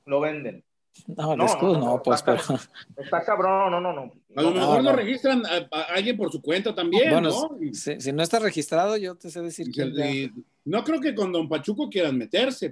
lo 0.03 0.19
venden. 0.19 0.65
No, 1.07 1.33
el 1.33 1.41
escudo 1.41 1.77
no, 1.79 2.01
pues, 2.03 2.19
está, 2.19 2.35
pero... 2.35 2.59
Está 2.97 3.23
cabrón, 3.23 3.71
no, 3.71 3.81
no, 3.81 3.93
no. 3.93 4.11
A 4.35 4.41
lo 4.41 4.51
mejor 4.51 4.83
lo 4.83 4.93
registran 4.93 5.43
a, 5.45 5.81
alguien 5.93 6.17
por 6.17 6.31
su 6.31 6.41
cuenta 6.41 6.75
también, 6.75 7.23
¿no? 7.23 7.57
Si, 7.73 8.11
no 8.11 8.21
está 8.21 8.39
registrado, 8.39 8.97
yo 8.97 9.15
te 9.15 9.29
sé 9.29 9.41
decir 9.41 9.71
que... 9.71 10.31
No 10.65 10.83
creo 10.83 10.99
que 10.99 11.15
con 11.15 11.31
Don 11.31 11.49
Pachuco 11.49 11.89
quieran 11.89 12.17
meterse. 12.17 12.69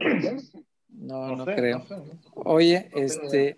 No, 0.89 1.35
no, 1.35 1.45
creo. 1.45 1.85
Oye, 2.35 2.89
este, 2.93 3.57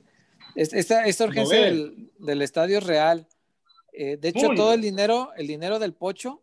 esta, 0.55 1.05
esta 1.05 1.25
urgencia 1.25 1.61
del, 1.61 2.11
del, 2.19 2.41
estadio 2.41 2.79
real, 2.79 3.27
eh, 3.93 4.17
de 4.17 4.29
hecho, 4.29 4.49
todo 4.55 4.73
el 4.73 4.81
dinero, 4.81 5.31
el 5.35 5.47
dinero 5.47 5.79
del 5.79 5.93
pocho 5.93 6.41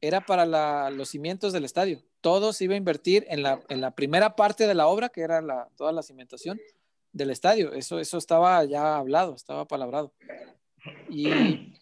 era 0.00 0.24
para 0.24 0.46
la, 0.46 0.90
los 0.90 1.10
cimientos 1.10 1.52
del 1.52 1.64
estadio. 1.64 2.02
Todo 2.20 2.52
se 2.52 2.64
iba 2.64 2.74
a 2.74 2.78
invertir 2.78 3.24
en 3.28 3.42
la, 3.42 3.60
en 3.68 3.80
la 3.80 3.92
primera 3.92 4.36
parte 4.36 4.66
de 4.66 4.74
la 4.74 4.88
obra, 4.88 5.08
que 5.08 5.20
era 5.20 5.40
la, 5.40 5.68
toda 5.76 5.92
la 5.92 6.02
cimentación, 6.02 6.60
del 7.16 7.30
estadio. 7.30 7.72
Eso, 7.72 7.98
eso 7.98 8.18
estaba 8.18 8.64
ya 8.64 8.96
hablado, 8.96 9.34
estaba 9.34 9.66
palabrado. 9.66 10.12
Y 11.08 11.74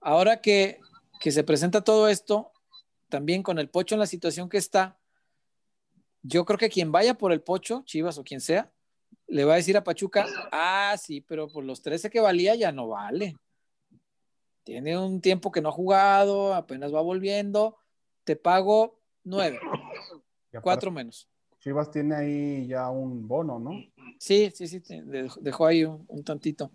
ahora 0.00 0.40
que, 0.40 0.80
que 1.20 1.30
se 1.30 1.44
presenta 1.44 1.84
todo 1.84 2.08
esto, 2.08 2.52
también 3.08 3.42
con 3.42 3.58
el 3.58 3.68
Pocho 3.68 3.94
en 3.94 4.00
la 4.00 4.06
situación 4.06 4.48
que 4.48 4.58
está, 4.58 4.98
yo 6.22 6.44
creo 6.44 6.58
que 6.58 6.70
quien 6.70 6.90
vaya 6.90 7.14
por 7.14 7.32
el 7.32 7.42
Pocho, 7.42 7.82
Chivas 7.84 8.18
o 8.18 8.24
quien 8.24 8.40
sea, 8.40 8.72
le 9.26 9.44
va 9.44 9.54
a 9.54 9.56
decir 9.56 9.76
a 9.76 9.84
Pachuca, 9.84 10.26
ah, 10.52 10.96
sí, 10.98 11.20
pero 11.20 11.48
por 11.48 11.64
los 11.64 11.82
13 11.82 12.10
que 12.10 12.20
valía 12.20 12.54
ya 12.54 12.72
no 12.72 12.88
vale. 12.88 13.36
Tiene 14.64 14.98
un 14.98 15.20
tiempo 15.20 15.50
que 15.50 15.60
no 15.60 15.68
ha 15.68 15.72
jugado, 15.72 16.54
apenas 16.54 16.94
va 16.94 17.00
volviendo, 17.00 17.76
te 18.24 18.36
pago 18.36 19.00
nueve, 19.24 19.58
cuatro 20.62 20.90
menos. 20.90 21.28
Chivas 21.58 21.90
tiene 21.90 22.14
ahí 22.14 22.66
ya 22.66 22.88
un 22.90 23.28
bono, 23.28 23.58
¿no? 23.58 23.72
Sí, 24.18 24.50
sí, 24.54 24.66
sí, 24.66 24.82
dejó 25.40 25.66
ahí 25.66 25.84
un, 25.84 26.24
tantito. 26.24 26.70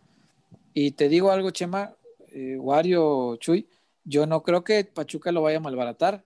Y 0.73 0.91
te 0.91 1.09
digo 1.09 1.31
algo, 1.31 1.51
Chema, 1.51 1.95
eh, 2.29 2.57
Wario, 2.57 3.37
Chuy, 3.37 3.67
yo 4.03 4.25
no 4.25 4.43
creo 4.43 4.63
que 4.63 4.83
Pachuca 4.85 5.31
lo 5.31 5.41
vaya 5.41 5.57
a 5.57 5.61
malbaratar. 5.61 6.23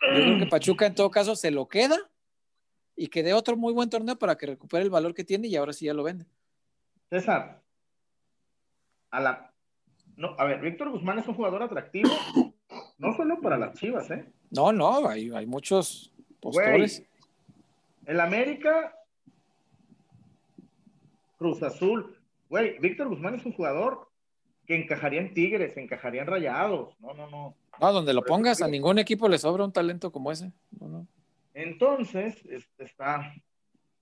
Yo 0.00 0.22
creo 0.22 0.38
que 0.38 0.46
Pachuca 0.46 0.86
en 0.86 0.94
todo 0.94 1.10
caso 1.10 1.34
se 1.34 1.50
lo 1.50 1.68
queda 1.68 1.98
y 2.94 3.08
que 3.08 3.22
dé 3.22 3.34
otro 3.34 3.56
muy 3.56 3.72
buen 3.72 3.90
torneo 3.90 4.16
para 4.18 4.36
que 4.36 4.46
recupere 4.46 4.84
el 4.84 4.90
valor 4.90 5.14
que 5.14 5.24
tiene 5.24 5.48
y 5.48 5.56
ahora 5.56 5.72
sí 5.72 5.86
ya 5.86 5.94
lo 5.94 6.02
vende. 6.02 6.26
César, 7.10 7.62
a 9.10 9.20
la... 9.20 9.52
No, 10.16 10.34
a 10.38 10.44
ver, 10.44 10.60
Víctor 10.60 10.90
Guzmán 10.90 11.18
es 11.18 11.28
un 11.28 11.34
jugador 11.34 11.62
atractivo, 11.62 12.08
no 12.98 13.14
solo 13.14 13.40
para 13.40 13.58
las 13.58 13.74
Chivas, 13.74 14.10
¿eh? 14.10 14.24
No, 14.50 14.72
no, 14.72 15.06
hay, 15.06 15.30
hay 15.30 15.46
muchos 15.46 16.12
postores. 16.40 17.04
El 18.06 18.20
América, 18.20 18.95
Cruz 21.36 21.62
Azul, 21.62 22.16
güey, 22.48 22.78
Víctor 22.78 23.08
Guzmán 23.08 23.34
es 23.34 23.44
un 23.44 23.52
jugador 23.52 24.08
que 24.66 24.76
encajaría 24.76 25.20
en 25.20 25.32
Tigres, 25.34 25.76
encajaría 25.76 26.22
en 26.22 26.26
Rayados. 26.26 26.98
No, 27.00 27.14
no, 27.14 27.30
no. 27.30 27.54
No, 27.80 27.92
donde 27.92 28.14
lo 28.14 28.22
pongas, 28.22 28.62
a 28.62 28.68
ningún 28.68 28.98
equipo 28.98 29.28
le 29.28 29.38
sobra 29.38 29.64
un 29.64 29.72
talento 29.72 30.10
como 30.10 30.32
ese. 30.32 30.50
Entonces, 31.54 32.34
está, 32.78 33.34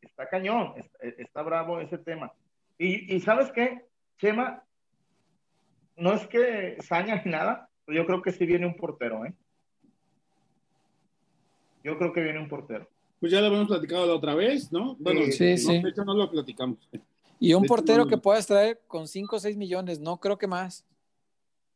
está 0.01 0.29
cañón, 0.29 0.75
está, 1.01 1.43
bravo 1.43 1.81
ese 1.81 1.99
tema. 1.99 2.33
Y, 2.79 3.21
¿sabes 3.21 3.51
qué, 3.53 3.85
Chema? 4.19 4.63
No 5.97 6.13
es 6.13 6.27
que 6.27 6.77
saña 6.83 7.21
ni 7.25 7.33
nada, 7.33 7.69
pero 7.85 7.99
yo 7.99 8.07
creo 8.07 8.23
que 8.23 8.33
sí 8.33 8.47
viene 8.47 8.67
un 8.67 8.77
portero, 8.77 9.25
¿eh? 9.25 9.35
Yo 11.83 11.99
creo 11.99 12.13
que 12.13 12.23
viene 12.23 12.41
un 12.41 12.49
portero 12.49 12.89
pues 13.25 13.33
ya 13.33 13.41
lo 13.41 13.47
habíamos 13.47 13.69
platicado 13.69 14.07
la 14.07 14.17
otra 14.17 14.35
vez, 14.35 14.71
¿no? 14.71 14.97
Bueno, 14.99 15.23
sí, 15.33 15.57
sí. 15.57 15.81
de 15.81 15.89
hecho 15.89 16.05
no 16.05 16.13
lo 16.13 16.31
platicamos. 16.31 16.77
Y 17.39 17.55
un 17.55 17.65
portero 17.65 18.07
que 18.07 18.19
puedas 18.19 18.47
traer 18.47 18.81
con 18.87 19.07
5 19.07 19.37
o 19.37 19.39
6 19.39 19.57
millones, 19.57 20.01
no 20.01 20.19
creo 20.19 20.39
que 20.39 20.47
más. 20.47 20.85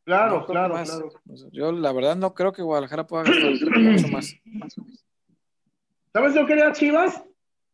Claro, 0.05 0.47
claro, 0.47 0.75
claro. 0.75 1.11
Yo 1.53 1.73
la 1.73 1.93
verdad 1.93 2.17
no 2.17 2.33
creo 2.33 2.53
que 2.53 2.63
Guadalajara 2.63 3.07
pueda 3.07 3.25
gastar 3.25 3.79
mucho 3.79 4.09
más. 4.09 4.35
¿Sabes 6.13 6.35
yo 6.35 6.47
quería 6.47 6.73
Chivas? 6.73 7.23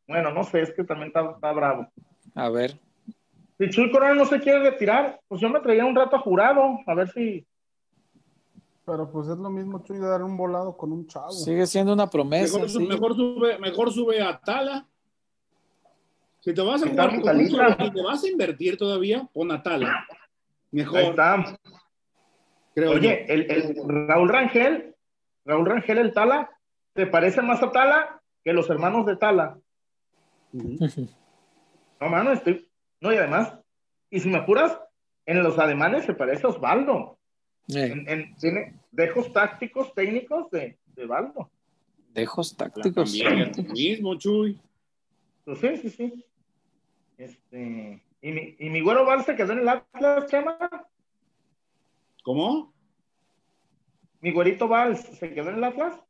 Bueno, 0.08 0.32
no 0.32 0.42
sé, 0.42 0.62
es 0.62 0.72
que 0.72 0.84
también 0.84 1.08
está, 1.08 1.52
bravo. 1.52 1.88
A 2.34 2.48
ver. 2.50 2.78
Si 3.58 3.70
Chuy 3.70 3.90
Corona 3.92 4.14
no 4.14 4.26
se 4.26 4.40
quiere 4.40 4.58
retirar, 4.70 5.20
pues 5.28 5.40
yo 5.40 5.48
me 5.48 5.60
traía 5.60 5.84
un 5.84 5.94
rato 5.94 6.18
jurado, 6.18 6.80
a 6.86 6.94
ver 6.94 7.08
si 7.10 7.46
pero 8.84 9.10
pues 9.10 9.28
es 9.28 9.38
lo 9.38 9.48
mismo, 9.48 9.82
Chuy, 9.82 9.98
de 9.98 10.06
dar 10.06 10.22
un 10.22 10.36
volado 10.36 10.76
con 10.76 10.92
un 10.92 11.06
chavo. 11.06 11.30
Sigue 11.30 11.66
siendo 11.66 11.92
una 11.92 12.10
promesa. 12.10 12.58
Mejor, 12.58 13.14
sube, 13.16 13.58
mejor 13.58 13.92
sube 13.92 14.20
a 14.20 14.38
Tala. 14.38 14.86
Si 16.44 16.52
te 16.52 16.60
vas 16.60 16.82
a 16.82 16.88
jugar 16.90 17.22
con 17.22 17.38
un 17.38 17.46
si 17.46 17.90
te 17.90 18.02
vas 18.02 18.22
a 18.22 18.28
invertir 18.28 18.76
todavía, 18.76 19.26
pon 19.32 19.50
a 19.50 19.62
Tala. 19.62 20.06
Mejor. 20.72 20.98
Ahí 20.98 21.06
está. 21.06 21.58
Oye, 22.76 23.24
el, 23.32 23.50
el, 23.50 24.06
Raúl 24.06 24.28
Rangel, 24.28 24.94
Raúl 25.46 25.64
Rangel, 25.64 25.96
el 25.96 26.12
Tala, 26.12 26.50
¿te 26.92 27.06
parece 27.06 27.40
más 27.40 27.62
a 27.62 27.72
Tala 27.72 28.20
que 28.44 28.52
los 28.52 28.68
hermanos 28.68 29.06
de 29.06 29.16
Tala? 29.16 29.58
no, 30.52 32.08
mano, 32.10 32.32
estoy. 32.32 32.68
No, 33.00 33.10
y 33.10 33.16
además, 33.16 33.54
y 34.10 34.20
si 34.20 34.28
me 34.28 34.36
apuras, 34.36 34.78
en 35.24 35.42
los 35.42 35.58
ademanes 35.58 36.04
se 36.04 36.12
parece 36.12 36.46
a 36.46 36.50
Osvaldo. 36.50 37.16
En, 37.68 38.36
tiene 38.36 38.78
dejos 38.92 39.32
tácticos, 39.32 39.94
técnicos 39.94 40.50
de, 40.50 40.76
de 40.94 41.06
Baldo. 41.06 41.50
Dejos 42.12 42.54
tácticos. 42.54 43.18
También 43.18 43.50
mismo, 43.72 44.14
Chuy. 44.16 44.60
Pues 45.46 45.58
sí, 45.58 45.76
sí, 45.78 45.88
sí. 45.88 46.24
Este, 47.16 48.02
¿y 48.20 48.32
mi, 48.32 48.56
¿Y 48.58 48.70
mi 48.70 48.80
güero 48.80 49.04
Val 49.04 49.24
se 49.24 49.36
quedó 49.36 49.52
en 49.52 49.60
el 49.60 49.68
Atlas, 49.68 50.26
Chema? 50.26 50.58
¿Cómo? 52.22 52.72
¿Mi 54.20 54.32
güerito 54.32 54.66
Val 54.68 54.96
se 54.96 55.32
quedó 55.32 55.50
en 55.50 55.56
el 55.56 55.64
Atlas? 55.64 56.00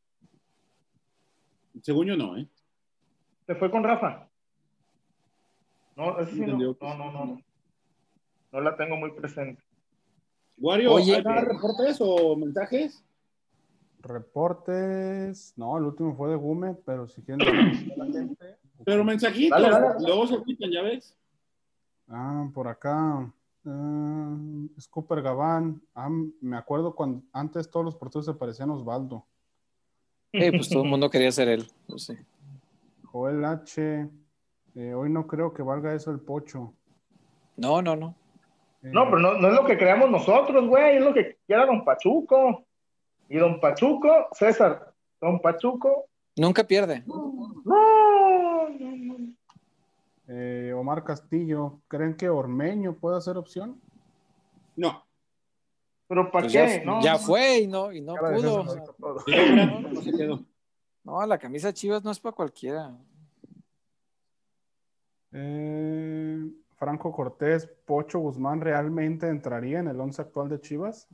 Según 1.83 2.07
yo 2.07 2.17
no, 2.17 2.37
¿eh? 2.37 2.49
Se 3.47 3.55
fue 3.57 3.71
con 3.71 3.83
Rafa. 3.83 4.29
No, 5.97 6.19
esa 6.19 6.31
sí 6.31 6.41
no, 6.41 6.57
no, 6.57 6.95
no, 6.97 7.13
no. 7.13 7.41
No 8.53 8.61
la 8.61 8.77
tengo 8.77 8.97
muy 8.97 9.11
presente. 9.13 9.63
Wario, 10.57 10.93
Oye. 10.93 11.17
¿hay 11.17 11.25
más 11.25 11.45
reportes 11.45 11.99
o 12.01 12.37
mensajes? 12.37 13.05
Reportes. 14.01 15.53
No, 15.57 15.77
el 15.77 15.85
último 15.85 16.17
fue 16.17 16.31
de 16.31 16.37
Gume, 16.37 16.75
pero 16.87 17.09
si 17.09 17.23
quieren. 17.23 17.47
la 17.97 18.07
gente. 18.07 18.57
Pero 18.85 19.05
mensajitos, 19.05 19.61
Dale, 19.61 19.71
dale. 19.73 19.95
luego 20.07 20.27
se 20.27 20.43
quitan, 20.43 20.71
ya 20.71 20.83
ves. 20.83 21.17
Ah, 22.09 22.49
por 22.53 22.69
acá. 22.69 23.31
Scooper 24.81 25.23
Gabán. 25.23 25.81
Ah, 25.95 26.09
me 26.41 26.57
acuerdo 26.57 26.95
cuando 26.95 27.23
antes 27.33 27.71
todos 27.71 27.85
los 27.85 27.97
porteros 27.97 28.27
se 28.27 28.35
parecían 28.35 28.71
a 28.71 28.75
Osvaldo. 28.75 29.25
Eh, 30.33 30.51
pues 30.51 30.69
todo 30.69 30.83
el 30.83 30.91
mundo 30.91 31.09
quería 31.09 31.31
ser 31.33 31.49
él. 31.49 31.67
Pues 31.87 32.05
sí. 32.05 32.15
Joel 33.05 33.45
H. 33.45 34.09
eh, 34.75 34.95
hoy 34.95 35.09
no 35.09 35.27
creo 35.27 35.55
que 35.55 35.63
valga 35.63 35.95
eso 35.95 36.11
el 36.11 36.21
pocho. 36.21 36.75
No, 37.57 37.81
no, 37.81 37.95
no. 37.97 38.17
Eh, 38.83 38.91
No, 38.93 39.05
pero 39.07 39.19
no, 39.21 39.35
no 39.39 39.49
es 39.49 39.55
lo 39.55 39.65
que 39.65 39.79
creamos 39.79 40.11
nosotros, 40.11 40.67
güey, 40.69 40.97
es 40.97 41.03
lo 41.05 41.15
que 41.15 41.39
quiera 41.47 41.65
don 41.67 41.85
Pachuco. 41.85 42.65
Y 43.29 43.39
don 43.39 43.61
Pachuco, 43.61 44.27
César, 44.33 44.93
don 45.21 45.41
Pachuco, 45.41 46.07
Nunca 46.37 46.65
pierde. 46.65 47.05
no, 47.07 47.33
no, 47.33 47.63
no. 47.65 47.75
Eh, 50.29 50.73
Omar 50.77 51.05
Castillo. 51.05 51.81
¿Creen 51.89 52.17
que 52.17 52.29
Ormeño 52.29 52.95
puede 52.95 53.21
ser 53.21 53.37
opción? 53.37 53.81
No. 54.77 55.05
Pero 56.07 56.31
¿para 56.31 56.45
Pues 56.45 56.53
qué? 56.53 56.81
ya, 56.81 56.85
no, 56.85 57.01
ya 57.03 57.19
fue 57.19 57.59
y 57.61 57.67
no, 57.67 57.93
y 57.93 58.01
no 58.01 58.15
pudo. 58.17 58.65
No 58.65 60.01
se 60.03 60.13
quedó. 60.17 60.43
No, 61.03 61.27
la 61.27 61.39
camisa 61.39 61.73
Chivas 61.73 62.03
no 62.05 62.11
es 62.11 62.21
para 62.21 62.35
cualquiera. 62.35 62.95
Eh, 65.33 66.51
Franco 66.77 67.13
Cortés, 67.13 67.67
Pocho 67.85 68.19
Guzmán 68.19 68.61
realmente 68.61 69.29
entraría 69.29 69.81
en 69.81 69.89
el 69.89 70.01
once 70.01 70.23
actual 70.23 70.49
de 70.49 70.61
Chivas. 70.61 71.09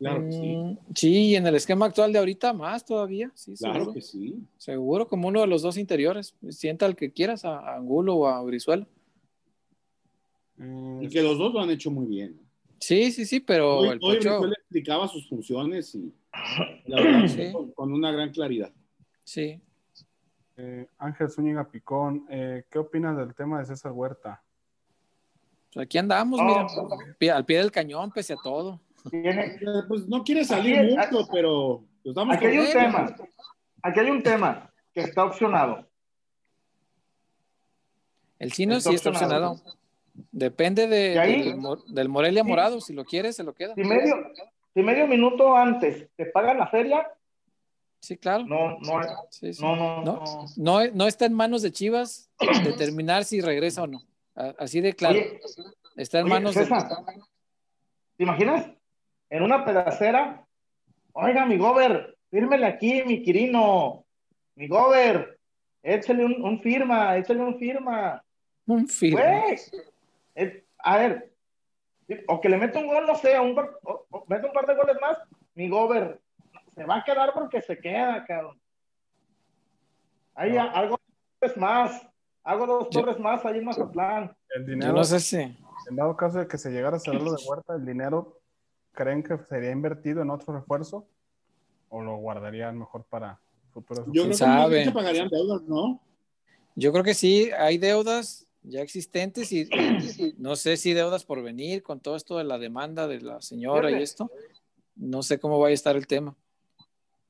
Claro 0.00 0.24
que 0.24 0.32
sí. 0.32 0.56
Mm, 0.56 0.78
sí, 0.94 1.12
y 1.28 1.36
en 1.36 1.46
el 1.46 1.54
esquema 1.54 1.84
actual 1.86 2.10
de 2.12 2.18
ahorita 2.18 2.52
más 2.54 2.84
todavía. 2.86 3.30
Sí, 3.34 3.54
Claro 3.54 3.74
seguro. 3.74 3.92
que 3.92 4.00
sí. 4.00 4.42
Seguro, 4.56 5.06
como 5.06 5.28
uno 5.28 5.42
de 5.42 5.46
los 5.46 5.60
dos 5.62 5.76
interiores. 5.76 6.34
Sienta 6.48 6.86
al 6.86 6.96
que 6.96 7.12
quieras, 7.12 7.44
a 7.44 7.58
a 7.58 7.76
Angulo 7.76 8.14
o 8.16 8.26
a 8.26 8.42
Brizuela. 8.42 8.86
Eh, 10.58 10.98
Y 11.02 11.08
que 11.08 11.22
los 11.22 11.38
dos 11.38 11.52
lo 11.52 11.60
han 11.60 11.70
hecho 11.70 11.90
muy 11.90 12.06
bien. 12.06 12.40
Sí, 12.78 13.12
sí, 13.12 13.26
sí, 13.26 13.40
pero 13.40 13.78
Hoy, 13.78 13.88
el 13.88 13.92
hoy 14.02 14.16
Pocho. 14.16 14.30
Brizuela 14.30 14.54
explicaba 14.58 15.06
sus 15.08 15.28
funciones 15.28 15.94
y 15.94 16.12
la 16.86 16.96
verdad, 17.02 17.28
Sí. 17.28 17.52
con, 17.52 17.70
con 17.72 17.92
una 17.92 18.10
gran 18.10 18.30
claridad. 18.30 18.72
Sí. 19.22 19.60
eh, 20.56 20.86
Ángel 20.98 21.28
Zúñiga 21.30 21.70
Picón, 21.70 22.26
eh, 22.30 22.64
¿qué 22.70 22.78
opinas 22.78 23.16
del 23.16 23.34
tema 23.34 23.58
de 23.60 23.66
César 23.66 23.92
Huerta? 23.92 24.42
Pues 25.72 25.84
aquí 25.86 25.98
andamos, 25.98 26.40
mira, 26.42 26.66
pie- 27.18 27.30
al 27.30 27.44
pie 27.44 27.58
del 27.58 27.70
cañón, 27.70 28.10
pese 28.12 28.32
a 28.32 28.36
todo. 28.42 28.80
Tiene- 29.10 29.46
Eh, 29.56 29.58
Pues 29.88 30.06
no 30.08 30.22
quiere 30.24 30.44
salir 30.44 30.76
Aquí- 30.98 31.14
mucho, 31.14 31.28
pero 31.32 31.84
pues 32.02 32.14
vamos 32.14 32.36
Aquí 32.36 32.46
hay 32.46 32.58
un 32.58 32.72
tema, 32.72 33.16
aquí 33.82 34.00
hay 34.00 34.10
un 34.10 34.22
tema 34.22 34.70
que 34.92 35.00
está 35.00 35.24
opcionado. 35.24 35.86
El 38.38 38.52
chino 38.52 38.76
Está 38.76 38.90
sí 38.90 38.96
está 38.96 39.10
opcionado. 39.10 39.52
opcionado. 39.52 39.78
Depende 40.32 40.86
de, 40.88 41.14
¿Y 41.14 41.18
ahí? 41.18 41.42
del, 41.42 41.60
del 41.88 42.08
Morelia 42.08 42.42
Sí. 42.42 42.48
Morado. 42.48 42.80
Si 42.80 42.92
lo 42.92 43.04
quiere, 43.04 43.32
se 43.32 43.42
lo 43.44 43.54
queda. 43.54 43.74
Si 43.74 43.82
medio, 43.84 44.14
si 44.74 44.82
medio 44.82 45.06
minuto 45.06 45.54
antes 45.56 46.08
te 46.16 46.26
pagan 46.26 46.58
la 46.58 46.66
feria, 46.66 47.06
Sí, 48.00 48.16
claro. 48.16 48.44
no, 48.46 48.78
no, 48.80 49.00
Sí, 49.30 49.52
sí. 49.52 49.62
no, 49.62 49.76
no, 49.76 50.02
No. 50.02 50.24
no. 50.24 50.46
No, 50.56 50.90
no 50.92 51.06
está 51.06 51.26
en 51.26 51.34
manos 51.34 51.62
de 51.62 51.70
Chivas 51.70 52.30
determinar 52.64 53.24
si 53.24 53.40
regresa 53.40 53.82
o 53.82 53.86
no. 53.86 54.02
Así 54.58 54.80
de 54.80 54.94
claro. 54.94 55.16
Oye, 55.18 55.40
está 55.96 56.18
en 56.20 56.24
oye, 56.24 56.34
manos 56.34 56.54
de. 56.54 56.62
César, 56.62 56.88
¿te 58.16 58.22
imaginas? 58.24 58.66
En 59.30 59.42
una 59.42 59.64
pedacera, 59.64 60.44
oiga, 61.12 61.46
mi 61.46 61.56
gober, 61.56 62.16
fírmele 62.30 62.66
aquí, 62.66 63.02
mi 63.06 63.22
Quirino, 63.22 64.04
mi 64.56 64.66
gober, 64.68 65.38
échale 65.82 66.24
un, 66.24 66.42
un 66.44 66.60
firma, 66.60 67.16
échale 67.16 67.40
un 67.40 67.58
firma. 67.58 68.22
Un 68.66 68.86
firme. 68.88 69.22
Güey, 69.22 69.54
es- 70.34 70.62
a 70.78 70.96
ver, 70.98 71.30
o 72.26 72.40
que 72.40 72.48
le 72.48 72.56
meta 72.58 72.78
un 72.80 72.86
gol, 72.88 73.06
no 73.06 73.14
sé, 73.14 73.38
un, 73.38 73.54
gol- 73.54 73.76
o, 73.84 74.04
o 74.10 74.24
mete 74.28 74.46
un 74.46 74.52
par 74.52 74.66
de 74.66 74.74
goles 74.74 74.96
más, 75.00 75.18
mi 75.54 75.68
gober 75.68 76.20
se 76.74 76.84
va 76.84 76.96
a 76.96 77.04
quedar 77.04 77.32
porque 77.34 77.60
se 77.62 77.78
queda, 77.78 78.24
cabrón. 78.24 78.58
Ahí 80.34 80.52
No. 80.52 80.62
algo 80.74 81.00
es 81.40 81.56
más, 81.56 82.06
hago 82.42 82.66
dos 82.66 82.88
Yo- 82.90 83.00
torres 83.02 83.18
más 83.20 83.44
ahí 83.44 83.58
en 83.58 83.64
Mazatlán. 83.64 84.36
El 84.54 84.64
Yo 84.64 84.70
dinero, 84.72 84.92
no 84.94 85.04
sé 85.04 85.20
si. 85.20 85.36
en 85.36 85.96
dado 85.96 86.16
caso 86.16 86.38
de 86.38 86.48
que 86.48 86.58
se 86.58 86.70
llegara 86.70 86.96
a 86.96 87.00
cerrar 87.00 87.22
lo 87.22 87.32
de 87.32 87.42
Huerta, 87.46 87.74
¿el 87.74 87.84
dinero 87.84 88.39
creen 88.92 89.22
que 89.22 89.38
sería 89.48 89.70
invertido 89.70 90.22
en 90.22 90.30
otro 90.30 90.54
refuerzo? 90.54 91.06
¿O 91.88 92.00
lo 92.02 92.16
guardarían 92.16 92.78
mejor 92.78 93.04
para 93.04 93.40
futuros? 93.72 94.06
Yo 94.06 94.22
creo 94.22 94.28
que 94.28 94.34
sabe? 94.34 94.84
se 94.84 94.92
pagarían 94.92 95.28
deudas, 95.28 95.62
¿no? 95.62 96.00
Yo 96.76 96.92
creo 96.92 97.04
que 97.04 97.14
sí, 97.14 97.50
hay 97.58 97.78
deudas 97.78 98.46
ya 98.62 98.80
existentes 98.82 99.50
y, 99.52 99.62
y 99.62 100.34
no 100.38 100.54
sé 100.54 100.76
si 100.76 100.92
deudas 100.92 101.24
por 101.24 101.42
venir 101.42 101.82
con 101.82 101.98
todo 102.00 102.14
esto 102.16 102.38
de 102.38 102.44
la 102.44 102.58
demanda 102.58 103.08
de 103.08 103.20
la 103.20 103.40
señora 103.40 103.88
y 103.90 103.94
Fíjate. 103.94 104.04
esto. 104.04 104.30
No 104.96 105.22
sé 105.22 105.40
cómo 105.40 105.58
vaya 105.58 105.72
a 105.72 105.74
estar 105.74 105.96
el 105.96 106.06
tema. 106.06 106.36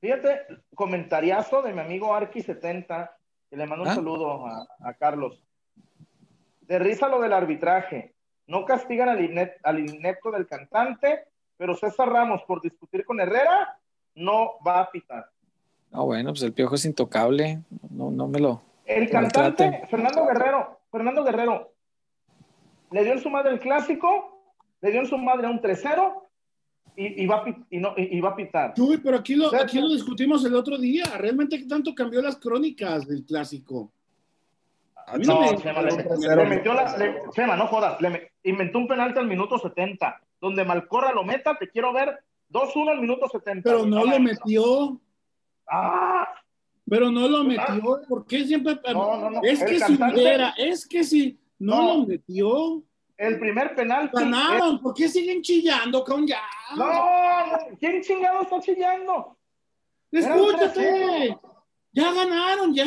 Fíjate, 0.00 0.40
comentariazo 0.74 1.62
de 1.62 1.72
mi 1.72 1.80
amigo 1.80 2.08
Arqui70, 2.14 3.10
que 3.48 3.56
le 3.56 3.66
mando 3.66 3.84
un 3.84 3.90
¿Ah? 3.90 3.94
saludo 3.94 4.46
a, 4.46 4.66
a 4.80 4.94
Carlos. 4.94 5.42
De 6.62 6.78
risa 6.78 7.08
lo 7.08 7.20
del 7.20 7.32
arbitraje. 7.32 8.14
No 8.46 8.64
castigan 8.64 9.08
al, 9.08 9.20
inet- 9.20 9.56
al 9.62 9.78
inepto 9.78 10.30
del 10.32 10.46
cantante, 10.46 11.24
pero 11.60 11.76
César 11.76 12.08
Ramos, 12.08 12.40
por 12.44 12.62
discutir 12.62 13.04
con 13.04 13.20
Herrera, 13.20 13.78
no 14.14 14.52
va 14.66 14.80
a 14.80 14.90
pitar. 14.90 15.26
Ah, 15.92 16.00
bueno, 16.00 16.30
pues 16.30 16.42
el 16.42 16.54
piojo 16.54 16.74
es 16.76 16.86
intocable. 16.86 17.60
No, 17.90 18.10
no 18.10 18.26
me 18.28 18.38
lo. 18.40 18.62
El 18.86 19.12
Maltraten. 19.12 19.70
cantante, 19.72 19.86
Fernando 19.88 20.24
Guerrero, 20.24 20.80
Fernando 20.90 21.22
Guerrero, 21.22 21.72
le 22.92 23.04
dio 23.04 23.12
en 23.12 23.20
su 23.20 23.28
madre 23.28 23.50
el 23.52 23.60
clásico, 23.60 24.40
le 24.80 24.90
dio 24.90 25.00
en 25.02 25.06
su 25.06 25.18
madre 25.18 25.48
un 25.48 25.60
3-0 25.60 26.14
y, 26.96 27.24
y 27.24 27.26
va 27.26 27.44
y 27.68 27.76
no, 27.78 27.92
y, 27.94 28.16
y 28.16 28.20
va 28.22 28.30
a 28.30 28.36
pitar. 28.36 28.72
Chuy, 28.72 28.96
pero 28.96 29.18
aquí 29.18 29.34
lo, 29.36 29.54
aquí 29.54 29.82
lo 29.82 29.90
discutimos 29.90 30.42
el 30.46 30.54
otro 30.54 30.78
día. 30.78 31.04
¿Realmente 31.18 31.58
qué 31.58 31.66
tanto 31.66 31.94
cambió 31.94 32.22
las 32.22 32.36
crónicas 32.36 33.06
del 33.06 33.22
clásico? 33.26 33.92
A 35.06 35.18
mí 35.18 35.26
No, 35.26 35.42
me- 35.42 35.56
Chema, 35.58 35.82
le, 35.82 35.92
me- 35.94 36.36
le 36.36 36.44
metió 36.46 36.72
la, 36.72 36.96
le- 36.96 37.20
Chema, 37.32 37.54
no 37.54 37.66
jodas, 37.66 38.00
le 38.00 38.08
me- 38.08 38.32
inventó 38.44 38.78
un 38.78 38.88
penalti 38.88 39.18
al 39.18 39.26
minuto 39.26 39.58
70, 39.58 40.22
donde 40.40 40.64
Malcorra 40.64 41.12
lo 41.12 41.24
meta, 41.24 41.56
te 41.58 41.68
quiero 41.68 41.92
ver 41.92 42.18
2-1 42.50 42.90
al 42.90 43.00
minuto 43.00 43.28
70. 43.28 43.62
pero 43.68 43.86
no 43.86 44.04
lo 44.04 44.18
metió. 44.18 45.00
Ah, 45.68 46.26
Pero 46.88 47.10
no 47.10 47.28
lo 47.28 47.44
metió. 47.44 48.00
¿Por 48.08 48.26
qué 48.26 48.44
siempre? 48.44 48.76
No, 48.92 49.16
no, 49.16 49.30
no. 49.30 49.40
Es 49.44 49.60
El 49.62 49.68
que 49.68 49.74
si 49.78 49.80
cantante- 49.96 50.14
hubiera, 50.20 50.54
es 50.56 50.88
que 50.88 51.04
si 51.04 51.38
no, 51.58 51.76
No. 51.76 51.94
lo 52.00 52.06
metió, 52.06 52.82
el 53.16 53.38
primer 53.38 53.74
penalti. 53.76 54.16
ganaron. 54.16 54.80
¿Por 54.80 54.94
qué 54.94 55.08
siguen 55.08 55.42
chillando, 55.42 56.02
con 56.02 56.26
ya? 56.26 56.40
No, 56.76 56.90
¿quién 57.78 58.02
chingado 58.02 58.42
está 58.42 58.58
chillando? 58.60 59.36
Escúchate. 60.10 61.38
Ya 61.92 62.12
ganaron, 62.12 62.74
ya. 62.74 62.86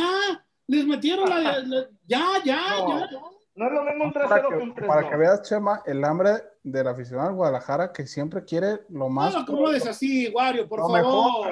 Les 0.68 0.86
metieron 0.86 1.30
la. 1.30 1.40
la- 1.66 1.88
ya, 2.06 2.26
ya, 2.44 2.62
No. 2.80 3.00
ya. 3.00 3.10
No 3.56 3.68
es 3.68 3.72
lo 3.74 3.84
mismo 3.84 4.06
un 4.06 4.14
3-0 4.14 4.30
Para 4.30 4.42
que, 4.42 4.56
un 4.64 4.74
3-2. 4.76 4.88
para 4.88 5.10
que 5.10 5.16
veas, 5.16 5.42
Chema, 5.44 5.84
el 5.86 6.04
hambre 6.04 6.32
del 6.64 6.88
aficionado 6.88 7.30
al 7.30 7.36
Guadalajara 7.36 7.92
que 7.92 8.08
siempre 8.08 8.44
quiere 8.46 8.82
lo 8.90 9.10
más. 9.10 9.34
No, 9.36 9.46
¿cómo 9.46 9.70
es 9.72 9.86
así, 9.86 10.30
Wario? 10.30 10.68
Por 10.68 10.80
Lo 10.80 10.90
favor. 10.90 11.48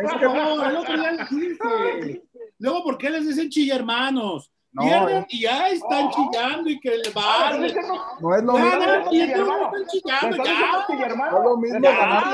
Es 0.00 0.10
Por 0.10 0.20
que- 0.20 0.26
favor, 0.26 0.66
el 0.70 0.76
otro 0.76 0.96
día 0.96 1.12
les 1.12 1.30
dije. 1.30 2.22
Luego, 2.58 2.84
¿por 2.84 2.96
qué 2.98 3.10
les 3.10 3.26
dicen 3.26 3.48
chilla 3.50 3.74
hermanos? 3.74 4.50
No, 4.70 4.82
Pierden 4.82 5.18
eh. 5.22 5.26
y 5.28 5.40
ya 5.42 5.68
están 5.68 6.06
No. 6.06 6.10
chillando 6.10 6.68
y 6.70 6.80
que 6.80 6.94
el 6.94 7.02
Ah, 7.14 7.50
bar. 7.50 7.56
¿sí 7.60 7.66
es 7.66 7.76
eso? 7.76 7.94
No 8.20 8.34
es 8.36 8.42
lo 8.42 8.52
mismo, 8.54 8.70
no, 8.70 9.12
y 9.12 9.18
no, 9.28 9.46
no 9.46 9.76
es 9.76 9.84
lo 11.30 11.40
mismo 11.40 11.58
¿Me 11.58 11.68
estás 11.68 12.00
ganar. 12.00 12.24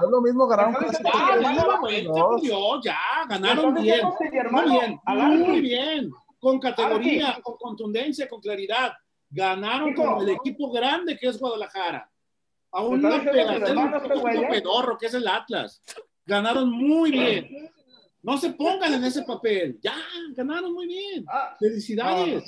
No 0.00 0.06
es 0.06 0.10
lo 0.10 0.20
mismo 0.20 0.46
ganar 0.48 0.66
un 0.66 0.72
¿Me 0.72 0.78
estás 0.88 1.00
clásico. 1.00 2.80
Ya, 2.82 2.92
ya 2.92 3.26
ganaron 3.28 3.74
¿Me 3.74 3.80
estás 3.80 3.82
bien. 3.82 3.96
diciendo 3.96 4.16
que 4.18 4.44
mi 4.44 4.50
Muy 4.50 4.70
bien, 4.70 5.00
muy 5.46 5.60
bien. 5.60 6.10
Con 6.40 6.58
categoría, 6.58 7.38
con 7.42 7.56
contundencia, 7.58 8.28
con 8.28 8.40
claridad. 8.40 8.92
Ganaron 9.34 9.90
Chico. 9.90 10.14
con 10.14 10.22
el 10.22 10.34
equipo 10.34 10.70
grande 10.70 11.18
que 11.18 11.26
es 11.28 11.38
Guadalajara. 11.38 12.08
A 12.72 12.80
¿Me 12.82 12.86
una 12.88 13.08
estás 13.16 13.24
diciendo 13.24 13.52
que 13.52 13.58
mi 13.58 13.58
pedacera, 13.58 13.68
hermano 13.82 13.96
un 14.22 14.28
este 14.30 14.42
eh? 14.44 14.48
pedorro 14.50 14.98
que 14.98 15.06
es 15.06 15.14
el 15.14 15.28
Atlas. 15.28 15.82
Ganaron 16.26 16.70
muy 16.70 17.10
bien. 17.10 17.70
No 18.22 18.38
se 18.38 18.50
pongan 18.52 18.94
en 18.94 19.04
ese 19.04 19.22
papel. 19.22 19.78
Ya, 19.82 19.94
ganaron 20.34 20.72
muy 20.72 20.86
bien. 20.86 21.24
Ah, 21.28 21.54
Felicidades. 21.58 22.44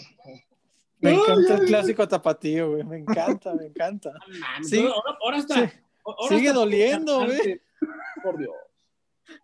Me 0.99 1.13
encanta 1.13 1.55
el 1.57 1.67
clásico 1.67 2.09
tapatío, 2.09 2.71
güey. 2.71 2.85
Me 2.85 2.99
encanta, 2.99 3.53
me 3.55 3.67
encanta. 3.67 4.13
Sí. 4.63 4.81
Ahora, 4.81 5.19
ahora 5.23 5.37
está. 5.39 5.55
Sí. 5.69 5.77
ahora 6.05 6.29
Sigue 6.29 6.47
está 6.49 6.59
doliendo, 6.61 7.19
por 7.19 7.27
güey. 7.27 7.61
Por 8.23 8.39
Dios. 8.39 8.53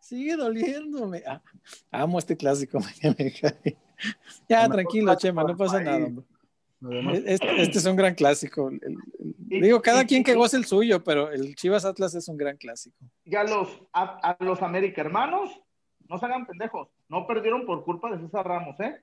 Sigue 0.00 0.36
doliéndome. 0.36 1.22
Ah, 1.26 1.42
amo 1.90 2.18
este 2.18 2.36
clásico. 2.36 2.78
me- 2.80 3.10
me 3.18 3.32
cae. 3.32 3.76
Ya, 4.48 4.68
tranquilo, 4.68 5.14
Chema, 5.16 5.44
no 5.44 5.56
pasa 5.56 5.80
nada. 5.80 6.08
Este, 6.90 7.62
este, 7.62 7.78
es 7.78 7.86
un 7.86 7.96
gran 7.96 8.14
clásico. 8.14 8.70
digo, 9.20 9.80
cada 9.80 10.04
quien 10.04 10.24
que 10.24 10.34
goce 10.34 10.56
el 10.56 10.64
suyo, 10.64 11.02
pero 11.04 11.30
el 11.30 11.54
Chivas 11.54 11.84
Atlas 11.84 12.14
es 12.14 12.26
un 12.28 12.36
gran 12.36 12.56
clásico. 12.56 12.96
Y 13.24 13.36
a 13.36 13.44
los, 13.44 13.82
a, 13.92 14.36
los 14.40 14.62
América 14.62 15.00
hermanos, 15.00 15.50
no 16.08 16.18
se 16.18 16.26
hagan 16.26 16.46
pendejos, 16.46 16.88
no 17.08 17.26
perdieron 17.26 17.66
por 17.66 17.84
culpa 17.84 18.10
de 18.10 18.18
César 18.18 18.46
Ramos, 18.46 18.78
¿eh? 18.80 19.00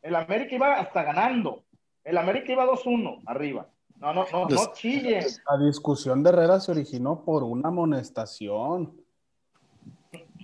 El 0.00 0.16
América 0.16 0.54
iba 0.56 0.74
hasta 0.80 1.04
ganando. 1.04 1.62
El 2.02 2.18
América 2.18 2.52
iba 2.52 2.66
2-1 2.66 3.22
arriba. 3.26 3.68
No, 4.00 4.12
no, 4.12 4.26
no, 4.32 4.48
no 4.48 4.72
chillen. 4.72 5.24
La 5.48 5.64
discusión 5.64 6.24
de 6.24 6.30
Herrera 6.30 6.58
se 6.58 6.72
originó 6.72 7.24
por 7.24 7.44
una 7.44 7.68
amonestación. 7.68 9.00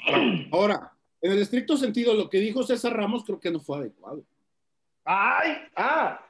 Ahora, 0.53 0.93
en 1.21 1.33
el 1.33 1.43
estricto 1.43 1.77
sentido, 1.77 2.15
lo 2.15 2.31
que 2.31 2.39
dijo 2.39 2.63
César 2.63 2.97
Ramos 2.97 3.25
creo 3.25 3.41
que 3.41 3.51
no 3.51 3.59
fue 3.59 3.79
adecuado. 3.79 4.23
¡Ay! 5.05 5.57
¡Ah! 5.75 6.21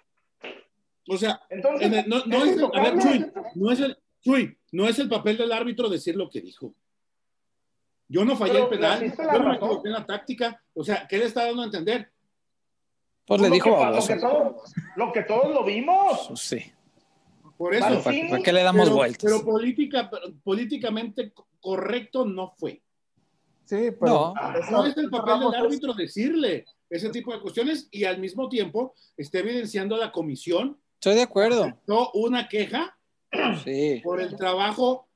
O 1.08 1.16
sea, 1.16 1.40
no, 1.50 1.76
es 1.76 2.56
el, 2.56 2.64
a 2.64 2.82
ver, 2.82 2.98
Chuy, 2.98 3.32
no 3.54 3.72
es 3.72 3.80
el, 3.80 3.98
Chuy, 4.20 4.58
no 4.72 4.86
es 4.86 4.98
el 4.98 5.08
papel 5.08 5.38
del 5.38 5.52
árbitro 5.52 5.88
decir 5.88 6.14
lo 6.16 6.28
que 6.28 6.40
dijo. 6.40 6.74
Yo 8.08 8.24
no 8.24 8.36
fallé 8.36 8.60
el 8.60 8.68
penal, 8.68 9.14
yo 9.16 9.38
no 9.38 9.48
me 9.48 9.56
equivoqué 9.56 9.88
en 9.88 9.94
la 9.94 10.06
táctica. 10.06 10.62
O 10.74 10.84
sea, 10.84 11.06
¿qué 11.08 11.18
le 11.18 11.24
está 11.24 11.46
dando 11.46 11.62
a 11.62 11.66
entender? 11.66 12.10
Pues 13.26 13.40
le 13.40 13.50
dijo 13.50 13.84
a 13.84 13.90
lo, 13.90 14.06
que 14.06 14.20
lo 14.96 15.12
que 15.12 15.22
todos 15.22 15.52
lo 15.52 15.64
vimos. 15.64 16.26
Pues 16.28 16.40
sí. 16.40 16.72
Por 17.58 17.74
eso. 17.74 18.02
¿Para, 18.02 18.42
qué 18.42 18.52
le 18.52 18.62
damos 18.62 18.84
pero, 18.84 18.96
vueltas? 18.96 19.22
Pero 19.22 19.44
política, 19.44 20.10
políticamente 20.42 21.32
correcto 21.60 22.24
no 22.24 22.54
fue. 22.56 22.82
Sí, 23.64 23.90
pero. 24.00 24.32
No, 24.34 24.70
no 24.70 24.86
es 24.86 24.96
el 24.96 25.10
papel 25.10 25.40
del 25.40 25.54
árbitro 25.54 25.92
decirle 25.92 26.64
ese 26.88 27.10
tipo 27.10 27.34
de 27.34 27.40
cuestiones 27.40 27.88
y 27.90 28.04
al 28.04 28.18
mismo 28.18 28.48
tiempo 28.48 28.94
está 29.16 29.40
evidenciando 29.40 29.94
a 29.96 29.98
la 29.98 30.12
comisión. 30.12 30.78
Estoy 30.98 31.14
de 31.14 31.22
acuerdo. 31.22 31.72
Una 32.14 32.48
queja 32.48 32.98
sí. 33.64 34.00
por 34.02 34.20
el 34.20 34.36
trabajo 34.36 35.06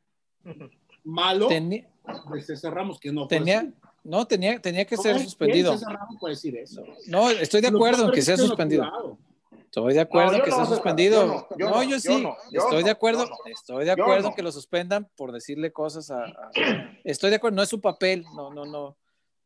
malo 1.02 1.48
de 1.48 2.40
César 2.40 2.72
Ramos, 2.72 3.00
que 3.00 3.10
no 3.10 3.26
tenía, 3.26 3.68
No, 4.04 4.24
tenía, 4.24 4.60
tenía 4.60 4.84
que 4.84 4.96
ser 4.96 5.18
suspendido. 5.18 5.72
César 5.72 5.94
Ramos 5.94 6.18
puede 6.20 6.34
decir 6.34 6.56
eso? 6.56 6.84
No, 7.08 7.30
estoy 7.30 7.60
de 7.60 7.68
acuerdo 7.68 8.06
en 8.06 8.12
que 8.12 8.22
sea 8.22 8.36
suspendido. 8.36 9.18
Estoy 9.64 9.94
de 9.94 10.00
acuerdo 10.00 10.36
en 10.36 10.42
que 10.42 10.52
sea 10.52 10.66
suspendido. 10.66 11.48
no, 11.58 11.82
yo, 11.82 11.98
sí. 11.98 12.24
estoy 12.52 12.84
de 12.84 12.90
acuerdo. 12.90 13.28
estoy 13.46 13.84
de 13.84 13.90
acuerdo 13.90 14.28
en 14.28 14.34
que 14.34 14.42
lo 14.42 14.52
suspendan 14.52 15.10
por 15.16 15.32
decirle 15.32 15.72
cosas 15.72 16.12
a, 16.12 16.26
Estoy 17.04 17.30
de 17.30 17.36
acuerdo. 17.36 17.56
No 17.56 17.62
es 17.62 17.68
su 17.68 17.80
papel. 17.80 18.24
No, 18.36 18.54
no, 18.54 18.64
no. 18.64 18.96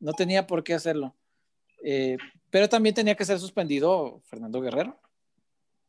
No 0.01 0.13
tenía 0.13 0.47
por 0.47 0.63
qué 0.63 0.75
hacerlo. 0.75 1.15
Eh, 1.83 2.19
pero 2.51 2.69
también 2.69 2.95
tenía 2.95 3.15
que 3.15 3.25
ser 3.25 3.39
suspendido 3.39 4.21
Fernando 4.27 4.61
Guerrero. 4.61 5.01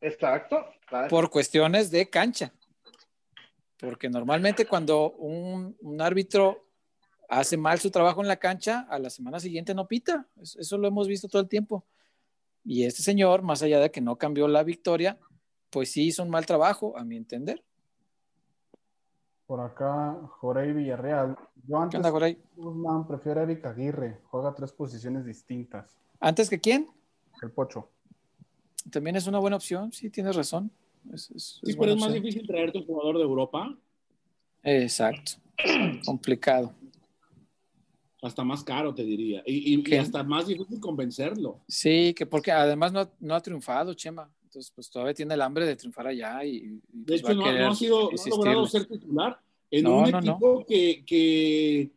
Exacto. 0.00 0.64
Por 1.08 1.30
cuestiones 1.30 1.90
de 1.90 2.08
cancha. 2.08 2.52
Porque 3.78 4.08
normalmente 4.08 4.66
cuando 4.66 5.12
un, 5.12 5.76
árbitro 6.00 6.66
hace 7.28 7.56
mal 7.56 7.78
su 7.78 7.90
trabajo 7.90 8.20
en 8.20 8.28
la 8.28 8.36
cancha, 8.36 8.86
a 8.90 8.98
la 8.98 9.10
semana 9.10 9.38
siguiente 9.38 9.74
no 9.74 9.86
pita. 9.86 10.26
Eso, 10.40 10.78
lo 10.78 10.88
hemos 10.88 11.06
visto 11.06 11.28
todo 11.28 11.42
el 11.42 11.48
tiempo. 11.48 11.86
Y 12.64 12.84
este 12.84 13.02
señor, 13.02 13.42
más 13.42 13.62
allá 13.62 13.78
de 13.80 13.90
que 13.90 14.00
no 14.00 14.16
cambió 14.16 14.48
la 14.48 14.62
victoria, 14.62 15.18
pues 15.70 15.92
sí 15.92 16.06
hizo 16.06 16.22
un 16.22 16.30
mal 16.30 16.46
trabajo, 16.46 16.96
a 16.98 17.04
mi 17.04 17.16
entender. 17.16 17.62
Por 19.46 19.60
acá, 19.60 20.18
Jorey 20.40 20.72
Villarreal. 20.72 21.36
Yo 21.66 21.78
antes 21.78 22.00
¿Qué 22.00 22.06
onda, 22.06 22.36
Guzmán 22.56 23.06
prefiero 23.06 23.40
a 23.40 23.44
Eric 23.44 23.64
Aguirre. 23.64 24.20
Juega 24.24 24.54
tres 24.54 24.72
posiciones 24.72 25.24
distintas. 25.24 25.96
¿Antes 26.20 26.50
que 26.50 26.60
quién? 26.60 26.88
El 27.40 27.52
Pocho. 27.52 27.90
También 28.90 29.16
es 29.16 29.26
una 29.26 29.38
buena 29.38 29.56
opción, 29.56 29.92
sí, 29.92 30.10
tienes 30.10 30.36
razón. 30.36 30.70
sí, 31.14 31.74
pero 31.78 31.92
es 31.92 32.00
más 32.00 32.12
difícil 32.12 32.46
traerte 32.46 32.78
un 32.78 32.86
jugador 32.86 33.18
de 33.18 33.24
Europa. 33.24 33.76
Exacto. 34.62 35.32
Complicado. 36.04 36.74
Hasta 38.20 38.42
más 38.42 38.64
caro, 38.64 38.94
te 38.94 39.04
diría. 39.04 39.42
Y, 39.46 39.94
hasta 39.96 40.24
más 40.24 40.48
difícil 40.48 40.80
convencerlo. 40.80 41.60
Sí, 41.68 42.12
que 42.14 42.26
porque 42.26 42.50
además 42.50 42.92
no, 42.92 43.34
ha 43.34 43.40
triunfado, 43.40 43.94
Chema. 43.94 44.28
Entonces, 44.42 44.72
pues 44.74 44.90
todavía 44.90 45.14
tiene 45.14 45.34
el 45.34 45.42
hambre 45.42 45.66
de 45.66 45.76
triunfar 45.76 46.08
allá. 46.08 46.44
Y, 46.44 46.80
de 46.88 47.20
pues, 47.20 47.20
hecho, 47.20 47.34
no, 47.34 47.44
ha 47.44 47.74
sido, 47.74 48.10
no 48.10 48.22
ha 48.24 48.28
logrado 48.28 48.66
ser 48.66 48.86
titular 48.86 49.40
en 49.70 49.86
un 49.86 50.08
equipo 50.08 50.64
que, 50.66 51.04
que, 51.06 51.90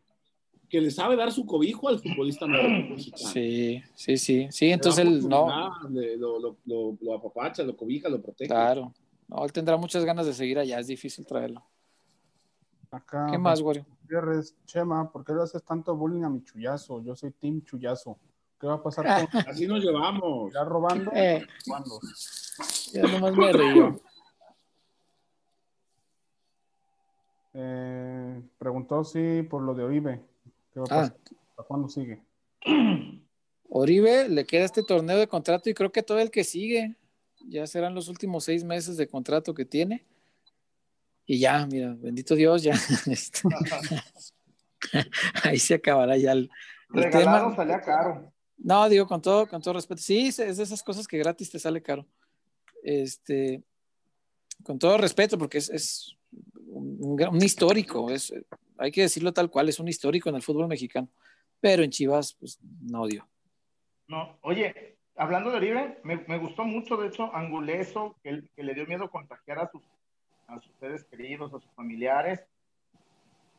que, 0.71 0.81
le 0.81 0.91
sabe 0.91 1.15
dar 1.15 1.31
su 1.31 1.45
cobijo 1.45 1.89
al 1.89 1.99
futbolista 1.99 2.47
nuevo. 2.47 2.95
Sí, 3.15 3.83
sí, 3.95 4.17
sí. 4.17 4.47
Sí, 4.49 4.71
entonces 4.71 5.05
él 5.05 5.27
no. 5.27 5.47
Lo, 5.89 6.39
lo, 6.39 6.57
lo, 6.65 6.97
lo, 6.99 7.15
apapacha, 7.15 7.63
lo 7.63 7.75
cobija, 7.75 8.09
lo 8.09 8.21
protege. 8.21 8.47
Claro. 8.47 8.93
No, 9.27 9.45
él 9.45 9.51
tendrá 9.51 9.77
muchas 9.77 10.03
ganas 10.03 10.25
de 10.25 10.33
seguir 10.33 10.59
allá. 10.59 10.79
Es 10.79 10.87
difícil 10.87 11.25
traerlo. 11.25 11.63
Acá, 12.89 13.27
¿Qué 13.31 13.37
más, 13.37 13.61
Wario? 13.61 13.85
Chema, 14.65 15.09
¿por 15.09 15.23
qué 15.23 15.33
le 15.33 15.43
haces 15.43 15.63
tanto 15.63 15.95
bullying 15.95 16.23
a 16.23 16.29
mi 16.29 16.43
chullazo? 16.43 17.01
Yo 17.01 17.15
soy 17.15 17.31
Team 17.31 17.63
Chullazo. 17.63 18.17
¿Qué 18.59 18.67
va 18.67 18.75
a 18.75 18.83
pasar 18.83 19.29
con... 19.31 19.41
Así 19.47 19.65
nos 19.65 19.83
llevamos. 19.83 20.53
¿Ya 20.53 20.63
robando? 20.63 21.11
Eh. 21.13 21.45
Ya 22.93 23.01
nomás 23.03 23.35
me 23.35 23.53
río. 23.53 24.01
Eh, 27.53 28.41
preguntó 28.57 29.03
si 29.03 29.43
por 29.43 29.61
lo 29.61 29.73
de 29.73 29.83
Oribe. 29.83 30.30
¿Qué 30.73 30.79
va 30.79 30.85
a 30.85 30.89
pasar? 30.89 31.17
¿Para 31.55 31.67
cuándo 31.67 31.89
sigue? 31.89 32.21
Oribe 33.69 34.27
le 34.27 34.45
queda 34.45 34.65
este 34.65 34.83
torneo 34.83 35.17
de 35.17 35.27
contrato 35.27 35.69
y 35.69 35.73
creo 35.73 35.91
que 35.91 36.03
todo 36.03 36.19
el 36.19 36.31
que 36.31 36.43
sigue. 36.43 36.95
Ya 37.47 37.65
serán 37.65 37.95
los 37.95 38.07
últimos 38.07 38.43
seis 38.43 38.63
meses 38.63 38.97
de 38.97 39.07
contrato 39.07 39.53
que 39.53 39.65
tiene. 39.65 40.05
Y 41.25 41.39
ya, 41.39 41.65
mira, 41.65 41.95
bendito 41.97 42.35
Dios, 42.35 42.63
ya. 42.63 42.73
Este, 43.07 43.41
ahí 45.43 45.57
se 45.57 45.75
acabará 45.75 46.17
ya 46.17 46.33
el, 46.33 46.49
tema. 47.11 47.55
salía 47.55 47.81
caro. 47.81 48.33
No, 48.57 48.87
digo, 48.89 49.07
con 49.07 49.21
todo, 49.21 49.47
con 49.47 49.61
todo 49.61 49.75
respeto. 49.75 50.01
Sí, 50.01 50.27
es 50.27 50.37
de 50.37 50.63
esas 50.63 50.83
cosas 50.83 51.07
que 51.07 51.17
gratis 51.17 51.49
te 51.49 51.59
sale 51.59 51.81
caro. 51.81 52.05
Este, 52.83 53.63
con 54.63 54.77
todo 54.77 54.97
respeto, 54.97 55.37
porque 55.37 55.59
es, 55.59 56.15
un, 56.67 57.41
histórico, 57.41 58.11
es, 58.11 58.33
hay 58.81 58.91
que 58.91 59.01
decirlo 59.01 59.31
tal 59.31 59.49
cual, 59.49 59.69
es 59.69 59.79
un 59.79 59.87
histórico 59.87 60.29
en 60.29 60.35
el 60.35 60.41
fútbol 60.41 60.67
mexicano. 60.67 61.09
Pero 61.59 61.83
en 61.83 61.91
Chivas, 61.91 62.33
pues 62.39 62.59
no 62.81 63.05
dio. 63.07 63.27
No, 64.07 64.37
oye, 64.41 64.97
hablando 65.15 65.51
de 65.51 65.57
Oribe, 65.57 65.99
me, 66.03 66.37
gustó 66.37 66.63
mucho, 66.63 66.97
de 66.97 67.07
hecho, 67.07 67.33
Anguleso, 67.33 68.17
que, 68.23 68.43
que 68.55 68.63
le 68.63 68.73
dio 68.73 68.85
miedo 68.85 69.09
contagiar 69.09 69.59
a 69.59 69.69
sus 69.69 69.81
a 70.51 70.59
sus 70.59 70.73
seres 70.79 71.03
queridos, 71.05 71.53
a 71.53 71.59
sus 71.59 71.71
familiares. 71.73 72.43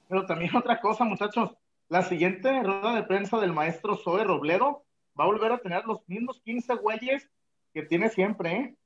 Pero 0.09 0.27
también 0.27 0.55
otra 0.57 0.81
cosa, 0.81 1.05
muchachos, 1.05 1.57
la 1.89 2.03
siguiente 2.03 2.63
rueda 2.63 2.95
de 2.95 3.03
prensa 3.05 3.39
del 3.41 3.53
maestro 3.53 3.97
Zoe 3.97 4.25
Robledo 4.25 4.85
va 5.19 5.25
a 5.25 5.29
volver 5.29 5.53
a 5.53 5.59
tener 5.59 5.85
los 5.85 6.07
mismos 6.09 6.41
15 6.45 6.75
güeyes 6.77 7.29
que 7.73 7.83
tiene 7.83 8.09
siempre, 8.11 8.53
¿eh? 8.53 8.77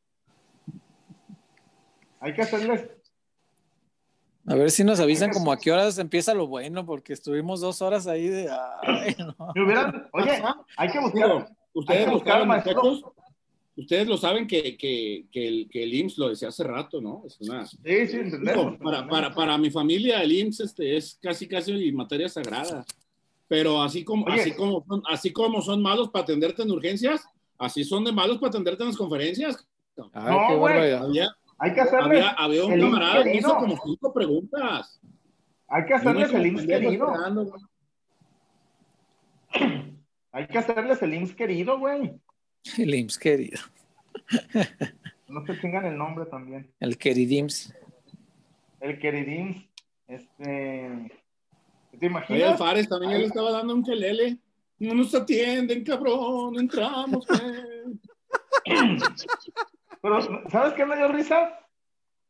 Hay 2.20 2.34
que 2.34 2.42
hacerles. 2.42 2.88
A 4.48 4.54
ver 4.54 4.70
si 4.70 4.84
nos 4.84 5.00
avisan 5.00 5.30
como 5.30 5.50
a 5.50 5.56
qué 5.56 5.72
horas 5.72 5.98
empieza 5.98 6.32
lo 6.32 6.46
bueno, 6.46 6.86
porque 6.86 7.12
estuvimos 7.12 7.60
dos 7.60 7.82
horas 7.82 8.06
ahí 8.06 8.28
de. 8.28 8.48
oye, 10.12 10.42
hay 10.76 10.88
que 10.88 11.00
buscar. 11.00 11.48
Ustedes 11.72 12.10
buscaron, 12.10 12.48
maestro. 12.48 13.14
Ustedes 13.76 14.08
lo 14.08 14.16
saben 14.16 14.46
que, 14.46 14.78
que, 14.78 15.26
que, 15.30 15.48
el, 15.48 15.68
que 15.68 15.82
el 15.82 15.92
IMSS 15.92 16.16
lo 16.16 16.28
decía 16.30 16.48
hace 16.48 16.64
rato, 16.64 16.98
¿no? 17.02 17.24
Es 17.26 17.38
una, 17.40 17.66
sí, 17.66 17.76
sí, 17.84 18.16
entendemos. 18.16 18.78
para, 18.78 19.06
para, 19.06 19.34
para, 19.34 19.58
mi 19.58 19.70
familia, 19.70 20.22
el 20.22 20.32
IMSS 20.32 20.60
este, 20.60 20.96
es 20.96 21.18
casi, 21.20 21.46
casi 21.46 21.92
materia 21.92 22.28
sagrada. 22.28 22.86
Pero 23.48 23.82
así 23.82 24.02
como, 24.02 24.26
así, 24.28 24.52
como 24.52 24.82
son, 24.88 25.02
así 25.10 25.30
como 25.30 25.60
son 25.60 25.82
malos 25.82 26.08
para 26.08 26.22
atenderte 26.22 26.62
en 26.62 26.70
urgencias, 26.70 27.22
así 27.58 27.84
son 27.84 28.04
de 28.04 28.12
malos 28.12 28.38
para 28.38 28.48
atenderte 28.48 28.82
en 28.82 28.88
las 28.88 28.96
conferencias. 28.96 29.68
no, 29.96 30.58
güey. 30.58 30.92
Hay 31.58 31.72
que 31.72 31.80
hacerles 31.80 32.24
había, 32.24 32.30
había 32.30 32.64
un 32.64 32.80
camarada 32.80 33.24
que 33.24 33.36
hizo 33.36 33.56
como 33.56 33.76
cinco 33.84 34.12
preguntas. 34.12 35.00
Hay 35.68 35.84
que 35.86 35.94
hacerles 35.94 36.32
el 36.32 36.46
IMSS 36.46 36.66
querido. 36.66 37.12
Hay 40.32 40.46
que 40.48 40.58
hacerles 40.58 41.02
el 41.02 41.14
IMSS 41.14 41.34
querido, 41.34 41.78
güey. 41.78 42.12
El 42.78 42.94
IMSS 42.94 43.18
querido. 43.18 43.60
No 45.28 45.44
se 45.44 45.54
tengan 45.54 45.84
el 45.84 45.98
nombre 45.98 46.24
también. 46.26 46.72
El 46.78 46.96
queridims. 46.96 47.74
El 48.78 48.96
queridims. 49.00 49.68
Este. 50.06 51.10
¿Te 51.98 52.06
imaginas? 52.06 52.50
Oye, 52.50 52.56
Fares 52.56 52.88
también 52.88 53.10
él 53.12 53.24
estaba 53.24 53.50
dando 53.50 53.74
un 53.74 53.82
quelele. 53.82 54.38
No 54.78 54.94
nos 54.94 55.14
atienden, 55.14 55.82
cabrón, 55.82 56.52
no 56.52 56.60
entramos, 56.60 57.26
Pero, 60.06 60.48
¿sabes 60.50 60.74
qué 60.74 60.86
me 60.86 60.96
dio 60.96 61.08
risa? 61.08 61.58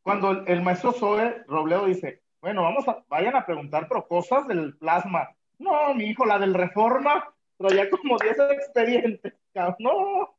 Cuando 0.01 0.31
el, 0.31 0.63
maestro 0.63 0.93
Zoe 0.93 1.43
Robledo 1.45 1.85
dice, 1.85 2.23
bueno, 2.41 2.63
vamos 2.63 2.87
a, 2.87 3.03
vayan 3.07 3.35
a 3.35 3.45
preguntar, 3.45 3.87
pero 3.87 4.07
cosas 4.07 4.47
del 4.47 4.75
plasma. 4.77 5.29
No, 5.59 5.93
mi 5.93 6.05
hijo, 6.05 6.25
la 6.25 6.39
del 6.39 6.55
reforma, 6.55 7.31
ya 7.59 7.89
como 7.91 8.17
10 8.17 8.39
expedientes. 8.51 9.33
No. 9.77 10.35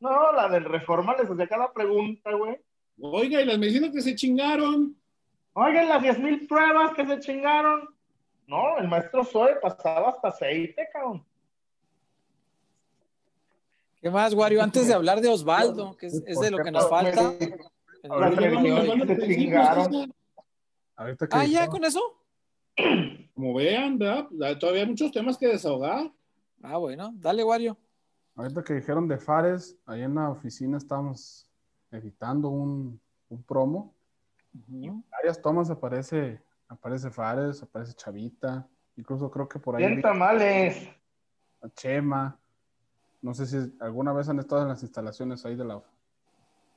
No, 0.00 0.32
la 0.32 0.48
del 0.48 0.64
Reforma 0.64 1.16
les 1.16 1.30
hacía 1.30 1.46
cada 1.46 1.72
pregunta, 1.72 2.32
güey. 2.32 2.56
Oiga, 3.00 3.40
y 3.40 3.44
las 3.44 3.58
medicinas 3.58 3.90
que 3.90 4.02
se 4.02 4.16
chingaron. 4.16 4.96
Oigan, 5.52 5.88
las 5.88 6.02
10 6.02 6.18
mil 6.18 6.46
pruebas 6.48 6.92
que 6.94 7.06
se 7.06 7.20
chingaron. 7.20 7.88
No, 8.48 8.78
el 8.78 8.88
maestro 8.88 9.24
Zoe 9.24 9.56
pasaba 9.62 10.10
hasta 10.10 10.28
aceite, 10.28 10.88
cabrón. 10.92 11.24
¿Qué 14.04 14.10
más, 14.10 14.34
Wario? 14.34 14.62
Antes 14.62 14.86
de 14.86 14.92
hablar 14.92 15.22
de 15.22 15.30
Osvaldo, 15.30 15.96
que 15.96 16.08
es, 16.08 16.22
es 16.26 16.38
de 16.38 16.50
lo 16.50 16.58
que 16.58 16.70
nos 16.70 16.90
falta. 16.90 17.32
Ahora. 18.10 18.26
Ahorita 20.94 21.26
que 21.26 21.34
Ah, 21.34 21.46
ya, 21.46 21.62
dijeron- 21.62 21.70
con 21.70 21.84
eso. 21.86 22.00
Como 23.34 23.54
vean, 23.54 23.96
¿verdad? 23.96 24.28
Todavía 24.60 24.82
hay 24.82 24.88
muchos 24.88 25.10
temas 25.10 25.38
que 25.38 25.46
desahogar. 25.46 26.12
Ah, 26.62 26.76
bueno, 26.76 27.14
dale, 27.16 27.42
Wario. 27.44 27.78
Ahorita 28.36 28.62
que 28.62 28.74
dijeron 28.74 29.08
de 29.08 29.16
Fares, 29.16 29.74
ahí 29.86 30.02
en 30.02 30.16
la 30.16 30.28
oficina 30.28 30.76
estábamos 30.76 31.48
editando 31.90 32.50
un, 32.50 33.00
un 33.30 33.42
promo. 33.42 33.94
Varias 34.52 35.40
tomas 35.40 35.70
aparece, 35.70 36.42
aparece 36.68 37.10
Fares, 37.10 37.62
aparece 37.62 37.94
Chavita, 37.94 38.68
incluso 38.98 39.30
creo 39.30 39.48
que 39.48 39.58
por 39.58 39.76
ahí 39.76 39.82
Bien 39.84 39.96
vi 39.96 40.02
tamales. 40.02 40.88
a 41.62 41.70
Chema. 41.70 42.38
No 43.24 43.32
sé 43.32 43.46
si 43.46 43.56
alguna 43.80 44.12
vez 44.12 44.28
han 44.28 44.38
estado 44.38 44.60
en 44.62 44.68
las 44.68 44.82
instalaciones 44.82 45.46
ahí 45.46 45.56
de 45.56 45.64
la 45.64 45.82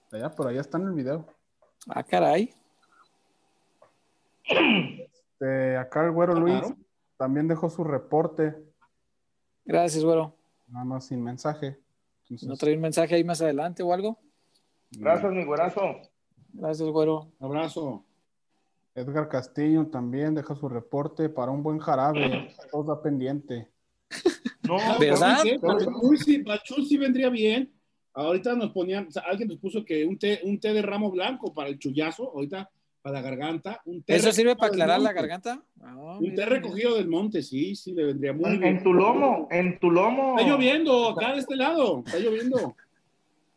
de 0.10 0.18
allá, 0.20 0.32
pero 0.34 0.48
allá 0.48 0.62
está 0.62 0.78
en 0.78 0.86
el 0.86 0.94
video. 0.94 1.26
Ah, 1.90 2.02
caray. 2.04 2.54
Este, 4.46 5.76
acá 5.76 6.06
el 6.06 6.12
güero 6.12 6.36
Luis 6.36 6.60
Claro. 6.60 6.78
también 7.18 7.50
dejó 7.50 7.70
su 7.70 7.84
reporte, 7.84 8.56
Gracias, 9.66 10.06
güero. 10.06 10.34
nada 10.70 10.86
más 10.86 11.06
sin 11.08 11.22
mensaje. 11.22 11.78
Entonces, 12.24 12.48
¿No 12.48 12.56
trae 12.56 12.76
un 12.76 12.82
mensaje 12.82 13.16
ahí 13.16 13.26
más 13.26 13.42
adelante 13.42 13.84
o 13.84 13.92
algo? 13.94 14.18
Gracias, 14.92 15.30
mi 15.34 15.44
güerazo. 15.44 15.82
Gracias, 16.54 16.88
güero. 16.90 17.28
Un 17.40 17.46
abrazo. 17.46 18.06
Edgar 18.96 19.28
Castillo 19.28 19.86
también 19.88 20.34
deja 20.34 20.56
su 20.56 20.70
reporte 20.70 21.28
para 21.28 21.52
un 21.52 21.62
buen 21.62 21.80
jarabe. 21.80 22.50
Todo 22.72 23.02
pendiente. 23.02 23.70
No, 24.64 24.78
¿Verdad? 25.00 25.40
el 25.46 25.60
Chuy 26.64 26.86
sí- 26.86 26.98
vendría 26.98 27.30
bien. 27.30 27.72
Ahorita 28.14 28.56
nos 28.56 28.72
ponían, 28.72 29.08
o 29.08 29.12
sea, 29.12 29.24
alguien 29.28 29.48
nos 29.50 29.60
puso 29.60 29.86
que 29.86 30.04
un 30.04 30.18
té, 30.18 30.42
un 30.44 30.60
té 30.60 30.74
de 30.74 30.82
ramo 30.82 31.12
blanco 31.12 31.54
para 31.54 31.70
el 31.70 31.78
chullazo, 31.78 32.32
ahorita 32.34 32.70
para 33.04 33.14
la 33.14 33.22
garganta. 33.22 33.80
Un 33.86 34.02
té 34.02 34.16
¿Eso 34.16 34.32
sirve 34.32 34.56
para 34.56 34.70
aclarar 34.70 35.00
la 35.00 35.14
garganta? 35.14 35.62
Ah, 35.82 35.96
Un 36.20 36.26
té 36.26 36.32
mira, 36.32 36.46
recogido 36.48 36.96
del 36.96 37.08
monte, 37.08 37.44
sí, 37.44 37.76
sí, 37.76 37.94
le 37.94 38.06
vendría 38.06 38.34
muy 38.34 38.50
En, 38.50 38.60
bien. 38.60 38.78
en 38.78 38.84
tu 38.84 38.92
lomo, 38.94 39.48
en 39.52 39.80
tu 39.80 39.92
lomo. 39.92 40.36
Está 40.38 40.50
lloviendo 40.50 41.10
acá 41.10 41.34
de 41.34 41.40
este 41.40 41.56
lado, 41.56 42.02
está 42.06 42.18
lloviendo. 42.18 42.76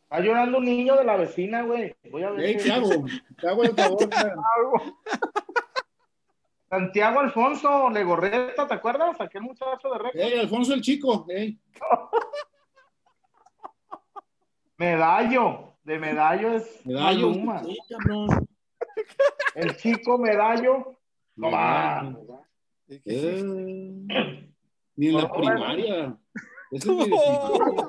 Está 0.03 0.21
llorando 0.21 0.59
un 0.59 0.65
niño 0.67 0.95
de 0.97 1.05
la 1.05 1.17
vecina, 1.17 1.63
güey. 1.63 1.95
Voy 2.11 2.23
a 2.23 2.31
ver. 2.31 2.45
Ey, 2.45 2.57
qué- 2.59 2.65
¿Qué 2.65 2.73
hago? 2.73 2.91
¿Qué 3.39 3.47
hago 3.49 3.63
el 3.65 3.75
favor? 3.75 4.09
Santiago 6.71 7.19
Alfonso 7.21 7.91
Legorreta, 7.91 8.67
¿te 8.69 8.75
acuerdas? 8.75 9.21
Aquel 9.21 9.43
muchacho 9.43 9.91
de 9.91 9.99
récord. 9.99 10.21
Ey, 10.21 10.39
Alfonso 10.39 10.73
el 10.73 10.81
chico, 10.81 11.27
ey. 11.29 11.59
Medallo. 14.79 15.67
De 15.83 15.99
medallo 15.99 16.53
es 16.55 16.87
Medallo. 16.87 17.29
Maluma. 17.31 17.65
Sí, 17.65 17.77
cabrón. 17.89 18.49
El 19.55 19.77
chico 19.77 20.19
medallo. 20.19 20.97
No 21.37 21.51
va. 21.51 22.15
Eh, 22.89 23.43
Ni 24.97 25.07
en 25.09 25.15
la 25.17 25.23
No, 25.23 25.33
primaria. 25.33 26.17
Ese 26.71 26.89
es, 26.91 26.97
mi 26.97 27.05
definición. 27.09 27.89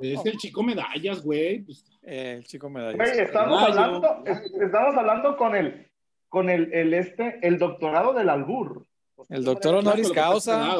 es 0.00 0.26
el 0.26 0.36
chico 0.38 0.62
medallas, 0.62 1.22
güey. 1.22 1.60
Pues, 1.62 1.84
Eh, 2.02 2.34
el 2.38 2.44
chico 2.46 2.68
medalla. 2.68 2.96
Güey, 2.96 3.20
estamos 3.20 3.60
Medallo. 3.62 3.80
hablando, 3.80 4.22
es- 4.26 4.52
estamos 4.60 4.96
hablando 4.96 5.36
con 5.36 5.54
el, 5.56 5.87
con 6.28 6.50
el, 6.50 6.72
el 6.72 6.94
este, 6.94 7.38
el 7.46 7.58
doctorado 7.58 8.12
del 8.12 8.28
albur. 8.28 8.86
El 9.28 9.44
doctor 9.44 9.76
honoris 9.76 10.10
causa. 10.12 10.76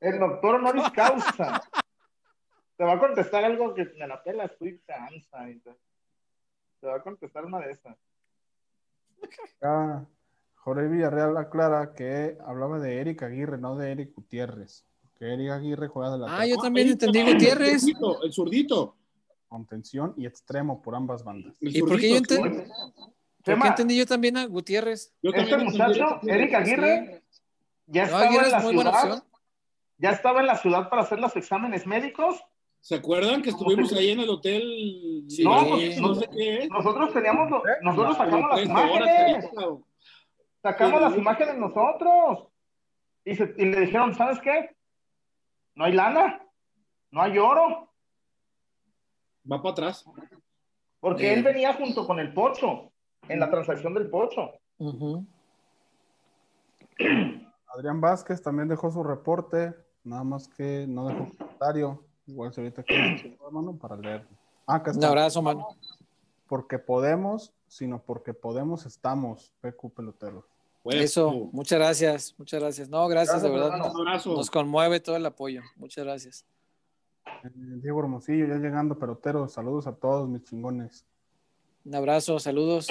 El 0.00 0.18
doctor 0.18 0.56
honoris 0.56 0.90
causa. 0.90 1.62
Te 2.76 2.84
va 2.84 2.94
a 2.94 2.98
contestar 2.98 3.44
algo 3.44 3.74
que 3.74 3.84
me 3.98 4.06
la 4.08 4.22
pela, 4.22 4.44
estoy 4.44 4.80
cansa. 4.86 5.48
y 5.50 5.58
Te 5.60 5.70
te 6.80 6.86
va 6.88 6.96
a 6.96 7.02
contestar 7.02 7.44
una 7.44 7.60
de 7.60 7.70
esas. 7.72 7.96
Acá 9.60 10.04
Jorge 10.56 10.88
Villarreal 10.88 11.36
aclara 11.36 11.94
que 11.94 12.36
hablaba 12.44 12.78
de 12.80 13.00
Eric 13.00 13.22
Aguirre, 13.22 13.58
no 13.58 13.76
de 13.76 13.92
Eric 13.92 14.14
Gutiérrez. 14.14 14.84
Que 15.16 15.32
Eric 15.34 15.50
Aguirre 15.50 15.86
juega 15.88 16.12
de 16.12 16.18
la 16.18 16.40
Ah, 16.40 16.46
yo 16.46 16.56
también 16.56 16.86
ahí 16.88 16.92
entendí 16.94 17.22
Gutiérrez. 17.22 17.84
El 18.22 18.32
zurdito, 18.32 18.96
contención 19.48 20.14
y 20.16 20.26
extremo 20.26 20.82
por 20.82 20.96
ambas 20.96 21.22
bandas. 21.22 21.56
¿Y 21.60 21.80
por 21.82 22.00
qué 22.00 22.10
yo 22.10 22.16
zurdito, 22.16 22.34
enten- 22.34 22.66
sí. 22.66 23.11
¿Por 23.44 23.60
qué 23.60 23.68
entendí 23.68 23.96
yo 23.98 24.06
también 24.06 24.36
a 24.36 24.46
Gutiérrez? 24.46 25.12
Yo 25.22 25.30
este 25.32 25.56
muchacho. 25.58 26.20
Eric 26.26 26.54
Aguirre, 26.54 27.22
ya 27.86 28.02
No, 28.02 28.06
estaba 28.06 28.22
Aguirre 28.24 28.40
en 28.40 28.46
es 28.46 28.52
la 28.52 28.60
ciudad. 28.60 28.94
opción. 29.04 29.24
Ya 29.98 30.10
estaba 30.10 30.40
en 30.40 30.46
la 30.46 30.56
ciudad 30.56 30.88
para 30.88 31.02
hacer 31.02 31.18
los 31.20 31.34
exámenes 31.36 31.86
médicos. 31.86 32.42
¿Se 32.80 32.96
acuerdan 32.96 33.42
que 33.42 33.50
estuvimos 33.50 33.92
ahí 33.92 34.10
en 34.10 34.20
el 34.20 34.28
hotel? 34.30 35.24
Sí. 35.28 35.44
No, 35.44 35.68
pues, 35.68 36.00
no 36.00 36.14
sé 36.16 36.28
qué. 36.36 36.68
Nosotros 36.68 37.12
teníamos, 37.12 37.48
lo- 37.50 37.62
nosotros 37.82 38.16
sacamos 38.16 38.50
las 38.50 38.64
imágenes. 38.64 39.50
Sacamos 40.62 41.00
las 41.00 41.16
imágenes 41.16 41.56
nosotros. 41.58 42.48
Y, 43.24 43.36
se- 43.36 43.54
y 43.56 43.64
le 43.66 43.80
dijeron, 43.82 44.14
¿sabes 44.14 44.40
qué? 44.40 44.74
No 45.76 45.84
hay 45.84 45.92
lana, 45.92 46.44
no 47.12 47.22
hay 47.22 47.38
oro, 47.38 47.88
Va 49.50 49.60
para 49.62 49.72
atrás. 49.72 50.04
porque 51.00 51.30
Eh. 51.30 51.34
él 51.34 51.42
venía 51.42 51.74
junto 51.74 52.06
con 52.06 52.18
el 52.20 52.32
pocho, 52.34 52.91
en 53.28 53.40
la 53.40 53.50
transacción 53.50 53.94
del 53.94 54.08
pocho. 54.10 54.52
Adrián 57.74 58.00
Vázquez 58.00 58.42
también 58.42 58.68
dejó 58.68 58.90
su 58.90 59.02
reporte, 59.02 59.74
nada 60.04 60.24
más 60.24 60.48
que 60.48 60.86
no 60.88 61.08
dejó 61.08 61.28
comentario. 61.36 62.02
Igual 62.26 62.52
si 62.52 62.60
ahorita 62.60 62.82
quieres, 62.82 63.24
hermano, 63.46 63.76
para 63.76 63.96
leerlo. 63.96 64.28
Ah, 64.66 64.76
acá 64.76 64.90
Un 64.90 64.96
está. 64.98 65.08
abrazo, 65.08 65.42
mano. 65.42 65.66
Porque 66.46 66.78
podemos, 66.78 67.52
sino 67.66 68.02
porque 68.02 68.34
podemos 68.34 68.84
estamos, 68.86 69.52
PQ 69.60 69.90
Pelotero. 69.94 70.46
Pues, 70.82 70.96
Eso, 70.96 71.48
muchas 71.52 71.78
gracias, 71.78 72.34
muchas 72.38 72.60
gracias. 72.60 72.88
No, 72.88 73.06
gracias, 73.08 73.40
Gracias, 73.40 73.52
de 73.52 73.58
verdad. 73.58 73.78
Nos, 73.78 73.94
Un 73.94 74.08
abrazo. 74.08 74.34
nos 74.34 74.50
conmueve 74.50 75.00
todo 75.00 75.16
el 75.16 75.24
apoyo. 75.24 75.62
Muchas 75.76 76.04
gracias. 76.04 76.44
Eh, 77.44 77.50
Diego 77.54 78.00
Hermosillo, 78.00 78.46
ya 78.46 78.56
llegando, 78.56 78.98
pelotero. 78.98 79.48
Saludos 79.48 79.86
a 79.86 79.94
todos 79.94 80.28
mis 80.28 80.42
chingones. 80.42 81.06
Un 81.84 81.94
abrazo, 81.94 82.38
saludos. 82.38 82.88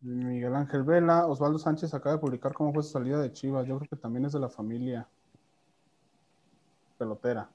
Miguel 0.00 0.54
Ángel 0.54 0.82
Vela, 0.84 1.26
Osvaldo 1.26 1.58
Sánchez 1.58 1.92
acaba 1.92 2.14
de 2.16 2.20
publicar 2.20 2.52
cómo 2.54 2.72
fue 2.72 2.82
su 2.82 2.90
salida 2.90 3.20
de 3.20 3.32
Chivas. 3.32 3.66
Yo 3.66 3.76
creo 3.78 3.88
que 3.90 3.96
también 3.96 4.24
es 4.24 4.32
de 4.32 4.40
la 4.40 4.48
familia 4.48 5.06
pelotera. 6.96 7.48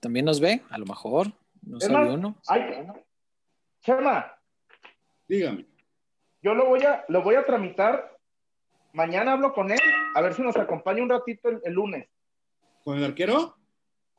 ¿También 0.00 0.26
nos 0.26 0.40
ve? 0.40 0.62
A 0.70 0.78
lo 0.78 0.86
mejor. 0.86 1.32
No 1.62 1.80
sabe 1.80 2.12
uno. 2.14 2.36
ay, 2.48 2.86
Chema, 3.80 4.32
Dígame. 5.28 5.66
yo 6.42 6.54
lo 6.54 6.66
voy 6.68 6.82
a, 6.82 7.04
lo 7.08 7.22
voy 7.22 7.34
a 7.36 7.44
tramitar. 7.44 8.16
Mañana 8.92 9.32
hablo 9.32 9.52
con 9.54 9.70
él, 9.70 9.80
a 10.14 10.20
ver 10.20 10.34
si 10.34 10.42
nos 10.42 10.56
acompaña 10.56 11.02
un 11.02 11.08
ratito 11.08 11.48
el, 11.48 11.60
el 11.64 11.72
lunes 11.72 12.06
¿Con 12.84 12.98
el 12.98 13.04
arquero? 13.04 13.56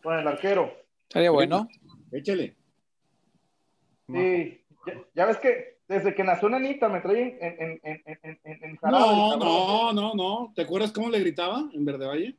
con 0.01 0.17
el 0.17 0.27
arquero. 0.27 0.71
Estaría 1.03 1.31
bueno. 1.31 1.67
Échale. 2.11 2.55
Sí, 4.19 4.65
ya, 4.85 4.93
ya 5.15 5.25
ves 5.25 5.37
que 5.37 5.77
desde 5.87 6.15
que 6.15 6.23
nació 6.23 6.49
Nanita 6.49 6.89
me 6.89 7.01
traen 7.01 7.37
en, 7.41 7.61
en, 7.61 7.81
en, 7.83 8.01
en, 8.05 8.19
en, 8.23 8.39
en, 8.43 8.63
en 8.63 8.75
jarabe, 8.77 9.03
No, 9.05 9.37
no, 9.37 9.93
no, 9.93 10.13
no. 10.13 10.53
¿Te 10.55 10.61
acuerdas 10.63 10.91
cómo 10.91 11.09
le 11.09 11.19
gritaba 11.19 11.63
en 11.73 11.85
Verde 11.85 12.07
Valle? 12.07 12.37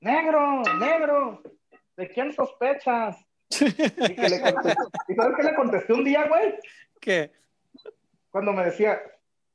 Negro, 0.00 0.62
negro, 0.78 1.42
¿de 1.96 2.08
quién 2.08 2.32
sospechas? 2.32 3.16
Y, 3.50 3.64
que 4.14 4.28
le 4.28 4.40
contesté- 4.40 4.76
¿Y 5.08 5.14
sabes 5.14 5.36
qué 5.36 5.42
le 5.42 5.54
contesté 5.54 5.92
un 5.92 6.04
día, 6.04 6.26
güey? 6.28 6.54
¿Qué? 7.00 7.32
Cuando 8.30 8.52
me 8.52 8.64
decía, 8.64 9.00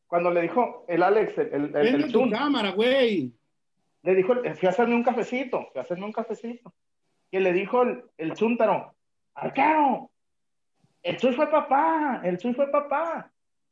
cuando 0.08 0.30
le 0.30 0.42
dijo 0.42 0.86
el 0.88 1.02
Alex, 1.02 1.38
el, 1.38 1.54
el, 1.54 1.76
el, 1.76 2.04
el 2.04 2.12
tu 2.12 2.30
cámara, 2.30 2.72
güey. 2.72 3.34
le 4.04 4.16
dijo, 4.16 4.36
fui 4.56 4.68
a 4.68 4.70
hacerme 4.70 4.96
un 4.96 5.04
cafecito, 5.04 5.66
fui 5.72 5.80
a 5.80 5.82
hacerme 5.84 6.06
un 6.06 6.12
cafecito. 6.12 6.74
Y 7.32 7.40
le 7.40 7.52
dijo 7.54 7.82
el, 7.82 8.04
el 8.18 8.34
chúntaro, 8.34 8.94
arquero, 9.34 10.12
el 11.06 11.18
Chuy 11.18 11.34
fue 11.34 11.48
papá, 11.50 12.22
el 12.24 12.38
Chuy 12.40 12.54
fue 12.54 12.70
papá. 12.72 13.32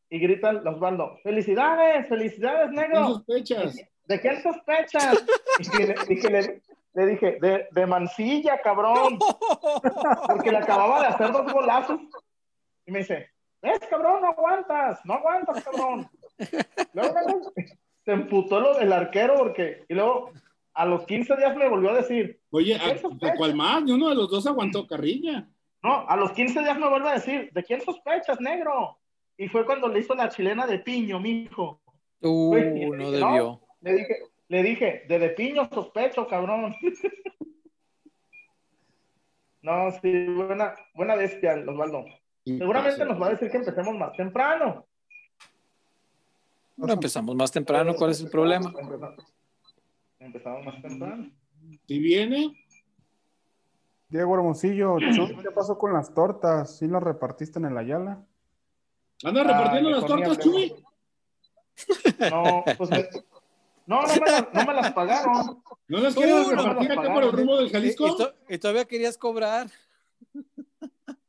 Y 0.10 0.20
grita 0.20 0.52
el 0.52 0.68
Osvaldo, 0.68 1.18
felicidades, 1.24 2.08
felicidades, 2.08 2.70
¿Qué 2.70 2.76
negro. 2.76 3.06
sospechas? 3.08 3.76
¿De 4.06 4.22
quién 4.22 4.44
sospechas? 4.44 5.26
Y 5.60 5.84
le, 5.84 5.96
dije, 6.08 6.30
le, 6.30 6.62
le 6.94 7.06
dije, 7.08 7.38
de, 7.42 7.68
de 7.72 7.86
Mancilla, 7.88 8.62
cabrón. 8.62 9.18
Porque 10.28 10.52
le 10.52 10.58
acababa 10.58 11.02
de 11.02 11.08
hacer 11.08 11.32
dos 11.32 11.52
golazos. 11.52 12.00
Y 12.86 12.92
me 12.92 13.00
dice, 13.00 13.30
¿ves, 13.64 13.80
cabrón? 13.90 14.22
No 14.22 14.28
aguantas, 14.28 15.00
no 15.04 15.16
aguantas, 15.16 15.64
cabrón. 15.64 16.08
Luego, 16.94 17.16
luego, 17.26 17.54
se 18.06 18.12
emputó 18.12 18.60
lo 18.60 18.78
del 18.78 18.94
arquero 18.94 19.36
porque, 19.36 19.86
y 19.90 19.96
luego 19.96 20.30
a 20.76 20.86
los 20.86 21.06
15 21.08 21.36
días 21.38 21.56
me 21.56 21.68
volvió 21.70 21.90
a 21.90 21.96
decir. 21.96 22.40
Oye, 22.52 22.74
¿de 22.78 23.02
quién 23.02 23.32
¿a-? 23.32 23.36
¿cuál 23.36 23.56
más? 23.56 23.84
Ni 23.84 23.94
uno 23.94 24.10
de 24.10 24.16
los 24.16 24.30
dos 24.30 24.46
aguantó 24.46 24.86
carrilla. 24.86 25.48
No, 25.84 26.08
a 26.08 26.16
los 26.16 26.32
15 26.32 26.62
días 26.62 26.80
me 26.80 26.88
vuelve 26.88 27.10
a 27.10 27.14
decir, 27.16 27.52
¿de 27.52 27.64
quién 27.64 27.82
sospechas, 27.82 28.40
negro? 28.40 28.98
Y 29.38 29.50
fue 29.50 29.66
cuando 29.66 29.90
le 29.90 30.00
hizo 30.00 30.16
la 30.16 30.30
chilena 30.30 30.66
de 30.66 30.80
piño, 30.80 31.20
mijo. 31.20 31.82
Uh, 32.22 32.56
no 32.56 32.96
no. 32.96 33.12
debió. 33.12 33.62
Le 33.82 33.94
dije, 33.94 34.16
le 34.48 34.64
dije, 34.64 35.04
de 35.10 35.20
de 35.20 35.30
piño 35.30 35.70
sospecho, 35.72 36.28
cabrón. 36.28 36.74
No, 39.64 39.90
sí, 40.02 40.26
buena, 40.26 40.76
buena 40.94 41.16
bestia, 41.16 41.56
Osvaldo. 41.66 42.04
Seguramente 42.46 43.06
nos 43.06 43.22
va 43.22 43.28
a 43.28 43.30
decir 43.30 43.50
que 43.50 43.56
empecemos 43.56 43.96
más 43.96 44.12
temprano. 44.12 44.86
No 46.76 46.92
empezamos 46.92 47.34
más 47.34 47.50
temprano, 47.50 47.96
¿cuál 47.96 48.12
es 48.12 48.20
el 48.20 48.30
problema? 48.30 48.74
Empezamos 50.20 50.66
más 50.66 50.82
temprano. 50.82 51.32
Si 51.88 51.98
viene, 51.98 52.63
Diego 54.14 54.36
Hermosillo, 54.36 54.98
¿qué 55.42 55.50
pasó 55.50 55.76
con 55.80 55.92
las 55.92 56.14
tortas? 56.14 56.78
¿Sí 56.78 56.88
las 56.88 57.02
repartiste 57.02 57.58
en 57.58 57.66
el 57.66 57.78
Ayala? 57.78 58.24
anda 59.24 59.44
repartiendo 59.44 59.90
Ay, 59.90 59.96
las 59.96 60.06
tortas. 60.06 60.38
Chuy. 60.38 60.86
No, 62.30 62.64
pues 62.78 62.90
me- 62.92 63.10
no, 63.88 64.02
no 64.04 64.08
me, 64.08 64.20
las, 64.32 64.54
no 64.54 64.66
me 64.66 64.74
las 64.76 64.92
pagaron. 64.94 65.64
¿No 65.88 65.98
las 66.00 66.14
quieres 66.14 66.48
repartir 66.48 66.92
acá 66.92 67.12
por 67.14 67.24
el 67.24 67.32
rumbo 67.32 67.58
del 67.58 67.72
Jalisco? 67.72 68.08
y 68.08 68.18
to- 68.18 68.34
y 68.50 68.58
todavía 68.60 68.86
querías 68.86 69.18
cobrar. 69.18 69.68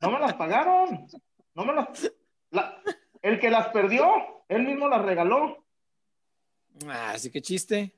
No 0.01 0.11
me 0.11 0.20
las 0.20 0.35
pagaron. 0.35 1.06
No 1.55 1.65
me 1.65 1.73
las. 1.73 2.12
la- 2.51 2.82
el 3.23 3.40
que 3.40 3.48
las 3.51 3.69
perdió, 3.69 4.06
él 4.48 4.65
mismo 4.66 4.89
las 4.89 5.01
regaló. 5.02 5.65
Ah, 6.86 7.12
así 7.15 7.31
que 7.31 7.40
chiste. 7.40 7.94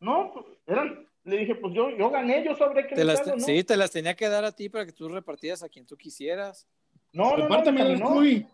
No, 0.00 0.32
pues, 0.32 0.46
eran. 0.66 1.07
Le 1.28 1.36
dije, 1.36 1.54
pues 1.56 1.74
yo, 1.74 1.90
yo 1.90 2.08
gané, 2.08 2.42
yo 2.42 2.56
sabré 2.56 2.86
qué 2.86 2.94
Te 2.94 3.04
las 3.04 3.26
¿no? 3.26 3.38
Sí, 3.38 3.62
te 3.62 3.76
las 3.76 3.90
tenía 3.90 4.14
que 4.14 4.30
dar 4.30 4.46
a 4.46 4.52
ti 4.52 4.70
para 4.70 4.86
que 4.86 4.92
tú 4.92 5.10
repartieras 5.10 5.62
a 5.62 5.68
quien 5.68 5.84
tú 5.84 5.94
quisieras. 5.94 6.66
No, 7.12 7.36
no, 7.36 7.46
no, 7.46 7.96
no, 7.96 8.14
Chuy. 8.14 8.46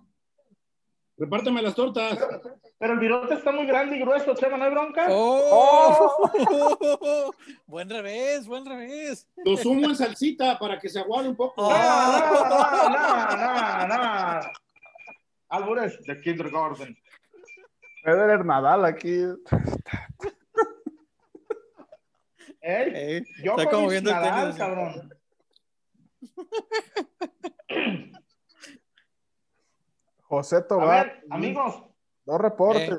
Repárteme 1.17 1.63
las 1.63 1.77
tortas. 1.77 2.19
Pero 2.77 2.95
el 2.95 2.99
virote 2.99 3.35
está 3.35 3.53
muy 3.53 3.67
grande 3.67 3.97
y 3.97 4.01
grueso, 4.01 4.35
Chema, 4.35 4.59
¿no 4.59 4.65
hay 4.65 4.73
bronca? 4.73 5.07
¡Oh! 5.09 6.29
buen 7.67 7.89
revés, 7.89 8.49
buen 8.49 8.67
revés. 8.67 9.29
Lo 9.37 9.57
sumo 9.57 9.91
en 9.91 9.95
salsita 9.95 10.59
para 10.59 10.77
que 10.81 10.89
se 10.89 10.99
aguade 10.99 11.29
un 11.29 11.37
poco. 11.37 11.63
Oh. 11.65 11.71
No, 11.71 12.49
no, 12.49 12.89
no, 12.89 13.37
no, 13.37 13.87
no, 13.87 14.35
no. 14.35 14.41
Albures 15.49 16.03
de 16.03 16.21
kindergarten. 16.21 16.99
Federer 18.03 18.45
Nadal 18.45 18.85
aquí. 18.85 19.21
Ey, 22.67 22.93
Eh, 22.95 23.23
yo 23.45 23.57
está 23.57 23.71
con 23.71 23.89
viendo 23.89 24.09
el 24.11 24.17
Nadal, 24.17 24.55
tenis. 24.55 24.57
cabrón. 24.59 25.15
José 30.23 30.57
A 30.57 30.67
Tobar. 30.67 31.07
ver, 31.07 31.25
amigos, 31.31 31.83
Dos 32.25 32.41
reportes. 32.41 32.91
Eh. 32.91 32.99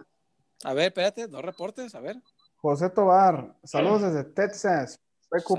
A 0.63 0.73
ver, 0.73 0.85
espérate, 0.85 1.27
dos 1.27 1.41
reportes, 1.41 1.95
a 1.95 1.99
ver. 1.99 2.21
José 2.57 2.89
Tobar, 2.91 3.55
saludos 3.63 4.03
desde 4.03 4.23
Texas. 4.23 4.99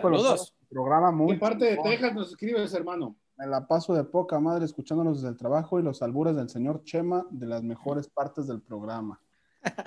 Saludos. 0.01 0.55
Programa 0.71 1.11
muy 1.11 1.35
¿Qué 1.35 1.41
parte 1.41 1.65
de. 1.65 1.77
Texas 1.79 2.15
nos 2.15 2.29
escribes, 2.31 2.73
hermano? 2.75 3.17
Me 3.37 3.47
la 3.47 3.67
paso 3.67 3.93
de 3.95 4.05
poca 4.05 4.39
madre 4.41 4.65
escuchándolos 4.65 5.17
desde 5.21 5.29
el 5.33 5.37
trabajo 5.37 5.79
y 5.79 5.83
los 5.83 6.01
albures 6.03 6.35
del 6.37 6.49
señor 6.49 6.83
Chema 6.85 7.27
de 7.31 7.47
las 7.47 7.63
mejores 7.63 8.09
partes 8.09 8.47
del 8.47 8.63
programa. 8.63 9.21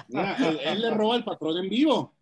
Mira, 0.09 0.35
él, 0.47 0.59
él 0.63 0.81
le 0.81 0.91
roba 0.91 1.15
el 1.15 1.23
patrón 1.23 1.57
en 1.57 1.69
vivo. 1.69 2.13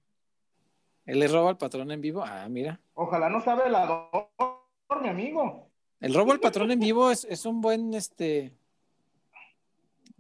Él 1.08 1.20
le 1.20 1.28
roba 1.28 1.50
al 1.52 1.58
patrón 1.58 1.90
en 1.92 2.02
vivo. 2.02 2.24
Ah, 2.24 2.48
mira. 2.50 2.80
ojalá 2.94 3.30
no 3.30 3.42
sabe 3.42 3.68
el 3.68 3.76
ador, 3.76 4.30
mi 5.02 5.08
amigo. 5.10 5.70
El 6.00 6.14
robo 6.14 6.32
al 6.34 6.40
patrón 6.40 6.70
en 6.72 6.80
vivo 6.80 7.10
es, 7.10 7.24
es 7.26 7.46
un 7.46 7.62
buen, 7.62 7.94
este, 7.96 8.54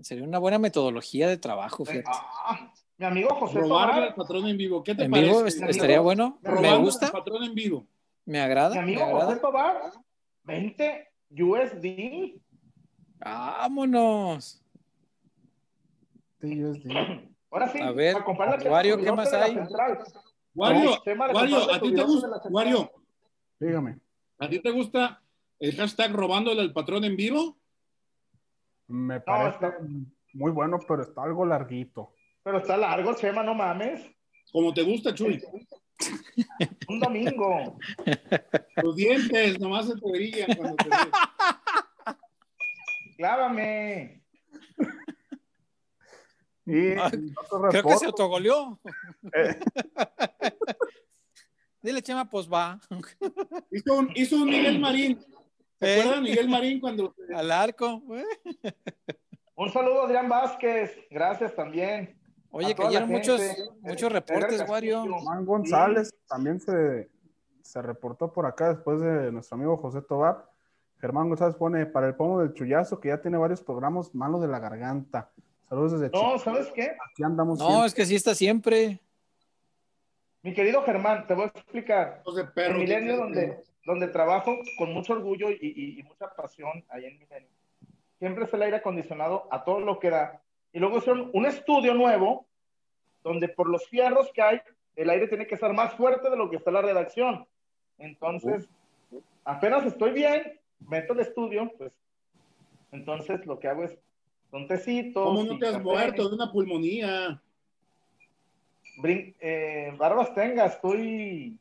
sería 0.01 0.23
una 0.23 0.39
buena 0.39 0.57
metodología 0.57 1.27
de 1.27 1.37
trabajo, 1.37 1.85
fíjate. 1.85 2.09
Ah, 2.09 2.71
mi 2.97 3.05
amigo 3.05 3.29
José 3.35 3.59
Robarle 3.59 4.05
al 4.07 4.15
patrón 4.15 4.47
en 4.47 4.57
vivo. 4.57 4.81
¿Qué 4.83 4.95
te 4.95 5.03
En 5.03 5.11
parece? 5.11 5.27
vivo 5.29 5.45
es- 5.45 5.61
estaría 5.61 5.99
bueno, 5.99 6.39
me 6.41 6.75
gusta, 6.79 7.07
al 7.07 7.11
patrón 7.11 7.43
en 7.43 7.53
vivo. 7.53 7.85
me 8.25 8.39
agrada, 8.39 8.69
mi 8.69 8.75
me 8.75 8.81
amigo 8.83 9.01
José 9.01 9.15
agrada. 9.23 9.41
Tobar, 9.41 9.81
20 10.43 11.07
USD. 11.31 12.39
Vámonos. 13.19 14.63
Sí, 16.41 16.73
sí. 16.81 16.89
Ahora 17.51 17.67
sí, 17.69 17.79
A 17.81 17.91
ver, 17.91 18.13
para 18.13 18.25
comprar 18.25 18.63
la 18.63 18.71
Wario, 18.71 18.95
Chema 18.95 19.05
¿qué 19.05 19.11
más 19.15 19.33
hay? 19.33 19.53
Central. 19.53 19.99
Wario, 20.57 20.97
Wario, 21.33 21.71
¿a 21.71 21.79
ti 21.79 21.93
te 21.93 22.03
gusta? 22.03 22.29
Wario, 22.49 22.91
Dígame. 23.59 23.99
¿a 24.39 24.49
ti 24.49 24.59
te 24.59 24.71
gusta 24.71 25.21
el 25.59 25.75
hashtag 25.75 26.11
robándole 26.13 26.61
al 26.61 26.73
patrón 26.73 27.03
en 27.03 27.15
vivo? 27.15 27.57
Me 28.87 29.21
parece 29.21 29.55
está- 29.55 29.77
muy 30.33 30.51
bueno, 30.51 30.79
pero 30.87 31.03
está 31.03 31.23
algo 31.23 31.45
larguito. 31.45 32.13
Pero 32.43 32.57
está 32.57 32.75
largo, 32.75 33.13
Chema, 33.15 33.43
no 33.43 33.53
mames. 33.53 34.09
Como 34.51 34.73
te 34.73 34.81
gusta, 34.81 35.13
Chuy. 35.13 35.39
Un 36.89 36.99
domingo. 36.99 37.77
Tus 38.81 38.95
dientes 38.95 39.59
nomás 39.59 39.87
se 39.87 39.95
te 39.95 40.11
brillan 40.11 40.55
cuando 40.55 40.75
te 40.77 40.89
ves. 40.89 42.15
Clávame. 43.17 44.23
Y 46.67 46.91
Ah, 46.99 47.09
Creo 47.71 47.83
que 47.83 47.97
se 47.97 48.05
autogoleó. 48.07 48.77
Eh. 49.33 49.59
Dile, 51.81 52.01
Chema, 52.01 52.29
pues 52.29 52.51
va. 52.51 52.79
Hizo 53.71 53.93
un, 53.95 54.11
hizo 54.15 54.35
un 54.35 54.45
Miguel 54.45 54.79
Marín. 54.79 55.19
¿Se 55.79 55.87
¿Eh? 55.95 55.99
acuerdan 56.01 56.23
de 56.23 56.29
Miguel 56.31 56.49
Marín 56.49 56.79
cuando 56.81 57.15
Al 57.35 57.51
arco. 57.51 58.01
eh. 58.11 58.73
Un 59.55 59.71
saludo 59.71 60.01
a 60.01 60.05
Adrián 60.05 60.27
Vázquez. 60.27 60.97
Gracias 61.09 61.55
también. 61.55 62.19
Oye, 62.49 62.75
cayeron 62.75 63.09
muchos, 63.09 63.41
muchos 63.81 64.11
reportes. 64.11 64.63
Wario. 64.67 65.03
Juan 65.21 65.45
González 65.45 66.13
también 66.27 66.59
se, 66.59 67.09
se 67.61 67.81
reportó 67.81 68.31
por 68.33 68.45
acá 68.45 68.69
después 68.69 68.99
de 68.99 69.31
nuestro 69.31 69.55
amigo 69.55 69.77
José 69.77 70.01
Tobar. 70.01 70.49
Germán 70.99 71.29
González 71.29 71.55
pone 71.55 71.85
para 71.85 72.07
el 72.07 72.15
pomo 72.15 72.39
del 72.39 72.53
chullazo 72.53 72.99
que 72.99 73.09
ya 73.09 73.21
tiene 73.21 73.37
varios 73.37 73.61
programas 73.61 74.13
malo 74.15 74.39
de 74.39 74.47
la 74.47 74.59
garganta. 74.59 75.31
Saludos 75.69 75.93
desde 75.99 76.09
No, 76.09 76.21
Chico. 76.37 76.39
¿sabes 76.39 76.71
qué? 76.73 76.95
Aquí 77.11 77.23
andamos 77.23 77.59
No, 77.59 77.65
siempre. 77.67 77.87
es 77.87 77.93
que 77.93 78.05
sí 78.05 78.15
está 78.15 78.33
siempre. 78.35 78.99
Mi 80.43 80.53
querido 80.53 80.81
Germán, 80.83 81.27
te 81.27 81.33
voy 81.33 81.45
a 81.45 81.47
explicar. 81.47 82.21
los 82.25 82.35
de 82.35 82.43
En 82.43 82.51
perro? 82.53 82.77
Milenio, 82.79 83.17
donde, 83.17 83.63
donde 83.85 84.07
trabajo 84.07 84.55
con 84.77 84.93
mucho 84.93 85.13
orgullo 85.13 85.49
y, 85.51 85.57
y- 85.61 85.99
y 85.99 86.03
mucha 86.03 86.33
pasión 86.33 86.85
ahí 86.89 87.05
en 87.05 87.19
Milenio, 87.19 87.49
siempre 88.19 88.45
es 88.45 88.53
el 88.53 88.61
aire 88.61 88.77
acondicionado 88.77 89.47
a 89.51 89.63
todo 89.63 89.81
lo 89.81 89.99
que 89.99 90.09
da. 90.09 90.41
Y 90.71 90.79
luego 90.79 90.99
hicieron 90.99 91.29
un 91.33 91.45
estudio 91.45 91.93
nuevo 91.93 92.45
donde 93.23 93.49
por 93.49 93.67
los 93.67 93.87
fierros 93.89 94.31
que 94.33 94.41
hay, 94.41 94.61
el 94.95 95.09
aire 95.09 95.27
tiene 95.27 95.47
que 95.47 95.55
estar 95.55 95.73
más 95.73 95.93
fuerte 95.95 96.29
de 96.29 96.37
lo 96.37 96.49
que 96.49 96.55
está 96.57 96.71
la 96.71 96.81
redacción. 96.81 97.45
Entonces, 97.97 98.69
apenas 99.43 99.85
estoy 99.85 100.11
bien, 100.11 100.59
meto 100.79 101.13
el 101.13 101.19
estudio, 101.19 101.71
pues, 101.77 101.91
entonces 102.91 103.45
lo 103.45 103.59
que 103.59 103.67
hago 103.67 103.83
es 103.83 103.97
un 104.51 104.67
tecito. 104.67 105.23
¿Cómo 105.23 105.43
no 105.43 105.57
te 105.59 105.65
has 105.67 105.73
café. 105.73 105.83
muerto 105.83 106.29
de 106.29 106.35
una 106.35 106.51
pulmonía? 106.51 107.41
Brin- 109.01 109.35
eh, 109.39 109.93
barbas 109.97 110.33
tenga, 110.33 110.65
estoy... 110.65 111.57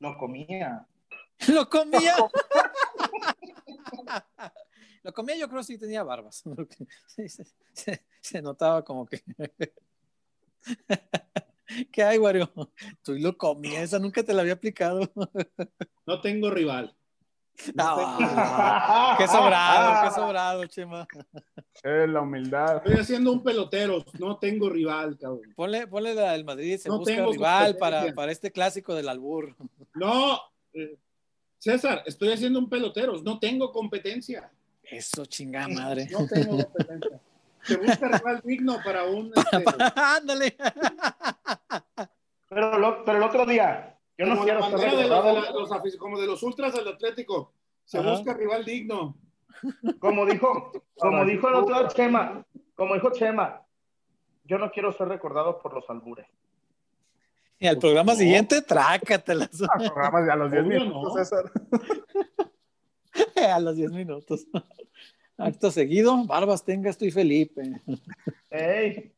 Lo 0.00 0.16
comía. 0.18 0.86
Lo 1.48 1.68
comía. 1.68 2.14
Lo 5.02 5.12
comía, 5.14 5.36
yo 5.36 5.48
creo 5.48 5.60
que 5.60 5.66
sí 5.66 5.78
tenía 5.78 6.02
barbas. 6.02 6.42
Se, 7.06 7.28
se- 7.28 8.02
se 8.20 8.42
notaba 8.42 8.84
como 8.84 9.06
que. 9.06 9.22
¿Qué 11.92 12.02
hay, 12.02 12.18
Wario? 12.18 12.50
Tú 13.02 13.14
lo 13.14 13.36
comías, 13.36 13.82
esa 13.84 13.98
nunca 13.98 14.22
te 14.24 14.32
la 14.34 14.42
había 14.42 14.54
aplicado. 14.54 15.08
No 16.06 16.20
tengo 16.20 16.50
rival. 16.50 16.94
Ah, 17.78 19.14
qué 19.18 19.26
sobrado, 19.26 20.08
qué 20.08 20.14
sobrado, 20.14 20.66
Chema. 20.66 21.06
Eh, 21.82 22.06
la 22.08 22.20
humildad. 22.20 22.76
Estoy 22.78 22.94
haciendo 23.00 23.32
un 23.32 23.42
pelotero. 23.42 24.04
No 24.18 24.38
tengo 24.38 24.68
rival, 24.70 25.16
cabrón. 25.18 25.52
Ponle, 25.54 25.86
ponle 25.86 26.14
la 26.14 26.32
del 26.32 26.44
Madrid, 26.44 26.78
se 26.78 26.88
No 26.88 26.98
busca 26.98 27.14
tengo 27.14 27.32
rival 27.32 27.76
para, 27.76 28.12
para 28.14 28.32
este 28.32 28.50
clásico 28.52 28.94
del 28.94 29.08
albur. 29.08 29.54
No, 29.94 30.38
eh, 30.72 30.96
César, 31.58 32.02
estoy 32.06 32.32
haciendo 32.32 32.58
un 32.58 32.68
pelotero. 32.68 33.20
No 33.22 33.38
tengo 33.38 33.72
competencia. 33.72 34.50
Eso, 34.82 35.26
chingada 35.26 35.68
madre. 35.68 36.08
No 36.10 36.26
tengo 36.26 36.56
competencia. 36.64 37.20
Se 37.62 37.76
busca 37.78 38.08
rival 38.18 38.40
digno 38.44 38.78
para 38.84 39.04
un. 39.04 39.32
este, 39.52 39.64
Ándale. 39.96 40.56
Pero, 42.48 42.78
lo- 42.78 43.04
pero 43.04 43.18
el 43.18 43.24
otro 43.24 43.44
día, 43.44 43.95
yo 44.18 44.26
no 44.26 44.34
como, 44.36 44.36
la 44.36 44.44
quiero 44.44 44.58
estar 44.60 44.72
bandera 44.72 44.90
de 44.90 44.96
los, 44.96 45.02
de 45.02 45.08
recordado, 45.32 45.40
la- 45.54 45.60
los 45.60 45.70
afic- 45.70 45.96
como 45.98 46.20
de 46.20 46.26
los 46.26 46.42
ultras 46.42 46.74
del 46.74 46.88
Atlético. 46.88 47.52
Se 47.84 47.98
Ajá. 47.98 48.10
busca 48.12 48.34
rival 48.34 48.64
digno. 48.64 49.16
como 50.00 50.26
dijo, 50.26 50.72
como 50.96 51.24
dijo 51.24 51.48
el 51.48 51.54
otro 51.54 51.88
Chema, 51.88 52.44
como 52.74 52.94
dijo 52.94 53.10
Chema, 53.12 53.62
yo 54.44 54.58
no 54.58 54.70
quiero 54.70 54.92
ser 54.92 55.08
recordado 55.08 55.60
por 55.60 55.72
los 55.74 55.88
albures. 55.88 56.26
Y 57.58 57.66
al 57.66 57.78
programa 57.78 58.14
siguiente, 58.14 58.60
trácatelas. 58.60 59.48
Ah, 59.62 59.78
programas 59.78 60.28
a 60.28 60.36
los 60.36 60.50
10 60.52 60.64
Obvio, 60.64 60.80
minutos, 60.80 61.02
no. 61.02 61.10
César. 61.24 61.52
a 63.50 63.60
los 63.60 63.76
10 63.76 63.90
minutos. 63.92 64.46
Acto 65.38 65.70
seguido, 65.70 66.24
barbas 66.26 66.64
tenga, 66.64 66.90
estoy 66.90 67.10
Felipe. 67.10 67.80
Ey, 68.50 69.12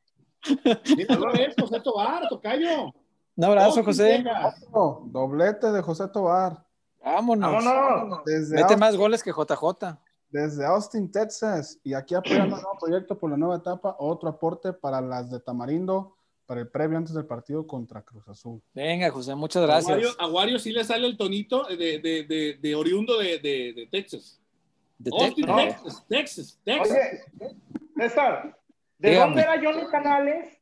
Mira, 0.97 1.16
vez, 1.33 1.55
José 1.59 1.81
Tobar, 1.81 2.29
tocayo. 2.29 2.95
Un 3.39 3.44
abrazo, 3.44 3.66
Austin, 3.81 3.85
José. 3.85 4.24
Oh, 4.73 5.02
doblete 5.06 5.70
de 5.70 5.81
José 5.81 6.09
Tobar. 6.09 6.65
Vámonos. 7.02 7.65
vámonos. 7.65 8.24
Desde, 8.24 8.51
Mete 8.56 8.62
Austin, 8.65 8.78
más 8.81 8.97
goles 8.97 9.23
que 9.23 9.31
JJ. 9.31 9.97
desde 10.31 10.66
Austin, 10.66 11.10
Texas. 11.10 11.78
Y 11.85 11.94
aquí 11.94 12.15
apoyando 12.16 12.56
un 12.56 12.62
nuevo 12.62 12.77
proyecto 12.81 13.16
por 13.16 13.31
la 13.31 13.36
nueva 13.36 13.56
etapa. 13.56 13.94
Otro 14.01 14.28
aporte 14.28 14.73
para 14.73 15.01
las 15.01 15.31
de 15.31 15.39
Tamarindo 15.40 16.16
para 16.47 16.60
el 16.60 16.69
previo 16.69 16.98
antes 16.98 17.15
del 17.15 17.27
partido 17.27 17.66
contra 17.66 18.02
Cruz 18.02 18.27
Azul. 18.28 18.60
Venga, 18.74 19.09
José, 19.10 19.35
muchas 19.36 19.62
A 19.62 19.66
Wario, 19.66 19.86
gracias. 19.98 20.16
a 20.19 20.27
Wario 20.27 20.59
sí 20.59 20.73
le 20.73 20.82
sale 20.82 21.06
el 21.06 21.16
tonito 21.16 21.65
de, 21.65 21.77
de, 21.77 22.24
de, 22.24 22.59
de 22.60 22.74
oriundo 22.74 23.19
de, 23.19 23.39
de, 23.39 23.73
de 23.74 23.89
Texas. 23.90 24.40
De 24.98 25.10
Austin, 25.12 25.47
Te- 25.47 25.52
Texas, 25.55 26.05
Texas, 26.09 26.59
Texas. 26.65 26.98
Oye, 27.40 27.56
César, 27.97 28.59
¿de 28.98 29.10
Dígame. 29.10 29.27
dónde 29.27 29.43
era 29.43 29.60
Johnny 29.62 29.86
Canales? 29.90 30.59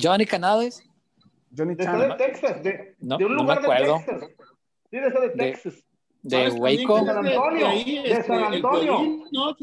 Johnny 0.00 0.24
Canales. 0.24 0.82
Johnny 1.56 1.74
De, 1.74 1.84
Chan. 1.84 1.98
de 1.98 2.14
Texas, 2.16 2.62
de, 2.62 2.94
No, 3.00 3.18
de 3.18 3.24
un 3.26 3.36
no 3.36 3.42
me 3.44 3.54
lugar 3.54 3.60
de 3.60 3.66
acuerdo. 3.72 3.96
Texas. 4.06 4.30
Sí, 4.90 4.96
de 4.98 5.06
ese 5.08 5.20
de 5.20 5.28
De- 5.28 5.34
Texas. 5.36 5.74
De 6.22 6.30
¿Sabes 6.30 6.54
también 6.54 6.88
Waco. 6.90 6.94
que 6.94 7.00
es 7.00 7.06
San 7.06 7.26
Antonio, 7.26 7.68
ahí, 7.68 7.94
de 8.02 8.10
este, 8.10 8.22
San 8.24 8.44
Antonio. 8.44 8.98
¿No? 9.32 9.56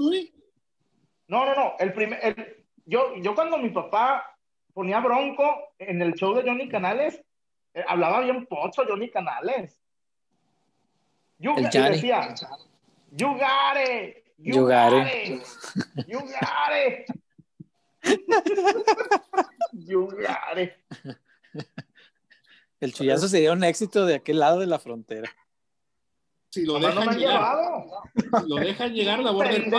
No, 1.28 1.46
no, 1.46 1.56
no. 1.56 1.74
El 1.80 1.94
primer, 1.94 2.20
el- 2.24 2.66
yo, 2.86 3.16
yo 3.18 3.36
cuando 3.36 3.58
mi 3.58 3.70
papá 3.70 4.38
ponía 4.74 5.00
bronco 5.00 5.74
en 5.80 6.02
el 6.02 6.14
show 6.14 6.34
de 6.34 6.44
Johnny 6.44 6.70
Canales, 6.70 7.22
eh, 7.74 7.84
hablaba 7.88 8.22
bien 8.22 8.46
pocho 8.46 8.84
Johnny 8.88 9.10
Canales. 9.10 9.80
You, 11.40 11.56
El 11.58 11.64
decía, 11.70 12.34
you 13.12 13.28
got 13.34 13.78
it, 13.78 14.18
you, 14.38 14.54
You 14.56 14.62
got 14.68 14.92
got 14.92 15.08
it." 15.08 15.34
it, 15.34 16.08
you 16.08 16.20
got 16.20 16.72
it. 16.74 17.06
you 19.74 20.08
got 20.08 20.58
it. 20.58 20.74
El 22.80 22.94
chullazo 22.94 23.28
sería 23.28 23.54
un 23.54 23.64
éxito 23.64 24.06
de 24.06 24.16
aquel 24.16 24.40
lado 24.40 24.60
de 24.60 24.68
la 24.68 24.80
frontera. 24.80 25.30
Si 26.52 26.66
lo 26.66 26.74
Nomás 26.74 26.96
no 26.96 27.02
me 27.02 27.06
dejan 27.06 27.14
han 27.14 27.20
llegar, 27.20 27.34
llevado. 27.36 27.86
si 28.44 28.50
lo 28.50 28.56
dejan 28.58 28.94
llegar 28.94 29.20
a 29.20 29.22
la 29.24 29.32
borda 29.32 29.52
del. 29.52 29.72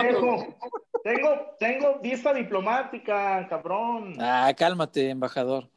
Tengo, 1.03 1.55
tengo 1.59 1.99
visa 2.01 2.33
diplomática, 2.33 3.47
cabrón. 3.47 4.15
Ah, 4.19 4.51
cálmate, 4.57 5.09
embajador. 5.11 5.69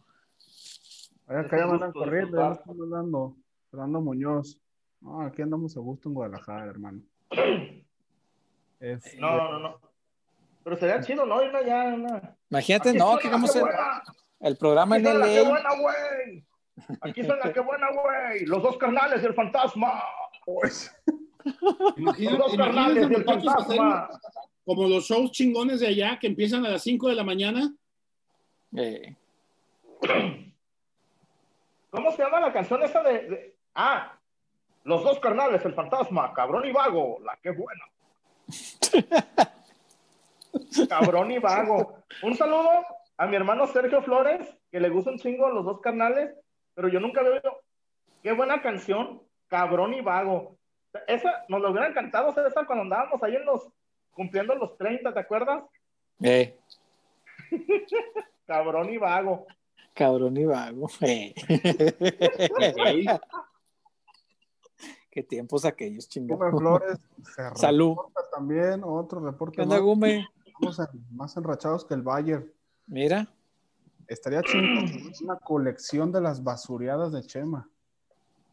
Oye, 1.26 1.40
acá 1.40 1.58
ya 1.58 1.86
de 1.86 1.92
corriendo, 1.92 2.38
ya 2.38 2.52
están 2.52 2.80
hablando. 2.80 3.36
Fernando 3.70 4.00
Muñoz. 4.00 4.58
No, 5.00 5.20
aquí 5.20 5.42
andamos 5.42 5.76
a 5.76 5.80
gusto 5.80 6.08
en 6.08 6.14
Guadalajara, 6.14 6.64
hermano. 6.70 7.02
Este, 8.80 9.18
No, 9.18 9.36
no, 9.36 9.58
no. 9.58 9.80
Pero 10.64 10.76
sería 10.76 11.00
chido, 11.02 11.26
¿no? 11.26 11.38
Allá, 11.38 11.94
una... 11.94 12.36
Imagínate, 12.50 12.88
Aquí 12.90 12.98
no, 12.98 13.18
que 13.18 13.28
hagamos 13.28 13.52
qué 13.52 13.60
el, 14.40 14.56
programa 14.56 14.96
Aquí 14.96 15.06
en 15.06 15.12
suena 15.12 15.26
qué 15.26 15.42
LA. 15.42 15.48
buena, 15.48 15.70
güey. 15.80 16.44
Aquí 17.00 17.24
suena 17.24 17.52
qué 17.52 17.60
buena, 17.60 17.88
güey. 17.90 18.44
Los 18.46 18.62
dos 18.62 18.76
carnales 18.76 19.22
y 19.22 19.26
el 19.26 19.34
fantasma. 19.34 20.02
pues, 20.44 20.94
Imagínate, 21.96 22.38
Los 22.38 22.50
dos 22.50 22.56
carnales 22.56 23.06
imagínate, 23.06 23.12
y 23.12 23.16
el 23.16 23.24
muchachos, 23.24 23.66
fantasma. 23.66 24.20
como 24.64 24.88
los 24.88 25.04
shows 25.04 25.32
chingones 25.32 25.80
de 25.80 25.88
allá 25.88 26.18
que 26.20 26.26
empiezan 26.26 26.64
a 26.66 26.70
las 26.70 26.82
5 26.82 27.08
de 27.08 27.14
la 27.14 27.24
mañana. 27.24 27.72
Eh, 28.76 29.14
¿Cómo 31.90 32.12
se 32.12 32.22
llama 32.22 32.40
la 32.40 32.52
canción 32.52 32.82
esa 32.82 33.02
de, 33.02 33.12
de- 33.28 33.56
Ah, 33.74 34.12
los 34.84 35.02
dos 35.02 35.18
carnales, 35.20 35.64
el 35.64 35.74
fantasma, 35.74 36.32
cabrón 36.34 36.66
y 36.66 36.72
vago. 36.72 37.18
La 37.24 37.36
que 37.42 37.50
buena. 37.50 37.84
cabrón 40.88 41.30
y 41.30 41.38
vago. 41.38 41.98
Un 42.22 42.36
saludo 42.36 42.70
a 43.18 43.26
mi 43.26 43.36
hermano 43.36 43.66
Sergio 43.66 44.00
Flores, 44.02 44.56
que 44.70 44.80
le 44.80 44.88
gusta 44.88 45.10
un 45.10 45.18
chingo 45.18 45.48
los 45.50 45.64
dos 45.64 45.80
carnales, 45.80 46.34
pero 46.74 46.88
yo 46.88 47.00
nunca 47.00 47.20
había 47.20 47.32
oído. 47.32 47.60
Qué 48.22 48.32
buena 48.32 48.62
canción, 48.62 49.22
cabrón 49.48 49.92
y 49.94 50.00
vago. 50.00 50.56
Esa 51.06 51.44
nos 51.48 51.60
lo 51.60 51.70
hubieran 51.70 51.92
cantado, 51.92 52.32
César, 52.32 52.66
cuando 52.66 52.82
andábamos 52.84 53.22
ahí 53.22 53.36
en 53.36 53.44
los, 53.44 53.68
cumpliendo 54.12 54.54
los 54.54 54.76
30, 54.78 55.12
¿te 55.12 55.20
acuerdas? 55.20 55.64
eh, 56.22 56.58
Cabrón 58.46 58.88
y 58.90 58.96
vago. 58.98 59.46
cabrón 59.94 60.36
y 60.36 60.44
vago. 60.46 60.88
Eh. 61.02 61.34
Qué 65.10 65.22
tiempos 65.22 65.64
aquellos, 65.64 66.08
chingados. 66.08 66.58
Flores 66.58 66.98
se 67.34 67.50
Salud. 67.58 67.96
también, 68.32 68.82
otro 68.84 69.20
reporte 69.20 69.56
¿Qué 69.56 69.62
onda, 69.62 69.76
más, 69.76 69.82
Gume? 69.84 70.26
Estamos 70.46 70.78
en- 70.78 71.16
más 71.16 71.36
enrachados 71.36 71.84
que 71.84 71.94
el 71.94 72.02
Bayern. 72.02 72.50
Mira, 72.88 73.28
Estaría 74.08 74.42
chido 74.42 74.62
una 75.22 75.36
colección 75.36 76.10
de 76.10 76.22
las 76.22 76.42
basureadas 76.42 77.12
de 77.12 77.22
Chema. 77.24 77.68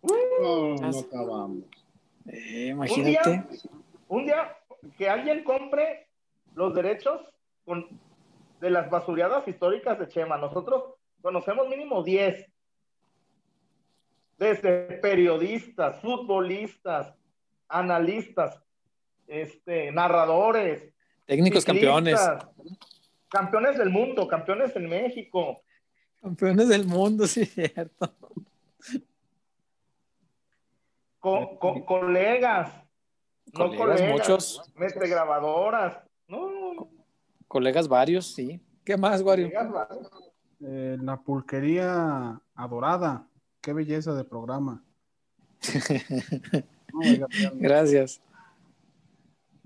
No, 0.03 0.75
no 0.75 0.99
acabamos. 0.99 1.63
eh, 2.27 2.65
Un 2.73 2.85
imagínate. 2.85 3.29
día, 3.29 3.47
un 4.09 4.25
día 4.25 4.57
que 4.97 5.09
alguien 5.09 5.45
compre 5.45 6.09
los 6.55 6.73
derechos 6.75 7.21
con, 7.63 7.87
de 8.59 8.69
las 8.69 8.89
basureadas 8.89 9.47
históricas 9.47 9.97
de 9.97 10.09
Chema. 10.09 10.37
Nosotros 10.37 10.95
conocemos 11.21 11.69
mínimo 11.69 12.03
10. 12.03 12.45
Desde 14.37 14.99
periodistas, 15.01 16.01
futbolistas, 16.01 17.15
analistas, 17.69 18.61
este, 19.25 19.89
narradores, 19.93 20.93
Técnicos 21.25 21.63
ciclistas, 21.63 21.63
campeones 21.65 22.19
del 23.29 23.89
mundo, 23.89 24.27
campeones 24.27 24.75
en 24.75 24.87
México. 24.87 25.61
Campeones 26.21 26.69
del 26.69 26.85
mundo, 26.85 27.27
sí, 27.27 27.45
cierto. 27.45 28.13
co- 31.19 31.57
co- 31.59 31.85
colegas, 31.85 32.71
no 33.53 33.69
Colegas, 33.69 33.77
colegas, 34.01 34.11
muchos. 34.11 34.71
mete 34.75 35.07
grabadoras, 35.07 35.97
no, 36.27 36.89
Colegas 37.47 37.87
varios, 37.87 38.33
sí. 38.33 38.59
¿Qué 38.83 38.97
más, 38.97 39.21
Wario? 39.21 39.47
colegas, 39.51 39.89
Eh, 40.61 40.97
la 41.01 41.17
pulquería 41.21 42.39
adorada. 42.55 43.27
Qué 43.61 43.73
belleza 43.73 44.13
de 44.13 44.23
programa. 44.23 44.83
No, 46.93 47.01
oiga, 47.01 47.27
Gracias. 47.55 48.21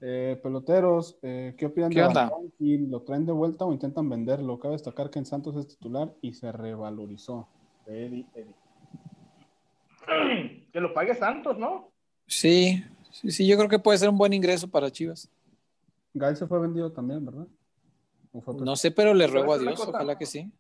Eh, 0.02 0.40
peloteros, 0.42 1.18
eh, 1.22 1.56
¿qué 1.58 1.66
opinan 1.66 1.92
¿Qué 1.92 2.02
de? 2.02 2.78
¿Lo 2.88 3.02
traen 3.02 3.26
de 3.26 3.32
vuelta 3.32 3.66
o 3.66 3.74
intentan 3.74 4.10
venderlo? 4.10 4.60
Cabe 4.60 4.74
destacar 4.74 5.10
que 5.10 5.20
en 5.20 5.26
Santos 5.26 5.56
es 5.58 5.68
titular 5.68 6.14
y 6.22 6.34
se 6.34 6.52
revalorizó. 6.52 7.48
Eddie, 7.86 8.26
Eddie. 8.34 8.56
que 10.72 10.80
lo 10.80 10.94
pague 10.94 11.16
Santos, 11.16 11.58
¿no? 11.58 11.92
Sí, 12.28 12.84
sí, 13.12 13.32
sí, 13.32 13.48
yo 13.48 13.58
creo 13.58 13.70
que 13.70 13.80
puede 13.80 13.98
ser 13.98 14.10
un 14.10 14.18
buen 14.18 14.34
ingreso 14.34 14.68
para 14.68 14.92
Chivas. 14.92 15.30
Gael 16.14 16.36
se 16.36 16.48
fue 16.48 16.60
vendido 16.60 16.92
también, 16.92 17.26
¿verdad? 17.26 17.48
¿O 18.32 18.42
fue 18.42 18.56
No 18.56 18.76
sé, 18.76 18.92
pero 18.92 19.14
le 19.14 19.28
ruego 19.28 19.54
a 19.54 19.58
¿Sabes 19.58 19.62
una 19.62 19.76
Dios, 19.76 19.88
ojalá 19.88 20.18
que 20.18 20.26
sí. 20.26 20.52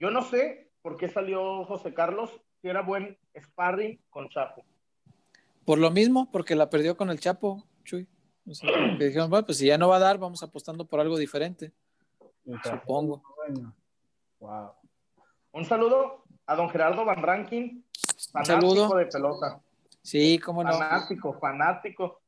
Yo 0.00 0.10
no 0.10 0.22
sé 0.22 0.70
por 0.82 0.96
qué 0.96 1.08
salió 1.08 1.64
José 1.64 1.92
Carlos, 1.92 2.30
si 2.62 2.68
era 2.68 2.82
buen 2.82 3.18
sparring 3.38 4.00
con 4.10 4.28
Chapo. 4.28 4.64
Por 5.64 5.78
lo 5.78 5.90
mismo, 5.90 6.30
porque 6.30 6.54
la 6.54 6.70
perdió 6.70 6.96
con 6.96 7.10
el 7.10 7.20
Chapo, 7.20 7.66
Chuy. 7.84 8.08
O 8.48 8.54
sea, 8.54 8.70
que 8.98 9.04
dijeron, 9.06 9.28
bueno, 9.30 9.44
pues 9.44 9.58
si 9.58 9.66
ya 9.66 9.76
no 9.78 9.88
va 9.88 9.96
a 9.96 10.00
dar, 10.00 10.18
vamos 10.18 10.42
apostando 10.42 10.86
por 10.86 11.00
algo 11.00 11.16
diferente, 11.18 11.72
supongo. 12.64 13.22
Wow. 14.40 14.70
Un 15.52 15.64
saludo 15.64 16.24
a 16.46 16.54
don 16.56 16.70
Gerardo 16.70 17.04
Van 17.04 17.22
Rankin, 17.22 17.84
fanático 18.32 18.60
saludo. 18.60 18.96
de 18.96 19.06
pelota. 19.06 19.60
Sí, 20.02 20.38
cómo 20.38 20.62
no. 20.64 20.72
Fanático, 20.72 21.34
fanático. 21.38 22.20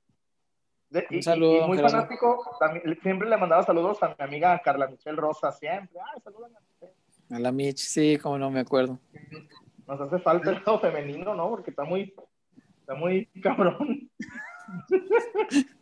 De- 0.90 1.06
Un 1.10 1.16
y- 1.18 1.22
saludo, 1.22 1.52
y, 1.52 1.56
y 1.56 1.58
don 1.60 1.68
muy 1.68 1.76
Gerardo. 1.78 1.96
fanático, 1.98 2.56
también, 2.58 2.98
siempre 3.02 3.28
le 3.28 3.36
mandaba 3.36 3.62
saludos 3.62 4.02
a 4.02 4.08
mi 4.08 4.14
amiga 4.18 4.60
Carla 4.62 4.88
Michelle 4.88 5.16
Rosa, 5.16 5.52
siempre. 5.52 5.98
Ay, 6.14 6.20
saludan 6.20 6.54
a 6.56 6.60
Michelle. 6.60 6.94
A 7.30 7.38
la 7.38 7.52
Mitch, 7.52 7.78
sí, 7.78 8.18
cómo 8.18 8.36
no 8.38 8.50
me 8.50 8.60
acuerdo. 8.60 8.98
Nos 9.86 10.00
hace 10.00 10.18
falta 10.18 10.50
el 10.50 10.56
lado 10.56 10.80
femenino, 10.80 11.34
¿no? 11.34 11.48
Porque 11.48 11.70
está 11.70 11.84
muy, 11.84 12.12
está 12.80 12.94
muy 12.94 13.26
cabrón. 13.42 14.10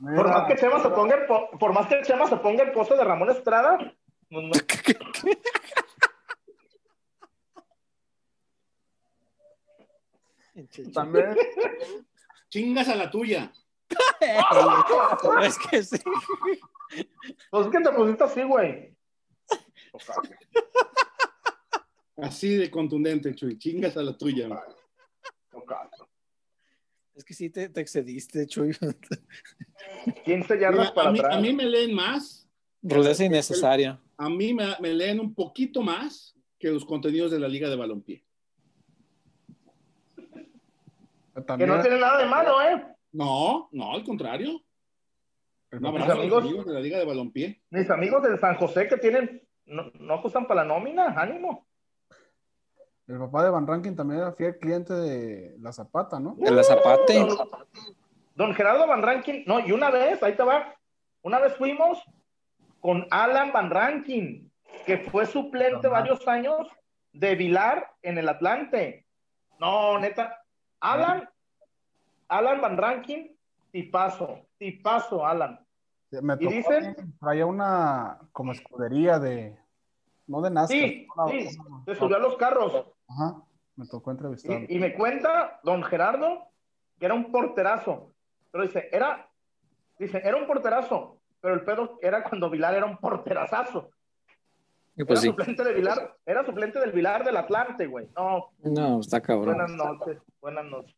Por 0.00 0.28
más 0.28 0.46
que 0.48 0.56
Chema 0.56 0.80
se 0.82 0.88
ponga, 0.90 1.14
el 1.16 1.26
po- 1.26 1.50
por 1.58 1.72
más 1.72 1.86
que 1.86 2.02
Chema 2.02 2.26
se 2.28 2.36
ponga 2.36 2.64
el 2.64 2.72
pozo 2.72 2.96
de 2.96 3.04
Ramón 3.04 3.30
Estrada, 3.30 3.78
no- 4.30 4.42
no- 4.42 4.50
También, 10.92 11.36
Chingas 12.48 12.88
a 12.88 12.94
la 12.96 13.10
tuya. 13.10 13.52
es 15.42 15.58
que 15.70 15.82
sí. 15.82 15.98
pues 17.50 17.66
es 17.66 17.72
que 17.72 17.80
te 17.80 17.90
pusiste 17.92 18.24
así, 18.24 18.42
güey. 18.42 18.94
Así 22.18 22.56
de 22.56 22.70
contundente, 22.70 23.34
Chuy. 23.34 23.58
Chingas 23.58 23.96
a 23.96 24.02
la 24.02 24.16
tuya. 24.16 24.48
man. 24.48 24.60
Es 27.14 27.24
que 27.24 27.34
sí 27.34 27.50
te, 27.50 27.68
te 27.68 27.80
excediste, 27.80 28.46
Chuy. 28.46 28.74
15 30.24 30.58
yardas 30.58 30.80
Mira, 30.80 30.94
para 30.94 31.08
a, 31.08 31.12
mí, 31.12 31.18
atrás. 31.18 31.36
a 31.36 31.40
mí 31.40 31.52
me 31.52 31.66
leen 31.66 31.94
más. 31.94 32.48
Rudeza 32.82 33.24
innecesaria. 33.24 34.00
A 34.16 34.28
mí 34.28 34.54
me, 34.54 34.66
me 34.80 34.94
leen 34.94 35.20
un 35.20 35.34
poquito 35.34 35.82
más 35.82 36.34
que 36.58 36.68
los 36.70 36.84
contenidos 36.84 37.30
de 37.30 37.38
la 37.38 37.48
Liga 37.48 37.68
de 37.68 37.76
Balompié. 37.76 38.24
Que 41.34 41.66
no 41.66 41.80
tiene 41.80 41.98
nada 41.98 42.18
de 42.18 42.26
malo, 42.26 42.60
¿eh? 42.62 42.84
No, 43.12 43.68
no, 43.72 43.92
al 43.92 44.04
contrario. 44.04 44.62
Un 45.72 45.86
abrazo 45.86 46.08
los 46.08 46.18
amigos. 46.18 46.44
amigos 46.44 46.66
de 46.66 46.72
la 46.74 46.80
Liga 46.80 46.98
de 46.98 47.04
Balompié. 47.04 47.62
Mis 47.70 47.88
amigos 47.90 48.22
del 48.22 48.38
San 48.38 48.56
José 48.56 48.86
que 48.88 48.98
tienen, 48.98 49.42
no, 49.64 49.90
no 49.98 50.14
ajustan 50.14 50.46
para 50.46 50.62
la 50.62 50.68
nómina, 50.68 51.06
ánimo. 51.16 51.66
El 53.12 53.18
papá 53.18 53.44
de 53.44 53.50
Van 53.50 53.66
Rankin 53.66 53.94
también 53.94 54.20
era 54.20 54.32
fiel 54.32 54.58
cliente 54.58 54.94
de 54.94 55.56
la 55.60 55.72
Zapata, 55.72 56.18
¿no? 56.18 56.34
De 56.38 56.50
la 56.50 56.62
Zapate. 56.62 57.18
Don, 57.18 57.36
don 58.34 58.54
Gerardo 58.54 58.86
Van 58.86 59.02
Rankin, 59.02 59.44
no, 59.46 59.60
y 59.60 59.72
una 59.72 59.90
vez, 59.90 60.22
ahí 60.22 60.34
te 60.34 60.42
va, 60.42 60.74
una 61.20 61.38
vez 61.38 61.54
fuimos 61.56 62.02
con 62.80 63.06
Alan 63.10 63.52
Van 63.52 63.70
Rankin, 63.70 64.50
que 64.86 64.98
fue 64.98 65.26
suplente 65.26 65.88
Ajá. 65.88 66.00
varios 66.00 66.26
años 66.26 66.68
de 67.12 67.34
Vilar 67.34 67.86
en 68.00 68.16
el 68.16 68.28
Atlante. 68.28 69.06
No, 69.60 69.98
neta, 69.98 70.42
Alan, 70.80 71.28
Alan 72.28 72.60
Van 72.62 72.78
Rankin, 72.78 73.36
tipazo, 73.70 74.46
tipazo, 74.56 75.26
Alan. 75.26 75.64
Me 76.10 76.36
tocó, 76.36 76.50
dicen? 76.50 77.14
traía 77.20 77.46
una 77.46 78.18
como 78.32 78.52
escudería 78.52 79.18
de, 79.18 79.58
no 80.26 80.40
de 80.40 80.50
NASCAR. 80.50 80.78
Sí, 80.78 81.06
sí, 81.30 81.58
se 81.84 81.94
subió 81.94 82.16
a 82.16 82.20
los 82.20 82.36
carros. 82.36 82.86
Ajá, 83.12 83.42
me 83.76 83.86
tocó 83.86 84.10
entrevistarlo. 84.10 84.66
Y, 84.68 84.76
y 84.76 84.78
me 84.78 84.94
cuenta 84.94 85.60
don 85.62 85.82
Gerardo 85.82 86.48
que 86.98 87.06
era 87.06 87.14
un 87.14 87.30
porterazo. 87.32 88.12
Pero 88.50 88.64
dice, 88.64 88.88
era, 88.92 89.28
dice, 89.98 90.20
era 90.24 90.36
un 90.36 90.46
porterazo, 90.46 91.18
pero 91.40 91.54
el 91.54 91.64
pedo 91.64 91.98
era 92.02 92.22
cuando 92.22 92.48
Vilar 92.50 92.74
era 92.74 92.86
un 92.86 92.98
porterazazo. 92.98 93.90
Y 94.94 95.04
pues 95.04 95.18
era 95.18 95.20
sí. 95.22 95.28
suplente 95.28 95.64
de 95.64 95.72
Vilar, 95.72 96.16
era 96.26 96.44
suplente 96.44 96.78
del 96.78 96.92
Vilar 96.92 97.24
del 97.24 97.36
Atlante, 97.38 97.86
güey. 97.86 98.08
No, 98.14 98.50
No, 98.62 99.00
está 99.00 99.20
cabrón. 99.20 99.56
buenas 99.56 99.72
noches, 99.72 100.18
buenas 100.40 100.64
noches. 100.66 100.94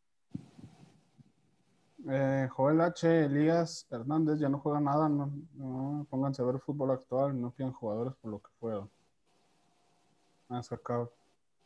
Eh, 2.07 2.47
Joel 2.51 2.81
H. 2.81 3.25
Elías 3.25 3.87
Hernández 3.89 4.37
ya 4.37 4.47
no 4.49 4.59
juega 4.59 4.79
nada, 4.79 5.09
no, 5.09 5.31
no, 5.55 6.05
pónganse 6.09 6.41
a 6.41 6.45
ver 6.45 6.59
fútbol 6.59 6.91
actual, 6.91 7.39
no 7.41 7.49
pidan 7.51 7.71
jugadores 7.71 8.13
por 8.21 8.29
lo 8.31 8.39
que 8.39 8.49
fueron. 8.59 8.89
Ah, 10.49 10.61
acá 10.69 11.09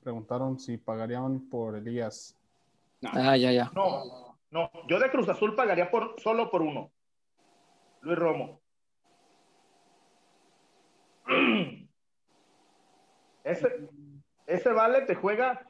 preguntaron 0.02 0.60
si 0.60 0.78
pagarían 0.78 1.50
por 1.50 1.76
Elías. 1.76 2.36
Ah, 3.04 3.38
ya, 3.38 3.52
ya. 3.52 3.72
No, 3.74 4.38
no, 4.52 4.72
yo 4.88 5.00
de 5.00 5.10
Cruz 5.12 5.30
Azul 5.30 5.56
pagaría 5.56 5.90
por, 5.90 6.16
solo 6.20 6.50
por 6.50 6.62
uno. 6.62 6.92
Luis 8.02 8.18
Romo. 8.18 8.62
Ese, 13.44 13.90
ese 14.46 14.72
vale 14.74 15.02
te 15.04 15.16
juega 15.16 15.66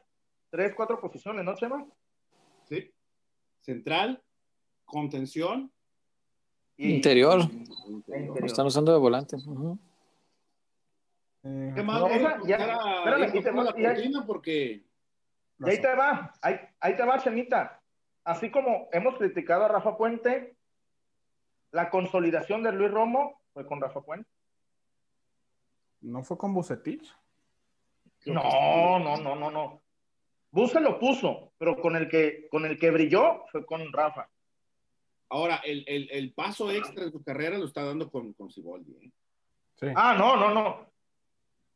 tres, 0.49 0.73
cuatro 0.75 0.99
posiciones, 0.99 1.45
¿no, 1.45 1.55
Chema? 1.55 1.85
¿sí? 2.65 2.91
Central, 3.61 4.21
contención. 4.85 5.71
Y- 6.75 6.95
Interior. 6.95 7.41
Interior. 7.87 8.39
Lo 8.39 8.45
están 8.45 8.65
usando 8.65 8.91
de 8.91 8.99
volante. 8.99 9.35
Ujú. 9.37 9.77
Eh, 11.43 11.71
¿Qué 11.75 11.83
más? 11.83 11.99
No, 11.99 12.09
Vamos 12.09 12.17
a 12.25 12.35
esa- 12.35 12.47
ya- 12.47 12.57
espérame, 12.57 13.23
ahí 13.23 13.29
y 13.29 13.41
te 13.43 13.49
pongo 13.49 13.63
la 13.63 13.71
voy- 13.71 13.81
y 13.81 13.85
ahí- 13.85 13.95
cortina 13.95 14.25
porque 14.25 14.83
Y 15.61 15.69
ahí 15.69 15.81
te 15.81 15.95
va, 15.95 16.33
ahí, 16.41 16.59
ahí 16.79 16.95
te 16.95 17.03
va, 17.03 17.19
Chemita. 17.19 17.81
Así 18.23 18.49
como 18.51 18.87
hemos 18.91 19.17
criticado 19.17 19.65
a 19.65 19.67
Rafa 19.69 19.97
Puente, 19.97 20.55
la 21.71 21.89
consolidación 21.89 22.63
de 22.63 22.71
Luis 22.71 22.91
Romo 22.91 23.41
fue 23.53 23.65
con 23.65 23.81
Rafa 23.81 24.01
Puente. 24.01 24.29
¿No 26.01 26.23
fue 26.23 26.37
con 26.37 26.53
Bucetich? 26.53 27.13
No, 28.25 28.99
no, 28.99 29.17
no, 29.17 29.35
no, 29.35 29.51
no. 29.51 29.81
Buse 30.51 30.79
lo 30.79 30.97
puso, 30.99 31.53
pero 31.57 31.79
con 31.79 31.95
el 31.95 32.07
que, 32.09 32.47
con 32.49 32.65
el 32.65 32.77
que 32.79 32.89
brilló 32.91 33.45
fue 33.51 33.65
con 33.65 33.91
Rafa. 33.93 34.29
ahora 35.31 35.57
el, 35.57 35.83
el, 35.87 36.09
el 36.11 36.33
paso 36.33 36.71
extra 36.71 37.05
de 37.05 37.11
su 37.11 37.23
carrera 37.23 37.57
lo 37.59 37.65
está 37.65 37.83
dando 37.83 38.09
con, 38.09 38.33
con 38.33 38.49
Siboldi. 38.49 38.93
¿eh? 38.93 39.11
Sí. 39.75 39.87
Ah, 39.95 40.15
no, 40.17 40.35
no, 40.35 40.51
no. 40.53 40.88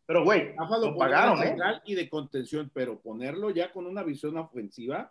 Pero, 0.06 0.24
güey, 0.24 0.54
lo 0.56 0.98
pagaron, 0.98 1.40
de 1.40 1.46
¿eh? 1.46 1.48
central 1.50 1.82
y 1.86 1.96
de 1.96 2.10
contención, 2.10 2.70
pero 2.74 3.00
ponerlo 3.00 3.50
ya 3.52 3.72
con 3.72 3.86
una 3.86 4.04
visión 4.04 4.38
ofensiva 4.38 5.08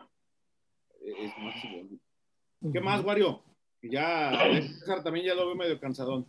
eh, 1.01 1.15
es 1.19 1.33
más 1.39 1.61
Siboldi. 1.61 2.01
¿Qué 2.73 2.81
más, 2.81 3.05
Wario? 3.05 3.43
Que 3.81 3.91
Ya 3.91 4.33
César 4.79 5.03
también 5.03 5.27
ya 5.27 5.35
lo 5.35 5.47
veo 5.47 5.57
medio 5.57 5.81
cansadón. 5.81 6.27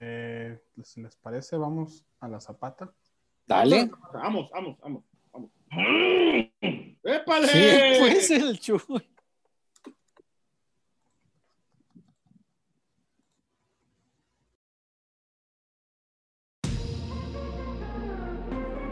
Eh, 0.00 0.58
si 0.82 1.02
les 1.02 1.16
parece, 1.16 1.56
vamos 1.56 2.04
a 2.20 2.28
la 2.28 2.40
Zapata. 2.40 2.92
Dale. 3.46 3.90
Vamos, 4.12 4.50
vamos, 4.50 4.78
vamos, 4.80 5.04
vamos. 5.32 5.50
¡Épale! 7.02 7.48
Sí, 7.48 8.00
pues 8.00 8.30
el 8.30 8.58
Chuy. 8.58 9.11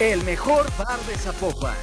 El 0.00 0.22
mejor 0.22 0.64
bar 0.78 0.96
de 1.08 1.16
Zapopan. 1.16 1.74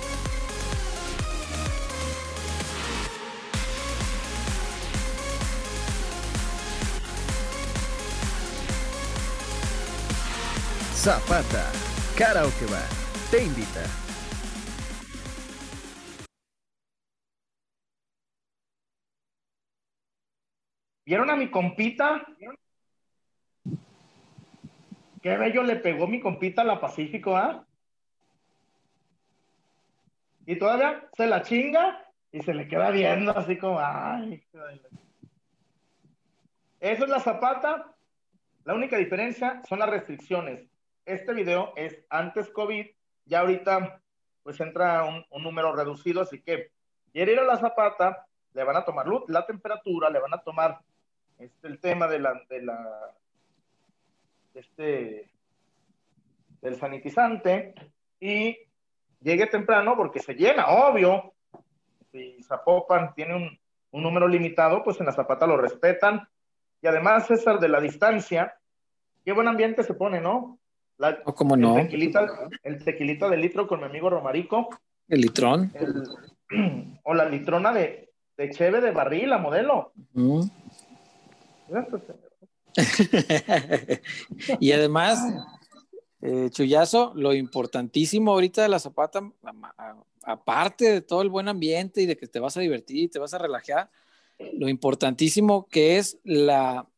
Zapata, 10.93 11.69
Karaoke 12.17 12.65
Bar, 12.67 12.87
te 13.29 13.43
invita. 13.43 13.83
¿Vieron 21.05 21.29
a 21.29 21.35
mi 21.35 21.51
compita? 21.51 22.25
Qué 25.21 25.35
bello 25.35 25.63
le 25.63 25.75
pegó 25.75 26.07
mi 26.07 26.21
compita 26.21 26.61
a 26.61 26.65
la 26.65 26.79
Pacífico, 26.79 27.35
¿ah? 27.35 27.67
Y 30.45 30.57
todavía 30.57 31.07
se 31.15 31.27
la 31.27 31.41
chinga 31.41 32.05
y 32.31 32.41
se 32.41 32.53
le 32.53 32.67
queda 32.67 32.91
viendo 32.91 33.35
así 33.38 33.57
como, 33.57 33.80
ay. 33.80 34.34
hijo 34.34 34.63
de 34.65 34.76
la-". 34.76 34.89
Eso 36.80 37.03
es 37.05 37.09
la 37.09 37.19
zapata. 37.19 37.95
La 38.63 38.73
única 38.73 38.97
diferencia 38.97 39.61
son 39.67 39.80
las 39.80 39.89
restricciones. 39.89 40.67
Este 41.05 41.34
video 41.34 41.73
es 41.76 41.97
antes 42.09 42.49
COVID, 42.49 42.88
ya 43.26 43.39
ahorita 43.41 44.01
pues 44.43 44.59
entra 44.59 45.03
un, 45.05 45.26
un 45.31 45.43
número 45.43 45.76
reducido, 45.76 46.22
así 46.22 46.41
que 46.41 46.72
quiere 47.11 47.34
ir 47.34 47.39
a 47.39 47.43
la 47.43 47.57
zapata, 47.57 48.27
le 48.53 48.63
van 48.63 48.76
a 48.76 48.85
tomar 48.85 49.07
lu- 49.07 49.26
la 49.27 49.45
temperatura, 49.45 50.09
le 50.09 50.19
van 50.19 50.34
a 50.34 50.41
tomar 50.41 50.80
este, 51.39 51.67
el 51.67 51.80
tema 51.80 52.07
de 52.07 52.19
la, 52.19 52.41
de 52.49 52.61
la 52.61 53.11
este 54.53 55.30
del 56.61 56.76
sanitizante 56.76 57.73
y 58.19 58.57
llegue 59.21 59.47
temprano 59.47 59.95
porque 59.95 60.19
se 60.19 60.33
llena, 60.35 60.67
obvio. 60.67 61.33
Si 62.11 62.41
Zapopan 62.43 63.13
tiene 63.13 63.35
un, 63.35 63.59
un 63.91 64.03
número 64.03 64.27
limitado, 64.27 64.83
pues 64.83 64.99
en 64.99 65.05
la 65.07 65.11
Zapata 65.11 65.45
lo 65.47 65.57
respetan. 65.57 66.27
Y 66.81 66.87
además, 66.87 67.27
César, 67.27 67.59
de 67.59 67.69
la 67.69 67.81
distancia, 67.81 68.55
qué 69.23 69.31
buen 69.33 69.47
ambiente 69.47 69.83
se 69.83 69.93
pone, 69.93 70.21
¿no? 70.21 70.59
La, 70.97 71.11
No, 71.25 71.35
cómo 71.35 71.57
no. 71.57 71.77
El 71.77 71.85
tequilita, 71.87 72.27
el 72.63 72.83
tequilita 72.83 73.27
de 73.29 73.37
litro 73.37 73.67
con 73.67 73.79
mi 73.79 73.85
amigo 73.85 74.09
Romarico, 74.09 74.69
El 75.09 75.21
litrón. 75.21 75.71
el- 75.73 76.99
o 77.03 77.13
la 77.13 77.25
litrona 77.25 77.73
de, 77.73 78.13
de 78.37 78.49
cheve 78.51 78.79
de 78.81 78.91
barril, 78.91 79.29
la 79.31 79.37
modelo. 79.39 79.91
Mm. 80.13 80.41
y 84.59 84.71
además, 84.71 85.19
eh, 86.26 86.49
Chuyazo, 86.49 87.14
lo 87.15 87.35
importantísimo 87.35 88.31
ahorita 88.31 88.64
de 88.64 88.69
la 88.69 88.80
zapata, 88.80 89.22
aparte 90.23 90.85
de 90.85 91.02
todo 91.02 91.22
el 91.22 91.30
buen 91.30 91.47
ambiente 91.47 92.02
y 92.02 92.07
de 92.07 92.18
que 92.18 92.26
te 92.26 92.39
vas 92.39 92.57
a 92.57 92.61
divertir 92.61 92.97
y 92.97 93.07
te 93.10 93.19
vas 93.19 93.35
a 93.35 93.38
relajar, 93.38 93.91
lo 94.53 94.68
importantísimo 94.68 95.68
que 95.68 95.97
es 95.97 96.18
la 96.23 96.89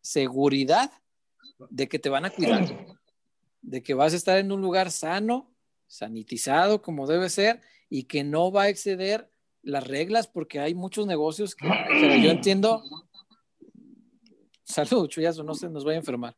seguridad 0.00 0.92
de 1.70 1.88
que 1.88 1.98
te 1.98 2.08
van 2.08 2.24
a 2.24 2.30
cuidar, 2.30 2.86
de 3.62 3.82
que 3.82 3.94
vas 3.94 4.12
a 4.12 4.16
estar 4.16 4.38
en 4.38 4.52
un 4.52 4.60
lugar 4.60 4.92
sano, 4.92 5.52
sanitizado 5.88 6.82
como 6.82 7.08
debe 7.08 7.28
ser 7.30 7.60
y 7.90 8.04
que 8.04 8.22
no 8.22 8.52
va 8.52 8.62
a 8.62 8.68
exceder 8.68 9.28
las 9.62 9.84
reglas 9.84 10.28
porque 10.28 10.60
hay 10.60 10.74
muchos 10.76 11.06
negocios 11.08 11.56
que, 11.56 11.66
yo 12.22 12.30
entiendo. 12.30 12.84
Salud, 14.62 15.08
Chuyazo, 15.08 15.42
no 15.42 15.54
se 15.54 15.68
nos 15.68 15.84
vaya 15.84 15.96
a 15.96 16.00
enfermar. 16.00 16.36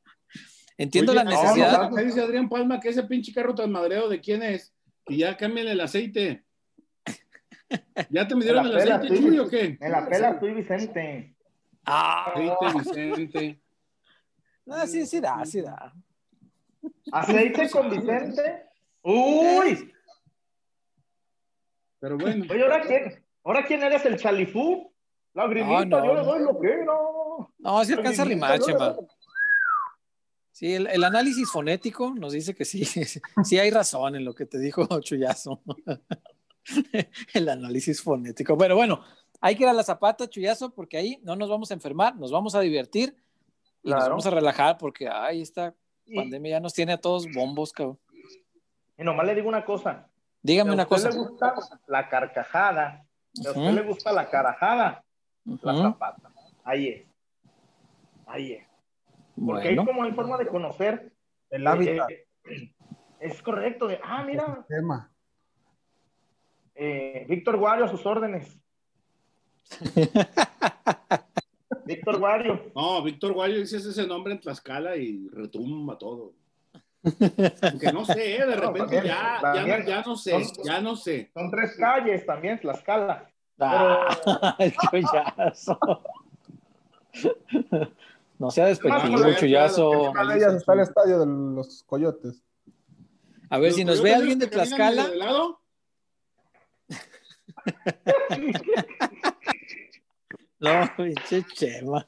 Entiendo 0.79 1.13
la 1.13 1.25
necesidad. 1.25 1.91
me 1.91 2.05
dice 2.05 2.21
Adrián 2.23 2.49
Palma 2.49 2.79
que 2.79 2.91
ese 2.91 3.03
pinche 3.03 3.33
carro 3.35 3.55
tan 3.55 3.71
madreo 3.73 4.09
de 4.09 4.21
quién 4.21 4.43
es 4.45 4.73
y 5.09 5.19
ya 5.19 5.37
cambien 5.37 5.67
el 5.67 5.81
aceite. 5.81 6.45
¿Ya 8.11 8.27
te 8.27 8.35
midieron 8.37 8.65
el 8.67 8.77
aceite, 8.77 9.19
Chuy, 9.19 9.39
o 9.41 9.49
qué? 9.49 9.77
En 9.81 9.91
la 9.93 10.09
pela 10.09 10.31
estoy 10.31 10.55
Vicente. 10.55 11.35
Ah, 11.85 12.33
Aceite, 12.33 12.79
Vicente. 12.79 13.61
No, 14.65 14.87
sí, 14.87 15.05
sí 15.07 15.21
da, 15.21 15.45
sí 15.45 15.61
da. 15.63 15.93
¿Aceite 17.13 17.69
con 17.71 17.91
Vicente? 17.91 18.69
¡Uy! 19.03 19.93
Pero 21.99 22.17
bueno. 22.17 22.45
Oye, 22.49 22.63
¿ahora 22.63 22.83
quién? 22.83 23.25
¿Ahora 23.45 23.65
quién 23.67 23.83
eres 23.83 24.05
el 24.07 24.17
chalifú? 24.17 24.93
La 25.35 25.47
grimita, 25.49 25.85
No, 25.85 26.01
no. 26.01 26.07
yo 26.07 26.15
le 26.15 26.23
doy 26.23 26.43
lo 26.45 26.61
que 26.61 26.77
no. 26.85 27.53
No, 27.59 27.85
sí 27.85 27.93
alcanza 27.93 28.23
a 28.23 28.25
rimar, 28.27 28.59
Sí, 30.59 30.75
el, 30.75 30.89
el 30.89 31.05
análisis 31.05 31.49
fonético 31.53 32.13
nos 32.17 32.33
dice 32.33 32.53
que 32.53 32.65
sí, 32.65 32.85
sí 33.45 33.59
hay 33.61 33.71
razón 33.71 34.17
en 34.17 34.25
lo 34.25 34.35
que 34.35 34.45
te 34.45 34.59
dijo 34.59 34.89
Chuyazo. 35.01 35.61
el 37.35 37.49
análisis 37.49 38.03
fonético. 38.03 38.59
Pero 38.59 38.75
bueno, 38.75 39.01
hay 39.41 39.55
que 39.55 39.63
ir 39.63 39.69
a 39.69 39.73
la 39.73 39.85
zapata, 39.85 40.29
Chuyazo, 40.29 40.71
porque 40.71 40.97
ahí 40.97 41.21
no 41.23 41.37
nos 41.37 41.49
vamos 41.49 41.71
a 41.71 41.75
enfermar, 41.75 42.17
nos 42.17 42.33
vamos 42.33 42.57
a 42.57 42.61
divertir 42.61 43.17
y 43.85 43.91
nos 43.91 44.09
vamos 44.09 44.27
a 44.27 44.31
relajar 44.31 44.79
porque, 44.79 45.09
ay, 45.09 45.43
esta 45.43 45.77
Y, 46.05 46.17
pandemia 46.17 46.51
ya 46.57 46.61
nos 46.61 46.75
tiene 46.75 46.95
a 46.95 47.01
todos 47.01 47.27
bombos, 47.33 47.73
cabrón. 47.73 47.97
y 48.99 49.05
nomás 49.05 49.27
le 49.27 49.37
digo 49.37 49.49
una 49.49 49.65
cosa. 49.65 50.09
Dígame 50.43 50.71
Si 50.71 50.73
a 50.73 50.75
una 50.75 50.83
usted 50.83 50.97
cosa. 50.97 51.11
le 51.11 51.17
gusta 51.19 51.55
la 51.87 52.09
carcajada, 52.09 53.07
a 53.47 53.51
usted 53.51 53.73
le 53.75 53.83
gusta 53.83 54.11
la 54.11 54.29
carajada, 54.29 55.05
la 55.45 55.77
zapata. 55.83 56.33
Ahí 56.65 56.89
es. 56.89 57.07
Ahí 58.27 58.53
es. 58.55 58.68
Porque 59.47 59.69
Bueno, 59.69 59.81
ahí 59.83 59.87
como 59.87 60.03
hay 60.03 60.13
forma 60.13 60.37
de 60.39 60.47
conocer. 60.47 61.13
El 61.51 61.65
eh, 61.65 61.69
hábitat, 61.69 62.11
eh, 62.11 62.27
es 63.21 63.43
correcto. 63.43 63.87
De, 63.89 64.01
ah, 64.03 64.23
mira, 64.25 64.65
tema. 64.69 65.11
eh, 66.75 67.27
Víctor 67.29 67.57
Guario 67.57 67.85
a 67.85 67.89
sus 67.89 68.05
órdenes. 68.07 68.59
Víctor 71.85 72.19
Guario. 72.19 72.71
No, 72.75 73.03
Víctor 73.03 73.33
Guayo 73.33 73.59
dices 73.59 73.85
ese 73.85 74.07
nombre 74.07 74.33
en 74.35 74.41
Tlaxcala 74.41 74.97
y 74.97 75.29
retumba 75.29 75.97
todo. 75.99 76.35
Aunque 77.63 77.93
no 77.93 78.05
sé, 78.05 78.21
de 78.21 78.47
No, 78.57 78.73
repente 78.73 78.97
también, 78.97 79.05
ya, 79.05 79.39
también. 79.41 79.67
ya, 79.67 79.85
ya 79.87 80.03
no 80.03 80.17
sé, 80.17 80.45
Son- 80.45 80.65
ya 80.65 80.81
no 80.81 80.97
sé. 80.97 81.31
Son 81.33 81.51
tres 81.51 81.77
calles 81.77 82.27
también, 82.27 82.59
Tlaxcala. 82.61 83.31
Ah, 83.61 84.57
el 84.59 84.75
chullazo. 84.77 85.79
No 88.39 88.51
sea 88.51 88.67
despectivo, 88.67 89.17
Una 89.17 89.27
de 89.27 90.37
ellas 90.37 90.55
está 90.55 90.75
el 90.75 90.81
estadio 90.81 91.19
de 91.21 91.27
los 91.27 91.83
coyotes. 91.85 92.43
A 93.51 93.59
ver, 93.59 93.73
si 93.73 93.85
nos 93.85 94.03
ve 94.03 94.15
alguien 94.15 94.39
de 94.39 94.47
Tlaxcala, 94.47 95.09
de 95.09 95.17
lado, 95.17 95.61
no, 100.61 100.91
pinche 100.97 101.45
Chema. 101.55 102.07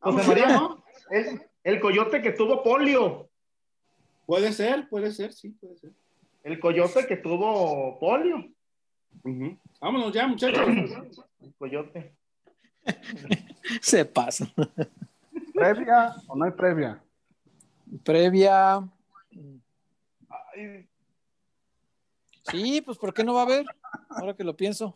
José 0.00 0.28
María, 0.28 0.48
¿no? 0.48 0.84
el, 1.10 1.40
el 1.64 1.80
coyote 1.80 2.22
que 2.22 2.32
tuvo 2.32 2.62
polio. 2.62 3.28
Puede 4.26 4.52
ser, 4.52 4.88
puede 4.88 5.12
ser, 5.12 5.32
sí, 5.32 5.50
puede 5.50 5.76
ser. 5.78 5.92
El 6.42 6.60
coyote 6.60 7.06
que 7.06 7.16
tuvo 7.16 7.98
polio. 7.98 8.44
Ujú. 9.24 9.58
Vámonos 9.80 10.12
ya, 10.12 10.26
muchachos. 10.26 10.66
El 11.40 11.54
coyote. 11.58 12.14
Se 13.80 14.04
pasa. 14.04 14.46
¿Previa 15.54 16.14
o 16.26 16.36
no 16.36 16.44
hay 16.44 16.50
previa? 16.52 17.02
Previa. 18.04 18.76
Ay, 20.28 20.88
Sí, 22.50 22.80
pues 22.80 22.96
¿por 22.96 23.12
qué 23.12 23.24
no 23.24 23.34
va 23.34 23.40
a 23.40 23.44
haber? 23.44 23.66
Ahora 24.10 24.34
que 24.34 24.44
lo 24.44 24.56
pienso. 24.56 24.94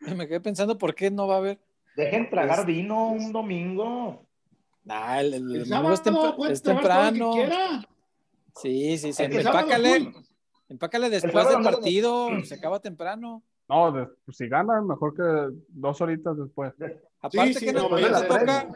Me 0.00 0.26
quedé 0.26 0.40
pensando 0.40 0.78
por 0.78 0.94
qué 0.94 1.10
no 1.10 1.26
va 1.26 1.34
a 1.34 1.38
haber. 1.38 1.58
dejen 1.94 2.30
tragar 2.30 2.64
vino 2.64 3.08
un 3.08 3.32
domingo. 3.32 4.24
Nah, 4.84 5.20
el, 5.20 5.34
el 5.34 5.34
El 5.34 5.68
domingo 5.68 5.92
es, 5.92 5.98
sábado 6.00 6.46
es 6.48 6.62
temprano. 6.62 7.32
Sí, 8.54 8.96
sí, 8.98 9.12
sí. 9.12 9.22
Empácale, 9.24 10.12
empácale 10.68 11.10
después 11.10 11.48
del 11.48 11.62
partido. 11.62 12.28
Se 12.44 12.54
acaba 12.54 12.80
temprano. 12.80 13.42
No, 13.68 13.92
de- 13.92 14.06
pues 14.24 14.36
si 14.38 14.48
ganan, 14.48 14.86
mejor 14.86 15.14
que 15.14 15.56
dos 15.68 16.00
horitas 16.00 16.36
después. 16.38 16.72
Aparte, 17.26 17.54
sí, 17.54 17.66
que 17.66 17.72
no, 17.72 17.82
no, 17.82 17.88
no 17.90 17.94
vaya 17.94 18.20
te 18.20 18.26
toca, 18.26 18.68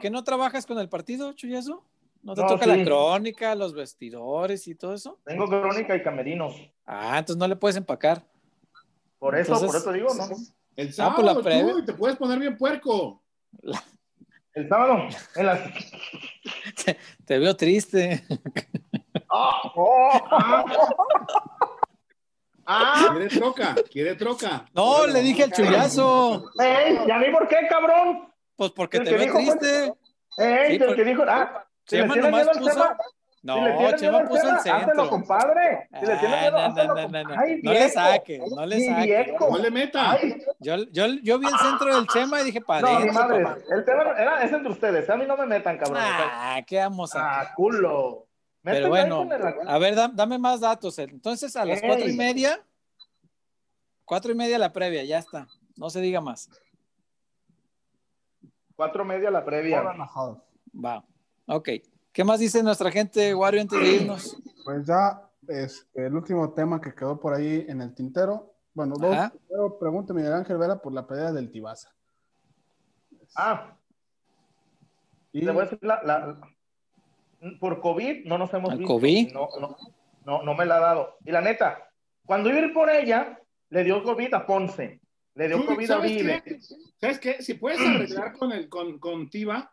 que 0.00 0.10
no 0.10 0.24
trabajas 0.24 0.66
con 0.66 0.78
el 0.78 0.88
partido, 0.88 1.32
Chuyazo. 1.32 1.82
¿No 2.22 2.34
te 2.34 2.40
No, 2.42 2.46
toca 2.48 2.64
sí. 2.64 2.70
la 2.76 2.84
crónica, 2.84 3.54
los 3.54 3.72
vestidores 3.74 4.66
y 4.66 4.74
todo 4.74 4.94
eso? 4.94 5.18
Tengo 5.24 5.46
crónica 5.46 5.94
y 5.94 6.02
camerinos. 6.02 6.54
Ah, 6.84 7.18
entonces 7.18 7.36
no 7.38 7.46
le 7.46 7.54
puedes 7.56 7.76
empacar. 7.76 8.24
Por 9.18 9.36
eso, 9.36 9.52
Entonces- 9.54 9.68
por 9.70 9.76
eso 9.80 9.92
digo, 9.92 10.14
¿no? 10.14 10.34
El 10.76 10.88
Ah, 10.88 10.92
sábado, 10.92 11.42
pues 11.42 11.54
la 11.56 11.72
tú, 11.72 11.78
y 11.78 11.84
te 11.84 11.92
puedes 11.94 12.16
poner 12.16 12.38
bien 12.38 12.56
puerco. 12.58 13.22
El 14.54 14.68
sábado, 14.68 15.06
en 15.36 15.46
las. 15.46 15.60
Te 17.26 17.38
veo 17.38 17.54
triste. 17.56 18.24
¡Ah! 19.30 19.72
¡Oh! 19.74 20.10
¡Ah! 22.66 23.08
Quiere 23.12 23.28
troca, 23.28 23.74
quiere 23.90 24.14
troca. 24.16 24.66
No, 24.74 25.06
le 25.06 25.20
dije 25.20 25.44
al 25.44 25.52
chullazo. 25.52 26.50
¡Ey! 26.58 26.98
¿Y 27.06 27.10
a 27.10 27.18
mí 27.18 27.26
por 27.30 27.46
qué, 27.48 27.66
cabrón? 27.68 28.28
Pues 28.56 28.70
porque 28.72 28.96
El 28.98 29.04
te 29.04 29.28
fue- 29.28 29.40
triste. 29.42 29.94
¡Ey! 30.38 30.66
Sí, 30.68 30.74
el 30.76 30.86
por- 30.86 30.96
que 30.96 31.04
dijo. 31.04 31.22
¡Ah! 31.28 31.64
Si 31.84 31.96
Chema 31.96 32.16
nomás 32.16 32.48
puso. 32.58 32.84
No, 33.42 33.54
si 33.90 33.96
Chema 33.96 34.24
puso 34.24 34.42
el 34.48 34.56
hácelo, 34.56 34.78
centro. 34.80 35.08
compadre. 35.08 35.88
Si 36.00 36.06
le 36.06 36.16
tienen 36.16 36.38
Ah, 36.38 36.40
miedo, 36.40 36.50
no, 36.50 36.58
no, 36.58 36.64
hácelo, 36.72 36.94
no, 36.94 36.94
no, 36.94 37.08
no. 37.22 37.28
compadre. 37.28 37.60
No 37.62 37.72
le 37.72 37.88
saque, 37.88 38.42
no 38.56 38.66
le 38.66 38.80
saque. 38.86 39.34
No 39.38 39.58
le 39.58 39.70
meta. 39.70 40.18
Yo, 40.58 40.76
yo, 40.90 41.06
yo 41.22 41.38
vi 41.38 41.46
el 41.46 41.58
centro 41.58 41.94
del 41.94 42.06
Chema 42.08 42.40
y 42.40 42.44
dije, 42.46 42.60
para 42.60 42.80
no, 42.80 42.98
mi 43.00 43.10
madre. 43.12 43.44
papá. 43.44 43.58
El 43.70 43.84
tema 43.84 44.02
era, 44.18 44.42
es 44.42 44.52
entre 44.52 44.72
ustedes. 44.72 45.08
A 45.08 45.16
mí 45.16 45.24
no 45.28 45.36
me 45.36 45.46
metan, 45.46 45.78
cabrón. 45.78 45.98
Ah, 46.00 46.60
¿qué 46.66 46.78
vamos 46.78 47.14
a 47.14 47.40
Ah, 47.42 47.52
culo. 47.54 48.25
Pero 48.72 48.88
bueno, 48.88 49.28
a 49.68 49.78
ver, 49.78 49.94
da- 49.94 50.10
dame 50.12 50.38
más 50.38 50.58
datos. 50.60 50.98
Entonces, 50.98 51.54
a 51.54 51.64
las 51.64 51.80
Ey. 51.80 51.88
cuatro 51.88 52.08
y 52.08 52.16
media, 52.16 52.66
cuatro 54.04 54.32
y 54.32 54.34
media 54.34 54.58
la 54.58 54.72
previa, 54.72 55.04
ya 55.04 55.18
está. 55.18 55.46
No 55.76 55.88
se 55.88 56.00
diga 56.00 56.20
más. 56.20 56.50
Cuatro 58.74 59.04
media 59.04 59.30
la 59.30 59.44
previa. 59.44 59.82
Va. 60.84 61.04
Ok. 61.46 61.68
¿Qué 62.12 62.24
más 62.24 62.40
dice 62.40 62.62
nuestra 62.62 62.90
gente, 62.90 63.34
Wario, 63.34 63.60
antes 63.60 63.78
de 63.80 63.86
irnos? 63.88 64.36
Pues 64.64 64.86
ya, 64.86 65.22
este, 65.46 66.06
el 66.06 66.14
último 66.14 66.52
tema 66.52 66.80
que 66.80 66.94
quedó 66.94 67.20
por 67.20 67.34
ahí 67.34 67.64
en 67.68 67.80
el 67.82 67.94
tintero. 67.94 68.52
Bueno, 68.74 68.94
dos. 68.98 69.16
Primero 69.46 69.78
pregunta 69.78 70.12
Miguel 70.12 70.32
Ángel 70.32 70.58
Vera 70.58 70.80
por 70.80 70.92
la 70.92 71.06
pelea 71.06 71.30
del 71.32 71.50
Tibaza. 71.50 71.94
Ah, 73.36 73.76
Y 75.32 75.44
te 75.44 75.50
voy 75.50 75.60
a 75.60 75.64
decir 75.64 75.78
la, 75.82 76.02
la- 76.02 76.40
por 77.60 77.80
COVID 77.80 78.24
no 78.26 78.38
nos 78.38 78.52
hemos 78.54 78.70
¿Al 78.70 78.78
visto. 78.78 78.94
COVID? 78.94 79.32
No, 79.32 79.48
no, 79.60 79.76
no, 80.24 80.42
no 80.42 80.54
me 80.54 80.66
la 80.66 80.76
ha 80.76 80.80
dado. 80.80 81.16
Y 81.24 81.30
la 81.30 81.40
neta, 81.40 81.90
cuando 82.24 82.48
iba 82.50 82.58
a 82.58 82.62
ir 82.62 82.72
por 82.72 82.90
ella, 82.90 83.40
le 83.70 83.84
dio 83.84 84.02
COVID 84.02 84.34
a 84.34 84.46
Ponce, 84.46 85.00
le 85.34 85.48
dio 85.48 85.64
COVID 85.64 85.90
a 85.90 85.94
¿sabes 85.94 86.10
Vive. 86.16 86.42
qué? 86.44 86.58
¿Sabes 87.00 87.18
qué? 87.18 87.42
Si 87.42 87.54
puedes 87.54 87.80
arreglar 87.86 88.32
con, 88.32 88.52
el, 88.52 88.68
con, 88.68 88.98
con 88.98 89.28
Tiva, 89.30 89.72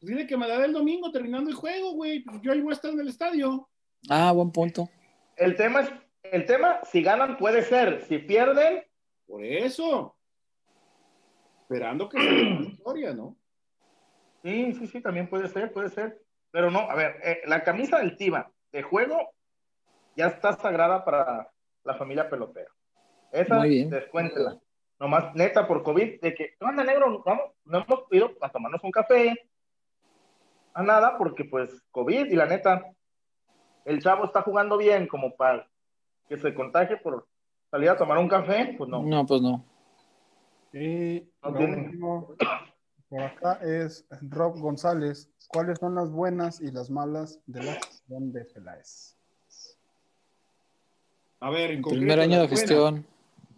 pues 0.00 0.10
dile 0.10 0.26
que 0.26 0.36
me 0.36 0.48
la 0.48 0.58
dé 0.58 0.66
el 0.66 0.72
domingo 0.72 1.10
terminando 1.12 1.50
el 1.50 1.56
juego, 1.56 1.92
güey. 1.92 2.20
Pues 2.24 2.40
Yo 2.42 2.52
ahí 2.52 2.60
voy 2.60 2.72
a 2.72 2.74
estar 2.74 2.90
en 2.92 3.00
el 3.00 3.08
estadio. 3.08 3.68
Ah, 4.08 4.32
buen 4.32 4.50
punto. 4.50 4.88
El 5.36 5.56
tema 5.56 5.80
es, 5.82 5.90
el 6.24 6.44
tema, 6.46 6.80
si 6.84 7.02
ganan 7.02 7.36
puede 7.36 7.62
ser, 7.62 8.04
si 8.06 8.18
pierden, 8.18 8.82
Por 9.26 9.44
eso. 9.44 10.16
Esperando 11.62 12.08
que 12.08 12.18
sea 12.20 12.30
una 12.32 12.60
victoria, 12.68 13.12
¿no? 13.14 13.36
sí, 14.42 14.74
sí, 14.74 14.86
sí, 14.88 15.00
también 15.00 15.28
puede 15.30 15.48
ser, 15.48 15.72
puede 15.72 15.88
ser. 15.88 16.20
Pero 16.52 16.70
no, 16.70 16.80
a 16.80 16.94
ver, 16.94 17.16
eh, 17.24 17.40
la 17.46 17.64
camisa 17.64 17.98
del 17.98 18.16
Tiva 18.16 18.50
de 18.70 18.82
juego 18.82 19.32
ya 20.14 20.26
está 20.26 20.52
sagrada 20.52 21.04
para 21.04 21.50
la 21.82 21.94
familia 21.94 22.28
pelotera. 22.28 22.70
Esa, 23.32 23.60
descuéntela. 23.62 24.60
nomás 25.00 25.34
neta 25.34 25.66
por 25.66 25.82
COVID, 25.82 26.20
de 26.20 26.34
que, 26.34 26.54
¿qué 26.58 26.64
onda, 26.64 26.84
negro? 26.84 27.22
Vamos, 27.24 27.46
no 27.64 27.78
hemos 27.78 28.04
ido 28.10 28.32
a 28.40 28.50
tomarnos 28.50 28.84
un 28.84 28.90
café, 28.90 29.34
a 30.74 30.82
nada, 30.82 31.16
porque 31.16 31.44
pues 31.44 31.82
COVID 31.90 32.26
y 32.26 32.36
la 32.36 32.46
neta, 32.46 32.84
el 33.86 34.02
chavo 34.02 34.24
está 34.26 34.42
jugando 34.42 34.76
bien 34.76 35.06
como 35.06 35.34
para 35.34 35.66
que 36.28 36.36
se 36.36 36.54
contagie 36.54 36.98
por 36.98 37.26
salir 37.70 37.88
a 37.88 37.96
tomar 37.96 38.18
un 38.18 38.28
café, 38.28 38.74
pues 38.76 38.88
no. 38.90 39.02
No, 39.02 39.26
pues 39.26 39.40
no. 39.40 39.64
Y 40.74 41.26
No 41.42 41.54
tiene. 41.54 41.76
último 41.86 42.34
por 43.12 43.20
acá 43.24 43.60
es 43.62 44.06
Rob 44.22 44.58
González. 44.58 45.28
¿Cuáles 45.48 45.78
son 45.78 45.94
las 45.94 46.10
buenas 46.10 46.62
y 46.62 46.70
las 46.70 46.88
malas 46.88 47.38
de 47.44 47.62
la 47.62 47.74
gestión 47.74 48.32
de 48.32 48.46
Peláez? 48.46 49.18
A 51.40 51.50
ver, 51.50 51.72
en 51.72 51.82
Primer 51.82 52.20
año 52.20 52.40
de 52.40 52.46
buenas. 52.46 52.58
gestión. 52.58 53.06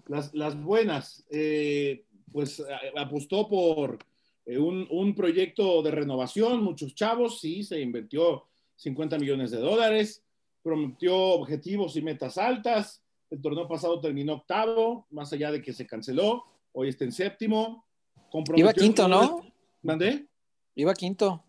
Las, 0.09 0.35
las 0.35 0.61
buenas, 0.61 1.25
eh, 1.31 2.05
pues 2.33 2.61
apostó 2.97 3.49
por 3.49 3.99
eh, 4.45 4.59
un, 4.59 4.89
un 4.91 5.15
proyecto 5.15 5.83
de 5.83 5.93
renovación, 5.93 6.65
muchos 6.65 6.93
chavos, 6.97 7.41
sí, 7.41 7.63
se 7.63 7.81
invirtió 7.81 8.47
50 8.75 9.21
millones 9.21 9.53
de 9.53 9.59
dólares, 9.59 10.25
prometió 10.65 11.17
objetivos 11.17 11.95
y 11.95 12.03
metas 12.03 12.39
altas, 12.39 13.05
el 13.31 13.41
torneo 13.41 13.69
pasado 13.69 14.01
terminó 14.01 14.35
octavo, 14.35 15.07
más 15.11 15.33
allá 15.33 15.53
de 15.53 15.63
que 15.63 15.73
se 15.73 15.87
canceló, 15.87 16.43
hoy 16.73 16.89
está 16.89 17.05
en 17.05 17.13
séptimo. 17.13 17.85
Comprometió 18.35 18.65
Iba 18.65 18.73
quinto, 18.75 19.07
¿no? 19.07 19.43
¿Mandé? 19.83 20.27
Iba 20.75 20.93
quinto. 20.93 21.45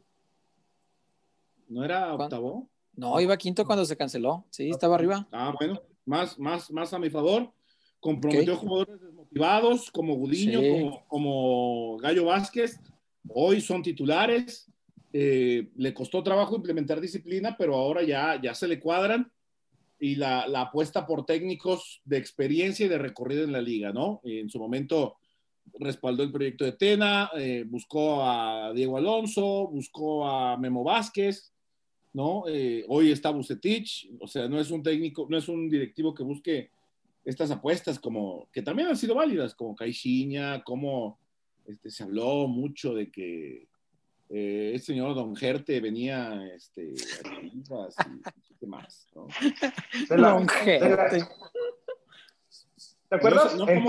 ¿No 1.67 1.83
era 1.83 2.01
¿Cuán- 2.15 2.21
octavo? 2.21 2.69
No, 2.95 3.19
iba 3.19 3.35
quinto 3.37 3.65
cuando 3.65 3.85
se 3.85 3.97
canceló. 3.97 4.45
Sí, 4.51 4.69
estaba 4.69 4.93
arriba. 4.95 5.27
Ah, 5.31 5.53
bueno, 5.59 5.81
más, 6.05 6.37
más, 6.37 6.69
más 6.71 6.93
a 6.93 6.99
mi 6.99 7.09
favor. 7.09 7.51
Comprometió 7.99 8.55
jugadores 8.55 9.01
desmotivados 9.01 9.89
como 9.89 10.15
Gudiño, 10.15 10.59
Sí. 10.61 10.69
como, 10.69 11.07
como 11.07 11.97
Gallo 11.97 12.25
Vázquez. 12.25 12.79
Hoy 13.29 13.61
son 13.61 13.81
titulares. 13.81 14.71
Eh, 15.11 15.71
le 15.75 15.93
costó 15.93 16.21
trabajo 16.21 16.55
implementar 16.55 17.01
disciplina, 17.01 17.55
pero 17.57 17.73
ahora 17.75 18.03
ya, 18.03 18.39
ya 18.41 18.53
se 18.53 18.67
le 18.67 18.79
cuadran. 18.79 19.31
Y 19.99 20.15
la, 20.15 20.47
la 20.47 20.61
apuesta 20.61 21.07
por 21.07 21.25
técnicos 21.25 22.01
de 22.05 22.17
experiencia 22.17 22.85
y 22.85 22.89
de 22.89 22.97
recorrido 22.99 23.43
en 23.43 23.51
la 23.53 23.61
liga, 23.61 23.91
¿no? 23.91 24.21
En 24.23 24.49
su 24.49 24.59
momento 24.59 25.15
respaldó 25.79 26.23
el 26.23 26.31
proyecto 26.31 26.63
de 26.63 26.73
Tena, 26.73 27.29
eh, 27.35 27.65
buscó 27.67 28.23
a 28.23 28.71
Diego 28.73 28.97
Alonso, 28.97 29.67
buscó 29.67 30.27
a 30.27 30.57
Memo 30.57 30.83
Vázquez, 30.83 31.51
¿no? 32.13 32.43
Eh, 32.47 32.85
hoy 32.87 33.11
está 33.11 33.29
Bucetich, 33.29 34.09
o 34.19 34.27
sea, 34.27 34.47
no 34.47 34.59
es 34.59 34.71
un 34.71 34.81
técnico, 34.81 35.27
no 35.29 35.37
es 35.37 35.49
un 35.49 35.69
directivo 35.69 36.13
que 36.13 36.23
busque 36.23 36.69
estas 37.25 37.51
apuestas 37.51 37.99
como, 37.99 38.47
que 38.51 38.61
también 38.61 38.87
han 38.87 38.97
sido 38.97 39.15
válidas, 39.15 39.55
como 39.55 39.75
Caixinha, 39.75 40.63
como 40.63 41.19
este, 41.65 41.89
se 41.89 42.03
habló 42.03 42.47
mucho 42.47 42.93
de 42.93 43.11
que 43.11 43.67
eh, 44.29 44.71
el 44.73 44.79
señor 44.79 45.13
Don 45.15 45.35
Gerte 45.35 45.81
venía 45.81 46.47
este, 46.55 46.93
a 47.23 47.41
y 47.43 48.55
¿qué 48.59 48.67
más, 48.67 49.07
¿no? 49.13 49.27
Don 50.09 50.47
Gerte. 50.47 51.27
¿Te 53.09 53.15
acuerdas? 53.15 53.55
No 53.55 53.65
¿no? 53.65 53.71
en 53.71 53.83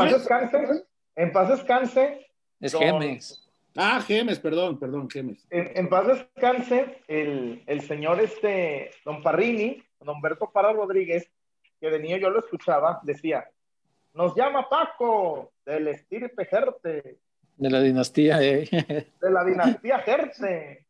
en 1.16 1.32
paz 1.32 1.48
descanse, 1.48 2.26
Es 2.60 2.72
Don- 2.72 2.82
Gemes. 2.82 3.42
Ah, 3.78 4.00
Gemes, 4.00 4.38
perdón, 4.38 4.78
perdón, 4.78 5.10
Gemes. 5.10 5.46
en, 5.50 5.70
en 5.74 5.88
paz 5.88 6.06
descanse 6.06 7.02
el, 7.08 7.62
el 7.66 7.80
señor 7.82 8.20
este, 8.20 8.90
don 9.04 9.22
Parrini, 9.22 9.82
don 10.00 10.16
Humberto 10.16 10.50
Parra 10.50 10.72
Rodríguez, 10.72 11.30
que 11.80 11.90
de 11.90 11.98
niño 11.98 12.16
yo 12.16 12.30
lo 12.30 12.38
escuchaba, 12.38 13.00
decía, 13.02 13.44
nos 14.14 14.34
llama 14.34 14.66
Paco, 14.70 15.52
del 15.66 15.88
estirpe 15.88 16.46
Gerte, 16.46 17.18
De 17.56 17.70
la 17.70 17.82
dinastía. 17.82 18.42
eh. 18.42 18.66
de 19.20 19.30
la 19.30 19.44
dinastía 19.44 19.98
Gerte. 19.98 20.86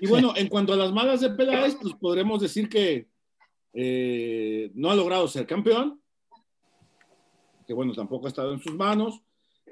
Y 0.00 0.06
bueno, 0.08 0.34
en 0.36 0.48
cuanto 0.48 0.72
a 0.72 0.76
las 0.76 0.92
malas 0.92 1.20
de 1.20 1.30
Peláez, 1.30 1.76
pues 1.80 1.94
podremos 1.94 2.40
decir 2.40 2.68
que 2.68 3.08
eh, 3.72 4.70
no 4.74 4.90
ha 4.90 4.94
logrado 4.96 5.26
ser 5.28 5.46
campeón, 5.46 6.00
que 7.66 7.74
bueno, 7.74 7.92
tampoco 7.94 8.26
ha 8.26 8.28
estado 8.28 8.52
en 8.52 8.60
sus 8.60 8.74
manos. 8.74 9.20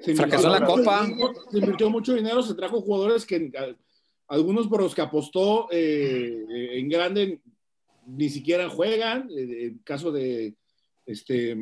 Se 0.01 0.13
Fracasó 0.13 0.49
la 0.49 0.65
Copa. 0.65 1.05
dinero, 1.05 1.33
Se 1.49 1.57
invirtió 1.59 1.89
mucho 1.89 2.13
dinero, 2.13 2.41
se 2.43 2.53
trajo 2.55 2.81
jugadores 2.81 3.25
que 3.25 3.51
algunos 4.27 4.67
por 4.67 4.81
los 4.81 4.93
que 4.93 5.01
apostó 5.01 5.67
eh, 5.71 6.45
en 6.79 6.89
grande 6.89 7.39
ni 8.07 8.29
siquiera 8.29 8.69
juegan. 8.69 9.29
eh, 9.31 9.67
El 9.67 9.83
caso 9.83 10.11
de 10.11 10.55
este 11.05 11.55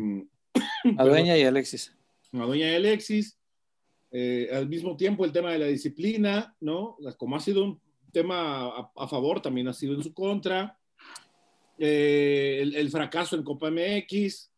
Adueña 0.97 1.37
y 1.37 1.43
Alexis. 1.43 1.93
Madueña 2.31 2.71
y 2.71 2.75
Alexis. 2.75 3.37
Eh, 4.11 4.49
al 4.51 4.67
mismo 4.67 4.95
tiempo, 4.95 5.25
el 5.25 5.31
tema 5.31 5.51
de 5.51 5.59
la 5.59 5.67
disciplina, 5.67 6.55
¿no? 6.59 6.97
Como 7.17 7.35
ha 7.35 7.39
sido 7.39 7.63
un 7.63 7.79
tema 8.11 8.67
a, 8.67 8.91
a 8.95 9.07
favor, 9.07 9.41
también 9.41 9.67
ha 9.67 9.73
sido 9.73 9.93
en 9.95 10.03
su 10.03 10.13
contra. 10.13 10.77
Eh, 11.77 12.59
el, 12.61 12.75
el 12.75 12.89
fracaso 12.89 13.35
en 13.35 13.43
Copa 13.43 13.69
MX. 13.71 14.49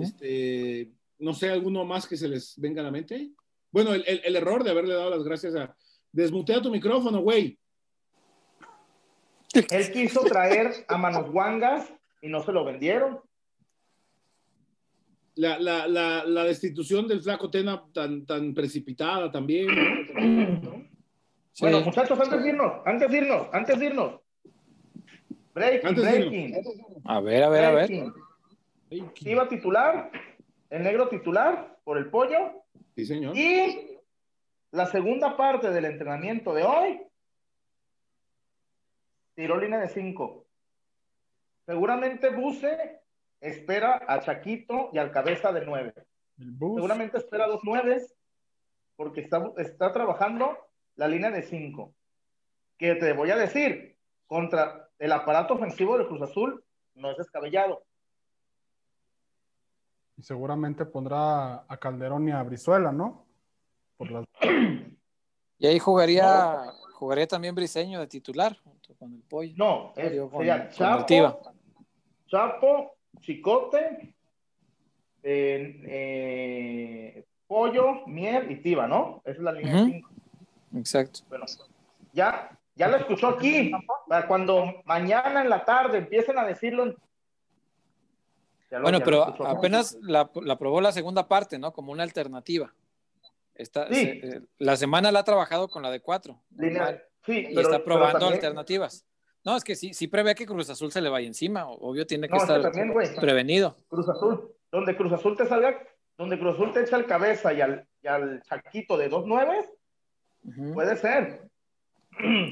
Este, 0.00 0.90
no 1.18 1.34
sé, 1.34 1.50
alguno 1.50 1.84
más 1.84 2.06
que 2.06 2.16
se 2.16 2.28
les 2.28 2.58
venga 2.58 2.80
a 2.80 2.84
la 2.84 2.90
mente. 2.90 3.30
Bueno, 3.70 3.92
el, 3.94 4.04
el- 4.06 4.22
el 4.24 4.36
error 4.36 4.64
de 4.64 4.70
haberle 4.70 4.94
dado 4.94 5.10
las 5.10 5.24
gracias 5.24 5.54
a. 5.56 5.76
Desmutea 6.12 6.62
tu 6.62 6.70
micrófono, 6.70 7.20
güey. 7.20 7.58
Él 9.70 9.92
quiso 9.92 10.20
traer 10.24 10.72
a 10.88 10.96
Manos 10.96 11.30
Guangas 11.30 11.92
y 12.22 12.28
no 12.28 12.42
se 12.42 12.52
lo 12.52 12.64
vendieron. 12.64 13.20
La, 15.36 15.58
la, 15.58 15.86
la, 15.86 16.24
la 16.24 16.44
destitución 16.44 17.06
del 17.06 17.22
flaco 17.22 17.48
Tena 17.50 17.84
tan, 17.92 18.26
tan 18.26 18.54
precipitada 18.54 19.30
también. 19.30 19.68
¿no? 20.62 20.84
Sí. 21.52 21.60
Bueno, 21.60 21.80
muchachos, 21.80 22.18
antes 22.18 22.42
de 22.42 22.48
irnos, 22.50 22.72
antes 22.84 23.10
de 23.10 23.16
irnos, 23.18 23.46
antes 23.52 23.78
de 23.78 23.86
irnos. 23.86 24.20
Breaking, 25.54 25.88
Antes 25.88 26.04
de 26.04 26.10
breaking. 26.10 26.54
A 27.04 27.20
ver, 27.20 27.42
a 27.42 27.48
ver, 27.48 27.64
a 27.64 27.70
ver. 27.72 27.90
Iba 29.20 29.48
titular, 29.48 30.10
el 30.70 30.82
negro 30.82 31.08
titular 31.08 31.78
por 31.84 31.98
el 31.98 32.10
pollo. 32.10 32.64
Sí, 32.94 33.06
señor. 33.06 33.36
Y 33.36 33.98
la 34.70 34.86
segunda 34.86 35.36
parte 35.36 35.70
del 35.70 35.86
entrenamiento 35.86 36.52
de 36.54 36.64
hoy, 36.64 37.00
tiró 39.34 39.58
línea 39.58 39.78
de 39.78 39.88
5. 39.88 40.46
Seguramente 41.64 42.30
Buse 42.30 43.00
espera 43.40 44.04
a 44.06 44.20
Chaquito 44.20 44.90
y 44.92 44.98
al 44.98 45.12
cabeza 45.12 45.52
de 45.52 45.64
9. 45.64 45.94
El 46.38 46.50
bus. 46.50 46.76
Seguramente 46.76 47.18
espera 47.18 47.46
dos 47.46 47.62
nueves 47.64 48.14
porque 48.96 49.20
está, 49.20 49.52
está 49.58 49.92
trabajando 49.92 50.58
la 50.96 51.08
línea 51.08 51.30
de 51.30 51.42
5. 51.42 51.94
Que 52.78 52.96
te 52.96 53.12
voy 53.12 53.30
a 53.30 53.36
decir, 53.36 53.96
contra 54.26 54.88
el 54.98 55.12
aparato 55.12 55.54
ofensivo 55.54 55.96
de 55.98 56.06
Cruz 56.06 56.22
Azul 56.22 56.64
no 56.94 57.10
es 57.10 57.16
descabellado. 57.16 57.84
Y 60.18 60.22
seguramente 60.22 60.84
pondrá 60.84 61.64
a 61.68 61.76
Calderón 61.78 62.28
y 62.28 62.32
a 62.32 62.42
Brizuela, 62.42 62.90
¿no? 62.90 63.24
Por 63.96 64.10
las... 64.10 64.24
Y 65.60 65.66
ahí 65.66 65.78
jugaría, 65.78 66.56
jugaría 66.94 67.26
también 67.26 67.54
Briseño 67.54 68.00
de 68.00 68.06
titular, 68.08 68.56
junto 68.64 68.94
con 68.96 69.14
el 69.14 69.22
pollo. 69.22 69.54
No, 69.56 69.92
es, 69.96 70.20
con- 70.30 70.30
sería 70.44 70.68
con. 70.68 70.70
Chapo, 70.76 71.52
Chapo, 72.26 72.96
Chicote, 73.20 74.14
eh, 75.22 75.80
eh, 75.86 77.24
Pollo, 77.46 78.06
Miel 78.06 78.50
y 78.50 78.56
Tiva, 78.62 78.86
¿no? 78.86 79.20
Esa 79.24 79.38
es 79.38 79.42
la 79.42 79.52
línea 79.52 79.74
Ujú. 79.76 79.86
de 79.86 79.92
5. 79.94 80.10
Exacto. 80.76 81.20
Bueno, 81.28 81.44
ya, 82.12 82.56
ya 82.74 82.88
lo 82.88 82.96
escuchó 82.96 83.28
aquí. 83.28 83.72
Para 84.08 84.26
cuando 84.28 84.64
mañana 84.84 85.42
en 85.42 85.48
la 85.50 85.64
tarde 85.64 85.98
empiecen 85.98 86.38
a 86.38 86.44
decirlo. 86.44 86.84
en- 86.84 86.96
lo- 88.76 88.82
Bueno, 88.82 89.00
pero 89.04 89.24
apenas 89.46 89.96
la, 90.02 90.30
la 90.42 90.58
probó 90.58 90.80
la 90.80 90.92
segunda 90.92 91.26
parte, 91.28 91.58
¿no? 91.58 91.72
Como 91.72 91.92
una 91.92 92.02
alternativa. 92.02 92.72
Esta, 93.54 93.88
Sí. 93.88 93.94
se- 94.04 94.10
eh, 94.28 94.40
la 94.58 94.76
semana 94.76 95.10
la 95.10 95.20
ha 95.20 95.24
trabajado 95.24 95.68
con 95.68 95.82
la 95.82 95.90
de 95.90 96.00
cuatro. 96.00 96.40
Normal, 96.50 97.02
sí, 97.24 97.38
y 97.50 97.54
pero- 97.54 97.62
está 97.62 97.82
probando 97.84 98.18
también- 98.18 98.34
alternativas. 98.34 99.04
No, 99.44 99.56
es 99.56 99.64
que 99.64 99.74
sí, 99.76 99.94
sí 99.94 100.08
prevé 100.08 100.34
que 100.34 100.44
Cruz 100.46 100.68
Azul 100.68 100.92
se 100.92 101.00
le 101.00 101.08
vaya 101.08 101.26
encima. 101.26 101.66
Obvio 101.68 102.06
tiene 102.06 102.28
que 102.28 102.34
No, 102.36 102.42
estar 102.42 102.60
también, 102.60 102.92
prevenido. 103.18 103.76
Cruz 103.88 104.08
Azul, 104.08 104.52
donde 104.70 104.96
Cruz 104.96 105.12
Azul 105.12 105.36
te 105.36 105.46
salga, 105.46 105.82
donde 106.18 106.38
Cruz 106.38 106.54
Azul 106.56 106.72
te 106.72 106.82
echa 106.82 106.96
el 106.96 107.06
cabeza 107.06 107.52
y 107.54 107.60
al, 107.62 107.86
y 108.02 108.08
al 108.08 108.42
chaquito 108.42 108.96
de 108.98 109.08
dos 109.08 109.26
nueves, 109.26 109.64
Ujú. 110.44 110.74
puede 110.74 110.96
ser. 110.96 111.48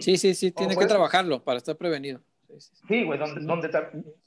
Sí, 0.00 0.16
sí, 0.16 0.34
sí, 0.34 0.52
tiene 0.52 0.76
que 0.76 0.86
trabajarlo 0.86 1.42
para 1.42 1.58
estar 1.58 1.76
prevenido. 1.76 2.20
Sí, 2.48 2.60
sí, 2.60 2.76
sí. 2.76 2.84
Sí, 2.88 3.04
güey, 3.04 3.18
donde, 3.18 3.40
donde, 3.44 3.68
te, 3.68 3.78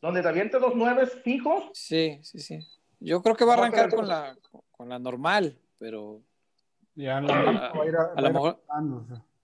donde 0.01 0.21
te 0.21 0.27
aviente 0.27 0.59
dos 0.59 0.75
nueves 0.75 1.13
fijos, 1.23 1.65
Sí, 1.73 2.19
sí, 2.23 2.39
sí. 2.39 2.59
Yo 2.99 3.21
creo 3.21 3.35
que 3.35 3.45
va 3.45 3.53
a 3.53 3.57
No, 3.57 3.63
arrancar 3.63 3.93
con 3.93 4.07
la, 4.07 4.35
con 4.71 4.89
la 4.89 4.99
normal, 4.99 5.57
pero 5.77 6.21
Y 6.95 7.07
a, 7.07 7.21
la- 7.21 7.33
a, 7.39 7.73
va 7.73 7.83
a 7.83 7.87
ir 7.87 7.95
a- 7.95 8.01
a 8.01 8.05
va 8.07 8.13
a 8.17 8.21
lo 8.21 8.31
mejor, 8.31 8.59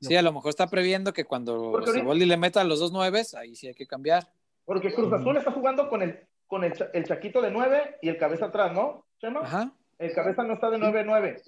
sí, 0.01 0.15
a 0.15 0.21
lo 0.21 0.33
mejor 0.33 0.49
está 0.49 0.67
previendo 0.67 1.13
que 1.13 1.23
cuando 1.25 1.81
Siboldi 1.85 2.25
le 2.25 2.37
meta 2.37 2.61
a 2.61 2.65
los 2.65 2.79
dos 2.79 2.91
nueves, 2.91 3.33
ahí 3.33 3.55
sí 3.55 3.67
hay 3.67 3.73
que 3.75 3.87
cambiar. 3.87 4.27
porque 4.65 4.93
Cruz 4.93 5.11
Azul 5.13 5.37
está 5.37 5.51
jugando 5.51 5.87
con 5.89 6.01
el, 6.01 6.19
con 6.47 6.63
el, 6.63 6.73
el 6.93 7.05
chaquito 7.05 7.41
de 7.41 7.51
nueve 7.51 7.97
y 8.01 8.09
el 8.09 8.17
cabeza 8.17 8.45
atrás, 8.47 8.73
¿no, 8.73 9.05
Chema? 9.19 9.41
Ajá, 9.41 9.71
El 9.99 10.11
cabeza 10.13 10.43
no 10.43 10.55
está 10.55 10.69
de 10.69 10.77
9-9. 10.77 11.41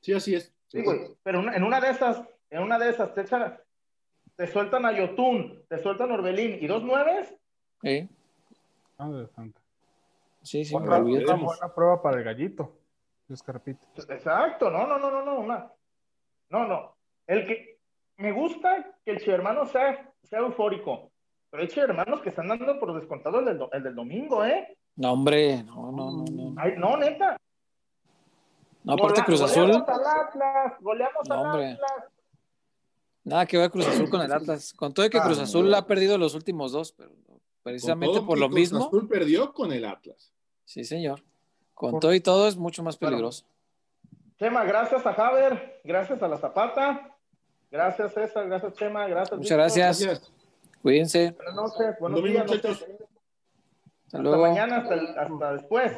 Sí, 0.00 0.12
así 0.12 0.34
es. 0.34 0.52
Sí, 0.68 0.82
güey. 0.82 1.00
Pero 1.22 1.38
una- 1.38 1.54
en 1.54 1.62
una 1.62 1.80
de 1.80 1.90
esas, 1.90 2.20
en 2.50 2.62
una 2.62 2.78
de 2.78 2.90
esas, 2.90 3.14
te 3.14 3.20
echan, 3.20 3.56
te 4.36 4.46
sueltan 4.46 4.84
a 4.86 4.92
Yotun, 4.92 5.62
te 5.68 5.78
sueltan 5.82 6.10
a 6.10 6.14
Orbelín 6.14 6.58
y 6.60 6.66
dos 6.66 6.82
nueves. 6.82 7.34
Sí, 7.82 8.08
Madre 8.98 9.26
santa. 9.28 9.60
sí, 10.42 10.64
sí, 10.64 10.74
Otra, 10.74 10.98
otra 10.98 11.34
buena 11.36 11.74
prueba 11.74 12.02
para 12.02 12.18
el 12.18 12.24
gallito. 12.24 12.72
Escarpita. 13.28 13.84
Exacto, 14.08 14.70
no, 14.70 14.86
no, 14.86 14.98
no, 14.98 15.10
no, 15.10 15.24
no, 15.24 15.40
una. 15.40 15.70
No, 16.50 16.66
no. 16.66 16.94
El 17.26 17.44
que 17.46 17.78
me 18.18 18.30
gusta 18.32 18.94
que 19.04 19.10
el 19.12 19.28
hermano 19.28 19.66
sea, 19.66 20.10
sea 20.22 20.38
eufórico. 20.40 21.10
Pero 21.50 21.62
hay 21.62 21.68
hermanos 21.76 22.20
que 22.22 22.28
están 22.28 22.48
dando 22.48 22.78
por 22.78 22.94
descontado 22.98 23.40
el 23.40 23.46
del, 23.46 23.58
do- 23.58 23.70
el 23.72 23.82
del 23.82 23.94
domingo, 23.94 24.44
¿eh? 24.44 24.76
No, 24.96 25.12
hombre, 25.12 25.62
no, 25.64 25.90
no, 25.92 26.10
no, 26.12 26.24
no. 26.30 26.54
Ay, 26.60 26.74
no, 26.76 26.96
neta. 26.96 27.36
No, 28.84 28.92
aparte 28.94 29.22
Cruz 29.24 29.42
Azul, 29.42 29.62
Goleamos 29.64 29.88
al 29.88 30.06
Atlas, 30.06 30.72
goleamos 30.80 31.28
No, 31.28 31.34
al. 31.52 31.72
Atlas. 31.72 32.04
Nada 33.26 33.44
que 33.46 33.58
ver 33.58 33.70
Cruz 33.70 33.86
Azul 33.86 34.08
con 34.08 34.22
el 34.22 34.32
Atlas. 34.32 34.72
Con 34.72 34.94
todo 34.94 35.04
y 35.04 35.10
que 35.10 35.18
Ah, 35.18 35.24
Cruz. 35.24 35.38
Azul 35.38 35.72
ha 35.74 35.86
perdido 35.86 36.16
los 36.16 36.34
últimos 36.34 36.72
dos, 36.72 36.92
pero 36.92 37.10
precisamente 37.62 38.20
por 38.22 38.38
lo 38.38 38.46
Cruz 38.46 38.58
mismo. 38.58 38.86
Azul 38.86 39.08
perdió 39.08 39.52
con 39.52 39.72
el 39.72 39.84
Atlas. 39.84 40.32
Sí, 40.64 40.84
señor. 40.84 41.22
Con 41.74 41.92
Por- 41.92 42.00
todo 42.00 42.14
y 42.14 42.20
todo 42.20 42.48
es 42.48 42.56
mucho 42.56 42.82
más 42.82 42.96
peligroso. 42.96 43.44
Chema, 44.38 44.64
gracias 44.64 45.04
a 45.06 45.12
Javer, 45.14 45.80
gracias 45.84 46.22
a 46.22 46.28
la 46.28 46.36
Zapata, 46.38 47.16
gracias 47.70 48.12
César, 48.14 48.46
gracias 48.48 48.72
Chema, 48.74 49.06
gracias. 49.08 49.38
Muchas 49.38 49.56
gracias. 49.56 50.00
Gracias. 50.02 50.32
Cuídense. 50.82 51.30
Buenas 51.32 51.54
noches, 51.54 51.96
buenos 52.00 52.20
Domingo, 52.20 52.44
días. 52.44 52.64
Hasta 52.64 52.84
Hasta 54.06 54.18
luego. 54.18 54.42
mañana, 54.46 54.76
hasta, 54.78 54.94
hasta 55.22 55.52
después. 55.54 55.92